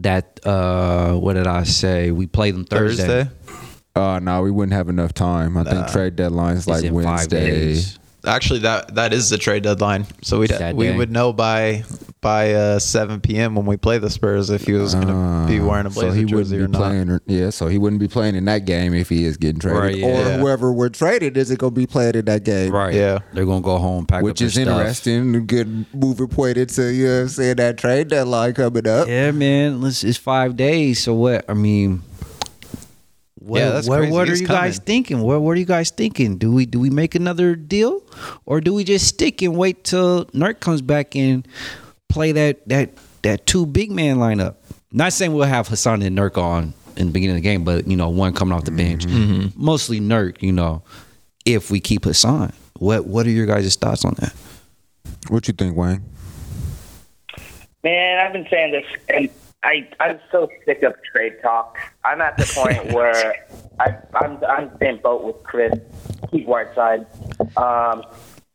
That 0.00 0.40
uh, 0.44 1.14
what 1.14 1.32
did 1.34 1.46
I 1.46 1.62
say? 1.64 2.10
We 2.10 2.26
play 2.26 2.50
them 2.50 2.64
Thursday. 2.66 3.24
Thursday. 3.24 3.30
uh 3.94 4.18
no, 4.18 4.42
we 4.42 4.50
wouldn't 4.50 4.74
have 4.74 4.88
enough 4.90 5.14
time. 5.14 5.56
I 5.56 5.64
think 5.64 5.88
trade 5.88 6.16
deadline's 6.16 6.58
It's 6.60 6.66
like 6.68 6.84
in 6.84 6.92
five 7.02 7.04
Wednesday. 7.32 7.80
Days. 8.26 8.34
Actually, 8.34 8.60
that 8.60 8.94
that 8.94 9.12
is 9.12 9.30
the 9.30 9.38
trade 9.38 9.62
deadline. 9.62 10.06
So 10.22 10.40
we 10.40 10.48
we 10.74 10.92
would 10.96 11.10
know 11.10 11.32
by 11.32 11.84
by 12.22 12.54
uh, 12.54 12.78
7 12.80 13.20
p.m. 13.20 13.54
when 13.54 13.66
we 13.66 13.76
play 13.76 13.98
the 13.98 14.10
Spurs 14.10 14.50
if 14.50 14.64
he 14.66 14.72
was 14.72 14.94
going 14.96 15.06
to 15.06 15.44
be 15.46 15.60
wearing 15.60 15.86
a 15.86 15.90
Uh, 15.90 15.92
so 15.92 16.10
he 16.10 16.24
jersey 16.24 16.56
or 16.56 16.60
wouldn't 16.62 16.72
be 16.72 16.76
playing. 16.76 17.10
or- 17.10 17.20
Yeah, 17.26 17.50
so 17.50 17.68
he 17.68 17.78
wouldn't 17.78 18.00
be 18.00 18.08
playing 18.08 18.34
in 18.34 18.46
that 18.46 18.64
game 18.64 18.94
if 18.94 19.08
he 19.08 19.24
is 19.24 19.36
getting 19.36 19.60
traded, 19.60 20.02
Right, 20.02 20.02
or 20.02 20.38
whoever 20.40 20.72
we're 20.72 20.88
traded 20.88 21.36
isn't 21.36 21.60
gonna 21.60 21.70
be 21.70 21.86
playing 21.86 22.16
in 22.16 22.24
that 22.24 22.42
game. 22.42 22.72
Right. 22.72 22.94
Yeah. 22.94 23.20
They're 23.32 23.44
gonna 23.46 23.60
go 23.60 23.78
home, 23.78 24.06
pack 24.06 24.24
Which 24.24 24.42
up 24.42 24.46
is 24.46 24.54
their 24.54 24.64
stuff. 24.64 24.78
interesting. 24.80 25.34
A 25.36 25.40
good 25.40 25.86
moving 25.94 26.26
point 26.26 26.56
into 26.56 26.92
you 26.92 27.06
know 27.06 27.14
what 27.16 27.20
I'm 27.22 27.28
saying 27.28 27.56
that 27.56 27.78
trade 27.78 28.08
deadline 28.08 28.54
coming 28.54 28.88
up. 28.88 29.06
Yeah, 29.06 29.30
man. 29.30 29.80
Let's, 29.80 30.02
it's 30.02 30.18
five 30.18 30.56
days. 30.56 31.00
So 31.04 31.14
what? 31.14 31.44
I 31.48 31.54
mean, 31.54 32.02
what, 33.46 33.58
Yeah, 33.60 33.70
that's 33.70 33.88
what, 33.88 33.98
crazy. 33.98 34.12
what 34.12 34.28
are 34.28 34.32
It's 34.32 34.40
you 34.40 34.46
guys 34.48 34.78
thinking? 34.78 35.20
What, 35.20 35.40
what 35.40 35.52
are 35.52 35.60
you 35.60 35.64
guys 35.64 35.90
thinking? 35.90 36.36
Do 36.36 36.52
we 36.52 36.66
do 36.66 36.80
we 36.80 36.90
make 36.90 37.14
another 37.14 37.54
deal, 37.54 38.02
or 38.44 38.60
do 38.60 38.74
we 38.74 38.82
just 38.84 39.06
stick 39.06 39.40
and 39.42 39.56
wait 39.56 39.84
till 39.84 40.24
Nurk 40.26 40.60
comes 40.60 40.82
back 40.82 41.14
and 41.14 41.46
play 42.08 42.32
that 42.32 42.68
that 42.68 42.90
that 43.22 43.46
two 43.46 43.64
big 43.66 43.90
man 43.92 44.16
lineup? 44.16 44.56
Not 44.92 45.12
saying 45.12 45.32
we'll 45.32 45.46
have 45.46 45.68
Hassan 45.68 46.02
and 46.02 46.16
Nurk 46.18 46.36
on 46.38 46.74
in 46.96 47.06
the 47.08 47.12
beginning 47.12 47.36
of 47.36 47.42
the 47.42 47.48
game, 47.48 47.62
but 47.64 47.86
you 47.86 47.96
know, 47.96 48.08
one 48.08 48.32
coming 48.32 48.52
off 48.56 48.64
the 48.64 48.70
bench. 48.72 49.06
Mm-hmm. 49.06 49.62
Mostly 49.62 50.00
Nurk. 50.00 50.42
You 50.42 50.52
know, 50.52 50.82
if 51.44 51.70
we 51.70 51.78
keep 51.80 52.04
Hassan, 52.04 52.52
what 52.78 53.06
what 53.06 53.26
are 53.26 53.30
your 53.30 53.46
guys' 53.46 53.76
thoughts 53.76 54.04
on 54.04 54.14
that? 54.18 54.34
What 55.28 55.46
you 55.46 55.54
think, 55.54 55.76
Wayne? 55.76 56.02
Man, 57.84 58.18
I've 58.18 58.32
been 58.32 58.46
saying 58.50 58.72
this, 58.72 58.84
and 59.08 59.30
I 59.66 59.88
I'm 59.98 60.20
so 60.30 60.48
sick 60.64 60.82
of 60.84 60.94
trade 61.12 61.42
talk. 61.42 61.76
I'm 62.04 62.20
at 62.20 62.38
the 62.38 62.50
point 62.54 62.92
where 62.92 63.34
I, 63.80 63.96
I'm 64.14 64.38
I'm 64.44 64.70
same 64.78 64.98
boat 64.98 65.24
with 65.24 65.42
Chris. 65.42 65.74
Keep 66.30 66.46
Whiteside. 66.46 67.06
Um, 67.56 68.04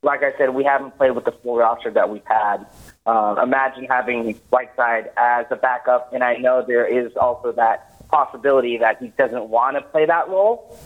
like 0.04 0.24
I 0.24 0.36
said, 0.38 0.56
we 0.56 0.64
haven't 0.64 0.98
played 0.98 1.12
with 1.12 1.26
the 1.26 1.34
full 1.34 1.58
roster 1.58 1.92
that 1.92 2.10
we've 2.10 2.26
had. 2.26 2.66
Um, 3.06 3.38
imagine 3.40 3.86
having 3.86 4.34
Whiteside 4.50 5.12
as 5.18 5.46
a 5.52 5.58
backup, 5.58 6.14
and 6.14 6.24
I 6.24 6.38
know 6.38 6.64
there 6.66 6.86
is 6.86 7.16
also 7.18 7.52
that 7.52 8.08
possibility 8.08 8.78
that 8.78 9.02
he 9.02 9.10
doesn't 9.10 9.50
want 9.50 9.76
to 9.76 9.82
play 9.82 10.06
that 10.06 10.30
role. 10.30 10.78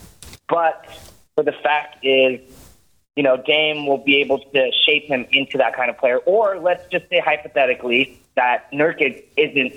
But 0.49 0.85
for 1.35 1.43
the 1.43 1.53
fact 1.53 2.03
is, 2.03 2.41
you 3.15 3.23
know, 3.23 3.37
Dame 3.37 3.85
will 3.85 4.03
be 4.03 4.17
able 4.17 4.39
to 4.39 4.71
shape 4.85 5.05
him 5.05 5.25
into 5.31 5.57
that 5.59 5.75
kind 5.75 5.89
of 5.89 5.97
player. 5.97 6.17
Or 6.17 6.59
let's 6.59 6.85
just 6.91 7.07
say 7.09 7.19
hypothetically 7.19 8.19
that 8.35 8.71
Nurkic 8.73 9.23
isn't 9.37 9.73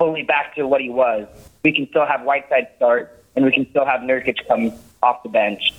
fully 0.00 0.22
back 0.22 0.54
to 0.54 0.66
what 0.66 0.80
he 0.80 0.88
was. 0.88 1.28
We 1.62 1.72
can 1.72 1.86
still 1.90 2.06
have 2.06 2.22
Whiteside 2.22 2.68
start, 2.76 3.22
and 3.36 3.44
we 3.44 3.52
can 3.52 3.68
still 3.70 3.84
have 3.84 4.00
Nurkic 4.00 4.48
come 4.48 4.72
off 5.02 5.22
the 5.22 5.28
bench. 5.28 5.74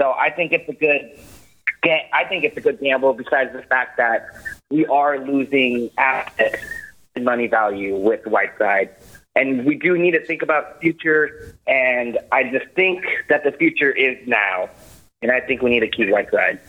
So 0.00 0.12
I 0.12 0.30
think 0.30 0.52
it's 0.52 0.68
a 0.68 0.74
good. 0.74 1.18
I 2.12 2.24
think 2.24 2.44
it's 2.44 2.56
a 2.56 2.60
good 2.60 2.80
gamble. 2.80 3.12
Besides 3.14 3.52
the 3.52 3.62
fact 3.62 3.96
that 3.96 4.28
we 4.70 4.86
are 4.86 5.18
losing 5.18 5.90
assets 5.98 6.62
and 7.14 7.24
money 7.24 7.46
value 7.46 7.96
with 7.96 8.26
Whiteside, 8.26 8.90
and 9.34 9.64
we 9.64 9.76
do 9.76 9.96
need 9.98 10.12
to 10.12 10.24
think 10.24 10.42
about 10.42 10.74
the 10.74 10.80
future. 10.80 11.56
And 11.66 12.18
I 12.32 12.44
just 12.44 12.66
think 12.74 13.04
that 13.28 13.44
the 13.44 13.52
future 13.52 13.90
is 13.90 14.16
now, 14.26 14.68
and 15.22 15.30
I 15.30 15.40
think 15.40 15.62
we 15.62 15.70
need 15.70 15.80
to 15.80 15.88
keep 15.88 16.10
Whiteside. 16.10 16.60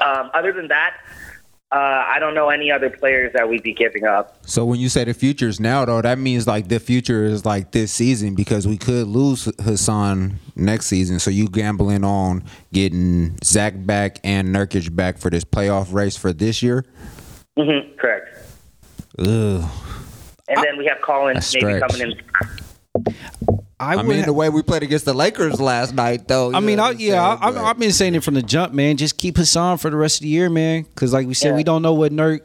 Um, 0.00 0.30
other 0.34 0.52
than 0.52 0.68
that, 0.68 0.96
uh, 1.72 2.04
I 2.06 2.18
don't 2.20 2.34
know 2.34 2.50
any 2.50 2.70
other 2.70 2.88
players 2.88 3.32
that 3.32 3.48
we'd 3.48 3.64
be 3.64 3.72
giving 3.72 4.04
up. 4.04 4.38
So 4.46 4.64
when 4.64 4.78
you 4.78 4.88
say 4.88 5.02
the 5.02 5.14
future 5.14 5.48
is 5.48 5.58
now, 5.58 5.84
though, 5.84 6.00
that 6.02 6.18
means 6.18 6.46
like 6.46 6.68
the 6.68 6.78
future 6.78 7.24
is 7.24 7.44
like 7.44 7.72
this 7.72 7.90
season 7.90 8.36
because 8.36 8.68
we 8.68 8.78
could 8.78 9.08
lose 9.08 9.48
Hassan 9.60 10.38
next 10.54 10.86
season. 10.86 11.18
So 11.18 11.30
you 11.30 11.48
gambling 11.48 12.04
on 12.04 12.44
getting 12.72 13.36
Zach 13.42 13.74
back 13.76 14.20
and 14.22 14.48
Nurkic 14.54 14.94
back 14.94 15.18
for 15.18 15.30
this 15.30 15.44
playoff 15.44 15.92
race 15.92 16.16
for 16.16 16.32
this 16.32 16.62
year? 16.62 16.84
hmm 17.58 17.96
correct. 17.96 18.38
Ugh. 19.18 19.64
And 20.46 20.62
then 20.62 20.76
we 20.78 20.86
have 20.86 21.00
Collins 21.00 21.54
maybe 21.54 21.80
coming 21.80 22.12
in. 22.12 23.14
I, 23.84 24.00
I 24.00 24.02
mean, 24.02 24.20
ha- 24.20 24.26
the 24.26 24.32
way 24.32 24.48
we 24.48 24.62
played 24.62 24.82
against 24.82 25.04
the 25.04 25.14
Lakers 25.14 25.60
last 25.60 25.94
night, 25.94 26.28
though. 26.28 26.52
I 26.54 26.60
mean, 26.60 26.80
I, 26.80 26.90
yeah, 26.90 27.38
I, 27.40 27.46
have 27.46 27.56
I've 27.56 27.78
been 27.78 27.92
saying 27.92 28.14
it 28.14 28.24
from 28.24 28.34
the 28.34 28.42
jump, 28.42 28.72
man. 28.72 28.96
Just 28.96 29.18
keep 29.18 29.36
Hassan 29.36 29.78
for 29.78 29.90
the 29.90 29.96
rest 29.96 30.18
of 30.18 30.22
the 30.22 30.28
year, 30.28 30.50
man. 30.50 30.82
Because 30.82 31.12
like 31.12 31.26
we 31.26 31.34
said, 31.34 31.50
Yeah. 31.50 31.56
we 31.56 31.64
don't 31.64 31.82
know 31.82 31.94
what 31.94 32.12
Nurk 32.12 32.40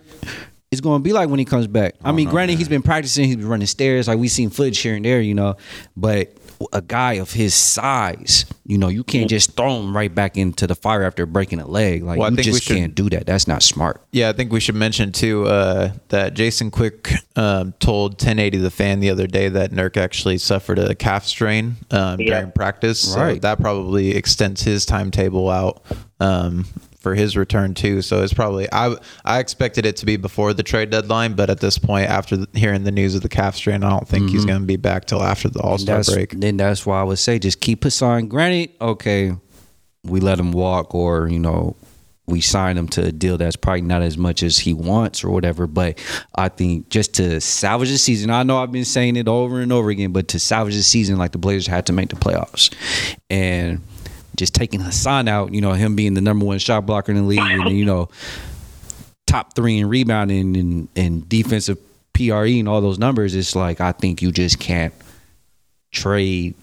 is 0.71 0.81
going 0.81 0.99
to 0.99 1.03
be 1.03 1.13
like 1.13 1.29
when 1.29 1.39
he 1.39 1.45
comes 1.45 1.67
back. 1.67 1.95
I 2.03 2.09
oh, 2.09 2.13
mean, 2.13 2.29
granted, 2.29 2.57
he's 2.57 2.69
been 2.69 2.83
practicing, 2.83 3.25
he's 3.25 3.37
been 3.37 3.47
running 3.47 3.67
stairs, 3.67 4.07
like 4.07 4.19
we've 4.19 4.31
seen 4.31 4.49
footage 4.49 4.79
here 4.79 4.95
and 4.95 5.03
there, 5.03 5.21
you 5.21 5.33
know. 5.33 5.55
But 5.97 6.33
a 6.73 6.81
guy 6.81 7.13
of 7.13 7.31
his 7.31 7.53
size, 7.53 8.45
you 8.65 8.77
know, 8.77 8.89
you 8.89 9.03
can't 9.03 9.29
just 9.29 9.55
throw 9.55 9.79
him 9.79 9.95
right 9.95 10.13
back 10.13 10.35
into 10.37 10.67
the 10.67 10.75
fire 10.75 11.03
after 11.03 11.25
breaking 11.25 11.59
a 11.59 11.67
leg. 11.67 12.03
Like 12.03 12.19
Well, 12.19 12.27
I 12.27 12.29
you 12.31 12.35
think 12.35 12.45
we 12.47 12.51
just 12.51 12.63
should- 12.63 12.75
can't 12.77 12.95
do 12.95 13.09
that. 13.11 13.25
That's 13.25 13.47
not 13.47 13.63
smart. 13.63 14.01
Yeah, 14.11 14.29
I 14.29 14.33
think 14.33 14.51
we 14.51 14.59
should 14.59 14.75
mention 14.75 15.11
too 15.11 15.45
uh, 15.47 15.91
that 16.09 16.33
Jason 16.33 16.69
Quick 16.71 17.11
um, 17.35 17.73
told 17.79 18.13
1080 18.13 18.57
the 18.57 18.69
fan 18.71 18.99
the 18.99 19.09
other 19.09 19.27
day 19.27 19.47
that 19.49 19.71
Nurk 19.71 19.95
actually 19.97 20.37
suffered 20.37 20.79
a 20.79 20.95
calf 20.95 21.25
strain 21.25 21.77
um, 21.91 22.19
Yeah. 22.19 22.39
during 22.39 22.51
practice. 22.51 22.99
So 23.13 23.19
Right. 23.19 23.41
that 23.41 23.59
probably 23.61 24.11
extends 24.15 24.61
his 24.63 24.85
timetable 24.85 25.49
out 25.49 25.81
um, 26.19 26.65
for 26.99 27.15
his 27.15 27.35
return 27.35 27.73
too. 27.73 28.01
So 28.01 28.21
it's 28.21 28.33
probably 28.33 28.67
I 28.71 28.95
I 29.25 29.39
expected 29.39 29.85
it 29.85 29.95
to 29.97 30.05
be 30.05 30.17
before 30.17 30.53
the 30.53 30.63
trade 30.63 30.89
deadline, 30.89 31.33
but 31.33 31.49
at 31.49 31.59
this 31.59 31.77
point, 31.77 32.09
after 32.09 32.37
the, 32.37 32.47
hearing 32.53 32.83
the 32.83 32.91
news 32.91 33.15
of 33.15 33.21
the 33.21 33.29
calf 33.29 33.55
strain, 33.55 33.83
I 33.83 33.89
don't 33.89 34.07
think 34.07 34.29
he's 34.29 34.41
mm-hmm. 34.41 34.49
going 34.49 34.61
to 34.61 34.67
be 34.67 34.77
back 34.77 35.05
till 35.05 35.23
after 35.23 35.49
the 35.49 35.61
All 35.61 35.77
Star 35.77 36.03
break. 36.03 36.31
Then 36.31 36.57
that's 36.57 36.85
why 36.85 36.99
I 36.99 37.03
would 37.03 37.19
say 37.19 37.39
just 37.39 37.61
keep 37.61 37.83
Hassan. 37.83 38.27
Granted, 38.27 38.71
okay, 38.81 39.33
we 40.03 40.19
let 40.19 40.39
him 40.39 40.51
walk, 40.51 40.93
or 40.93 41.29
you 41.29 41.39
know, 41.39 41.75
we 42.25 42.41
sign 42.41 42.77
him 42.77 42.87
to 42.89 43.05
a 43.05 43.11
deal 43.11 43.37
that's 43.37 43.55
probably 43.55 43.81
not 43.81 44.01
as 44.01 44.17
much 44.17 44.43
as 44.43 44.59
he 44.59 44.73
wants 44.73 45.23
or 45.23 45.29
whatever. 45.29 45.67
But 45.67 45.99
I 46.35 46.49
think 46.49 46.89
just 46.89 47.15
to 47.15 47.39
salvage 47.39 47.89
the 47.89 47.97
season, 47.97 48.29
I 48.29 48.43
know 48.43 48.61
I've 48.61 48.71
been 48.71 48.85
saying 48.85 49.15
it 49.15 49.27
over 49.27 49.61
and 49.61 49.71
over 49.71 49.89
again, 49.89 50.11
but 50.11 50.27
to 50.29 50.39
salvage 50.39 50.75
the 50.75 50.83
season, 50.83 51.17
like 51.17 51.31
the 51.31 51.37
Blazers 51.37 51.67
had 51.67 51.85
to 51.87 51.93
make 51.93 52.09
the 52.09 52.17
playoffs, 52.17 52.73
and 53.29 53.81
just 54.39 54.55
taking 54.55 54.79
Hassan 54.79 55.27
out, 55.27 55.53
you 55.53 55.61
know, 55.61 55.73
him 55.73 55.95
being 55.95 56.15
the 56.15 56.21
number 56.21 56.45
one 56.45 56.57
shot 56.57 56.85
blocker 56.85 57.11
in 57.11 57.17
the 57.17 57.23
league, 57.23 57.39
and 57.39 57.69
you 57.77 57.85
know, 57.85 58.09
top 59.27 59.53
three 59.53 59.77
in 59.77 59.87
rebounding 59.87 60.57
and, 60.57 60.87
and 60.95 61.29
defensive 61.29 61.77
PRE 62.13 62.59
and 62.59 62.67
all 62.67 62.81
those 62.81 62.97
numbers, 62.97 63.35
it's 63.35 63.55
like 63.55 63.79
I 63.79 63.91
think 63.91 64.21
you 64.21 64.31
just 64.31 64.59
can't 64.59 64.93
trade 65.91 66.55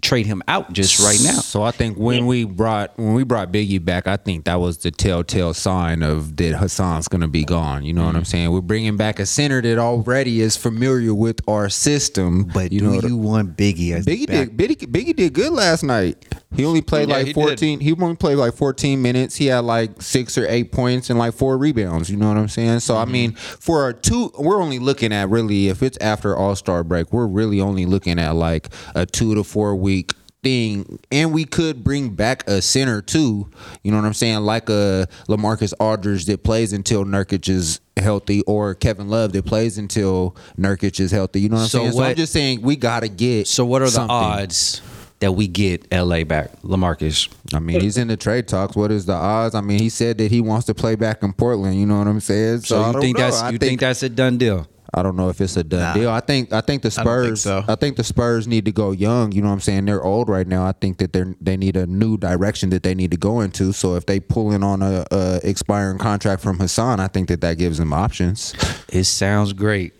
trade 0.00 0.26
him 0.26 0.42
out 0.48 0.72
just 0.72 0.98
right 1.00 1.20
now. 1.22 1.40
So 1.40 1.62
I 1.62 1.70
think 1.70 1.98
when 1.98 2.26
we 2.26 2.44
brought 2.44 2.96
when 2.98 3.14
we 3.14 3.24
brought 3.24 3.52
Biggie 3.52 3.84
back, 3.84 4.06
I 4.06 4.16
think 4.16 4.44
that 4.44 4.56
was 4.56 4.78
the 4.78 4.90
telltale 4.90 5.54
sign 5.54 6.02
of 6.02 6.36
that 6.36 6.56
Hassan's 6.56 7.08
going 7.08 7.20
to 7.20 7.28
be 7.28 7.44
gone. 7.44 7.84
You 7.84 7.92
know 7.92 8.06
what 8.06 8.16
I'm 8.16 8.22
mm-hmm. 8.22 8.24
saying? 8.24 8.50
We're 8.50 8.60
bringing 8.60 8.96
back 8.96 9.18
a 9.18 9.26
center 9.26 9.60
that 9.60 9.78
already 9.78 10.40
is 10.40 10.56
familiar 10.56 11.14
with 11.14 11.46
our 11.48 11.68
system. 11.68 12.44
But 12.44 12.72
you 12.72 12.80
do 12.80 12.86
know, 12.86 13.00
you 13.00 13.16
want 13.16 13.56
Biggie 13.56 13.92
as 13.92 14.06
Biggie 14.06 14.26
back? 14.26 14.56
did 14.56 14.56
Biggie, 14.56 14.86
Biggie 14.86 15.16
did 15.16 15.32
good 15.32 15.52
last 15.52 15.82
night. 15.82 16.16
He 16.54 16.64
only 16.64 16.82
played 16.82 17.08
Yeah, 17.08 17.16
like 17.16 17.26
he 17.28 17.32
did. 17.32 17.40
14. 17.42 17.80
He 17.80 17.92
only 17.92 18.16
played 18.16 18.34
like 18.36 18.54
14 18.54 19.00
minutes. 19.00 19.36
He 19.36 19.46
had 19.46 19.60
like 19.60 20.02
six 20.02 20.36
or 20.36 20.46
eight 20.48 20.72
points 20.72 21.08
and 21.08 21.18
like 21.18 21.32
four 21.34 21.56
rebounds. 21.56 22.10
You 22.10 22.16
know 22.16 22.28
what 22.28 22.36
I'm 22.36 22.48
saying? 22.48 22.80
So 22.80 22.94
Mm-hmm. 22.94 23.08
I 23.08 23.12
mean, 23.12 23.32
for 23.32 23.88
a 23.88 23.94
two, 23.94 24.32
we're 24.38 24.60
only 24.60 24.78
looking 24.80 25.12
at 25.12 25.28
really 25.30 25.68
if 25.68 25.82
it's 25.82 25.96
after 26.00 26.36
All 26.36 26.56
Star 26.56 26.82
break, 26.82 27.12
we're 27.12 27.26
really 27.28 27.60
only 27.60 27.86
looking 27.86 28.18
at 28.18 28.34
like 28.34 28.68
a 28.94 29.06
two 29.06 29.34
to 29.36 29.44
four 29.44 29.76
week 29.76 30.12
thing 30.42 30.98
and 31.12 31.34
we 31.34 31.44
could 31.44 31.84
bring 31.84 32.14
back 32.14 32.48
a 32.48 32.62
center 32.62 33.02
too 33.02 33.46
you 33.84 33.90
know 33.90 33.98
what 33.98 34.06
i'm 34.06 34.14
saying 34.14 34.38
like 34.38 34.70
a 34.70 35.06
lamarcus 35.28 35.74
aldridge 35.78 36.24
that 36.24 36.42
plays 36.42 36.72
until 36.72 37.04
nurkic 37.04 37.46
is 37.46 37.78
healthy 37.98 38.40
or 38.46 38.74
kevin 38.74 39.10
love 39.10 39.34
that 39.34 39.44
plays 39.44 39.76
until 39.76 40.34
nurkic 40.58 40.98
is 40.98 41.10
healthy 41.10 41.42
you 41.42 41.50
know 41.50 41.56
what 41.56 41.62
i'm 41.64 41.68
So 41.68 41.78
saying 41.80 41.92
so 41.92 42.02
i'm 42.02 42.16
just 42.16 42.32
saying 42.32 42.62
we 42.62 42.76
gotta 42.76 43.08
get 43.08 43.48
So 43.48 43.66
what 43.66 43.82
are 43.82 43.90
the 43.90 44.00
odds 44.00 44.80
that 45.20 45.32
we 45.32 45.46
get 45.48 45.86
LA 45.92 46.24
back, 46.24 46.50
Lamarcus? 46.62 47.28
I 47.54 47.60
mean, 47.60 47.80
he's 47.80 47.96
in 47.96 48.08
the 48.08 48.16
trade 48.16 48.48
talks. 48.48 48.74
What 48.76 48.90
is 48.90 49.06
the 49.06 49.14
odds? 49.14 49.54
I 49.54 49.60
mean, 49.60 49.78
he 49.78 49.88
said 49.88 50.18
that 50.18 50.30
he 50.30 50.40
wants 50.40 50.66
to 50.66 50.74
play 50.74 50.94
back 50.96 51.22
in 51.22 51.32
Portland. 51.32 51.78
You 51.78 51.86
know 51.86 51.98
what 51.98 52.06
I'm 52.08 52.20
saying? 52.20 52.60
So, 52.62 52.80
I 52.82 52.86
you 52.88 52.92
don't 52.94 53.02
think 53.02 53.18
know. 53.18 53.30
that's 53.30 53.52
you 53.52 53.58
think, 53.58 53.80
that's 53.80 54.02
a 54.02 54.08
done 54.08 54.38
deal? 54.38 54.66
I 54.92 55.04
don't 55.04 55.14
know 55.14 55.28
if 55.28 55.40
it's 55.40 55.56
a 55.56 55.62
done 55.62 55.80
Nah. 55.80 55.94
deal. 55.94 56.10
I 56.10 56.18
think 56.18 56.52
I 56.52 56.60
think 56.62 56.82
the 56.82 56.88
I 56.88 56.90
think 56.90 57.04
Spurs. 57.06 57.42
so. 57.42 57.64
I 57.68 57.76
think 57.76 57.96
the 57.96 58.02
Spurs 58.02 58.48
need 58.48 58.64
to 58.64 58.72
go 58.72 58.90
young. 58.90 59.30
You 59.30 59.40
know 59.40 59.46
what 59.46 59.54
I'm 59.54 59.60
saying? 59.60 59.84
They're 59.84 60.02
old 60.02 60.28
right 60.28 60.48
now. 60.48 60.66
I 60.66 60.72
think 60.72 60.98
that 60.98 61.12
they 61.12 61.22
they 61.40 61.56
need 61.56 61.76
a 61.76 61.86
new 61.86 62.16
direction 62.16 62.70
that 62.70 62.82
they 62.82 62.96
need 62.96 63.12
to 63.12 63.16
go 63.16 63.40
into. 63.40 63.72
So 63.72 63.94
if 63.94 64.06
they 64.06 64.18
pull 64.18 64.50
in 64.50 64.64
on 64.64 64.82
a, 64.82 65.06
a 65.12 65.38
expiring 65.44 65.98
contract 65.98 66.42
from 66.42 66.58
Hassan, 66.58 66.98
I 66.98 67.06
think 67.06 67.28
that 67.28 67.40
that 67.42 67.56
gives 67.56 67.78
them 67.78 67.92
options. 67.92 68.52
It 68.88 69.04
sounds 69.04 69.52
great. 69.52 69.92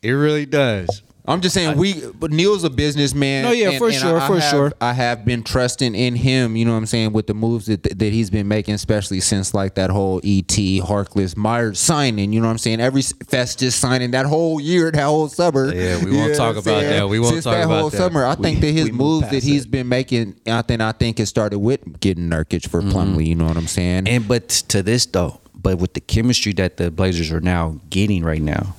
It 0.00 0.12
really 0.12 0.46
does. 0.46 1.02
I'm 1.26 1.40
just 1.40 1.54
saying 1.54 1.76
we, 1.76 2.02
but 2.18 2.30
Neil's 2.30 2.64
a 2.64 2.70
businessman. 2.70 3.44
No, 3.44 3.52
yeah, 3.52 3.78
for 3.78 3.92
sure, 3.92 4.18
I, 4.20 4.26
for 4.26 4.36
I 4.36 4.40
have, 4.40 4.50
sure. 4.50 4.72
I 4.80 4.92
have 4.92 5.24
been 5.24 5.42
trusting 5.42 5.94
in 5.94 6.16
him. 6.16 6.56
You 6.56 6.64
know 6.64 6.72
what 6.72 6.78
I'm 6.78 6.86
saying 6.86 7.12
with 7.12 7.26
the 7.26 7.34
moves 7.34 7.66
that 7.66 7.82
that 7.82 8.12
he's 8.12 8.30
been 8.30 8.48
making, 8.48 8.74
especially 8.74 9.20
since 9.20 9.54
like 9.54 9.74
that 9.74 9.90
whole 9.90 10.18
ET 10.24 10.46
Harkless 10.48 11.36
Meyers 11.36 11.78
signing. 11.78 12.32
You 12.32 12.40
know 12.40 12.46
what 12.46 12.52
I'm 12.52 12.58
saying? 12.58 12.80
Every 12.80 13.02
Festus 13.02 13.74
signing 13.74 14.12
that 14.12 14.26
whole 14.26 14.60
year, 14.60 14.90
that 14.90 15.04
whole 15.04 15.28
summer. 15.28 15.72
Yeah, 15.74 15.98
we 15.98 16.10
won't 16.10 16.14
You 16.14 16.28
know 16.28 16.34
talk 16.34 16.52
about 16.56 16.64
saying? 16.64 16.90
that. 16.90 17.08
We 17.08 17.20
won't 17.20 17.32
since 17.34 17.44
talk 17.44 17.54
that 17.54 17.64
about 17.64 17.80
whole 17.80 17.90
that. 17.90 17.96
summer. 17.96 18.24
I 18.24 18.34
We- 18.34 18.42
think 18.42 18.60
that 18.60 18.72
his 18.72 18.92
moves 18.92 19.26
that 19.26 19.32
past 19.32 19.44
he's 19.46 19.64
it. 19.64 19.70
been 19.70 19.88
making, 19.88 20.36
I 20.46 20.62
think 20.62 20.80
I 20.80 20.92
think 20.92 21.20
it 21.20 21.26
started 21.26 21.58
with 21.58 22.00
getting 22.00 22.28
Nurkic 22.28 22.68
for 22.68 22.80
mm-hmm. 22.80 22.90
Plumlee. 22.96 23.26
You 23.26 23.34
know 23.34 23.46
what 23.46 23.56
I'm 23.56 23.66
saying? 23.66 24.08
And 24.08 24.26
but 24.26 24.48
to 24.48 24.82
this 24.82 25.06
though, 25.06 25.40
but 25.54 25.78
with 25.78 25.92
the 25.94 26.00
chemistry 26.00 26.52
that 26.54 26.76
the 26.78 26.90
Blazers 26.90 27.30
are 27.30 27.40
now 27.40 27.78
getting 27.90 28.24
right 28.24 28.42
now, 28.42 28.74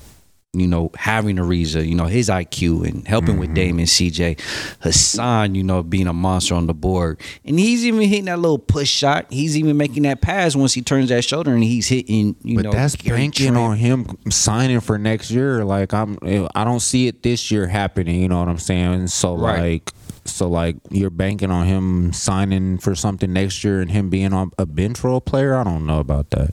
you 0.54 0.66
know, 0.66 0.90
having 0.94 1.36
Ariza, 1.36 1.86
you 1.88 1.94
know, 1.94 2.04
his 2.04 2.28
IQ 2.28 2.86
and 2.86 3.08
helping 3.08 3.38
with 3.38 3.48
mm-hmm. 3.50 3.54
Damon, 3.54 3.84
CJ, 3.86 4.38
Hassan, 4.80 5.54
you 5.54 5.64
know, 5.64 5.82
being 5.82 6.06
a 6.06 6.12
monster 6.12 6.54
on 6.54 6.66
the 6.66 6.74
board. 6.74 7.18
And 7.46 7.58
he's 7.58 7.86
even 7.86 8.02
hitting 8.02 8.26
that 8.26 8.38
little 8.38 8.58
push 8.58 8.90
shot. 8.90 9.26
He's 9.30 9.56
even 9.56 9.78
making 9.78 10.02
that 10.02 10.20
pass 10.20 10.54
once 10.54 10.74
he 10.74 10.82
turns 10.82 11.08
that 11.08 11.24
shoulder 11.24 11.54
and 11.54 11.64
he's 11.64 11.88
hitting, 11.88 12.36
you 12.42 12.56
But 12.56 12.64
know, 12.66 12.72
that's 12.72 12.96
banking 12.96 13.56
on 13.56 13.78
him 13.78 14.06
signing 14.30 14.80
for 14.80 14.98
next 14.98 15.30
year. 15.30 15.64
Like 15.64 15.94
I'm, 15.94 16.18
I 16.54 16.64
don't 16.64 16.80
see 16.80 17.06
it 17.06 17.22
this 17.22 17.50
year 17.50 17.66
happening. 17.66 18.20
You 18.20 18.28
know 18.28 18.40
what 18.40 18.48
I'm 18.48 18.58
saying? 18.58 19.06
So 19.06 19.34
Right. 19.34 19.58
like, 19.58 19.92
so 20.26 20.50
like 20.50 20.76
you're 20.90 21.08
banking 21.08 21.50
on 21.50 21.66
him 21.66 22.12
signing 22.12 22.76
for 22.76 22.94
something 22.94 23.32
next 23.32 23.64
year 23.64 23.80
and 23.80 23.90
him 23.90 24.10
being 24.10 24.34
on 24.34 24.50
a 24.58 24.66
bench 24.66 25.02
role 25.02 25.22
player. 25.22 25.54
I 25.54 25.64
don't 25.64 25.86
know 25.86 25.98
about 25.98 26.28
that. 26.30 26.52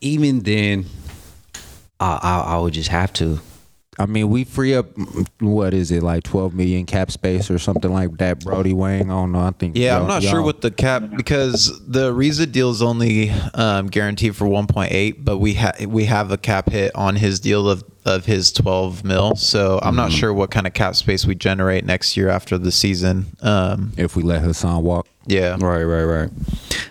Even 0.00 0.40
then, 0.40 0.86
I, 2.02 2.18
I 2.22 2.40
I 2.54 2.58
would 2.58 2.74
just 2.74 2.88
have 2.90 3.12
to. 3.14 3.38
I 3.98 4.06
mean, 4.06 4.30
we 4.30 4.44
free 4.44 4.74
up 4.74 4.86
what 5.40 5.74
is 5.74 5.90
it 5.90 6.02
like 6.02 6.22
12 6.24 6.54
million 6.54 6.86
cap 6.86 7.10
space 7.10 7.50
or 7.50 7.58
something 7.58 7.92
like 7.92 8.16
that. 8.16 8.40
Brody 8.40 8.72
Wang, 8.72 9.10
I 9.10 9.14
don't 9.14 9.32
know. 9.32 9.40
I 9.40 9.50
think. 9.50 9.76
Yeah, 9.76 9.96
I'm 9.96 10.00
y'all- 10.02 10.08
not 10.08 10.22
sure 10.22 10.32
y'all- 10.36 10.44
what 10.44 10.62
the 10.62 10.70
cap 10.70 11.04
because 11.14 11.78
the 11.86 12.12
Riza 12.12 12.46
deal 12.46 12.70
is 12.70 12.80
only 12.82 13.30
um, 13.54 13.88
guaranteed 13.88 14.34
for 14.34 14.46
1.8, 14.46 15.16
but 15.24 15.38
we 15.38 15.54
have 15.54 15.78
we 15.86 16.06
have 16.06 16.30
a 16.32 16.38
cap 16.38 16.70
hit 16.70 16.94
on 16.96 17.16
his 17.16 17.38
deal 17.38 17.68
of 17.68 17.84
of 18.04 18.24
his 18.26 18.52
12 18.52 19.04
mil. 19.04 19.36
So 19.36 19.78
I'm 19.82 19.94
not 19.96 20.10
sure 20.12 20.32
what 20.34 20.50
kind 20.50 20.66
of 20.66 20.74
cap 20.74 20.96
space 20.96 21.24
we 21.26 21.34
generate 21.34 21.84
next 21.84 22.16
year 22.16 22.28
after 22.28 22.58
the 22.58 22.72
season. 22.72 23.26
Um, 23.42 23.92
if 23.96 24.16
we 24.16 24.22
let 24.22 24.42
Hassan 24.42 24.82
walk. 24.82 25.06
yeah, 25.26 25.56
Right, 25.60 25.84
right, 25.84 26.04
right. 26.04 26.30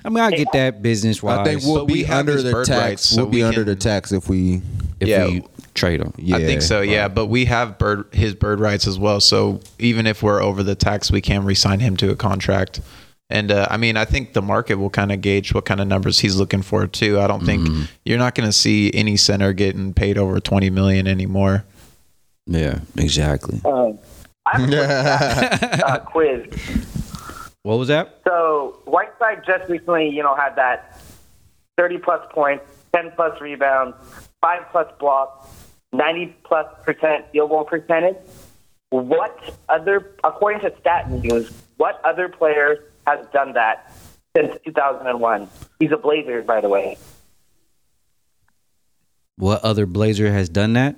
I 0.06 0.10
mean, 0.10 0.24
I 0.24 0.32
get 0.32 0.48
that 0.54 0.82
business 0.82 1.22
wise. 1.22 1.40
I 1.40 1.44
think 1.44 1.64
we'll 1.64 1.86
But 1.86 1.94
be 1.94 2.04
have 2.04 2.20
under 2.20 2.42
the 2.42 2.64
tax. 2.64 2.70
rights, 2.70 3.02
so 3.10 3.24
we'll 3.24 3.32
be 3.32 3.38
we 3.38 3.44
under 3.44 3.64
can- 3.64 3.66
the 3.66 3.76
tax 3.76 4.12
if 4.12 4.30
we. 4.30 4.62
if 5.00 5.08
yeah. 5.08 5.26
we 5.26 5.44
trade 5.74 6.02
him. 6.02 6.14
Yeah, 6.18 6.38
I 6.38 6.46
think 6.46 6.62
so. 6.62 6.82
Yeah, 6.82 7.08
but 7.08 7.28
we 7.28 7.46
have 7.46 7.78
bird 7.78 8.06
his 8.14 8.34
bird 8.36 8.60
rights 8.60 8.88
as 8.88 8.98
well. 9.00 9.20
So 9.22 9.60
even 9.80 10.06
if 10.08 10.22
we're 10.24 10.42
over 10.42 10.64
the 10.64 10.76
tax, 10.76 11.12
we 11.12 11.22
can 11.22 11.44
re-sign 11.46 11.80
him 11.80 11.96
to 11.98 12.10
a 12.12 12.16
contract. 12.16 12.82
And 13.32 13.52
uh, 13.52 13.68
I 13.70 13.78
mean, 13.78 13.98
I 13.98 14.06
think 14.06 14.34
the 14.34 14.42
market 14.42 14.76
will 14.76 14.90
kind 14.90 15.12
of 15.12 15.22
gauge 15.22 15.54
what 15.54 15.66
kind 15.66 15.80
of 15.80 15.88
numbers 15.88 16.20
he's 16.20 16.36
looking 16.36 16.62
for 16.62 16.86
too. 16.88 17.20
I 17.20 17.28
don't 17.28 17.46
think 17.46 17.68
you're 18.06 18.18
not 18.18 18.36
going 18.36 18.48
to 18.48 18.54
see 18.54 18.92
any 18.94 19.18
center 19.18 19.54
getting 19.54 19.94
paid 19.94 20.18
over 20.18 20.40
20 20.40 20.70
million 20.70 21.08
anymore. 21.08 21.64
Yeah, 22.46 22.80
exactly. 22.98 23.62
Um, 23.64 24.00
I 24.46 24.60
have 24.60 24.74
a 24.74 25.86
uh, 25.88 26.00
quiz. 26.00 26.46
What 27.64 27.78
was 27.78 27.88
that? 27.88 28.20
So 28.28 28.80
Whiteside 28.86 29.44
just 29.46 29.70
recently, 29.70 30.10
you 30.10 30.24
know, 30.24 30.36
had 30.36 30.56
that 30.56 31.00
30 31.78 32.00
plus 32.00 32.22
points, 32.32 32.66
10 32.94 33.12
plus 33.16 33.40
rebounds, 33.40 33.96
five 34.42 34.64
plus 34.72 34.92
blocks, 35.00 35.48
90 35.94 36.36
plus 36.44 36.66
percent 36.84 37.26
field 37.32 37.50
goal 37.50 37.64
percentage. 37.64 38.18
What 38.90 39.56
other, 39.70 40.16
according 40.24 40.62
to 40.62 40.74
Stat 40.82 41.10
News, 41.10 41.52
what 41.78 42.02
other 42.04 42.28
player 42.28 42.91
has 43.08 43.26
done 43.34 43.54
that 43.54 43.92
since 44.36 44.56
2001? 44.66 45.48
He's 45.80 45.92
a 45.92 45.98
Blazer, 45.98 46.42
by 46.42 46.62
the 46.62 46.70
way. 46.70 46.98
What 49.38 49.64
other 49.64 49.86
Blazer 49.86 50.32
has 50.32 50.50
done 50.50 50.74
that? 50.74 50.96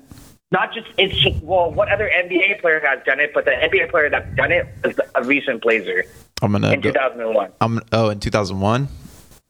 Not 0.51 0.73
just 0.73 0.87
it's 0.97 1.15
just 1.15 1.41
well, 1.43 1.71
what 1.71 1.91
other 1.91 2.09
NBA 2.13 2.61
player 2.61 2.79
has 2.85 2.99
done 3.05 3.19
it? 3.19 3.31
But 3.33 3.45
the 3.45 3.51
NBA 3.51 3.89
player 3.89 4.09
that's 4.09 4.35
done 4.35 4.51
it 4.51 4.67
is 4.83 4.99
a 5.15 5.23
recent 5.23 5.61
Blazer 5.63 6.03
I'm 6.43 6.51
gonna. 6.51 6.71
in 6.71 6.81
Go, 6.81 6.91
2001. 6.91 7.51
I'm 7.59 7.79
oh 7.91 8.09
in 8.09 8.19
2001. 8.19 8.87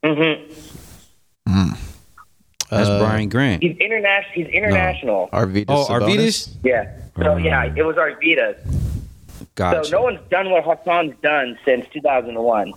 Mm-hmm. 0.06 1.74
That's 2.70 2.90
Uh, 2.90 3.00
Brian 3.00 3.30
Grant. 3.30 3.62
He's 3.62 3.78
international. 3.78 4.34
He's 4.34 4.48
international. 4.48 5.30
Arvydas. 5.32 5.66
Oh, 5.68 5.86
Sabonis? 5.90 6.50
Arvydas. 6.50 6.56
Yeah. 6.64 6.98
So 7.22 7.38
yeah, 7.38 7.74
it 7.76 7.84
was 7.84 7.96
Arvydas. 7.98 8.58
Gotcha. 9.56 9.86
So 9.86 9.98
no 9.98 10.04
one's 10.04 10.20
done 10.30 10.50
what 10.50 10.64
Hassan's 10.64 11.14
done 11.22 11.58
since 11.66 11.86
2001. 11.94 12.74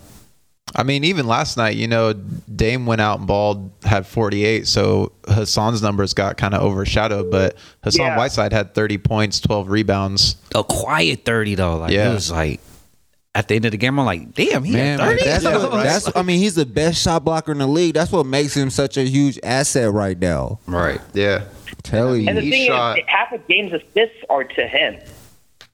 I 0.75 0.83
mean, 0.83 1.05
even 1.05 1.27
last 1.27 1.57
night, 1.57 1.77
you 1.77 1.89
know, 1.89 2.13
Dame 2.13 2.85
went 2.85 3.01
out 3.01 3.19
and 3.19 3.27
balled, 3.27 3.71
had 3.83 4.07
48, 4.07 4.67
so 4.67 5.13
Hassan's 5.27 5.81
numbers 5.81 6.13
got 6.13 6.37
kind 6.37 6.53
of 6.53 6.61
overshadowed. 6.63 7.31
But 7.31 7.57
Hassan 7.83 8.07
Yeah. 8.07 8.17
Whiteside 8.19 8.53
had 8.53 8.75
30 8.75 8.99
points, 8.99 9.41
12 9.41 9.71
rebounds. 9.71 10.37
a 10.55 10.63
quiet 10.65 11.25
thirty 11.25 11.55
though. 11.55 11.77
Like 11.79 11.93
Yeah. 11.93 12.11
it 12.11 12.15
was 12.15 12.31
like 12.31 12.61
at 13.35 13.49
the 13.49 13.55
end 13.55 13.65
of 13.67 13.71
the 13.71 13.77
game, 13.79 13.99
I'm 13.99 14.05
like, 14.07 14.35
damn, 14.35 14.65
he 14.65 14.73
Man, 14.73 14.99
had 14.99 15.09
thirty. 15.09 15.25
that's 15.25 15.45
Yeah, 15.45 15.57
what, 15.59 15.83
that's. 15.83 16.11
I 16.17 16.23
mean, 16.23 16.39
he's 16.41 16.55
the 16.57 16.67
best 16.67 17.01
shot 17.03 17.25
blocker 17.25 17.53
in 17.53 17.59
the 17.59 17.67
league. 17.67 17.95
That's 17.95 18.13
what 18.13 18.27
makes 18.27 18.55
him 18.55 18.69
such 18.69 18.97
a 18.99 19.03
huge 19.05 19.39
asset 19.43 19.93
right 19.93 20.19
now. 20.19 20.59
right. 20.67 21.01
Yeah. 21.15 21.45
Tell 21.85 22.17
you. 22.17 22.29
And 22.29 22.37
the 22.37 22.43
He 22.43 22.51
thing 22.51 22.67
shot- 22.67 22.99
is, 22.99 23.05
half 23.07 23.33
of 23.33 23.47
Dame's 23.47 23.73
assists 23.73 24.17
are 24.29 24.45
to 24.45 24.67
him. 24.67 24.97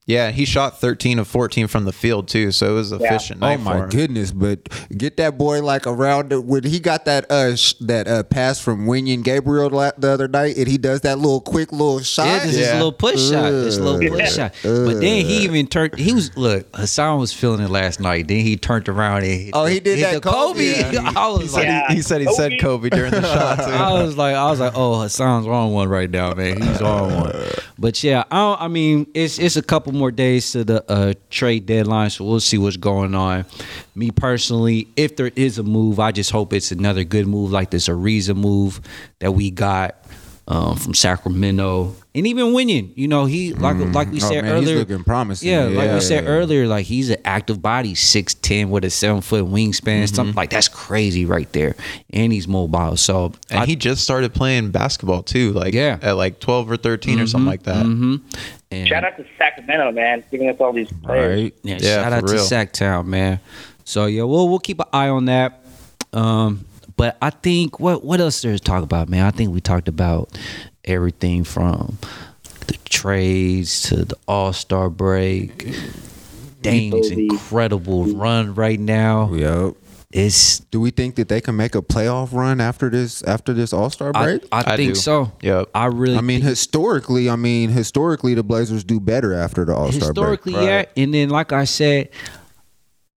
Yeah, 0.05 0.33
he 0.33 0.45
shot 0.45 0.81
13 0.81 1.21
of 1.21 1.29
14 1.29 1.69
from 1.69 1.85
the 1.85 1.93
field, 1.93 2.27
too, 2.27 2.51
so 2.51 2.73
it 2.73 2.75
was 2.75 2.91
efficient 2.91 3.41
Oh 3.41 3.47
night 3.47 3.59
for 3.59 3.63
my 3.63 3.77
him. 3.85 3.89
goodness! 3.89 4.33
But 4.33 4.69
get 4.97 5.17
that 5.19 5.39
boy 5.39 5.63
like 5.63 5.87
around 5.87 6.31
the, 6.31 6.41
when 6.41 6.65
he 6.65 6.81
got 6.81 7.05
that 7.05 7.31
uh 7.31 7.55
sh- 7.55 7.75
that 7.83 8.09
uh 8.09 8.25
pass 8.25 8.59
from 8.59 8.87
Wenyen 8.87 9.23
Gabriel 9.23 9.71
la- 9.71 9.93
the 9.97 10.09
other 10.11 10.27
night, 10.27 10.57
and 10.57 10.67
he 10.67 10.77
does 10.77 11.03
that 11.03 11.19
little 11.19 11.41
quick 11.41 11.71
little 11.71 12.01
shot. 12.01 12.27
Yeah, 12.27 12.39
just 12.41 12.53
this 12.57 12.67
Yeah. 12.67 12.75
little 12.75 12.93
push 12.93 13.31
shot. 13.31 13.51
This 13.53 13.79
little 13.79 14.05
Ugh. 14.05 14.19
push 14.19 14.35
shot. 14.35 14.55
But 14.65 14.95
then 14.95 15.25
he 15.25 15.45
even 15.45 15.69
turned. 15.69 15.97
He 15.97 16.13
was 16.13 16.37
look. 16.37 16.67
Hassan 16.75 17.21
was 17.21 17.33
feeling 17.33 17.61
it 17.61 17.71
last 17.71 18.01
night. 18.01 18.27
Then 18.27 18.41
he 18.41 18.57
turned 18.57 18.89
around 18.89 19.19
and 19.23 19.27
hit 19.41 19.51
Oh, 19.55 19.67
he 19.67 19.79
did 19.79 19.99
hit 19.99 20.15
that 20.15 20.23
Kobe. 20.23 20.75
Kobe. 20.83 20.93
Yeah. 20.95 21.13
I 21.17 21.29
was 21.29 21.55
like, 21.55 21.65
Yeah. 21.67 21.93
He 21.93 22.03
said 22.03 22.21
he 22.23 22.27
said 22.35 22.55
Kobe 22.61 22.91
during 22.91 23.13
the 23.13 23.23
shot, 23.23 23.59
too. 23.65 23.71
I 23.73 24.03
was 24.03 24.17
like, 24.17 24.35
I 24.35 24.51
was 24.51 24.59
like, 24.59 24.73
oh, 24.75 25.01
Hassan's 25.01 25.47
on 25.47 25.71
one 25.71 25.89
right 25.89 26.11
now, 26.11 26.35
man. 26.35 26.61
He's 26.61 26.83
on 26.83 27.15
one. 27.15 27.37
But 27.79 28.05
yeah, 28.05 28.23
I, 28.31 28.37
don't, 28.37 28.61
I 28.61 28.69
mean, 28.69 29.09
it's 29.13 29.41
it's 29.41 29.57
a 29.57 29.63
couple 29.63 29.92
more 29.93 30.11
days 30.11 30.53
to 30.53 30.65
the 30.65 30.85
uh, 30.91 31.15
trade 31.31 31.67
deadline, 31.67 32.11
so 32.11 32.25
we'll 32.25 32.41
see 32.41 32.59
what's 32.59 32.77
going 32.77 33.15
on. 33.15 33.45
Me 33.95 34.11
personally, 34.11 34.89
if 34.97 35.17
there 35.17 35.31
is 35.37 35.59
a 35.59 35.63
move, 35.63 36.01
I 36.01 36.13
just 36.13 36.31
hope 36.31 36.53
it's 36.53 36.73
another 36.73 37.05
good 37.05 37.27
move 37.27 37.53
like 37.53 37.71
this 37.71 37.89
Ariza 37.89 38.37
move 38.37 38.81
that 39.21 39.33
we 39.33 39.51
got 39.51 39.97
um, 40.49 40.77
from 40.77 40.93
Sacramento, 40.93 41.95
and 42.15 42.27
even 42.27 42.47
Wenyen. 42.47 42.93
You 42.97 43.09
know, 43.09 43.25
he 43.27 43.53
like 43.55 43.77
like 43.95 44.11
we 44.11 44.17
Oh, 44.21 44.29
said 44.29 44.45
man, 44.45 44.57
he's 44.61 44.69
earlier, 44.69 44.79
looking 44.81 45.05
promising. 45.05 45.49
Yeah, 45.49 45.65
like 45.65 45.87
Yeah, 45.87 45.95
we 45.95 46.01
said 46.01 46.25
yeah. 46.25 46.31
earlier, 46.31 46.67
like 46.67 46.85
he's 46.87 47.11
an 47.11 47.19
active 47.25 47.63
body, 47.63 47.95
six 47.95 48.35
ten 48.35 48.71
with 48.71 48.85
a 48.85 48.91
seven 48.91 49.21
foot 49.21 49.45
wingspan, 49.45 50.03
Mm-hmm. 50.05 50.15
something 50.15 50.35
like 50.35 50.51
that's 50.51 50.69
crazy 50.69 51.25
right 51.27 51.51
there, 51.53 51.77
and 52.11 52.33
he's 52.33 52.49
mobile. 52.49 52.97
So 52.97 53.33
And 53.51 53.61
I- 53.61 53.67
he 53.67 53.77
just 53.77 54.03
started 54.03 54.35
playing 54.35 54.71
basketball, 54.73 55.23
too, 55.23 55.53
like 55.53 55.75
Yeah. 55.75 55.99
at 56.03 56.17
like 56.17 56.41
12 56.41 56.71
or 56.71 56.77
13 56.77 57.21
or 57.21 57.27
something 57.27 57.47
like 57.49 57.63
that. 57.63 57.85
hmm 57.87 58.17
And, 58.71 58.89
Shout 58.89 59.05
out 59.05 59.17
to 59.19 59.25
Sacramento, 59.39 59.93
man, 59.93 60.25
giving 60.31 60.49
us 60.49 60.57
all 60.59 60.73
these 60.73 60.91
players. 61.05 61.43
Right. 61.43 61.55
Yeah, 61.63 61.79
Yeah, 61.81 62.03
shout 62.03 62.13
for 62.13 62.19
out 62.19 62.29
to 62.29 62.39
Sac 62.41 62.73
Town, 62.73 63.09
man. 63.09 63.39
So 63.85 64.07
yeah, 64.07 64.23
we'll 64.25 64.49
we'll 64.49 64.59
keep 64.61 64.81
an 64.81 64.87
eye 64.93 65.09
on 65.09 65.27
that. 65.27 65.61
Um, 66.13 66.65
but 66.97 67.17
I 67.23 67.31
think 67.31 67.81
what 67.81 68.05
what 68.05 68.21
else 68.21 68.41
there 68.43 68.53
to 68.53 68.59
talk 68.59 68.83
about, 68.83 69.09
man? 69.09 69.25
I 69.25 69.31
think 69.31 69.53
we 69.53 69.61
talked 69.61 69.89
about 69.89 70.37
everything 70.85 71.45
from 71.45 71.99
the 72.67 72.77
trades 72.89 73.83
to 73.83 74.05
the 74.05 74.17
All 74.29 74.53
Star 74.53 74.91
break. 74.91 75.75
Dame's 76.61 77.11
incredible 77.11 78.05
run 78.05 78.55
right 78.55 78.79
now. 78.79 79.33
Yep. 79.33 79.75
It's 80.13 80.59
Do 80.61 80.79
we 80.81 80.91
think 80.91 81.15
that 81.17 81.29
they 81.29 81.41
can 81.41 81.57
make 81.57 81.75
a 81.75 81.81
playoff 81.81 82.33
run 82.35 82.61
after 82.61 82.91
this 82.91 83.23
after 83.23 83.53
this 83.55 83.73
All 83.73 83.89
Star 83.91 84.13
break? 84.13 84.45
I 84.53 84.59
I 84.73 84.77
think 84.77 84.93
do. 84.93 85.01
so. 85.01 85.33
Yep. 85.41 85.71
I 85.75 85.87
really 85.87 86.19
I 86.19 86.21
mean, 86.21 86.43
historically, 86.43 87.31
I 87.31 87.37
mean, 87.37 87.71
historically, 87.71 88.35
the 88.35 88.43
Blazers 88.43 88.85
do 88.85 89.01
better 89.01 89.33
after 89.33 89.65
the 89.65 89.75
All 89.75 89.91
Star 89.91 90.13
break. 90.13 90.41
historically, 90.45 90.53
yeah. 90.67 90.85
And 90.97 91.15
then, 91.15 91.31
like 91.31 91.53
I 91.53 91.65
said, 91.65 92.11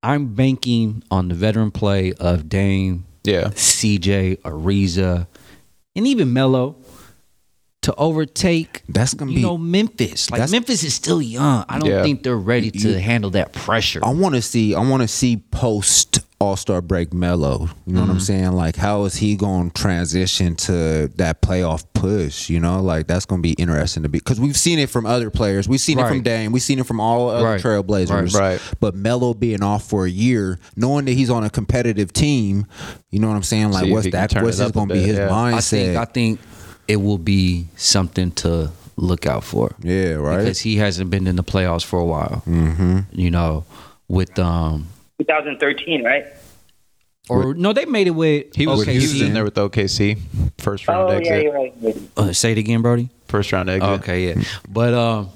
I'm 0.01 0.33
banking 0.35 1.03
on 1.11 1.27
the 1.27 1.35
veteran 1.35 1.71
play 1.71 2.13
of 2.13 2.47
Dame, 2.47 3.05
Yeah. 3.27 3.49
CJ, 3.55 4.37
Ariza, 4.41 5.27
and 5.95 6.07
even 6.07 6.33
Melo 6.33 6.75
to 7.83 7.93
overtake. 7.95 8.81
That's 8.89 9.13
gonna 9.13 9.31
you 9.31 9.37
be- 9.37 9.41
know 9.43 9.57
Memphis. 9.57 10.29
Like 10.31 10.49
Memphis 10.49 10.83
is 10.83 10.93
still 10.93 11.21
young. 11.21 11.65
I 11.69 11.79
don't 11.79 11.89
Yeah. 11.89 12.01
think 12.03 12.23
they're 12.23 12.35
ready 12.35 12.71
to 12.71 12.89
You- 12.91 12.97
handle 12.97 13.29
that 13.31 13.53
pressure. 13.53 13.99
I 14.03 14.09
want 14.09 14.35
to 14.35 14.41
see. 14.41 14.73
I 14.73 14.79
want 14.79 15.01
to 15.01 15.07
see 15.07 15.37
post 15.37 16.19
All 16.37 16.55
Star 16.57 16.81
break 16.81 17.13
Melo. 17.13 17.69
You 17.87 17.93
know 17.93 18.01
what 18.01 18.09
I'm 18.09 18.19
saying? 18.19 18.51
Like, 18.51 18.75
how 18.75 19.05
is 19.05 19.15
he 19.15 19.35
going 19.37 19.71
to 19.71 19.81
transition 19.81 20.55
to 20.57 21.07
that 21.15 21.41
playoff 21.41 21.85
push? 21.93 22.49
You 22.49 22.59
know, 22.59 22.81
like 22.81 23.07
that's 23.07 23.25
going 23.25 23.41
to 23.41 23.47
be 23.47 23.53
interesting 23.53 24.03
to 24.03 24.09
be 24.09 24.19
because 24.19 24.39
we've 24.39 24.57
seen 24.57 24.77
it 24.77 24.89
from 24.89 25.05
other 25.05 25.29
players. 25.29 25.69
We've 25.69 25.79
seen 25.79 25.97
it 25.97 26.03
from 26.03 26.17
Right. 26.17 26.23
Dame. 26.23 26.51
We've 26.51 26.61
seen 26.61 26.79
it 26.79 26.85
from 26.85 26.99
all 26.99 27.29
other 27.29 27.45
Right. 27.45 27.61
Trailblazers. 27.61 28.33
Right. 28.33 28.59
Right. 28.59 28.61
But 28.81 28.95
Melo 28.95 29.33
being 29.33 29.63
off 29.63 29.87
for 29.87 30.05
a 30.05 30.09
year, 30.09 30.59
knowing 30.75 31.05
that 31.05 31.13
he's 31.13 31.29
on 31.29 31.43
a 31.45 31.49
competitive 31.49 32.11
team, 32.11 32.65
you 33.11 33.19
know 33.19 33.29
what 33.29 33.35
I'm 33.35 33.43
saying? 33.43 33.71
Like, 33.71 33.85
See 33.85 33.91
what's 33.91 34.11
that? 34.11 34.33
What's 34.41 34.59
it 34.59 34.73
going 34.73 34.89
to 34.89 34.93
be 34.93 35.01
his 35.03 35.17
yeah. 35.17 35.29
mindset? 35.29 35.55
I 35.55 35.61
think 35.61 35.97
I 35.97 36.05
think 36.05 36.39
it 36.87 36.97
will 36.97 37.17
be 37.17 37.67
something 37.77 38.31
to 38.31 38.71
look 38.97 39.25
out 39.25 39.43
for. 39.43 39.73
yeah, 39.81 40.13
right. 40.13 40.39
Because 40.39 40.59
he 40.59 40.75
hasn't 40.77 41.09
been 41.09 41.27
in 41.27 41.37
the 41.37 41.43
playoffs 41.43 41.83
for 41.85 41.99
a 41.99 42.05
while. 42.05 42.43
Mm-hmm. 42.45 42.99
You 43.13 43.31
know, 43.31 43.65
with 44.07 44.37
um 44.37 44.87
2013, 45.19 46.03
right? 46.03 46.25
or 47.27 47.55
no, 47.55 47.73
they 47.73 47.85
made 47.85 48.05
it 48.05 48.11
with 48.11 48.55
He 48.55 48.67
was, 48.67 48.85
OKC. 48.85 48.91
he 48.91 48.97
was 48.99 49.21
in 49.21 49.33
there 49.33 49.43
with 49.43 49.55
OKC, 49.55 50.19
first 50.59 50.87
round 50.87 51.09
Oh 51.09 51.15
exit, 51.15 51.25
yeah, 51.33 51.39
you're 51.41 51.53
right. 51.53 51.97
Uh, 52.15 52.31
say 52.33 52.51
it 52.51 52.57
again, 52.59 52.81
Brody. 52.83 53.09
first 53.27 53.51
round 53.51 53.67
exit. 53.69 53.89
Okay, 54.01 54.27
yeah, 54.27 54.43
but 54.69 54.93
um, 54.93 55.29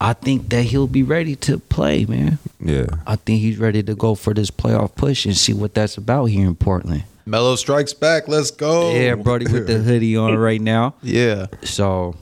I 0.00 0.12
think 0.12 0.48
that 0.50 0.62
he'll 0.62 0.86
be 0.86 1.02
ready 1.02 1.34
to 1.36 1.58
play, 1.58 2.04
man. 2.04 2.38
yeah. 2.60 2.86
I 3.06 3.16
think 3.16 3.40
he's 3.40 3.58
ready 3.58 3.82
to 3.82 3.94
go 3.96 4.14
for 4.14 4.32
this 4.32 4.50
playoff 4.52 4.94
push 4.94 5.26
and 5.26 5.36
see 5.36 5.52
what 5.52 5.74
that's 5.74 5.96
about 5.96 6.26
here 6.26 6.46
in 6.46 6.54
Portland. 6.54 7.04
Melo 7.26 7.54
strikes 7.56 7.92
back. 7.94 8.26
Let's 8.28 8.50
go. 8.52 8.92
Yeah, 8.92 9.14
Brody 9.16 9.46
with 9.46 9.66
the 9.68 9.78
hoodie 9.82 10.16
on 10.16 10.36
right 10.36 10.60
now. 10.60 10.94
Yeah. 11.02 11.46
So 11.62 12.14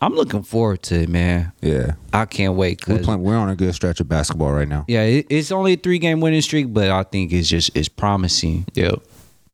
I'm 0.00 0.14
looking 0.14 0.42
forward 0.42 0.82
to 0.84 1.02
it, 1.02 1.08
man. 1.08 1.52
Yeah. 1.60 1.92
I 2.12 2.24
can't 2.26 2.54
wait. 2.54 2.86
We're, 2.86 2.96
'cause- 2.98 3.04
playing, 3.04 3.22
we're 3.22 3.36
on 3.36 3.48
a 3.48 3.56
good 3.56 3.74
stretch 3.74 4.00
of 4.00 4.08
basketball 4.08 4.52
right 4.52 4.68
now. 4.68 4.84
yeah, 4.88 5.02
it, 5.02 5.26
it's 5.28 5.50
only 5.50 5.72
a 5.72 5.76
three 5.76 5.98
game 5.98 6.20
winning 6.20 6.40
streak, 6.42 6.72
but 6.72 6.88
I 6.90 7.02
think 7.02 7.32
it's 7.32 7.48
just 7.48 7.70
it's 7.76 7.88
promising, 7.88 8.66
Yep. 8.74 9.00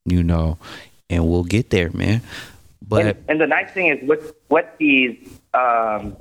you 0.04 0.22
know, 0.22 0.58
and 1.08 1.26
we'll 1.28 1.44
get 1.44 1.70
there, 1.70 1.90
man. 1.92 2.20
But 2.86 3.06
and, 3.06 3.18
and 3.28 3.40
the 3.40 3.46
nice 3.46 3.70
thing 3.72 3.86
is 3.88 4.06
with 4.06 4.34
what 4.48 4.74
these 4.78 5.16
um, 5.54 6.14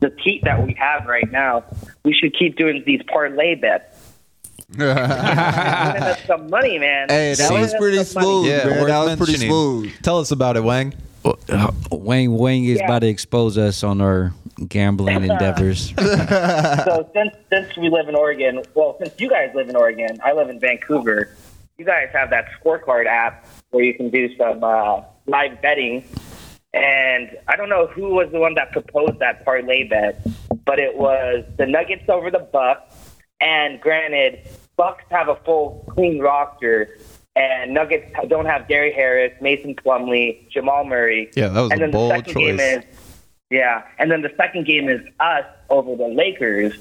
the 0.00 0.12
heat 0.22 0.42
that 0.44 0.66
we 0.66 0.74
have 0.74 1.06
right 1.06 1.30
now, 1.32 1.64
we 2.04 2.12
should 2.12 2.36
keep 2.38 2.56
doing 2.56 2.82
these 2.84 3.00
parlay 3.10 3.54
bets. 3.54 4.00
Winning 4.76 4.88
us 4.90 6.22
some 6.26 6.50
money, 6.50 6.78
man. 6.78 7.08
Hey, 7.08 7.34
that 7.34 7.48
Winning 7.48 7.62
was 7.62 7.74
pretty 7.78 8.04
some 8.04 8.22
money. 8.22 8.26
smooth, 8.42 8.46
Yeah, 8.50 8.64
man. 8.66 8.78
worth 8.80 8.88
That 8.88 9.04
was 9.04 9.16
pretty 9.16 9.46
smooth. 9.46 9.92
Tell 10.02 10.18
us 10.18 10.30
about 10.30 10.56
it, 10.56 10.64
Wang. 10.64 10.92
Uh, 11.24 11.70
Wayne 11.90 12.36
Wayne 12.36 12.64
is 12.64 12.78
Yeah. 12.78 12.84
about 12.86 13.00
to 13.00 13.08
expose 13.08 13.56
us 13.58 13.82
on 13.82 14.00
our 14.00 14.32
gambling 14.68 15.24
endeavors. 15.24 15.92
So 16.84 17.08
since 17.14 17.34
since 17.50 17.76
we 17.76 17.88
live 17.88 18.08
in 18.08 18.14
Oregon, 18.14 18.62
well, 18.74 18.96
since 19.00 19.14
you 19.18 19.28
guys 19.28 19.50
live 19.54 19.68
in 19.68 19.76
Oregon, 19.76 20.20
I 20.24 20.32
live 20.32 20.48
in 20.50 20.60
Vancouver. 20.60 21.30
You 21.78 21.84
guys 21.84 22.08
have 22.12 22.30
that 22.30 22.46
scorecard 22.60 23.06
app 23.06 23.46
where 23.70 23.82
you 23.84 23.94
can 23.94 24.10
do 24.10 24.34
some 24.36 24.62
uh, 24.62 25.02
live 25.26 25.60
betting. 25.60 26.04
And 26.72 27.30
I 27.48 27.56
don't 27.56 27.68
know 27.68 27.86
who 27.86 28.14
was 28.14 28.30
the 28.32 28.38
one 28.40 28.54
that 28.54 28.72
proposed 28.72 29.18
that 29.20 29.44
parlay 29.44 29.86
bet, 29.88 30.24
but 30.64 30.78
it 30.78 30.96
was 30.96 31.44
the 31.56 31.66
Nuggets 31.66 32.08
over 32.08 32.30
the 32.30 32.40
Bucks. 32.40 32.94
And 33.40 33.80
granted, 33.80 34.40
Bucks 34.76 35.04
have 35.10 35.28
a 35.28 35.36
full 35.36 35.84
clean 35.90 36.20
roster, 36.20 36.98
and 37.36 37.74
Nuggets 37.74 38.06
don't 38.28 38.46
have 38.46 38.68
Gary 38.68 38.92
Harris, 38.92 39.32
Mason 39.40 39.74
Plumlee, 39.74 40.48
Jamal 40.50 40.84
Murray. 40.84 41.30
Yeah, 41.34 41.48
that 41.48 41.60
was 41.60 41.70
and 41.72 41.80
a 41.80 41.84
then 41.84 41.90
bold 41.90 42.10
the 42.12 42.16
second 42.16 42.34
game 42.34 42.58
choice. 42.58 42.84
is 42.84 42.84
yeah, 43.50 43.82
and 43.98 44.10
then 44.10 44.22
the 44.22 44.32
second 44.36 44.66
game 44.66 44.88
is 44.88 45.00
us 45.20 45.44
over 45.70 45.94
the 45.96 46.08
Lakers, 46.08 46.74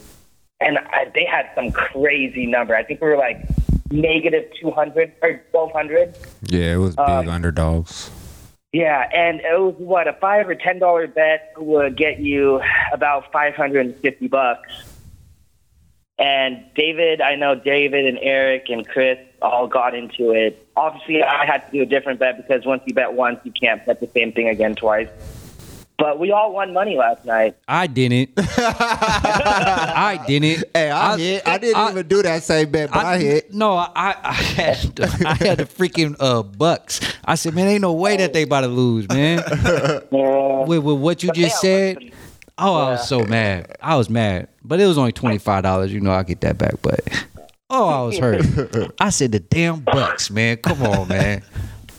and 0.60 0.78
I, 0.78 1.12
they 1.14 1.26
had 1.26 1.48
some 1.56 1.72
crazy 1.72 2.46
number. 2.46 2.76
I 2.76 2.84
think 2.84 3.02
we 3.02 3.08
were 3.08 3.18
like 3.18 3.46
negative 3.92 4.46
two 4.60 4.72
hundred 4.72 5.12
or 5.22 5.42
twelve 5.52 5.72
hundred. 5.72 6.16
Yeah, 6.44 6.74
it 6.76 6.78
was 6.78 6.96
big 6.96 7.08
Um, 7.10 7.30
underdogs. 7.30 8.10
Yeah, 8.72 9.08
and 9.14 9.40
it 9.42 9.60
was 9.60 9.76
what 9.78 10.08
a 10.08 10.14
five 10.14 10.50
or 10.50 10.56
ten 10.56 10.80
dollar 10.80 11.06
bet 11.06 11.54
would 11.58 11.96
get 11.96 12.20
you 12.20 12.62
about 12.92 13.32
five 13.32 13.56
hundred 13.56 13.86
and 13.86 13.96
fifty 13.98 14.28
bucks. 14.28 14.72
And 16.20 16.64
David, 16.76 17.22
I 17.22 17.36
know 17.36 17.56
David 17.56 18.06
and 18.06 18.20
Eric 18.22 18.66
and 18.70 18.88
Chris 18.88 19.18
all 19.42 19.68
got 19.68 19.96
into 19.96 20.32
it. 20.32 20.66
Obviously, 20.78 21.24
I 21.24 21.46
had 21.46 21.66
to 21.66 21.72
do 21.72 21.82
a 21.82 21.86
different 21.86 22.20
bet 22.20 22.38
because 22.38 22.66
once 22.66 22.84
you 22.86 22.94
bet 22.94 23.14
once, 23.14 23.40
you 23.44 23.52
can't 23.52 23.84
bet 23.86 24.00
the 24.00 24.08
same 24.08 24.32
thing 24.32 24.48
again 24.48 24.76
twice. 24.76 25.10
But 25.98 26.20
we 26.20 26.32
all 26.32 26.52
won 26.54 26.74
money 26.74 26.98
last 26.98 27.24
night. 27.26 27.56
I 27.68 27.88
didn't. 27.88 28.32
I 28.38 30.24
didn't. 30.28 30.66
Hey, 30.74 30.90
I, 30.92 31.18
hit. 31.18 31.48
I 31.48 31.58
didn't 31.58 31.78
I- 31.78 31.92
even 31.92 32.08
do 32.08 32.22
that 32.24 32.44
same 32.44 32.72
bet, 32.72 32.92
but 32.92 33.06
I, 33.06 33.18
hit. 33.20 33.54
No, 33.54 33.74
I, 33.76 34.16
I 34.24 34.34
had 34.34 35.00
I 35.02 35.34
had 35.36 35.58
the 35.60 35.66
freaking 35.66 36.16
uh 36.20 36.44
bucks. 36.44 37.00
I 37.26 37.36
said, 37.36 37.54
man, 37.54 37.68
ain't 37.68 37.82
no 37.82 37.94
way 37.94 38.18
that 38.18 38.34
they 38.34 38.44
about 38.44 38.62
to 38.62 38.68
lose, 38.68 39.08
man. 39.08 39.44
Yeah. 40.12 40.66
with, 40.66 40.84
with 40.84 40.98
what 41.00 41.24
you 41.24 41.30
But 41.30 41.36
just 41.38 41.60
said. 41.62 41.98
Oh, 42.58 42.76
I 42.76 42.92
was 42.92 43.08
so 43.08 43.24
mad. 43.24 43.76
I 43.82 43.96
was 43.96 44.10
mad, 44.10 44.48
but 44.64 44.80
it 44.80 44.86
was 44.86 44.98
only 44.98 45.12
twenty 45.12 45.40
five 45.40 45.64
dollars. 45.64 45.92
You 45.92 46.00
know, 46.00 46.12
I 46.12 46.24
get 46.24 46.42
that 46.42 46.58
back. 46.58 46.76
But 46.82 47.02
oh, 47.70 47.88
I 47.88 48.02
was 48.04 48.18
hurt. 48.18 48.94
I 49.00 49.10
said 49.10 49.32
the 49.32 49.40
damn 49.40 49.80
bucks, 49.82 50.30
man. 50.30 50.58
Come 50.58 50.84
on, 50.84 51.08
man. 51.08 51.44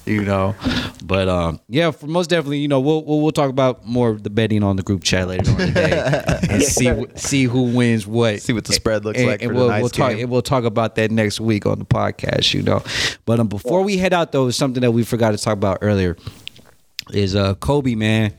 You 0.07 0.23
know, 0.23 0.55
but 1.03 1.29
um, 1.29 1.61
yeah, 1.67 1.91
for 1.91 2.07
most 2.07 2.29
definitely, 2.29 2.59
you 2.59 2.69
know, 2.69 2.79
we'll 2.79 3.03
we'll, 3.05 3.23
we'll 3.23 3.33
talk 3.33 3.49
about 3.49 3.87
more 3.87 4.11
of 4.11 4.23
the 4.23 4.29
betting 4.29 4.63
on 4.63 4.77
the 4.77 4.83
group 4.83 5.03
chat 5.03 5.27
later 5.29 5.51
on 5.51 5.57
today 5.57 6.35
and 6.51 6.63
see 6.63 6.89
wh- 6.89 7.17
see 7.17 7.45
who 7.45 7.75
wins 7.75 8.07
what. 8.07 8.43
See 8.43 8.53
what 8.53 8.67
the 8.67 8.75
spread 8.75 9.07
looks 9.07 9.19
and, 9.19 9.29
like 9.29 9.43
and 9.43 9.51
for 9.51 9.57
we'll, 9.57 9.69
we'll 9.69 9.89
talk 9.89 10.13
and 10.13 10.29
we'll 10.29 10.43
talk 10.43 10.65
about 10.65 10.97
that 10.97 11.11
next 11.11 11.41
week 11.41 11.65
on 11.65 11.79
the 11.79 11.87
podcast. 11.87 12.53
You 12.53 12.63
know, 12.63 12.83
but 13.25 13.41
um, 13.41 13.49
before 13.49 13.83
we 13.83 13.97
head 13.97 14.13
out 14.13 14.31
though, 14.31 14.51
something 14.51 14.83
that 14.83 14.93
we 14.93 15.05
forgot 15.05 15.31
to 15.31 15.39
talk 15.39 15.55
about 15.55 15.79
earlier 15.81 16.19
is 17.11 17.35
uh 17.35 17.55
Kobe, 17.55 17.95
man. 17.95 18.35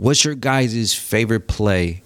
What's 0.00 0.24
your 0.24 0.34
guys' 0.34 0.94
favorite 0.94 1.46
play 1.46 2.02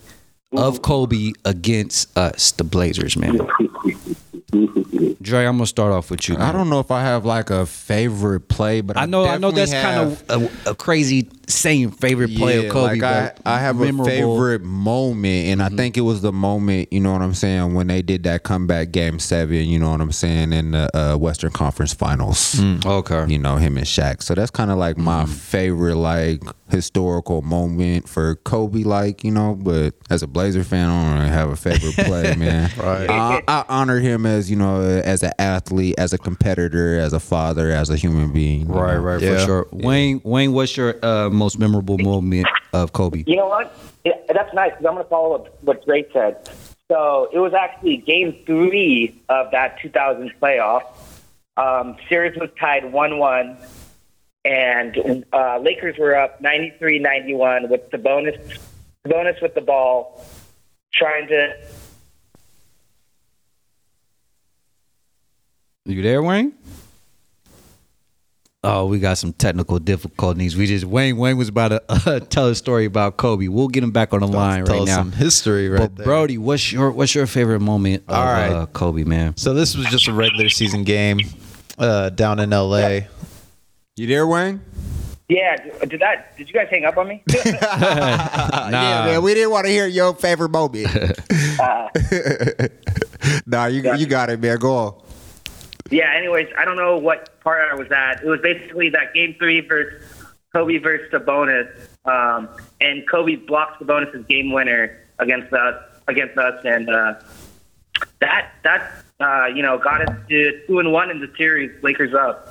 of 0.50 0.82
Kobe 0.82 1.30
against 1.44 2.18
us, 2.18 2.50
the 2.50 2.64
Blazers, 2.64 3.16
man? 3.16 3.38
Dre, 5.24 5.44
I'm 5.46 5.56
gonna 5.56 5.66
start 5.66 5.92
off 5.92 6.10
with 6.10 6.28
you. 6.28 6.36
I 6.36 6.52
don't 6.52 6.68
know 6.70 6.78
if 6.80 6.90
I 6.90 7.02
have 7.02 7.24
like 7.24 7.50
a 7.50 7.66
favorite 7.66 8.48
play, 8.48 8.80
but 8.82 8.96
I, 8.96 9.02
I 9.02 9.06
know, 9.06 9.24
I 9.24 9.38
know 9.38 9.50
that's 9.50 9.72
kind 9.72 10.00
of 10.00 10.24
a, 10.66 10.70
a 10.70 10.74
crazy 10.74 11.28
saying 11.46 11.90
favorite 11.90 12.34
play 12.36 12.66
of 12.66 12.72
Kobe. 12.72 13.00
Like 13.00 13.02
I, 13.02 13.32
I 13.44 13.58
have 13.58 13.76
memorable. 13.76 14.04
Mm-hmm. 14.10 14.22
a 14.22 14.34
favorite 14.36 14.62
moment, 14.62 15.46
and 15.48 15.62
I 15.62 15.68
think 15.70 15.96
it 15.96 16.02
was 16.02 16.20
the 16.22 16.32
moment, 16.32 16.92
you 16.92 17.00
know 17.00 17.12
what 17.12 17.22
I'm 17.22 17.34
saying, 17.34 17.74
when 17.74 17.86
they 17.86 18.02
did 18.02 18.22
that 18.24 18.42
comeback 18.44 18.92
game 18.92 19.18
seven, 19.18 19.64
you 19.66 19.78
know 19.78 19.90
what 19.90 20.00
I'm 20.00 20.12
saying, 20.12 20.52
in 20.52 20.70
the 20.72 20.94
uh, 20.96 21.16
Western 21.16 21.50
Conference 21.50 21.92
Finals. 21.92 22.60
Okay. 22.84 23.26
You 23.28 23.38
know 23.38 23.56
him 23.56 23.76
and 23.76 23.86
Shaq. 23.86 24.22
So 24.22 24.34
that's 24.34 24.50
kind 24.50 24.70
of 24.70 24.78
like 24.78 24.96
my 24.98 25.14
Mm-hmm. 25.24 25.32
favorite, 25.32 25.96
like 25.96 26.42
historical 26.70 27.40
moment 27.42 28.08
for 28.08 28.34
Kobe. 28.36 28.82
Like 28.82 29.22
you 29.22 29.30
know, 29.30 29.54
but 29.54 29.94
as 30.10 30.22
a 30.22 30.26
Blazer 30.26 30.64
fan, 30.64 30.88
I 30.88 31.04
don't 31.04 31.18
really 31.20 31.30
have 31.32 31.50
a 31.50 31.56
favorite 31.56 31.94
play, 31.94 32.34
man. 32.38 32.70
Right. 32.76 33.08
I, 33.08 33.42
I 33.46 33.64
honor 33.68 34.00
him 34.00 34.26
as 34.26 34.50
you 34.50 34.56
know, 34.56 34.80
as 34.82 35.13
an 35.22 35.32
athlete, 35.38 35.94
as 35.98 36.12
a 36.12 36.18
competitor, 36.18 36.98
as 36.98 37.12
a 37.12 37.20
father, 37.20 37.70
as 37.70 37.90
a 37.90 37.96
human 37.96 38.32
being. 38.32 38.66
Right, 38.68 38.94
know. 38.94 39.00
right, 39.00 39.20
for 39.20 39.24
Yeah. 39.26 39.44
sure. 39.44 39.66
Wayne, 39.72 40.20
Wayne, 40.24 40.52
what's 40.52 40.76
your 40.76 40.96
uh, 41.04 41.30
most 41.30 41.58
memorable 41.58 41.98
moment 41.98 42.48
of 42.72 42.92
Kobe? 42.92 43.24
You 43.26 43.36
know 43.36 43.48
what? 43.48 43.74
Yeah, 44.04 44.12
that's 44.28 44.52
nice 44.54 44.70
because 44.72 44.86
I'm 44.86 44.94
going 44.94 45.04
to 45.04 45.10
follow 45.10 45.34
up 45.36 45.62
what 45.62 45.84
Drake 45.84 46.10
said. 46.12 46.48
So 46.90 47.28
it 47.32 47.38
was 47.38 47.54
actually 47.54 47.98
game 47.98 48.36
three 48.44 49.18
of 49.28 49.50
that 49.52 49.80
2000 49.80 50.32
playoff. 50.40 50.82
Um, 51.56 51.96
series 52.08 52.36
was 52.38 52.50
tied 52.58 52.92
1 52.92 53.18
1, 53.18 53.56
and 54.44 55.24
uh, 55.32 55.58
Lakers 55.58 55.96
were 55.98 56.14
up 56.14 56.40
93 56.40 56.98
91 56.98 57.70
with 57.70 57.90
the 57.90 57.98
bonus, 57.98 58.36
bonus 59.04 59.40
with 59.40 59.54
the 59.54 59.60
ball, 59.60 60.24
trying 60.92 61.28
to. 61.28 61.56
You 65.86 66.00
there, 66.00 66.22
Wayne? 66.22 66.54
Oh, 68.62 68.86
we 68.86 68.98
got 68.98 69.18
some 69.18 69.34
technical 69.34 69.78
difficulties. 69.78 70.56
We 70.56 70.66
just 70.66 70.86
Wayne 70.86 71.18
Wayne 71.18 71.36
was 71.36 71.48
about 71.50 71.68
to 71.68 71.82
uh, 71.90 72.20
tell 72.20 72.48
a 72.48 72.54
story 72.54 72.86
about 72.86 73.18
Kobe. 73.18 73.48
We'll 73.48 73.68
get 73.68 73.84
him 73.84 73.90
back 73.90 74.14
on 74.14 74.20
the 74.20 74.26
line 74.26 74.64
Tell 74.64 74.76
right 74.76 74.82
us 74.84 74.88
now. 74.88 74.96
some 74.96 75.12
history 75.12 75.68
right 75.68 75.80
but 75.80 75.96
there. 75.96 76.06
Brody, 76.06 76.38
what's 76.38 76.72
your 76.72 76.90
what's 76.90 77.14
your 77.14 77.26
favorite 77.26 77.60
moment 77.60 78.04
of 78.08 78.14
All 78.14 78.24
right. 78.24 78.48
uh, 78.50 78.64
Kobe, 78.64 79.04
man? 79.04 79.36
So 79.36 79.52
this 79.52 79.76
was 79.76 79.84
just 79.88 80.08
a 80.08 80.14
regular 80.14 80.48
season 80.48 80.84
game 80.84 81.20
uh, 81.76 82.08
down 82.08 82.40
in 82.40 82.48
LA. 82.48 83.00
You 83.96 84.06
there, 84.06 84.26
Wayne? 84.26 84.62
Yeah, 85.28 85.56
did 85.86 86.00
that? 86.00 86.34
Did 86.38 86.48
you 86.48 86.54
guys 86.54 86.68
hang 86.70 86.86
up 86.86 86.96
on 86.96 87.08
me? 87.08 87.22
yeah, 87.44 88.70
man, 88.70 89.22
we 89.22 89.34
didn't 89.34 89.50
want 89.50 89.66
to 89.66 89.70
hear 89.70 89.86
your 89.86 90.14
favorite 90.14 90.50
moment. 90.50 90.88
nah, 93.46 93.66
you 93.66 93.94
you 93.96 94.06
got 94.06 94.30
it, 94.30 94.40
man. 94.40 94.56
Go 94.58 94.74
on. 94.74 95.03
Yeah, 95.90 96.12
anyways, 96.14 96.48
I 96.56 96.64
don't 96.64 96.76
know 96.76 96.96
what 96.96 97.40
part 97.40 97.70
I 97.70 97.74
was 97.74 97.90
at. 97.92 98.22
It 98.22 98.26
was 98.26 98.40
basically 98.40 98.88
that 98.90 99.14
game 99.14 99.34
three 99.38 99.60
versus 99.60 100.02
Kobe 100.52 100.78
versus 100.78 101.10
Sabonis. 101.12 101.70
Um, 102.06 102.48
and 102.80 103.08
Kobe 103.08 103.36
blocks 103.36 103.82
Sabonis' 103.82 104.26
game 104.26 104.52
winner 104.52 104.98
against 105.18 105.52
us 105.52 105.82
against 106.06 106.36
us 106.36 106.62
and 106.64 106.88
uh, 106.90 107.14
that 108.20 108.52
that 108.62 109.04
uh, 109.20 109.46
you 109.46 109.62
know, 109.62 109.78
got 109.78 110.08
us 110.08 110.16
to 110.28 110.66
two 110.66 110.78
and 110.78 110.92
one 110.92 111.10
in 111.10 111.20
the 111.20 111.30
series. 111.36 111.70
Lakers 111.82 112.14
up. 112.14 112.48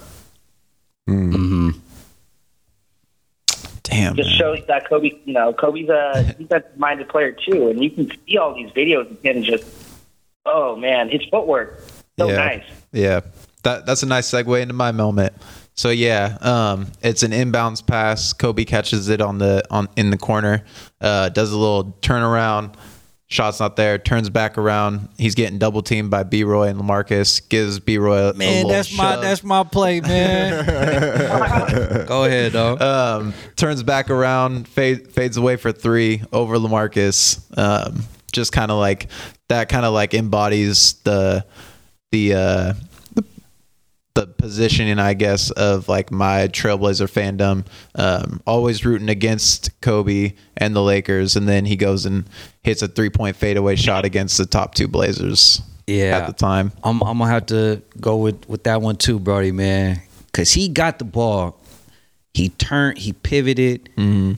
Mhm. 1.10 1.80
Damn. 3.84 4.16
Just 4.16 4.30
man. 4.30 4.38
shows 4.38 4.60
that 4.68 4.88
Kobe, 4.88 5.12
you 5.26 5.34
know, 5.34 5.54
Kobe's 5.54 5.90
a 5.90 6.36
defensive-minded 6.40 7.10
player 7.10 7.32
too, 7.32 7.70
and 7.70 7.84
you 7.84 7.92
can 7.92 8.12
see 8.26 8.38
all 8.38 8.56
these 8.56 8.72
videos 8.72 9.12
of 9.12 9.22
him 9.22 9.44
just, 9.44 9.66
oh 10.46 10.76
man, 10.76 11.10
his 11.10 11.22
footwork 11.30 11.84
so 12.18 12.30
yeah. 12.30 12.36
nice. 12.36 12.64
Yeah. 12.94 13.22
That 13.64 13.86
that's 13.86 14.04
a 14.04 14.06
nice 14.06 14.30
segue 14.30 14.62
into 14.62 14.74
my 14.74 14.92
moment. 14.92 15.34
So 15.76 15.90
yeah, 15.90 16.38
um, 16.42 16.92
it's 17.02 17.24
an 17.24 17.32
inbounds 17.32 17.86
pass. 17.86 18.32
Kobe 18.34 18.64
catches 18.66 19.10
it 19.10 19.22
on 19.22 19.40
the 19.40 19.64
on 19.72 19.88
in 19.96 20.12
the 20.12 20.18
corner, 20.18 20.64
uh, 21.02 21.30
does 21.30 21.52
a 21.52 21.58
little 21.58 21.98
turnaround. 22.02 22.76
Shot's 23.28 23.60
not 23.60 23.78
there. 23.78 23.98
Turns 23.98 24.30
back 24.30 24.60
around. 24.60 25.10
He's 25.18 25.34
getting 25.34 25.58
double 25.58 25.82
teamed 25.82 26.12
by 26.12 26.22
B 26.22 26.44
Roy 26.44 26.68
and 26.68 26.80
LaMarcus. 26.80 27.50
Gives 27.50 27.80
B 27.80 27.98
Roy 27.98 28.30
a 28.30 28.34
Man, 28.34 28.58
little 28.58 28.70
that's 28.70 28.96
my 28.96 29.16
that's 29.16 29.44
my 29.44 29.64
play, 29.64 30.02
man. 30.02 30.64
Go 32.06 32.26
ahead, 32.26 32.54
dog. 32.54 32.80
um, 32.80 33.34
turns 33.56 33.82
back 33.82 34.12
around, 34.12 34.68
fade, 34.68 35.12
fades 35.12 35.38
away 35.38 35.56
for 35.56 35.72
three 35.72 36.22
over 36.32 36.58
LaMarcus. 36.58 37.42
Um, 37.58 38.04
just 38.32 38.52
kind 38.52 38.70
of 38.70 38.78
like 38.78 39.08
that, 39.48 39.70
kind 39.70 39.86
of 39.86 39.94
like 39.94 40.14
embodies 40.14 40.94
the 41.04 41.44
the 42.14 42.34
uh, 42.36 42.74
the, 43.16 43.24
the 44.14 44.28
positioning, 44.28 45.00
I 45.00 45.16
guess, 45.16 45.50
of 45.52 45.90
like 45.90 46.12
my 46.12 46.48
Trailblazer 46.48 47.10
fandom. 47.12 47.66
Um, 47.96 48.40
always 48.46 48.86
rooting 48.86 49.10
against 49.10 49.82
Kobe 49.82 50.34
and 50.56 50.76
the 50.76 50.82
Lakers, 50.82 51.36
and 51.36 51.50
then 51.50 51.66
he 51.66 51.76
goes 51.76 52.06
and 52.06 52.26
hits 52.62 52.82
a 52.84 52.88
three 52.88 53.10
point 53.10 53.36
fadeaway 53.36 53.76
shot 53.76 54.06
against 54.06 54.38
the 54.38 54.46
top 54.46 54.76
two 54.76 54.88
Blazers. 54.88 55.62
Yeah. 55.86 56.18
at 56.20 56.28
the 56.28 56.34
time. 56.34 56.72
I'm 56.84 57.02
I'm 57.02 57.18
gonna 57.18 57.30
have 57.32 57.48
to 57.48 57.82
go 58.00 58.16
with 58.18 58.48
with 58.48 58.64
that 58.64 58.82
one 58.82 58.96
too, 58.96 59.20
Brody, 59.20 59.52
man, 59.52 60.02
because 60.28 60.54
he 60.54 60.70
got 60.70 61.00
the 61.00 61.06
ball, 61.06 61.60
he 62.34 62.50
turned, 62.50 63.00
he 63.00 63.12
pivoted. 63.12 63.90
Mm-hmm. 63.98 64.34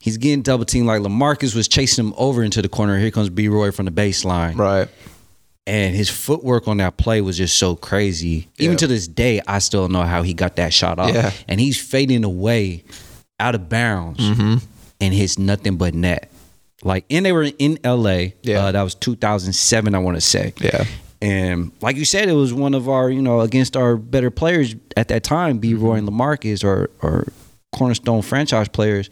He's 0.00 0.16
getting 0.18 0.42
double 0.42 0.64
teamed 0.64 0.86
like 0.86 1.00
LaMarcus 1.00 1.54
was 1.54 1.68
chasing 1.68 2.06
him 2.06 2.14
over 2.16 2.42
into 2.42 2.60
the 2.62 2.68
corner. 2.70 2.98
Here 2.98 3.10
comes 3.10 3.30
B 3.30 3.48
Roy 3.48 3.70
from 3.70 3.84
the 3.86 3.92
baseline, 3.92 4.56
Right. 4.56 4.88
And 5.70 5.94
his 5.94 6.10
footwork 6.10 6.66
on 6.66 6.78
that 6.78 6.96
play 6.96 7.20
was 7.20 7.36
just 7.36 7.56
so 7.56 7.76
crazy. 7.76 8.48
Even 8.58 8.72
Yeah. 8.72 8.76
to 8.78 8.86
this 8.88 9.06
day, 9.06 9.40
I 9.46 9.60
still 9.60 9.88
know 9.88 10.02
how 10.02 10.22
he 10.22 10.34
got 10.34 10.56
that 10.56 10.74
shot 10.74 10.98
off. 10.98 11.14
Yeah. 11.14 11.30
and 11.48 11.60
he's 11.60 11.80
fading 11.80 12.24
away 12.24 12.82
out 13.38 13.54
of 13.54 13.68
bounds 13.68 14.18
Mm-hmm. 14.20 14.56
and 15.00 15.14
hits 15.14 15.38
nothing 15.38 15.76
but 15.76 15.94
net. 15.94 16.30
Like, 16.82 17.04
and 17.10 17.24
they 17.24 17.30
were 17.32 17.44
in 17.58 17.78
L.A. 17.84 18.34
Yeah. 18.42 18.64
uh, 18.66 18.72
that 18.72 18.82
was 18.82 18.94
2007, 18.96 19.94
I 19.94 19.98
want 19.98 20.16
to 20.16 20.20
say. 20.20 20.54
Yeah. 20.60 20.84
And 21.22 21.70
like 21.80 21.96
you 21.96 22.04
said, 22.06 22.28
it 22.28 22.32
was 22.32 22.52
one 22.52 22.74
of 22.74 22.88
our, 22.88 23.08
you 23.10 23.20
know, 23.22 23.40
against 23.42 23.76
our 23.76 23.96
better 23.96 24.30
players 24.30 24.74
at 24.96 25.08
that 25.08 25.22
time, 25.22 25.58
B. 25.58 25.74
Roy 25.74 25.94
and 25.96 26.08
LaMarcus, 26.08 26.64
or 26.64 26.90
or 27.02 27.28
cornerstone 27.72 28.22
franchise 28.22 28.68
players. 28.68 29.08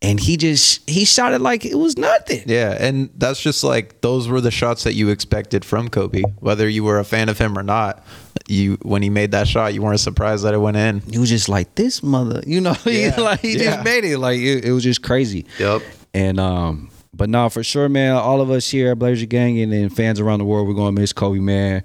And 0.00 0.20
he 0.20 0.36
just 0.36 0.88
he 0.88 1.04
shot 1.04 1.32
it 1.32 1.40
like 1.40 1.64
it 1.64 1.74
was 1.74 1.98
nothing. 1.98 2.42
Yeah, 2.46 2.76
and 2.78 3.10
that's 3.16 3.40
just 3.40 3.64
like 3.64 4.00
those 4.00 4.28
were 4.28 4.40
the 4.40 4.52
shots 4.52 4.84
that 4.84 4.94
you 4.94 5.08
expected 5.08 5.64
from 5.64 5.88
Kobe. 5.88 6.22
Whether 6.38 6.68
you 6.68 6.84
were 6.84 7.00
a 7.00 7.04
fan 7.04 7.28
of 7.28 7.36
him 7.36 7.58
or 7.58 7.64
not, 7.64 8.04
you 8.46 8.78
when 8.82 9.02
he 9.02 9.10
made 9.10 9.32
that 9.32 9.48
shot, 9.48 9.74
you 9.74 9.82
weren't 9.82 9.98
surprised 9.98 10.44
that 10.44 10.54
it 10.54 10.58
went 10.58 10.76
in. 10.76 11.00
He 11.00 11.18
was 11.18 11.28
just 11.30 11.48
like 11.48 11.74
this 11.74 12.00
mother, 12.00 12.44
you 12.46 12.60
know, 12.60 12.72
he, 12.84 13.06
Yeah. 13.06 13.20
like 13.20 13.40
he 13.40 13.56
Yeah. 13.58 13.72
just 13.72 13.84
made 13.84 14.04
it. 14.04 14.18
Like 14.18 14.38
it, 14.38 14.64
it 14.66 14.70
was 14.72 14.84
just 14.84 15.02
crazy. 15.02 15.46
Yep. 15.58 15.82
And 16.14 16.38
um, 16.38 16.90
but 17.12 17.28
no, 17.28 17.48
for 17.48 17.64
sure, 17.64 17.88
man. 17.88 18.12
All 18.14 18.40
of 18.40 18.52
us 18.52 18.70
here 18.70 18.92
at 18.92 19.00
Blazer 19.00 19.26
Gang 19.26 19.58
and 19.60 19.72
then 19.72 19.88
fans 19.90 20.20
around 20.20 20.38
the 20.38 20.44
world, 20.44 20.68
we're 20.68 20.74
gonna 20.74 20.92
miss 20.92 21.12
Kobe, 21.12 21.40
man. 21.40 21.82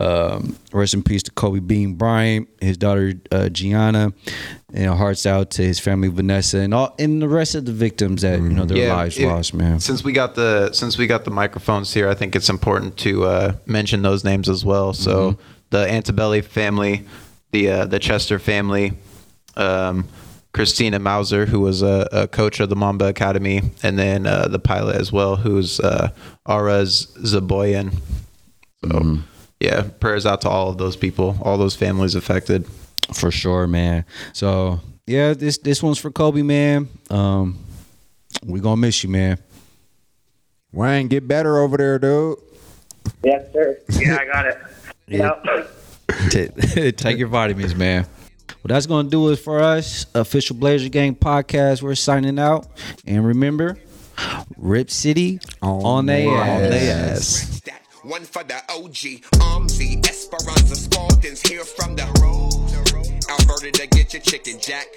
Um, 0.00 0.56
rest 0.72 0.94
in 0.94 1.02
peace 1.02 1.22
to 1.24 1.30
Kobe 1.30 1.60
Bean 1.60 1.94
Bryant, 1.94 2.48
his 2.60 2.78
daughter 2.78 3.12
uh, 3.30 3.50
Gianna, 3.50 4.12
and 4.72 4.94
hearts 4.94 5.26
out 5.26 5.50
to 5.52 5.62
his 5.62 5.78
family 5.78 6.08
Vanessa 6.08 6.58
and 6.58 6.72
all 6.72 6.94
and 6.98 7.20
the 7.20 7.28
rest 7.28 7.54
of 7.54 7.66
the 7.66 7.72
victims 7.72 8.22
that 8.22 8.40
you 8.40 8.48
know 8.48 8.64
their 8.64 8.88
lives 8.88 9.18
it- 9.18 9.26
lost, 9.26 9.52
man. 9.52 9.78
Since 9.78 10.02
we 10.02 10.12
got 10.12 10.34
the 10.36 10.72
since 10.72 10.96
we 10.96 11.06
got 11.06 11.24
the 11.24 11.30
microphones 11.30 11.92
here, 11.92 12.08
I 12.08 12.14
think 12.14 12.34
it's 12.34 12.48
important 12.48 12.96
to 12.98 13.24
uh, 13.24 13.52
mention 13.66 14.00
those 14.02 14.24
names 14.24 14.48
as 14.48 14.64
well. 14.64 14.94
So 14.94 15.32
Mm-hmm. 15.32 15.40
the 15.70 15.86
Altobelli 15.86 16.42
family, 16.44 17.04
the 17.52 17.68
uh, 17.70 17.84
the 17.84 17.98
Chester 17.98 18.38
family, 18.38 18.92
um, 19.56 20.06
Christina 20.54 20.98
Mauser, 20.98 21.44
who 21.46 21.60
was 21.60 21.82
a, 21.82 22.08
a 22.10 22.26
coach 22.26 22.58
of 22.60 22.70
the 22.70 22.76
Mamba 22.76 23.06
Academy, 23.08 23.60
and 23.82 23.98
then 23.98 24.26
uh, 24.26 24.48
the 24.48 24.58
pilot 24.58 24.96
as 24.96 25.12
well, 25.12 25.36
who's 25.36 25.78
uh, 25.80 26.08
Araz 26.48 27.06
Zobayan. 27.18 27.92
So 28.82 28.88
Mm-hmm. 28.88 29.20
Yeah, 29.60 29.82
prayers 30.00 30.26
out 30.26 30.40
to 30.42 30.48
all 30.48 30.70
of 30.70 30.78
those 30.78 30.96
people, 30.96 31.36
all 31.42 31.58
those 31.58 31.76
families 31.76 32.14
affected. 32.14 32.66
For 33.14 33.30
sure, 33.30 33.66
man. 33.66 34.04
So 34.32 34.80
yeah, 35.06 35.34
this 35.34 35.58
this 35.58 35.82
one's 35.82 35.98
for 35.98 36.10
Kobe, 36.10 36.42
man. 36.42 36.88
Um, 37.10 37.58
we 38.44 38.60
gonna 38.60 38.76
miss 38.76 39.02
you, 39.02 39.10
man. 39.10 39.38
Wayne, 40.72 41.08
get 41.08 41.26
better 41.26 41.58
over 41.58 41.76
there, 41.76 41.98
dude. 41.98 42.38
Yes, 43.24 43.52
sir. 43.52 43.78
Yeah, 43.90 44.18
I 44.20 44.24
got 44.26 44.46
it. 44.46 44.58
Yeah. 45.08 45.66
Yeah. 46.32 46.90
Take 46.92 47.18
your 47.18 47.28
vitamins, 47.28 47.74
man. 47.74 48.06
Well, 48.48 48.68
that's 48.74 48.86
gonna 48.86 49.08
do 49.08 49.30
it 49.30 49.36
for 49.36 49.60
us. 49.60 50.06
Official 50.14 50.56
Blazer 50.56 50.88
Gang 50.88 51.14
podcast. 51.14 51.82
We're 51.82 51.94
signing 51.94 52.38
out, 52.38 52.66
and 53.06 53.26
remember, 53.26 53.78
Rip 54.56 54.90
City 54.90 55.40
on, 55.62 55.84
On 55.84 56.06
they 56.06 56.26
their 56.26 56.36
ass. 56.38 57.60
Yes. 57.60 57.60
One 58.10 58.24
for 58.24 58.42
the 58.42 58.56
OG. 58.68 59.22
Armsy, 59.38 59.94
um, 59.94 60.02
Esperanza, 60.02 60.74
Spalding's 60.74 61.42
here 61.42 61.62
from 61.62 61.94
the 61.94 62.06
road. 62.20 62.50
Alberta 63.30 63.70
to 63.70 63.86
get 63.86 64.12
your 64.12 64.20
chicken 64.20 64.58
jack. 64.58 64.88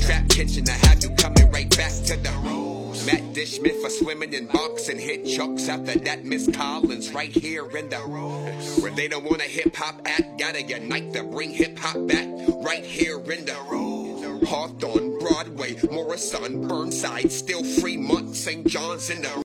Trap 0.00 0.26
kitchen 0.30 0.64
to 0.64 0.72
have 0.72 1.02
you 1.02 1.10
coming 1.16 1.50
right 1.50 1.68
back 1.76 1.92
to 1.92 2.16
the 2.16 2.32
road. 2.42 2.96
Matt 3.04 3.34
Dishman 3.34 3.78
for 3.82 3.90
swimming 3.90 4.32
in 4.32 4.46
boxing. 4.46 4.98
Hit 4.98 5.26
chokes 5.26 5.68
after 5.68 5.98
that. 5.98 6.24
Miss 6.24 6.48
Collins 6.56 7.12
right 7.12 7.30
here 7.30 7.68
in 7.76 7.90
the 7.90 8.00
road. 8.06 8.54
Where 8.80 8.90
they 8.92 9.06
don't 9.06 9.24
want 9.24 9.42
a 9.42 9.50
hip 9.50 9.76
hop 9.76 10.00
act. 10.06 10.38
Gotta 10.38 10.62
unite 10.62 11.12
to 11.12 11.24
bring 11.24 11.50
hip 11.50 11.78
hop 11.78 12.06
back. 12.06 12.26
Right 12.64 12.86
here 12.86 13.18
in 13.18 13.44
the 13.44 13.58
road. 13.70 14.46
Hawthorne, 14.48 15.18
Broadway, 15.18 15.76
Morrison, 15.90 16.66
Burnside, 16.66 17.30
still 17.30 17.64
Fremont, 17.64 18.34
St. 18.34 18.66
John's 18.66 19.10
in 19.10 19.20
the 19.20 19.42